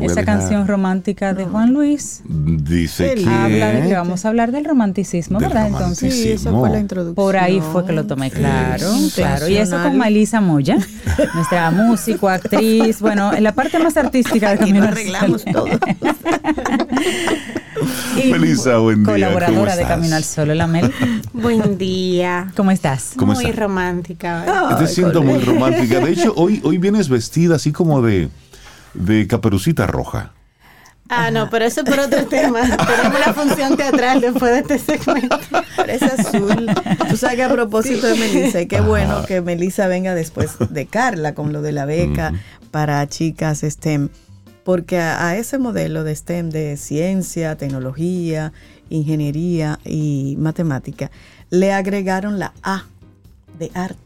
Esa 0.00 0.24
canción 0.24 0.66
romántica 0.66 1.34
de 1.34 1.44
Juan 1.44 1.72
Luis 1.74 2.22
Dice 2.26 3.14
que. 3.14 3.26
habla 3.28 3.72
de 3.72 3.88
que 3.88 3.94
vamos 3.94 4.24
a 4.24 4.28
hablar 4.28 4.50
del 4.50 4.64
romanticismo, 4.64 5.38
Del 5.38 5.48
¿verdad? 5.48 5.66
Entonces, 5.68 6.14
Sí, 6.14 6.30
esa 6.30 6.50
fue 6.50 6.70
la 6.70 6.78
introducción. 6.80 7.14
por 7.14 7.36
ahí 7.36 7.60
fue 7.72 7.84
que 7.84 7.92
lo 7.92 8.06
tomé, 8.06 8.30
claro, 8.30 8.86
claro. 9.14 9.48
Y 9.48 9.56
eso 9.56 9.82
con 9.82 9.98
Melissa 9.98 10.40
Moya, 10.40 10.78
nuestra 11.34 11.70
músico, 11.70 12.28
actriz, 12.28 13.00
bueno, 13.00 13.32
en 13.34 13.44
la 13.44 13.52
parte 13.52 13.78
más 13.78 13.96
artística 13.96 14.48
de 14.48 14.54
Aquí 14.54 14.64
Camino 14.72 14.84
arreglamos 14.86 15.42
Sol. 15.42 15.52
todo. 15.52 15.66
Melissa, 18.30 18.78
buen 18.78 19.02
día. 19.04 19.12
Colaboradora 19.12 19.72
¿Cómo 19.72 19.76
de? 19.76 19.84
Camino 19.84 20.16
al 20.16 20.24
Sol, 20.24 20.50
hola 20.50 20.66
Mel. 20.66 20.92
Buen 21.32 21.78
día. 21.78 22.50
¿Cómo 22.56 22.70
estás? 22.70 23.12
¿Cómo 23.16 23.32
muy 23.34 23.46
está? 23.46 23.60
romántica. 23.62 24.76
Te 24.78 24.86
siento 24.86 25.22
muy 25.22 25.38
romántica. 25.40 26.00
De 26.00 26.12
hecho, 26.12 26.32
hoy, 26.36 26.60
hoy 26.64 26.78
vienes 26.78 27.08
vestida 27.08 27.56
así 27.56 27.72
como 27.72 28.02
de, 28.02 28.28
de 28.94 29.26
caperucita 29.26 29.86
roja. 29.86 30.32
Ah, 31.08 31.30
no, 31.30 31.50
pero 31.50 31.64
eso 31.66 31.82
es 31.82 31.86
por 31.88 31.98
otro 31.98 32.24
tema. 32.28 32.62
Tenemos 32.62 33.20
una 33.20 33.34
función 33.34 33.76
teatral 33.76 34.20
después 34.20 34.52
de 34.52 34.74
este 34.74 34.78
segmento. 34.78 35.38
Pero 35.76 35.92
es 35.92 36.02
azul. 36.02 36.66
Tú 37.10 37.16
sabes 37.16 37.36
que 37.36 37.42
a 37.42 37.50
propósito 37.50 38.06
de 38.06 38.14
Melissa, 38.14 38.62
y 38.62 38.66
qué 38.66 38.80
bueno 38.80 39.24
que 39.26 39.40
Melissa 39.42 39.88
venga 39.88 40.14
después 40.14 40.56
de 40.70 40.86
Carla 40.86 41.34
con 41.34 41.52
lo 41.52 41.60
de 41.60 41.72
la 41.72 41.84
beca 41.84 42.32
para 42.70 43.06
chicas 43.08 43.60
STEM, 43.60 44.08
porque 44.64 45.00
a, 45.00 45.28
a 45.28 45.36
ese 45.36 45.58
modelo 45.58 46.02
de 46.02 46.16
STEM 46.16 46.48
de 46.48 46.76
ciencia, 46.78 47.56
tecnología, 47.56 48.52
ingeniería 48.88 49.78
y 49.84 50.36
matemática 50.38 51.10
le 51.50 51.72
agregaron 51.72 52.38
la 52.38 52.54
A 52.62 52.86
de 53.58 53.70
arte. 53.74 54.01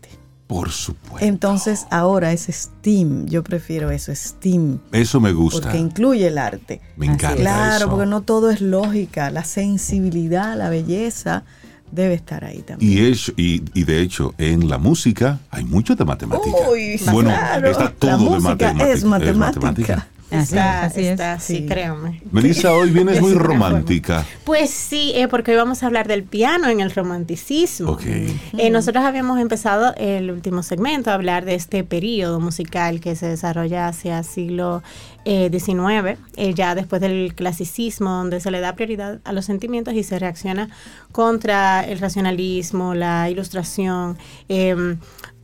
Por 0.46 0.70
supuesto. 0.70 1.26
Entonces 1.26 1.86
ahora 1.90 2.32
es 2.32 2.42
STEAM. 2.50 3.26
Yo 3.26 3.42
prefiero 3.42 3.90
eso, 3.90 4.14
STEAM. 4.14 4.78
Eso 4.92 5.20
me 5.20 5.32
gusta. 5.32 5.60
Porque 5.62 5.78
incluye 5.78 6.28
el 6.28 6.38
arte. 6.38 6.80
Me 6.96 7.06
encanta 7.06 7.36
Claro, 7.36 7.76
eso. 7.76 7.90
porque 7.90 8.06
no 8.06 8.20
todo 8.22 8.50
es 8.50 8.60
lógica. 8.60 9.30
La 9.30 9.42
sensibilidad, 9.44 10.56
la 10.56 10.68
belleza 10.70 11.42
debe 11.90 12.14
estar 12.14 12.44
ahí 12.44 12.62
también. 12.62 12.92
Y, 12.92 13.06
hecho, 13.06 13.32
y, 13.36 13.62
y 13.74 13.84
de 13.84 14.00
hecho, 14.02 14.34
en 14.38 14.68
la 14.68 14.78
música 14.78 15.40
hay 15.50 15.64
mucho 15.64 15.94
de 15.96 16.04
matemática. 16.04 16.56
Uy, 16.70 17.00
bueno, 17.12 17.30
claro. 17.30 17.68
está 17.70 17.84
La 17.84 17.90
todo 17.90 18.10
de 18.18 18.18
música 18.40 18.48
matemática. 18.72 18.92
es 18.92 19.04
matemática. 19.04 20.06
Está, 20.30 20.84
así 20.84 21.00
es. 21.02 21.06
está, 21.12 21.38
sí, 21.38 21.58
Sí. 21.58 21.66
créanme. 21.66 22.20
Melissa, 22.32 22.72
hoy 22.72 22.90
vienes 22.90 23.20
muy 23.20 23.34
romántica. 23.34 24.26
Pues 24.44 24.70
sí, 24.70 25.12
eh, 25.14 25.28
porque 25.28 25.52
hoy 25.52 25.56
vamos 25.56 25.82
a 25.82 25.86
hablar 25.86 26.08
del 26.08 26.24
piano 26.24 26.68
en 26.68 26.80
el 26.80 26.90
romanticismo. 26.90 27.92
Ok. 27.92 28.02
Eh, 28.06 28.70
nosotros 28.70 29.04
habíamos 29.04 29.38
empezado 29.40 29.94
el 29.96 30.30
último 30.30 30.62
segmento 30.62 31.10
a 31.10 31.14
hablar 31.14 31.44
de 31.44 31.54
este 31.54 31.84
periodo 31.84 32.40
musical 32.40 33.00
que 33.00 33.14
se 33.16 33.26
desarrolla 33.26 33.88
hacia 33.88 34.22
siglo 34.22 34.82
eh, 35.24 35.50
XIX, 35.50 36.18
eh, 36.36 36.54
ya 36.54 36.74
después 36.76 37.00
del 37.00 37.34
clasicismo, 37.34 38.10
donde 38.10 38.40
se 38.40 38.50
le 38.50 38.60
da 38.60 38.74
prioridad 38.74 39.18
a 39.24 39.32
los 39.32 39.44
sentimientos 39.44 39.94
y 39.94 40.04
se 40.04 40.18
reacciona 40.20 40.68
contra 41.10 41.82
el 41.84 41.98
racionalismo, 41.98 42.94
la 42.94 43.28
ilustración, 43.30 44.16
eh, 44.48 44.96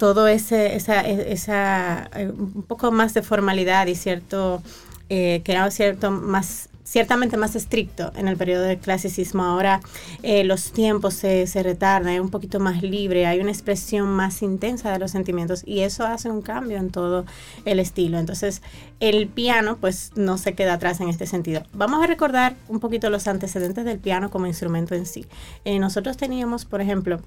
todo 0.02 0.26
ese, 0.26 0.74
esa, 0.74 1.02
e- 1.02 1.32
esa 1.32 2.10
eh, 2.16 2.28
un 2.28 2.64
poco 2.64 2.90
más 2.90 3.14
de 3.14 3.22
formalidad 3.22 3.86
y 3.86 3.94
cierto, 3.94 4.60
eh, 5.08 5.42
que 5.44 5.52
era 5.52 5.70
cierto 5.70 6.10
más 6.10 6.70
ciertamente 6.82 7.36
más 7.36 7.54
estricto 7.54 8.12
en 8.16 8.26
el 8.26 8.36
periodo 8.36 8.64
del 8.64 8.78
clasicismo. 8.78 9.44
Ahora 9.44 9.80
eh, 10.24 10.42
los 10.42 10.72
tiempos 10.72 11.14
se, 11.14 11.46
se 11.46 11.62
retardan, 11.62 12.14
es 12.14 12.20
un 12.20 12.30
poquito 12.30 12.58
más 12.58 12.82
libre, 12.82 13.26
hay 13.26 13.38
una 13.38 13.52
expresión 13.52 14.08
más 14.08 14.42
intensa 14.42 14.90
de 14.90 14.98
los 14.98 15.12
sentimientos 15.12 15.62
y 15.64 15.82
eso 15.82 16.04
hace 16.04 16.28
un 16.28 16.42
cambio 16.42 16.78
en 16.78 16.90
todo 16.90 17.24
el 17.64 17.78
estilo. 17.78 18.18
Entonces 18.18 18.60
el 18.98 19.28
piano 19.28 19.76
pues 19.80 20.10
no 20.16 20.36
se 20.36 20.54
queda 20.54 20.74
atrás 20.74 21.00
en 21.00 21.10
este 21.10 21.26
sentido. 21.26 21.62
Vamos 21.72 22.02
a 22.02 22.08
recordar 22.08 22.56
un 22.66 22.80
poquito 22.80 23.08
los 23.08 23.28
antecedentes 23.28 23.84
del 23.84 24.00
piano 24.00 24.30
como 24.30 24.48
instrumento 24.48 24.96
en 24.96 25.06
sí. 25.06 25.26
Eh, 25.64 25.78
nosotros 25.78 26.16
teníamos, 26.16 26.64
por 26.64 26.80
ejemplo, 26.80 27.20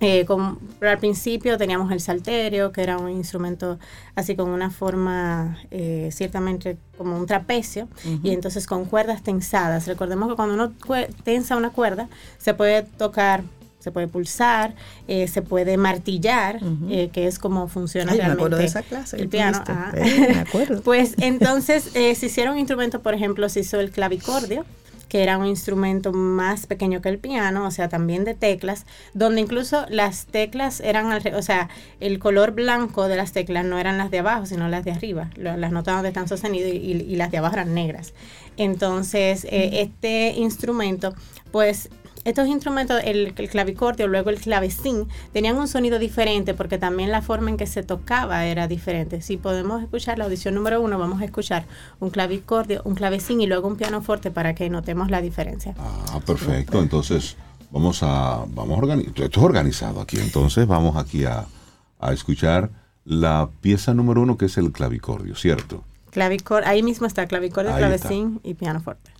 eh, 0.00 0.24
con- 0.26 0.58
pero 0.78 0.92
al 0.92 0.98
principio 0.98 1.56
teníamos 1.56 1.90
el 1.92 2.00
salterio, 2.00 2.70
que 2.72 2.82
era 2.82 2.98
un 2.98 3.10
instrumento 3.10 3.78
así 4.14 4.36
con 4.36 4.50
una 4.50 4.70
forma 4.70 5.58
eh, 5.70 6.10
ciertamente 6.12 6.76
como 6.98 7.16
un 7.18 7.26
trapecio, 7.26 7.88
y 8.22 8.30
entonces 8.30 8.66
con 8.66 8.84
cuerdas 8.84 9.22
tensadas. 9.22 9.86
Recordemos 9.86 10.28
que 10.28 10.34
cuando 10.36 10.54
uno 10.54 10.72
tensa 11.24 11.56
una 11.56 11.70
cuerda, 11.70 12.08
se 12.38 12.52
puede 12.54 12.82
tocar, 12.82 13.42
se 13.78 13.90
puede 13.92 14.08
pulsar, 14.08 14.74
eh, 15.06 15.28
se 15.28 15.42
puede 15.42 15.76
martillar, 15.76 16.60
eh, 16.90 17.08
que 17.12 17.26
es 17.26 17.38
como 17.38 17.68
funciona 17.68 18.12
Ay, 18.12 18.18
me 18.18 18.24
realmente 18.24 18.42
acuerdo 18.42 18.56
de 18.58 18.64
esa 18.64 18.82
clase 18.82 19.16
que 19.16 19.22
el 19.22 19.28
piano. 19.28 19.62
ajá. 19.66 19.92
Eh, 19.94 20.28
me 20.34 20.40
acuerdo. 20.40 20.82
Pues 20.84 21.14
entonces 21.18 21.90
eh, 21.94 22.14
se 22.16 22.26
hicieron 22.26 22.58
instrumentos, 22.58 23.00
por 23.00 23.14
ejemplo, 23.14 23.48
se 23.48 23.60
hizo 23.60 23.78
el 23.78 23.90
clavicordio, 23.92 24.64
que 25.08 25.22
era 25.22 25.38
un 25.38 25.46
instrumento 25.46 26.12
más 26.12 26.66
pequeño 26.66 27.00
que 27.00 27.08
el 27.08 27.18
piano, 27.18 27.66
o 27.66 27.70
sea, 27.70 27.88
también 27.88 28.24
de 28.24 28.34
teclas, 28.34 28.86
donde 29.14 29.40
incluso 29.40 29.86
las 29.88 30.26
teclas 30.26 30.80
eran, 30.80 31.12
al 31.12 31.22
o 31.34 31.42
sea, 31.42 31.68
el 32.00 32.18
color 32.18 32.52
blanco 32.52 33.08
de 33.08 33.16
las 33.16 33.32
teclas 33.32 33.64
no 33.64 33.78
eran 33.78 33.98
las 33.98 34.10
de 34.10 34.18
abajo, 34.20 34.46
sino 34.46 34.68
las 34.68 34.84
de 34.84 34.92
arriba, 34.92 35.30
las 35.36 35.72
notas 35.72 35.94
donde 35.96 36.08
están 36.08 36.28
sostenidas 36.28 36.72
y, 36.72 36.76
y- 36.76 37.06
y 37.12 37.16
las 37.16 37.30
de 37.30 37.38
abajo 37.38 37.54
eran 37.56 37.74
negras. 37.74 38.14
Entonces, 38.56 39.44
eh, 39.50 39.80
este 39.82 40.30
instrumento, 40.36 41.14
pues 41.52 41.88
estos 42.26 42.48
instrumentos, 42.48 43.00
el, 43.04 43.32
el 43.36 43.48
clavicordio, 43.48 44.08
luego 44.08 44.30
el 44.30 44.40
clavecín, 44.40 45.06
tenían 45.32 45.56
un 45.56 45.68
sonido 45.68 46.00
diferente 46.00 46.54
porque 46.54 46.76
también 46.76 47.12
la 47.12 47.22
forma 47.22 47.50
en 47.50 47.56
que 47.56 47.68
se 47.68 47.84
tocaba 47.84 48.44
era 48.46 48.66
diferente. 48.66 49.22
Si 49.22 49.36
podemos 49.36 49.80
escuchar 49.80 50.18
la 50.18 50.24
audición 50.24 50.54
número 50.54 50.80
uno, 50.80 50.98
vamos 50.98 51.22
a 51.22 51.24
escuchar 51.24 51.66
un 52.00 52.10
clavicordio, 52.10 52.82
un 52.84 52.96
clavecín 52.96 53.40
y 53.40 53.46
luego 53.46 53.68
un 53.68 53.76
pianoforte 53.76 54.32
para 54.32 54.56
que 54.56 54.68
notemos 54.68 55.08
la 55.08 55.20
diferencia. 55.20 55.76
Ah, 55.78 56.18
perfecto. 56.26 56.82
Entonces, 56.82 57.36
vamos 57.70 58.02
a. 58.02 58.44
Vamos 58.48 58.76
a 58.76 58.82
organizar. 58.82 59.24
Esto 59.24 59.40
es 59.40 59.46
organizado 59.46 60.00
aquí. 60.00 60.18
Entonces, 60.18 60.66
vamos 60.66 60.96
aquí 60.96 61.24
a, 61.24 61.46
a 62.00 62.12
escuchar 62.12 62.70
la 63.04 63.48
pieza 63.60 63.94
número 63.94 64.22
uno, 64.22 64.36
que 64.36 64.46
es 64.46 64.58
el 64.58 64.72
clavicordio, 64.72 65.36
¿cierto? 65.36 65.84
Clavicor, 66.10 66.64
ahí 66.64 66.82
mismo 66.82 67.06
está 67.06 67.26
clavicordio, 67.26 67.72
Ahí 67.72 67.78
clavecín 67.78 68.40
y 68.42 68.54
pianoforte. 68.54 69.12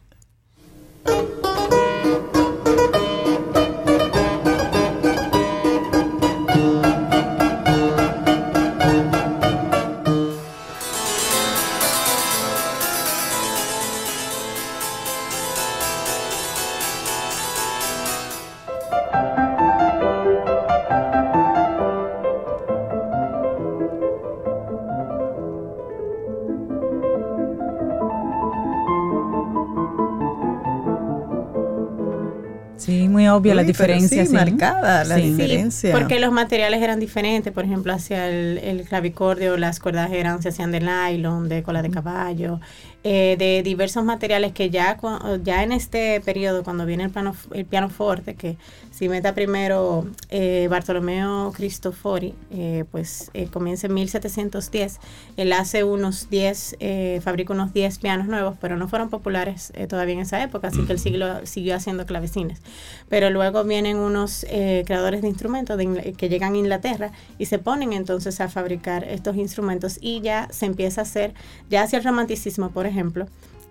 Obvia 33.36 33.54
la 33.54 33.60
Uy, 33.62 33.66
diferencia. 33.68 34.24
sí, 34.26 34.32
marcada 34.32 35.04
la 35.04 35.16
Sí. 35.16 35.22
Sí, 35.22 35.30
diferencia. 35.30 35.92
porque 35.92 36.18
los 36.20 36.32
materiales 36.32 36.82
eran 36.82 36.98
diferentes, 37.00 37.52
por 37.52 37.64
ejemplo, 37.64 37.92
hacia 37.92 38.28
el, 38.28 38.58
el 38.58 38.82
clavicordio, 38.82 39.56
las 39.56 39.78
cuerdas 39.80 40.10
eran, 40.12 40.42
se 40.42 40.48
hacían 40.50 40.72
de 40.72 40.80
nylon, 40.80 41.48
de 41.48 41.62
cola 41.62 41.82
de 41.82 41.90
caballo, 41.90 42.60
eh, 43.04 43.36
de 43.38 43.62
diversos 43.62 44.04
materiales 44.04 44.52
que 44.52 44.70
ya, 44.70 44.98
ya 45.42 45.62
en 45.62 45.72
este 45.72 46.20
periodo, 46.20 46.64
cuando 46.64 46.86
viene 46.86 47.04
el, 47.04 47.10
piano, 47.10 47.34
el 47.52 47.64
pianoforte, 47.64 48.34
que 48.34 48.56
si 48.96 49.10
meta 49.10 49.34
primero 49.34 50.06
eh, 50.30 50.68
Bartolomeo 50.70 51.52
Cristofori, 51.54 52.34
eh, 52.50 52.84
pues 52.90 53.30
eh, 53.34 53.46
comienza 53.52 53.88
en 53.88 53.94
1710, 53.94 55.00
él 55.36 55.52
hace 55.52 55.84
unos 55.84 56.30
10, 56.30 56.76
eh, 56.80 57.20
fabrica 57.22 57.52
unos 57.52 57.74
10 57.74 57.98
pianos 57.98 58.26
nuevos, 58.26 58.56
pero 58.58 58.78
no 58.78 58.88
fueron 58.88 59.10
populares 59.10 59.70
eh, 59.74 59.86
todavía 59.86 60.14
en 60.14 60.20
esa 60.20 60.42
época, 60.42 60.68
así 60.68 60.82
que 60.86 60.94
él 60.94 60.98
siguió, 60.98 61.44
siguió 61.44 61.76
haciendo 61.76 62.06
clavecines. 62.06 62.62
Pero 63.10 63.28
luego 63.28 63.64
vienen 63.64 63.98
unos 63.98 64.46
creadores 64.48 65.20
de 65.20 65.28
instrumentos 65.28 65.76
de 65.76 66.14
que 66.16 66.28
llegan 66.28 66.54
a 66.54 66.56
Inglaterra 66.56 67.12
y 67.38 67.46
se 67.46 67.58
ponen 67.58 67.92
entonces 67.92 68.40
a 68.40 68.48
fabricar 68.48 69.04
estos 69.04 69.36
instrumentos 69.36 69.98
y 70.00 70.22
ya 70.22 70.48
se 70.50 70.64
empieza 70.64 71.02
a 71.02 71.04
hacer, 71.04 71.34
ya 71.68 71.82
hacia 71.82 71.98
el 71.98 72.04
romanticismo, 72.04 72.70
por 72.70 72.86
ejemplo, 72.86 72.95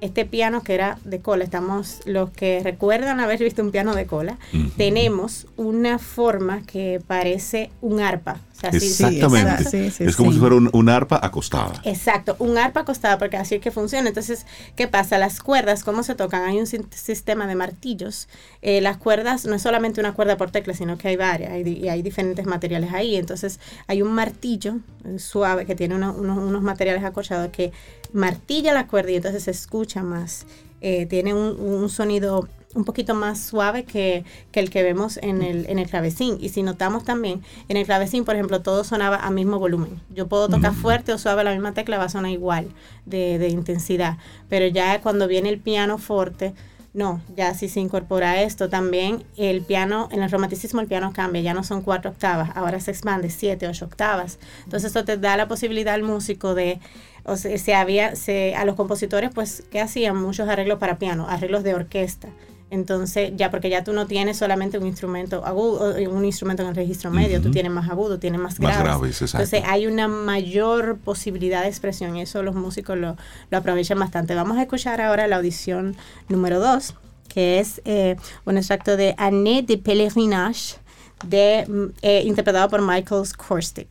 este 0.01 0.25
piano 0.25 0.61
que 0.61 0.73
era 0.75 0.99
de 1.05 1.19
cola, 1.21 1.43
estamos, 1.45 2.01
los 2.05 2.29
que 2.29 2.59
recuerdan 2.63 3.19
haber 3.21 3.39
visto 3.39 3.61
un 3.63 3.71
piano 3.71 3.95
de 3.95 4.05
cola, 4.05 4.37
Ujú. 4.53 4.69
tenemos 4.77 5.47
una 5.55 5.97
forma 5.99 6.61
que 6.63 7.01
parece 7.07 7.71
un 7.81 8.01
arpa. 8.01 8.39
O 8.55 8.57
sea, 8.57 8.71
sí, 8.71 8.85
Exactamente. 8.85 9.63
Sí, 9.65 9.91
sí, 9.91 10.03
es 10.05 10.15
como 10.15 10.29
sí. 10.31 10.35
si 10.35 10.39
fuera 10.39 10.55
un, 10.55 10.69
un 10.71 10.89
arpa 10.89 11.19
acostada. 11.21 11.73
Exacto, 11.83 12.35
un 12.39 12.57
arpa 12.57 12.81
acostada, 12.81 13.17
porque 13.17 13.35
así 13.37 13.55
es 13.55 13.61
que 13.61 13.71
funciona. 13.71 14.07
Entonces, 14.09 14.45
¿qué 14.77 14.87
pasa? 14.87 15.17
Las 15.17 15.41
cuerdas, 15.41 15.83
¿cómo 15.83 16.03
se 16.03 16.15
tocan? 16.15 16.43
Hay 16.43 16.57
un 16.59 16.67
sistema 16.67 17.47
de 17.47 17.55
martillos. 17.55 18.27
Eh, 18.61 18.79
las 18.81 18.95
cuerdas 18.97 19.45
no 19.45 19.55
es 19.55 19.61
solamente 19.61 19.99
una 19.99 20.13
cuerda 20.13 20.37
por 20.37 20.51
tecla, 20.51 20.73
sino 20.73 20.97
que 20.97 21.07
hay 21.09 21.15
varias 21.17 21.51
hay 21.51 21.67
y 21.67 21.89
hay 21.89 22.01
diferentes 22.01 22.45
materiales 22.45 22.93
ahí. 22.93 23.15
Entonces, 23.17 23.59
hay 23.87 24.01
un 24.01 24.13
martillo 24.13 24.77
eh, 25.05 25.19
suave 25.19 25.65
que 25.65 25.75
tiene 25.75 25.95
uno- 25.95 26.13
unos, 26.17 26.37
unos 26.37 26.61
materiales 26.61 27.03
acolchados 27.03 27.49
que 27.51 27.71
martilla 28.15 28.73
la 28.73 28.87
cuerda 28.87 29.11
y 29.11 29.15
entonces 29.17 29.43
se 29.43 29.51
escucha 29.51 30.01
más. 30.01 30.45
Eh, 30.81 31.05
tiene 31.05 31.33
un, 31.33 31.59
un 31.59 31.89
sonido 31.89 32.47
un 32.73 32.83
poquito 32.83 33.15
más 33.15 33.39
suave 33.39 33.85
que, 33.85 34.25
que 34.51 34.59
el 34.59 34.69
que 34.69 34.83
vemos 34.83 35.17
en 35.17 35.41
el, 35.41 35.65
en 35.69 35.79
el 35.79 35.89
clavecín. 35.89 36.37
Y 36.39 36.49
si 36.49 36.61
notamos 36.61 37.03
también, 37.05 37.41
en 37.69 37.77
el 37.77 37.85
clavecín, 37.85 38.25
por 38.25 38.35
ejemplo, 38.35 38.61
todo 38.61 38.83
sonaba 38.83 39.17
a 39.17 39.31
mismo 39.31 39.59
volumen. 39.59 40.01
Yo 40.13 40.27
puedo 40.27 40.49
tocar 40.49 40.73
fuerte 40.73 41.13
o 41.13 41.17
suave 41.17 41.43
la 41.43 41.51
misma 41.51 41.73
tecla, 41.73 41.97
va 41.97 42.05
a 42.05 42.09
sonar 42.09 42.31
igual 42.31 42.67
de, 43.05 43.39
de 43.39 43.47
intensidad. 43.49 44.17
Pero 44.49 44.67
ya 44.67 45.01
cuando 45.01 45.27
viene 45.27 45.49
el 45.49 45.59
piano 45.59 45.97
fuerte, 45.97 46.53
no, 46.93 47.21
ya 47.35 47.53
si 47.53 47.67
se 47.67 47.81
incorpora 47.81 48.41
esto 48.41 48.69
también, 48.69 49.23
el 49.35 49.61
piano, 49.61 50.07
en 50.11 50.23
el 50.23 50.31
romanticismo 50.31 50.79
el 50.79 50.87
piano 50.87 51.11
cambia, 51.13 51.41
ya 51.41 51.53
no 51.53 51.63
son 51.63 51.81
cuatro 51.81 52.11
octavas, 52.11 52.51
ahora 52.55 52.79
se 52.79 52.91
expande 52.91 53.29
siete, 53.29 53.67
ocho 53.67 53.85
octavas. 53.85 54.39
Entonces 54.63 54.87
esto 54.87 55.03
te 55.03 55.17
da 55.17 55.35
la 55.35 55.49
posibilidad 55.49 55.93
al 55.93 56.03
músico 56.03 56.55
de 56.55 56.79
o 57.25 57.37
sea, 57.37 57.57
se 57.57 57.73
había, 57.75 58.15
se, 58.15 58.55
a 58.55 58.65
los 58.65 58.75
compositores, 58.75 59.31
pues, 59.33 59.63
¿qué 59.71 59.81
hacían? 59.81 60.15
Muchos 60.15 60.47
arreglos 60.47 60.79
para 60.79 60.97
piano, 60.97 61.27
arreglos 61.27 61.63
de 61.63 61.73
orquesta. 61.73 62.29
Entonces, 62.71 63.31
ya 63.35 63.51
porque 63.51 63.69
ya 63.69 63.83
tú 63.83 63.93
no 63.93 64.07
tienes 64.07 64.37
solamente 64.37 64.77
un 64.77 64.87
instrumento 64.87 65.45
agudo, 65.45 65.95
o 65.95 66.09
un 66.09 66.25
instrumento 66.25 66.63
en 66.63 66.69
el 66.69 66.75
registro 66.75 67.11
medio, 67.11 67.41
tú 67.41 67.51
tienes 67.51 67.71
más 67.71 67.89
agudo, 67.89 68.19
tienes 68.19 68.41
más 68.41 68.59
Más 68.59 68.71
graves. 68.71 68.83
graves, 68.83 69.21
exacto. 69.21 69.43
Entonces, 69.43 69.69
hay 69.69 69.87
una 69.87 70.07
mayor 70.07 70.97
posibilidad 70.97 71.61
de 71.61 71.69
expresión 71.69 72.17
y 72.17 72.21
eso 72.21 72.41
los 72.43 72.55
músicos 72.55 72.97
lo, 72.97 73.17
lo 73.49 73.57
aprovechan 73.57 73.99
bastante. 73.99 74.33
Vamos 74.35 74.57
a 74.57 74.63
escuchar 74.63 74.99
ahora 74.99 75.27
la 75.27 75.37
audición 75.37 75.95
número 76.27 76.59
2, 76.59 76.95
que 77.27 77.59
es 77.59 77.81
eh, 77.85 78.17
un 78.45 78.57
extracto 78.57 78.97
de 78.97 79.13
Année 79.17 79.61
de 79.61 79.77
Pèlerinage, 79.77 80.77
de, 81.25 81.65
mm, 81.67 81.85
eh, 82.01 82.23
interpretado 82.25 82.67
por 82.69 82.81
Michael 82.81 83.23
Korstig. 83.37 83.87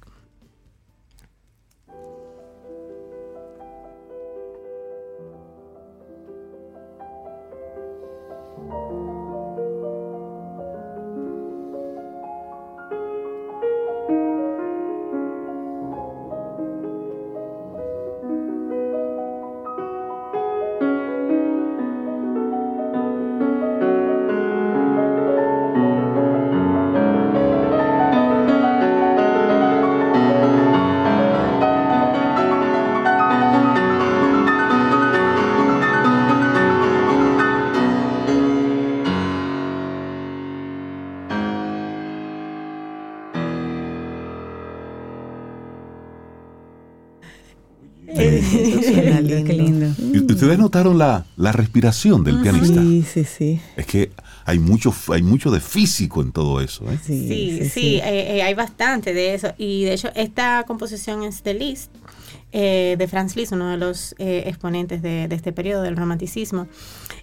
Notaron 50.75 50.99
la, 50.99 51.25
la 51.37 51.53
respiración 51.53 52.25
del 52.25 52.41
pianista. 52.41 52.81
Sí, 52.81 53.05
sí, 53.13 53.25
sí. 53.25 53.61
Es 53.77 53.87
que 53.87 54.11
hay 54.45 54.59
mucho, 54.59 54.93
hay 55.09 55.23
mucho 55.23 55.51
de 55.53 55.61
físico 55.61 56.21
en 56.21 56.33
todo 56.33 56.61
eso. 56.61 56.91
¿eh? 56.91 56.99
Sí, 57.05 57.29
Sí, 57.29 57.71
sí, 57.71 57.97
eh, 57.97 58.37
eh, 58.37 58.43
hay 58.43 58.55
bastante 58.55 59.15
de 59.15 59.35
eso. 59.35 59.53
Y 59.57 59.85
de 59.85 59.95
hecho, 59.95 60.09
esta 60.17 60.65
composición 60.67 61.23
es 61.23 61.45
de 61.45 61.55
Liszt, 61.55 61.91
eh, 62.55 62.95
de 62.97 63.09
Franz 63.09 63.37
Liszt, 63.37 63.53
uno 63.53 63.69
de 63.69 63.77
los 63.77 64.15
eh, 64.19 64.45
exponentes 64.47 65.03
de, 65.03 65.29
de 65.29 65.35
este 65.37 65.53
periodo 65.53 65.83
del 65.83 65.97
romanticismo. 65.97 66.67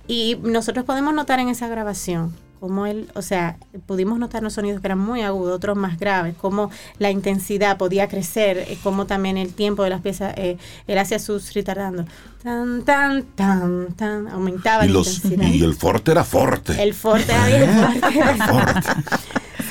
Y 0.07 0.37
nosotros 0.43 0.85
podemos 0.85 1.13
notar 1.15 1.39
en 1.39 1.47
esa 1.49 1.67
grabación 1.67 2.33
cómo 2.61 2.85
él, 2.85 3.09
o 3.15 3.23
sea, 3.23 3.57
pudimos 3.87 4.19
notar 4.19 4.43
los 4.43 4.53
sonidos 4.53 4.81
que 4.81 4.87
eran 4.87 4.99
muy 4.99 5.23
agudos, 5.23 5.55
otros 5.55 5.75
más 5.75 5.97
graves, 5.97 6.35
cómo 6.39 6.69
la 6.99 7.09
intensidad 7.09 7.75
podía 7.77 8.07
crecer, 8.07 8.59
eh, 8.59 8.77
cómo 8.83 9.07
también 9.07 9.35
el 9.37 9.51
tiempo 9.51 9.83
de 9.83 9.89
las 9.89 10.01
piezas, 10.01 10.35
eh, 10.37 10.57
él 10.85 10.97
hacía 10.99 11.17
sus 11.17 11.53
retardando. 11.55 12.05
Tan, 12.43 12.83
tan, 12.83 13.23
tan, 13.35 13.87
tan, 13.95 14.27
aumentaba 14.27 14.85
Y, 14.85 14.89
la 14.89 14.93
los, 14.93 15.23
intensidad. 15.25 15.51
y 15.51 15.63
el 15.63 15.73
forte 15.73 16.11
era 16.11 16.23
forte. 16.23 16.81
El 16.81 16.93
forte 16.93 17.31
era 17.31 17.47
bien 17.47 17.69
fuerte. 18.11 18.43
Forte. 18.45 18.89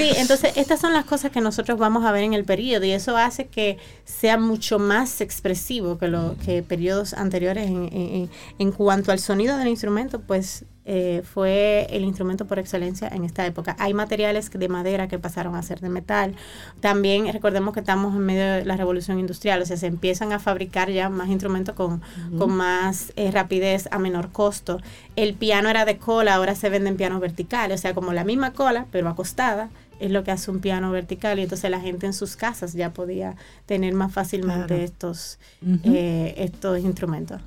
Sí, 0.01 0.11
entonces 0.17 0.53
estas 0.57 0.81
son 0.81 0.93
las 0.93 1.05
cosas 1.05 1.31
que 1.31 1.41
nosotros 1.41 1.79
vamos 1.79 2.05
a 2.05 2.13
ver 2.13 2.25
en 2.25 2.35
el 2.35 2.45
periodo 2.45 2.85
y 2.87 2.93
eso 2.93 3.17
hace 3.17 3.49
que 3.49 3.79
sea 4.05 4.39
mucho 4.39 4.79
más 4.79 5.21
expresivo 5.21 5.99
que, 5.99 6.09
lo, 6.09 6.37
que 6.45 6.63
periodos 6.63 7.13
anteriores 7.15 7.67
en, 7.69 7.89
en- 7.93 8.31
en 8.59 8.73
cuanto 8.73 9.13
al 9.13 9.19
sonido 9.19 9.57
del 9.57 9.69
instrumento, 9.69 10.21
pues 10.21 10.65
eh, 10.87 11.23
fue 11.23 11.87
el 11.91 12.03
instrumento 12.05 12.47
por 12.47 12.59
excelencia 12.59 13.07
en 13.09 13.25
esta 13.25 13.47
época. 13.47 13.77
Hay 13.79 13.95
materiales 13.95 14.51
de 14.51 14.69
madera 14.69 15.07
que 15.07 15.19
pasaron 15.19 15.55
a 15.55 15.63
ser 15.63 15.79
de 15.81 15.89
metal. 15.89 16.35
También 16.81 17.31
recordemos 17.33 17.75
que 17.75 17.81
estamos 17.81 18.15
en 18.17 18.23
medio 18.23 18.43
de 18.43 18.65
la 18.65 18.77
revolución 18.77 19.21
industrial, 19.21 19.63
o 19.63 19.67
sea, 19.67 19.77
se 19.77 19.87
empiezan 19.87 20.33
a 20.33 20.39
fabricar 20.41 20.91
ya 20.91 21.09
más 21.09 21.29
instrumentos 21.29 21.75
con, 21.77 22.01
con 22.39 22.51
más 22.53 23.13
eh, 23.17 23.31
rapidez 23.31 23.89
a 23.93 23.99
menor 23.99 24.33
costo. 24.33 24.81
El 25.15 25.35
piano 25.35 25.69
era 25.69 25.85
de 25.85 25.99
cola, 25.99 26.35
ahora 26.35 26.55
se 26.55 26.71
venden 26.71 26.97
pianos 26.97 27.21
verticales, 27.21 27.79
o 27.79 27.83
sea, 27.83 27.95
como 27.95 28.13
la 28.13 28.25
misma 28.25 28.53
cola, 28.53 28.87
pero 28.91 29.09
acostada 29.09 29.69
es 30.01 30.11
lo 30.11 30.25
que 30.25 30.31
hace 30.31 30.51
un 30.51 30.61
piano 30.61 30.91
vertical 30.91 31.39
y 31.39 31.43
entonces 31.43 31.71
la 31.71 31.81
gente 31.81 32.07
en 32.07 32.13
sus 32.13 32.37
casas 32.37 32.73
ya 32.73 32.91
podía 32.91 33.37
tener 33.67 33.95
más 33.95 34.13
fácilmente 34.13 34.67
Claro. 34.67 34.83
estos, 34.83 35.39
eh, 35.85 36.35
estos 36.39 36.79
instrumentos. 36.81 37.41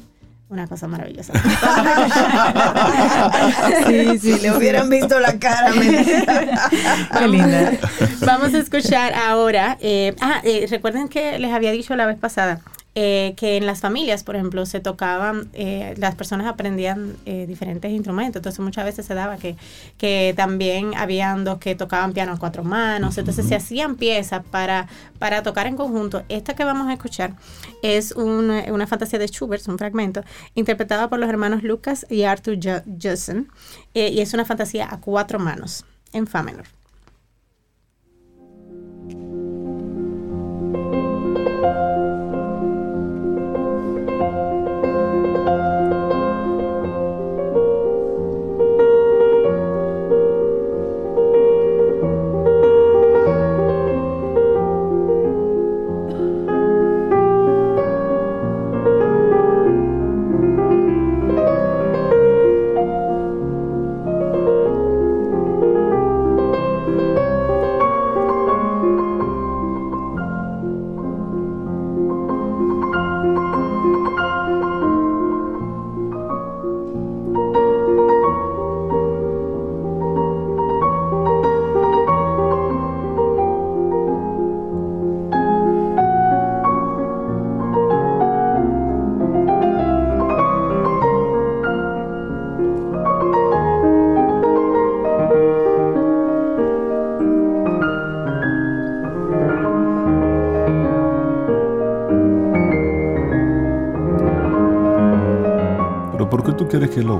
Una 0.50 0.68
cosa 0.68 0.88
maravillosa. 0.88 1.34
Sí, 3.88 4.20
sí, 4.20 4.40
le 4.42 4.52
hubieran 4.56 4.90
visto 4.90 5.20
la 5.20 5.38
cara. 5.40 5.74
me- 5.74 6.06
Qué 7.18 7.28
linda. 7.28 7.72
Vamos 8.26 8.54
a 8.54 8.60
escuchar 8.60 9.14
ahora. 9.14 9.78
eh, 9.82 10.16
ah, 10.22 10.42
eh, 10.44 10.68
recuerden 10.70 11.08
que 11.10 11.40
les 11.40 11.52
había 11.52 11.72
dicho 11.72 11.96
la 11.96 12.06
vez 12.06 12.18
pasada 12.18 12.62
eh, 12.95 13.34
que 13.38 13.57
en 13.57 13.65
las 13.65 13.80
familias, 13.82 14.24
por 14.24 14.36
ejemplo, 14.36 14.65
se 14.65 14.80
tocaban, 14.80 15.49
eh, 15.53 15.95
las 15.98 16.15
personas 16.15 16.48
aprendían 16.48 17.15
eh, 17.26 17.45
diferentes 17.48 17.91
instrumentos. 17.91 18.40
Entonces 18.40 18.60
muchas 18.60 18.86
veces 18.86 19.06
se 19.06 19.14
daba 19.15 19.38
que, 19.38 19.56
que 19.98 20.34
también 20.38 20.94
habían 20.95 21.44
dos 21.44 21.57
que 21.57 21.76
tocaban 21.76 22.14
piano 22.14 22.34
a 22.34 22.38
cuatro 22.38 22.64
manos. 22.64 23.18
Entonces 23.18 23.48
se 23.48 23.56
hacían 23.56 23.95
piezas 23.95 24.44
para, 24.52 24.88
para 25.20 25.41
tocar 25.44 25.65
en 25.68 25.76
conjunto. 25.76 26.24
Esta 26.30 26.56
que 26.56 26.64
vamos 26.64 26.88
a 26.88 26.94
escuchar 26.94 27.36
es 27.82 28.11
un- 28.11 28.52
una 28.72 28.88
fantasía 28.88 29.20
de 29.20 29.28
Schubert, 29.28 29.68
un 29.68 29.78
fragmento, 29.78 30.24
interpretada 30.53 31.10
por 31.10 31.20
los 31.20 31.30
hermanos 31.30 31.64
Lucas 31.64 32.06
y 32.10 32.24
Arthur 32.24 32.57
eh, 33.94 34.10
y 34.11 34.20
es 34.22 34.34
una 34.34 34.45
fantasía 34.45 34.88
a 34.94 34.99
cuatro 34.99 35.40
manos, 35.40 35.86
en 36.14 36.28
fa 36.28 36.44
menor. 36.44 36.65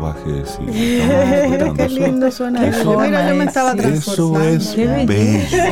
Bajes? 0.04 0.60
Mira 0.62 1.32
respetando 1.32 1.74
qué 1.76 1.84
eso? 1.86 1.96
lindo 2.00 2.32
suena. 2.32 2.68
Eso- 2.68 2.80
eso. 2.82 3.00
Mira, 3.00 3.30
yo 3.30 3.36
me 3.36 3.44
estaba 3.46 3.72
Eso 3.74 3.88
Eso 3.88 4.32
transportando. 4.34 5.02
es 5.04 5.08
bello. 5.08 5.64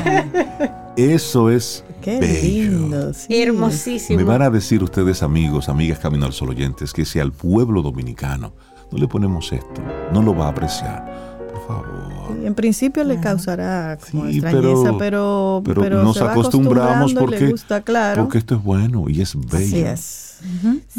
Eso 0.97 1.49
es 1.49 1.83
Qué 2.01 2.19
bello. 2.19 2.77
lindo. 2.79 3.13
sí. 3.13 3.41
Hermosísimo. 3.41 4.17
Me 4.17 4.23
van 4.25 4.41
a 4.41 4.49
decir 4.49 4.81
ustedes, 4.83 5.21
amigos, 5.23 5.69
amigas 5.69 5.99
Camino 5.99 6.25
al 6.25 6.33
Sol 6.33 6.49
oyentes, 6.49 6.93
que 6.93 7.05
si 7.05 7.19
al 7.19 7.31
pueblo 7.31 7.81
dominicano 7.81 8.53
no 8.91 8.97
le 8.97 9.07
ponemos 9.07 9.51
esto, 9.53 9.81
no 10.13 10.21
lo 10.21 10.35
va 10.35 10.47
a 10.47 10.49
apreciar. 10.49 11.05
Por 11.53 11.67
favor. 11.67 12.00
Sí, 12.39 12.45
En 12.45 12.55
principio 12.55 13.03
le 13.03 13.19
causará 13.19 13.97
como 14.11 14.25
Sí, 14.27 14.37
extrañeza, 14.39 14.93
pero- 14.99 15.61
pero, 15.65 15.81
pero 15.81 16.03
nos 16.03 16.17
se 16.17 16.23
va 16.23 16.31
acostumbramos 16.31 17.13
porque- 17.13 17.39
le 17.39 17.51
gusta, 17.51 17.81
claro. 17.81 18.23
Porque 18.23 18.37
esto 18.37 18.55
es 18.55 18.63
bueno 18.63 19.05
y 19.07 19.21
es 19.21 19.35
bello. 19.35 19.57
Así 19.65 19.79
es. 19.81 20.27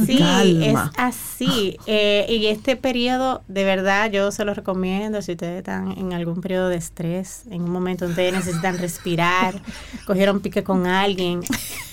Sí, 0.07 0.19
Calma. 0.19 0.93
es 0.95 0.99
así. 0.99 1.77
Eh, 1.87 2.27
y 2.29 2.47
este 2.47 2.77
periodo, 2.77 3.43
de 3.49 3.65
verdad, 3.65 4.09
yo 4.11 4.31
se 4.31 4.45
lo 4.45 4.55
recomiendo 4.55 5.21
si 5.21 5.33
ustedes 5.33 5.59
están 5.59 5.91
en 5.99 6.13
algún 6.13 6.41
periodo 6.41 6.69
de 6.69 6.77
estrés, 6.77 7.43
en 7.51 7.63
un 7.63 7.71
momento 7.71 8.05
donde 8.05 8.23
ustedes 8.23 8.33
necesitan 8.47 8.79
respirar, 8.79 9.55
cogieron 10.07 10.39
pique 10.41 10.63
con 10.63 10.87
alguien, 10.87 11.41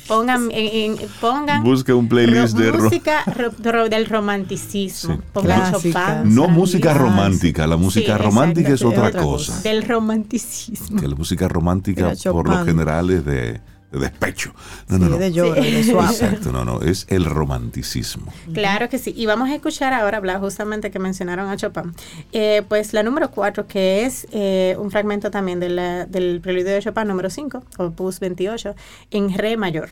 pongan, 0.09 0.49
en- 0.51 0.91
en- 0.99 1.07
pongan 1.21 1.63
Busque 1.63 1.93
un 1.93 2.09
playlist 2.09 2.57
ro- 2.57 2.63
de 2.65 2.71
ro- 2.71 2.83
música 2.83 3.23
ro- 3.27 3.51
ro- 3.71 3.87
del 3.87 4.05
romanticismo. 4.07 5.15
Sí. 5.15 5.21
Pongan. 5.31 5.71
Chopin. 5.71 5.93
No 6.25 6.47
música 6.49 6.93
romántica, 6.93 7.65
la 7.67 7.77
música 7.77 8.17
Sí, 8.17 8.23
romántica 8.23 8.67
es 8.69 8.81
exacto, 8.81 8.89
otra 8.97 9.07
otra 9.09 9.21
cosa. 9.21 9.53
cosa. 9.53 9.69
Del 9.69 9.83
romanticismo. 9.87 10.99
Que 10.99 11.07
la 11.07 11.15
música 11.15 11.47
romántica 11.47 12.13
por 12.31 12.49
lo 12.49 12.65
general 12.65 13.09
es 13.11 13.23
de, 13.23 13.61
de 13.91 13.99
despecho. 13.99 14.53
No, 14.87 14.97
Sí, 14.97 15.03
no, 15.03 15.09
no. 15.09 15.17
de 15.17 15.31
lloro, 15.31 15.61
de 15.61 15.83
suave. 15.83 16.11
Exacto, 16.11 16.51
no, 16.51 16.63
no, 16.65 16.81
es 16.81 17.05
el 17.09 17.25
romanticismo. 17.25 18.31
Claro 18.53 18.87
que 18.89 18.99
sí. 18.99 19.13
Y 19.15 19.25
vamos 19.25 19.49
a 19.49 19.55
escuchar 19.55 19.93
ahora 19.93 20.17
hablar 20.17 20.39
justamente 20.39 20.91
que 20.91 20.99
mencionaron 20.99 21.49
a 21.49 21.57
Chopin. 21.57 21.93
Eh, 22.31 22.63
pues 22.67 22.93
la 22.93 23.03
número 23.03 23.31
4, 23.31 23.65
que 23.67 24.05
es 24.05 24.27
eh, 24.31 24.75
un 24.79 24.91
fragmento 24.91 25.31
también 25.31 25.59
de 25.59 25.69
la- 25.69 26.05
del 26.05 26.39
preludio 26.41 26.73
de 26.73 26.81
Chopin 26.81 27.07
número 27.07 27.29
5, 27.29 27.63
opus 27.77 28.19
28, 28.19 28.75
en 29.11 29.33
re 29.37 29.57
mayor. 29.57 29.89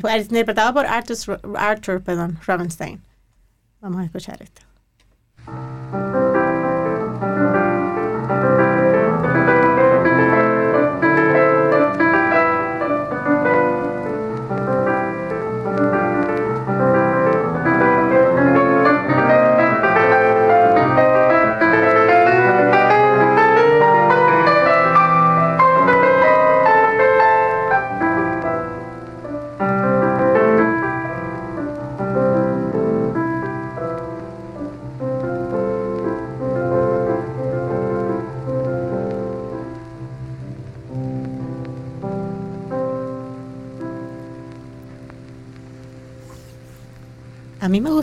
Fue 0.00 0.16
interpretado 0.16 0.72
por 0.74 0.86
Arthur, 0.86 1.40
Arthur 1.56 2.00
perdón, 2.02 2.38
Rubinstein. 2.46 3.00
Vamos 3.80 4.00
a 4.00 4.04
escuchar 4.04 4.40
esto. 4.42 4.62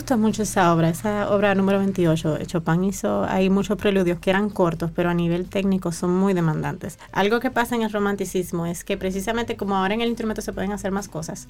Gusta 0.06 0.16
mucho 0.18 0.44
esa 0.44 0.72
obra, 0.72 0.88
esa 0.88 1.30
obra 1.30 1.52
número 1.56 1.80
28. 1.80 2.38
Chopin 2.46 2.84
hizo, 2.84 3.24
hay 3.24 3.50
muchos 3.50 3.76
preludios 3.76 4.20
que 4.20 4.30
eran 4.30 4.50
cortos, 4.50 4.92
pero 4.94 5.10
a 5.10 5.14
nivel 5.14 5.48
técnico 5.48 5.90
son 5.90 6.14
muy 6.14 6.32
demandantes. 6.32 7.00
Algo 7.10 7.40
que 7.40 7.50
pasa 7.50 7.74
en 7.74 7.82
el 7.82 7.90
romanticismo 7.90 8.66
es 8.66 8.84
que 8.84 8.96
precisamente 8.96 9.56
como 9.56 9.74
ahora 9.74 9.94
en 9.94 10.02
el 10.02 10.08
instrumento 10.08 10.42
se 10.42 10.52
pueden 10.52 10.70
hacer 10.70 10.92
más 10.92 11.08
cosas, 11.08 11.48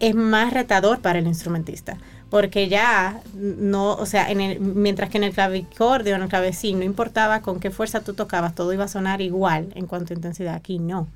es 0.00 0.14
más 0.14 0.52
retador 0.52 0.98
para 0.98 1.20
el 1.20 1.26
instrumentista, 1.26 1.96
porque 2.28 2.68
ya 2.68 3.22
no, 3.34 3.94
o 3.94 4.04
sea, 4.04 4.30
en 4.30 4.42
el, 4.42 4.60
mientras 4.60 5.08
que 5.08 5.16
en 5.16 5.24
el 5.24 5.32
clavicordio, 5.32 6.16
en 6.16 6.20
el 6.24 6.28
clavecín, 6.28 6.78
no 6.78 6.84
importaba 6.84 7.40
con 7.40 7.58
qué 7.58 7.70
fuerza 7.70 8.00
tú 8.00 8.12
tocabas, 8.12 8.54
todo 8.54 8.74
iba 8.74 8.84
a 8.84 8.88
sonar 8.88 9.22
igual 9.22 9.68
en 9.76 9.86
cuanto 9.86 10.12
a 10.12 10.16
intensidad, 10.16 10.56
aquí 10.56 10.78
no. 10.78 11.08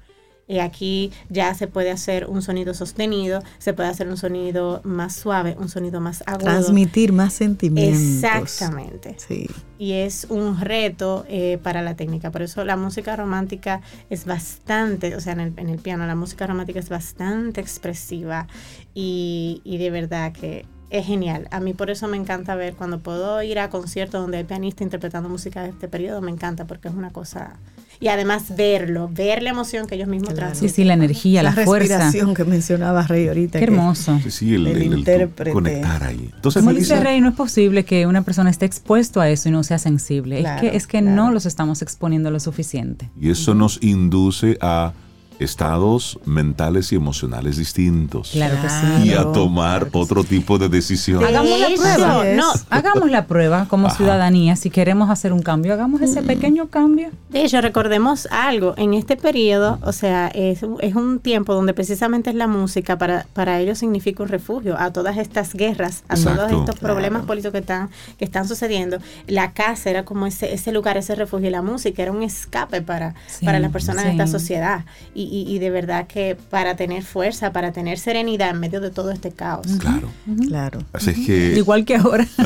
Y 0.49 0.61
aquí 0.61 1.11
ya 1.29 1.53
se 1.55 1.67
puede 1.67 1.91
hacer 1.91 2.27
un 2.27 2.41
sonido 2.41 2.73
sostenido, 2.73 3.43
se 3.59 3.75
puede 3.75 3.89
hacer 3.89 4.07
un 4.07 4.17
sonido 4.17 4.81
más 4.85 5.17
suave, 5.17 5.57
un 5.59 5.69
sonido 5.69 6.01
más 6.01 6.23
agudo. 6.25 6.45
Transmitir 6.45 7.13
más 7.13 7.33
sentimientos. 7.33 8.23
Exactamente. 8.23 9.17
Sí. 9.19 9.51
Y 9.79 9.93
es 9.93 10.29
un 10.31 10.61
reto 10.61 11.25
eh, 11.29 11.59
para 11.63 11.83
la 11.83 11.97
técnica. 11.97 12.31
Por 12.31 12.43
eso 12.43 12.65
la 12.65 12.77
música 12.77 13.17
romántica 13.17 13.81
es 14.09 14.25
bastante, 14.25 15.17
o 15.17 15.21
sea, 15.21 15.33
en 15.33 15.41
el, 15.41 15.53
en 15.57 15.69
el 15.69 15.79
piano, 15.79 16.07
la 16.07 16.15
música 16.15 16.47
romántica 16.47 16.79
es 16.79 16.91
bastante 16.91 17.61
expresiva 17.61 18.47
y, 18.95 19.63
y 19.65 19.79
de 19.79 19.91
verdad 19.91 20.33
que 20.33 20.65
es 20.91 21.07
genial. 21.07 21.49
A 21.51 21.59
mí 21.59 21.73
por 21.73 21.91
eso 21.91 22.07
me 22.07 22.17
encanta 22.17 22.55
ver 22.55 22.75
cuando 22.75 23.01
puedo 23.01 23.43
ir 23.43 23.59
a 23.59 23.69
conciertos 23.69 24.21
donde 24.21 24.39
hay 24.39 24.45
pianistas 24.45 24.83
interpretando 24.83 25.29
música 25.29 25.65
de 25.65 25.71
este 25.71 25.89
periodo, 25.89 26.21
me 26.21 26.31
encanta 26.31 26.67
porque 26.67 26.87
es 26.87 26.95
una 26.95 27.11
cosa... 27.11 27.57
Y 28.01 28.09
además 28.09 28.55
verlo, 28.57 29.09
ver 29.13 29.43
la 29.43 29.51
emoción 29.51 29.87
que 29.87 29.95
ellos 29.95 30.09
mismos 30.09 30.31
Claro. 30.35 30.49
transmiten. 30.49 30.69
Sí, 30.69 30.75
sí, 30.83 30.85
la 30.85 30.95
energía, 30.95 31.43
la, 31.43 31.53
fuerza. 31.53 31.97
respiración 31.99 32.35
que 32.35 32.45
mencionaba 32.45 33.03
Rey 33.07 33.29
ahorita. 33.29 33.59
Qué 33.59 33.67
que- 33.67 33.73
hermoso. 33.73 34.21
Sí, 34.23 34.31
sí, 34.31 34.55
el, 34.55 34.67
El 34.67 34.77
el- 34.77 34.83
el 34.93 34.99
intérprete. 34.99 35.53
conectar 35.53 36.05
ahí. 36.05 36.31
Entonces, 36.35 36.61
Como 36.63 36.73
Melissa, 36.73 36.95
dice 36.97 37.05
Rey, 37.05 37.21
no 37.21 37.31
es 37.31 37.35
posible 37.35 37.85
que 37.85 38.07
una 38.07 38.23
persona 38.23 38.51
esté 38.51 38.67
expuesto 38.67 39.21
a 39.21 39.29
eso 39.31 39.49
y 39.49 39.53
no 39.53 39.63
sea 39.65 39.79
sensible. 39.79 40.41
Claro, 40.41 40.57
es 40.67 40.71
que, 40.71 40.77
es 40.77 40.87
que 40.87 40.99
claro. 41.01 41.17
no 41.17 41.31
los 41.33 41.47
estamos 41.47 41.83
exponiendo 41.83 42.31
lo 42.31 42.41
suficiente. 42.41 43.11
y 43.21 43.31
eso 43.31 43.55
nos 43.55 43.83
induce 43.83 44.59
a 44.61 44.93
estados 45.39 46.19
mentales 46.25 46.93
y 46.93 46.97
emocionales 46.97 47.57
distintos. 47.57 48.31
Claro 48.33 48.57
que 48.61 48.69
sí. 48.69 49.09
Y 49.09 49.13
a 49.13 49.23
tomar 49.33 49.81
claro 49.81 49.91
que 49.91 49.99
otro 49.99 50.25
tipo 50.25 50.59
de 50.59 50.69
decisiones. 50.69 51.29
Hagamos 51.29 51.59
la 51.61 51.69
prueba. 51.69 52.25
No, 52.35 52.53
hagamos 52.71 53.11
la 53.11 53.27
prueba 53.27 53.67
como 53.69 53.89
Ajá. 53.89 53.97
ciudadanía. 53.97 54.57
Si 54.57 54.71
queremos 54.71 55.11
hacer 55.11 55.33
un 55.33 55.43
cambio, 55.43 55.73
hagamos 55.75 56.01
ese 56.01 56.23
pequeño 56.23 56.69
cambio. 56.69 57.11
De 57.31 57.45
hecho, 57.45 57.61
recordemos 57.61 58.27
algo, 58.31 58.75
en 58.77 58.95
este 58.95 59.17
periodo, 59.17 59.79
o 59.83 59.93
sea, 59.93 60.29
es, 60.29 60.61
es 60.81 60.95
un 60.95 61.19
tiempo 61.19 61.55
donde 61.55 61.75
precisamente 61.75 62.31
es 62.31 62.37
la 62.37 62.47
música 62.47 62.99
para, 62.99 63.27
para 63.33 63.61
ellos 63.61 63.79
significa 63.79 64.23
un 64.23 64.29
refugio 64.29 64.79
a 64.79 64.93
todas 64.93 65.17
estas 65.19 65.55
guerras, 65.55 66.05
a 66.09 66.15
Exacto. 66.15 66.47
todos 66.47 66.61
estos 66.61 66.79
problemas 66.79 67.25
políticos 67.25 67.53
que 67.53 67.59
están, 67.59 67.91
que 68.19 68.25
están 68.25 68.49
sucediendo. 68.49 68.99
La 69.27 69.53
casa 69.53 69.91
era 69.91 70.05
como 70.05 70.27
ese, 70.27 70.55
ese 70.55 70.73
lugar, 70.73 70.97
ese 70.97 71.15
refugio, 71.15 71.49
y 71.49 71.51
la 71.51 71.63
música 71.63 72.03
era 72.03 72.13
un 72.13 72.23
escape 72.23 72.83
para, 72.83 73.15
Sí, 73.27 73.45
para 73.45 73.59
las 73.59 73.73
personas 73.73 74.05
de 74.05 74.13
esta 74.13 74.27
sociedad. 74.27 74.85
Y, 75.15 75.26
y, 75.31 75.43
y 75.55 75.59
de 75.59 75.71
verdad 75.71 76.07
que 76.07 76.37
para 76.51 76.77
tener 76.77 77.03
fuerza, 77.03 77.53
para 77.53 77.73
tener 77.73 77.99
serenidad 77.99 78.51
en 78.51 78.61
medio 78.61 78.81
de 78.81 78.91
todo 78.91 79.11
este 79.11 79.31
caos. 79.33 79.67
Claro. 79.79 80.09
Claro. 80.49 80.81
Así 80.93 81.11
es 81.11 81.27
que 81.27 81.55
Igual 81.59 81.85
que 81.85 81.97
ahora. 81.97 82.27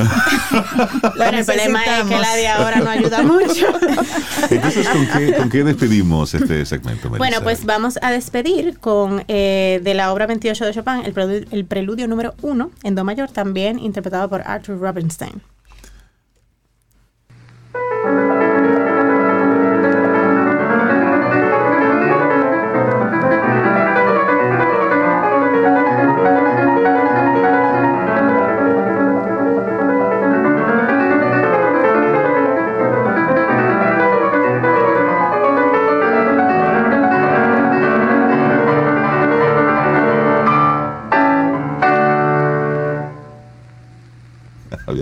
Bueno, 1.17 1.39
el 1.39 1.45
problema 1.45 1.85
es 1.85 2.05
que 2.07 2.17
la 2.19 2.35
de 2.37 2.49
ahora 2.49 2.81
no 2.81 2.91
ayuda 2.91 3.23
mucho. 3.23 3.67
Entonces, 4.51 4.89
¿con 4.89 5.07
qué, 5.07 5.35
con 5.35 5.49
qué 5.51 5.65
despedimos 5.65 6.35
este 6.35 6.65
segmento, 6.67 7.09
Melissa? 7.11 7.19
Bueno, 7.19 7.43
pues 7.43 7.65
vamos 7.65 7.99
a 8.03 8.11
despedir 8.11 8.79
con 8.79 9.25
eh, 9.29 9.81
de 9.83 9.95
la 9.95 10.13
obra 10.13 10.27
28 10.27 10.65
de 10.67 10.73
Chopin, 10.73 11.03
el, 11.05 11.15
prelu- 11.15 11.47
el 11.51 11.65
preludio 11.65 12.09
número 12.09 12.35
1 12.43 12.71
en 12.83 12.95
Do 12.95 13.05
mayor, 13.05 13.31
también 13.31 13.79
interpretado 13.79 14.29
por 14.29 14.43
Arthur 14.43 14.79
Rubinstein. 14.79 15.41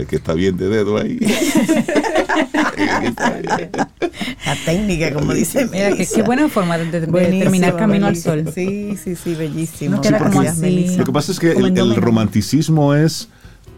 Que 0.08 0.16
estar 0.16 0.34
bien 0.34 0.56
de 0.56 0.68
dedo 0.68 0.96
ahí. 0.98 1.18
La 4.46 4.56
técnica, 4.64 5.12
como 5.12 5.32
dice 5.34 5.66
Mira, 5.70 5.94
que 5.96 6.06
qué 6.06 6.22
buena 6.22 6.48
forma 6.48 6.78
de, 6.78 7.00
de- 7.00 7.06
terminar 7.38 7.76
Camino 7.76 8.06
al. 8.06 8.16
Sol. 8.16 8.44
Sí, 8.54 8.96
sí, 9.02 9.14
sí, 9.16 9.34
bellísimo. 9.34 9.96
No 9.96 10.00
queda 10.02 10.18
como 10.18 10.30
Gracias, 10.40 10.52
así. 10.54 10.60
Melissa. 10.62 10.98
Lo 10.98 11.04
que 11.04 11.12
pasa 11.12 11.32
es 11.32 11.38
que 11.40 11.52
el, 11.52 11.96
romanticismo 11.96 12.94
es, 12.94 13.28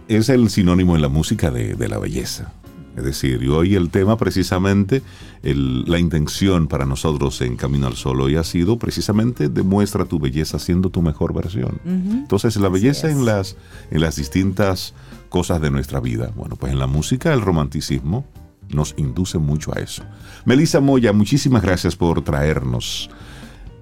es 0.09 0.29
el 0.29 0.49
sinónimo 0.51 0.97
en 0.97 1.03
la 1.03 1.09
música 1.09 1.51
de, 1.51 1.75
de 1.75 1.89
la 1.89 1.99
belleza. 1.99 2.53
Es 2.97 3.05
decir, 3.05 3.43
y 3.43 3.49
hoy 3.49 3.77
el 3.77 3.89
tema 3.91 4.17
precisamente, 4.19 5.03
el- 5.43 5.85
la 5.85 5.99
intención 5.99 6.67
para 6.69 6.87
nosotros 6.87 7.41
en 7.41 7.57
Camino 7.57 7.87
al 7.87 7.95
Sol 7.97 8.21
hoy 8.21 8.37
ha 8.37 8.45
sido 8.45 8.79
precisamente 8.79 9.49
demuestra 9.49 10.05
tu 10.05 10.19
belleza 10.19 10.59
siendo 10.59 10.91
tu 10.91 11.01
mejor 11.03 11.33
versión. 11.35 11.81
Entonces 11.87 12.57
la 12.57 12.69
belleza 12.69 13.11
en 13.11 13.25
las, 13.25 13.57
en 13.91 14.01
las 14.01 14.17
distintas 14.17 14.95
cosas 15.31 15.63
de 15.63 15.71
nuestra 15.71 16.01
vida, 16.01 16.31
bueno, 16.35 16.57
pues 16.57 16.73
en 16.73 16.79
la 16.79 16.87
música 16.87 17.33
el 17.33 17.41
romanticismo 17.41 18.27
nos 18.69 18.95
induce 18.99 19.39
mucho 19.39 19.75
a 19.75 19.81
eso. 19.81 20.05
Melissa 20.45 20.81
Moya, 20.81 21.13
muchísimas 21.13 21.63
gracias 21.63 21.97
por 21.97 22.23
traernos 22.23 23.09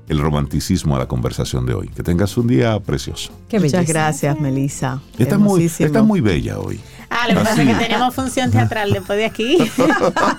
el 0.08 0.18
romanticismo 0.18 0.96
a 0.96 0.98
la 0.98 1.06
conversación 1.06 1.66
de 1.66 1.74
hoy. 1.74 1.88
Que 1.88 2.02
tengas 2.02 2.36
un 2.36 2.46
día 2.46 2.78
precioso. 2.80 3.32
Muchas 3.52 3.86
gracias, 3.86 4.40
Melissa. 4.40 5.00
Estás 5.18 5.38
muy, 5.38 5.64
estás 5.64 6.04
muy 6.04 6.20
bella 6.20 6.58
hoy. 6.58 6.80
Ah, 7.10 7.26
lo 7.26 7.38
que 7.38 7.44
pasa 7.44 7.62
es 7.62 7.68
que 7.68 7.84
tenemos 7.84 8.14
función 8.14 8.50
teatral 8.50 8.92
después 8.92 9.18
de 9.18 9.24
aquí. 9.24 9.58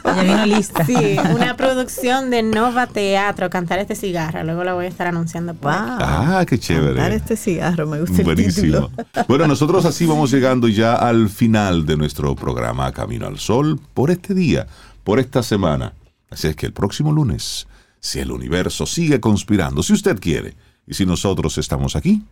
Ya 0.06 0.24
vino 0.24 0.46
lista. 0.46 0.86
Sí, 0.86 1.18
una 1.34 1.58
producción 1.58 2.30
de 2.30 2.44
Nova 2.44 2.88
Teatro, 2.88 3.50
Cantar 3.50 3.80
este 3.80 3.96
cigarro. 3.96 4.44
Luego 4.44 4.64
la 4.64 4.74
voy 4.74 4.86
a 4.86 4.88
estar 4.88 5.08
anunciando 5.08 5.54
por 5.56 5.72
aquí. 5.72 5.82
Wow. 5.82 5.98
Ah, 6.00 6.46
qué 6.48 6.60
chévere. 6.60 7.00
Dar 7.00 7.12
este 7.12 7.36
cigarro, 7.36 7.88
me 7.88 8.00
gusta 8.00 8.18
el 8.18 8.24
Buenísimo. 8.24 8.90
título. 8.90 9.26
Bueno, 9.28 9.48
nosotros 9.48 9.86
así 9.86 10.06
vamos 10.06 10.32
llegando 10.32 10.68
ya 10.68 10.94
al 10.94 11.30
final 11.30 11.86
de 11.86 11.98
nuestro 11.98 12.36
programa 12.36 12.92
Camino 12.92 13.26
al 13.26 13.40
Sol 13.40 13.80
por 13.94 14.12
este 14.12 14.34
día, 14.34 14.68
por 15.04 15.20
esta 15.20 15.42
semana. 15.42 15.94
Así 16.30 16.48
es 16.48 16.56
que 16.56 16.68
el 16.68 16.74
próximo 16.74 17.12
lunes, 17.12 17.68
si 18.00 18.20
el 18.20 18.32
universo 18.32 18.86
sigue 18.86 19.20
conspirando, 19.20 19.84
si 19.84 19.94
usted 19.94 20.20
quiere, 20.20 20.56
y 20.88 20.94
si 20.94 21.06
nosotros 21.06 21.58
estamos 21.58 21.96
aquí, 21.96 22.24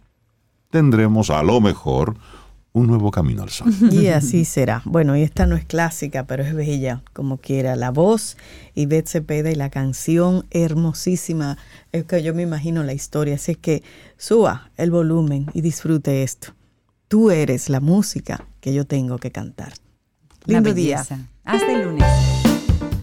tendremos 0.70 1.30
a 1.30 1.44
lo 1.44 1.62
mejor 1.62 2.18
un 2.74 2.88
nuevo 2.88 3.12
Camino 3.12 3.44
al 3.44 3.50
Sol. 3.50 3.74
Y 3.92 4.08
así 4.08 4.46
será. 4.46 4.82
Bueno, 4.86 5.18
y 5.18 5.24
esta 5.24 5.46
no 5.46 5.56
es 5.56 5.66
clásica, 5.66 6.26
pero 6.26 6.44
es 6.44 6.54
bella, 6.54 7.02
como 7.14 7.38
quiera. 7.38 7.76
La 7.76 7.92
voz, 7.92 8.38
Ivette 8.76 9.08
Cepeda 9.08 9.52
y 9.52 9.56
la 9.56 9.70
canción 9.70 10.46
hermosísima. 10.52 11.58
Es 11.92 12.06
que 12.06 12.22
yo 12.22 12.34
me 12.34 12.44
imagino 12.44 12.84
la 12.84 12.94
historia. 12.94 13.36
Así 13.36 13.54
es 13.54 13.58
que 13.58 13.84
suba 14.18 14.70
el 14.78 14.92
volumen 14.92 15.48
y 15.54 15.62
disfrute 15.62 16.24
esto. 16.24 16.54
Tú 17.08 17.32
eres 17.32 17.70
la 17.70 17.80
música 17.80 18.46
que 18.60 18.74
yo 18.74 18.86
tengo 18.86 19.18
que 19.18 19.32
cantar. 19.32 19.74
Lindo 20.46 20.74
día. 20.74 21.06
Hasta 21.44 21.72
el 21.72 21.84
lunes. 21.84 22.37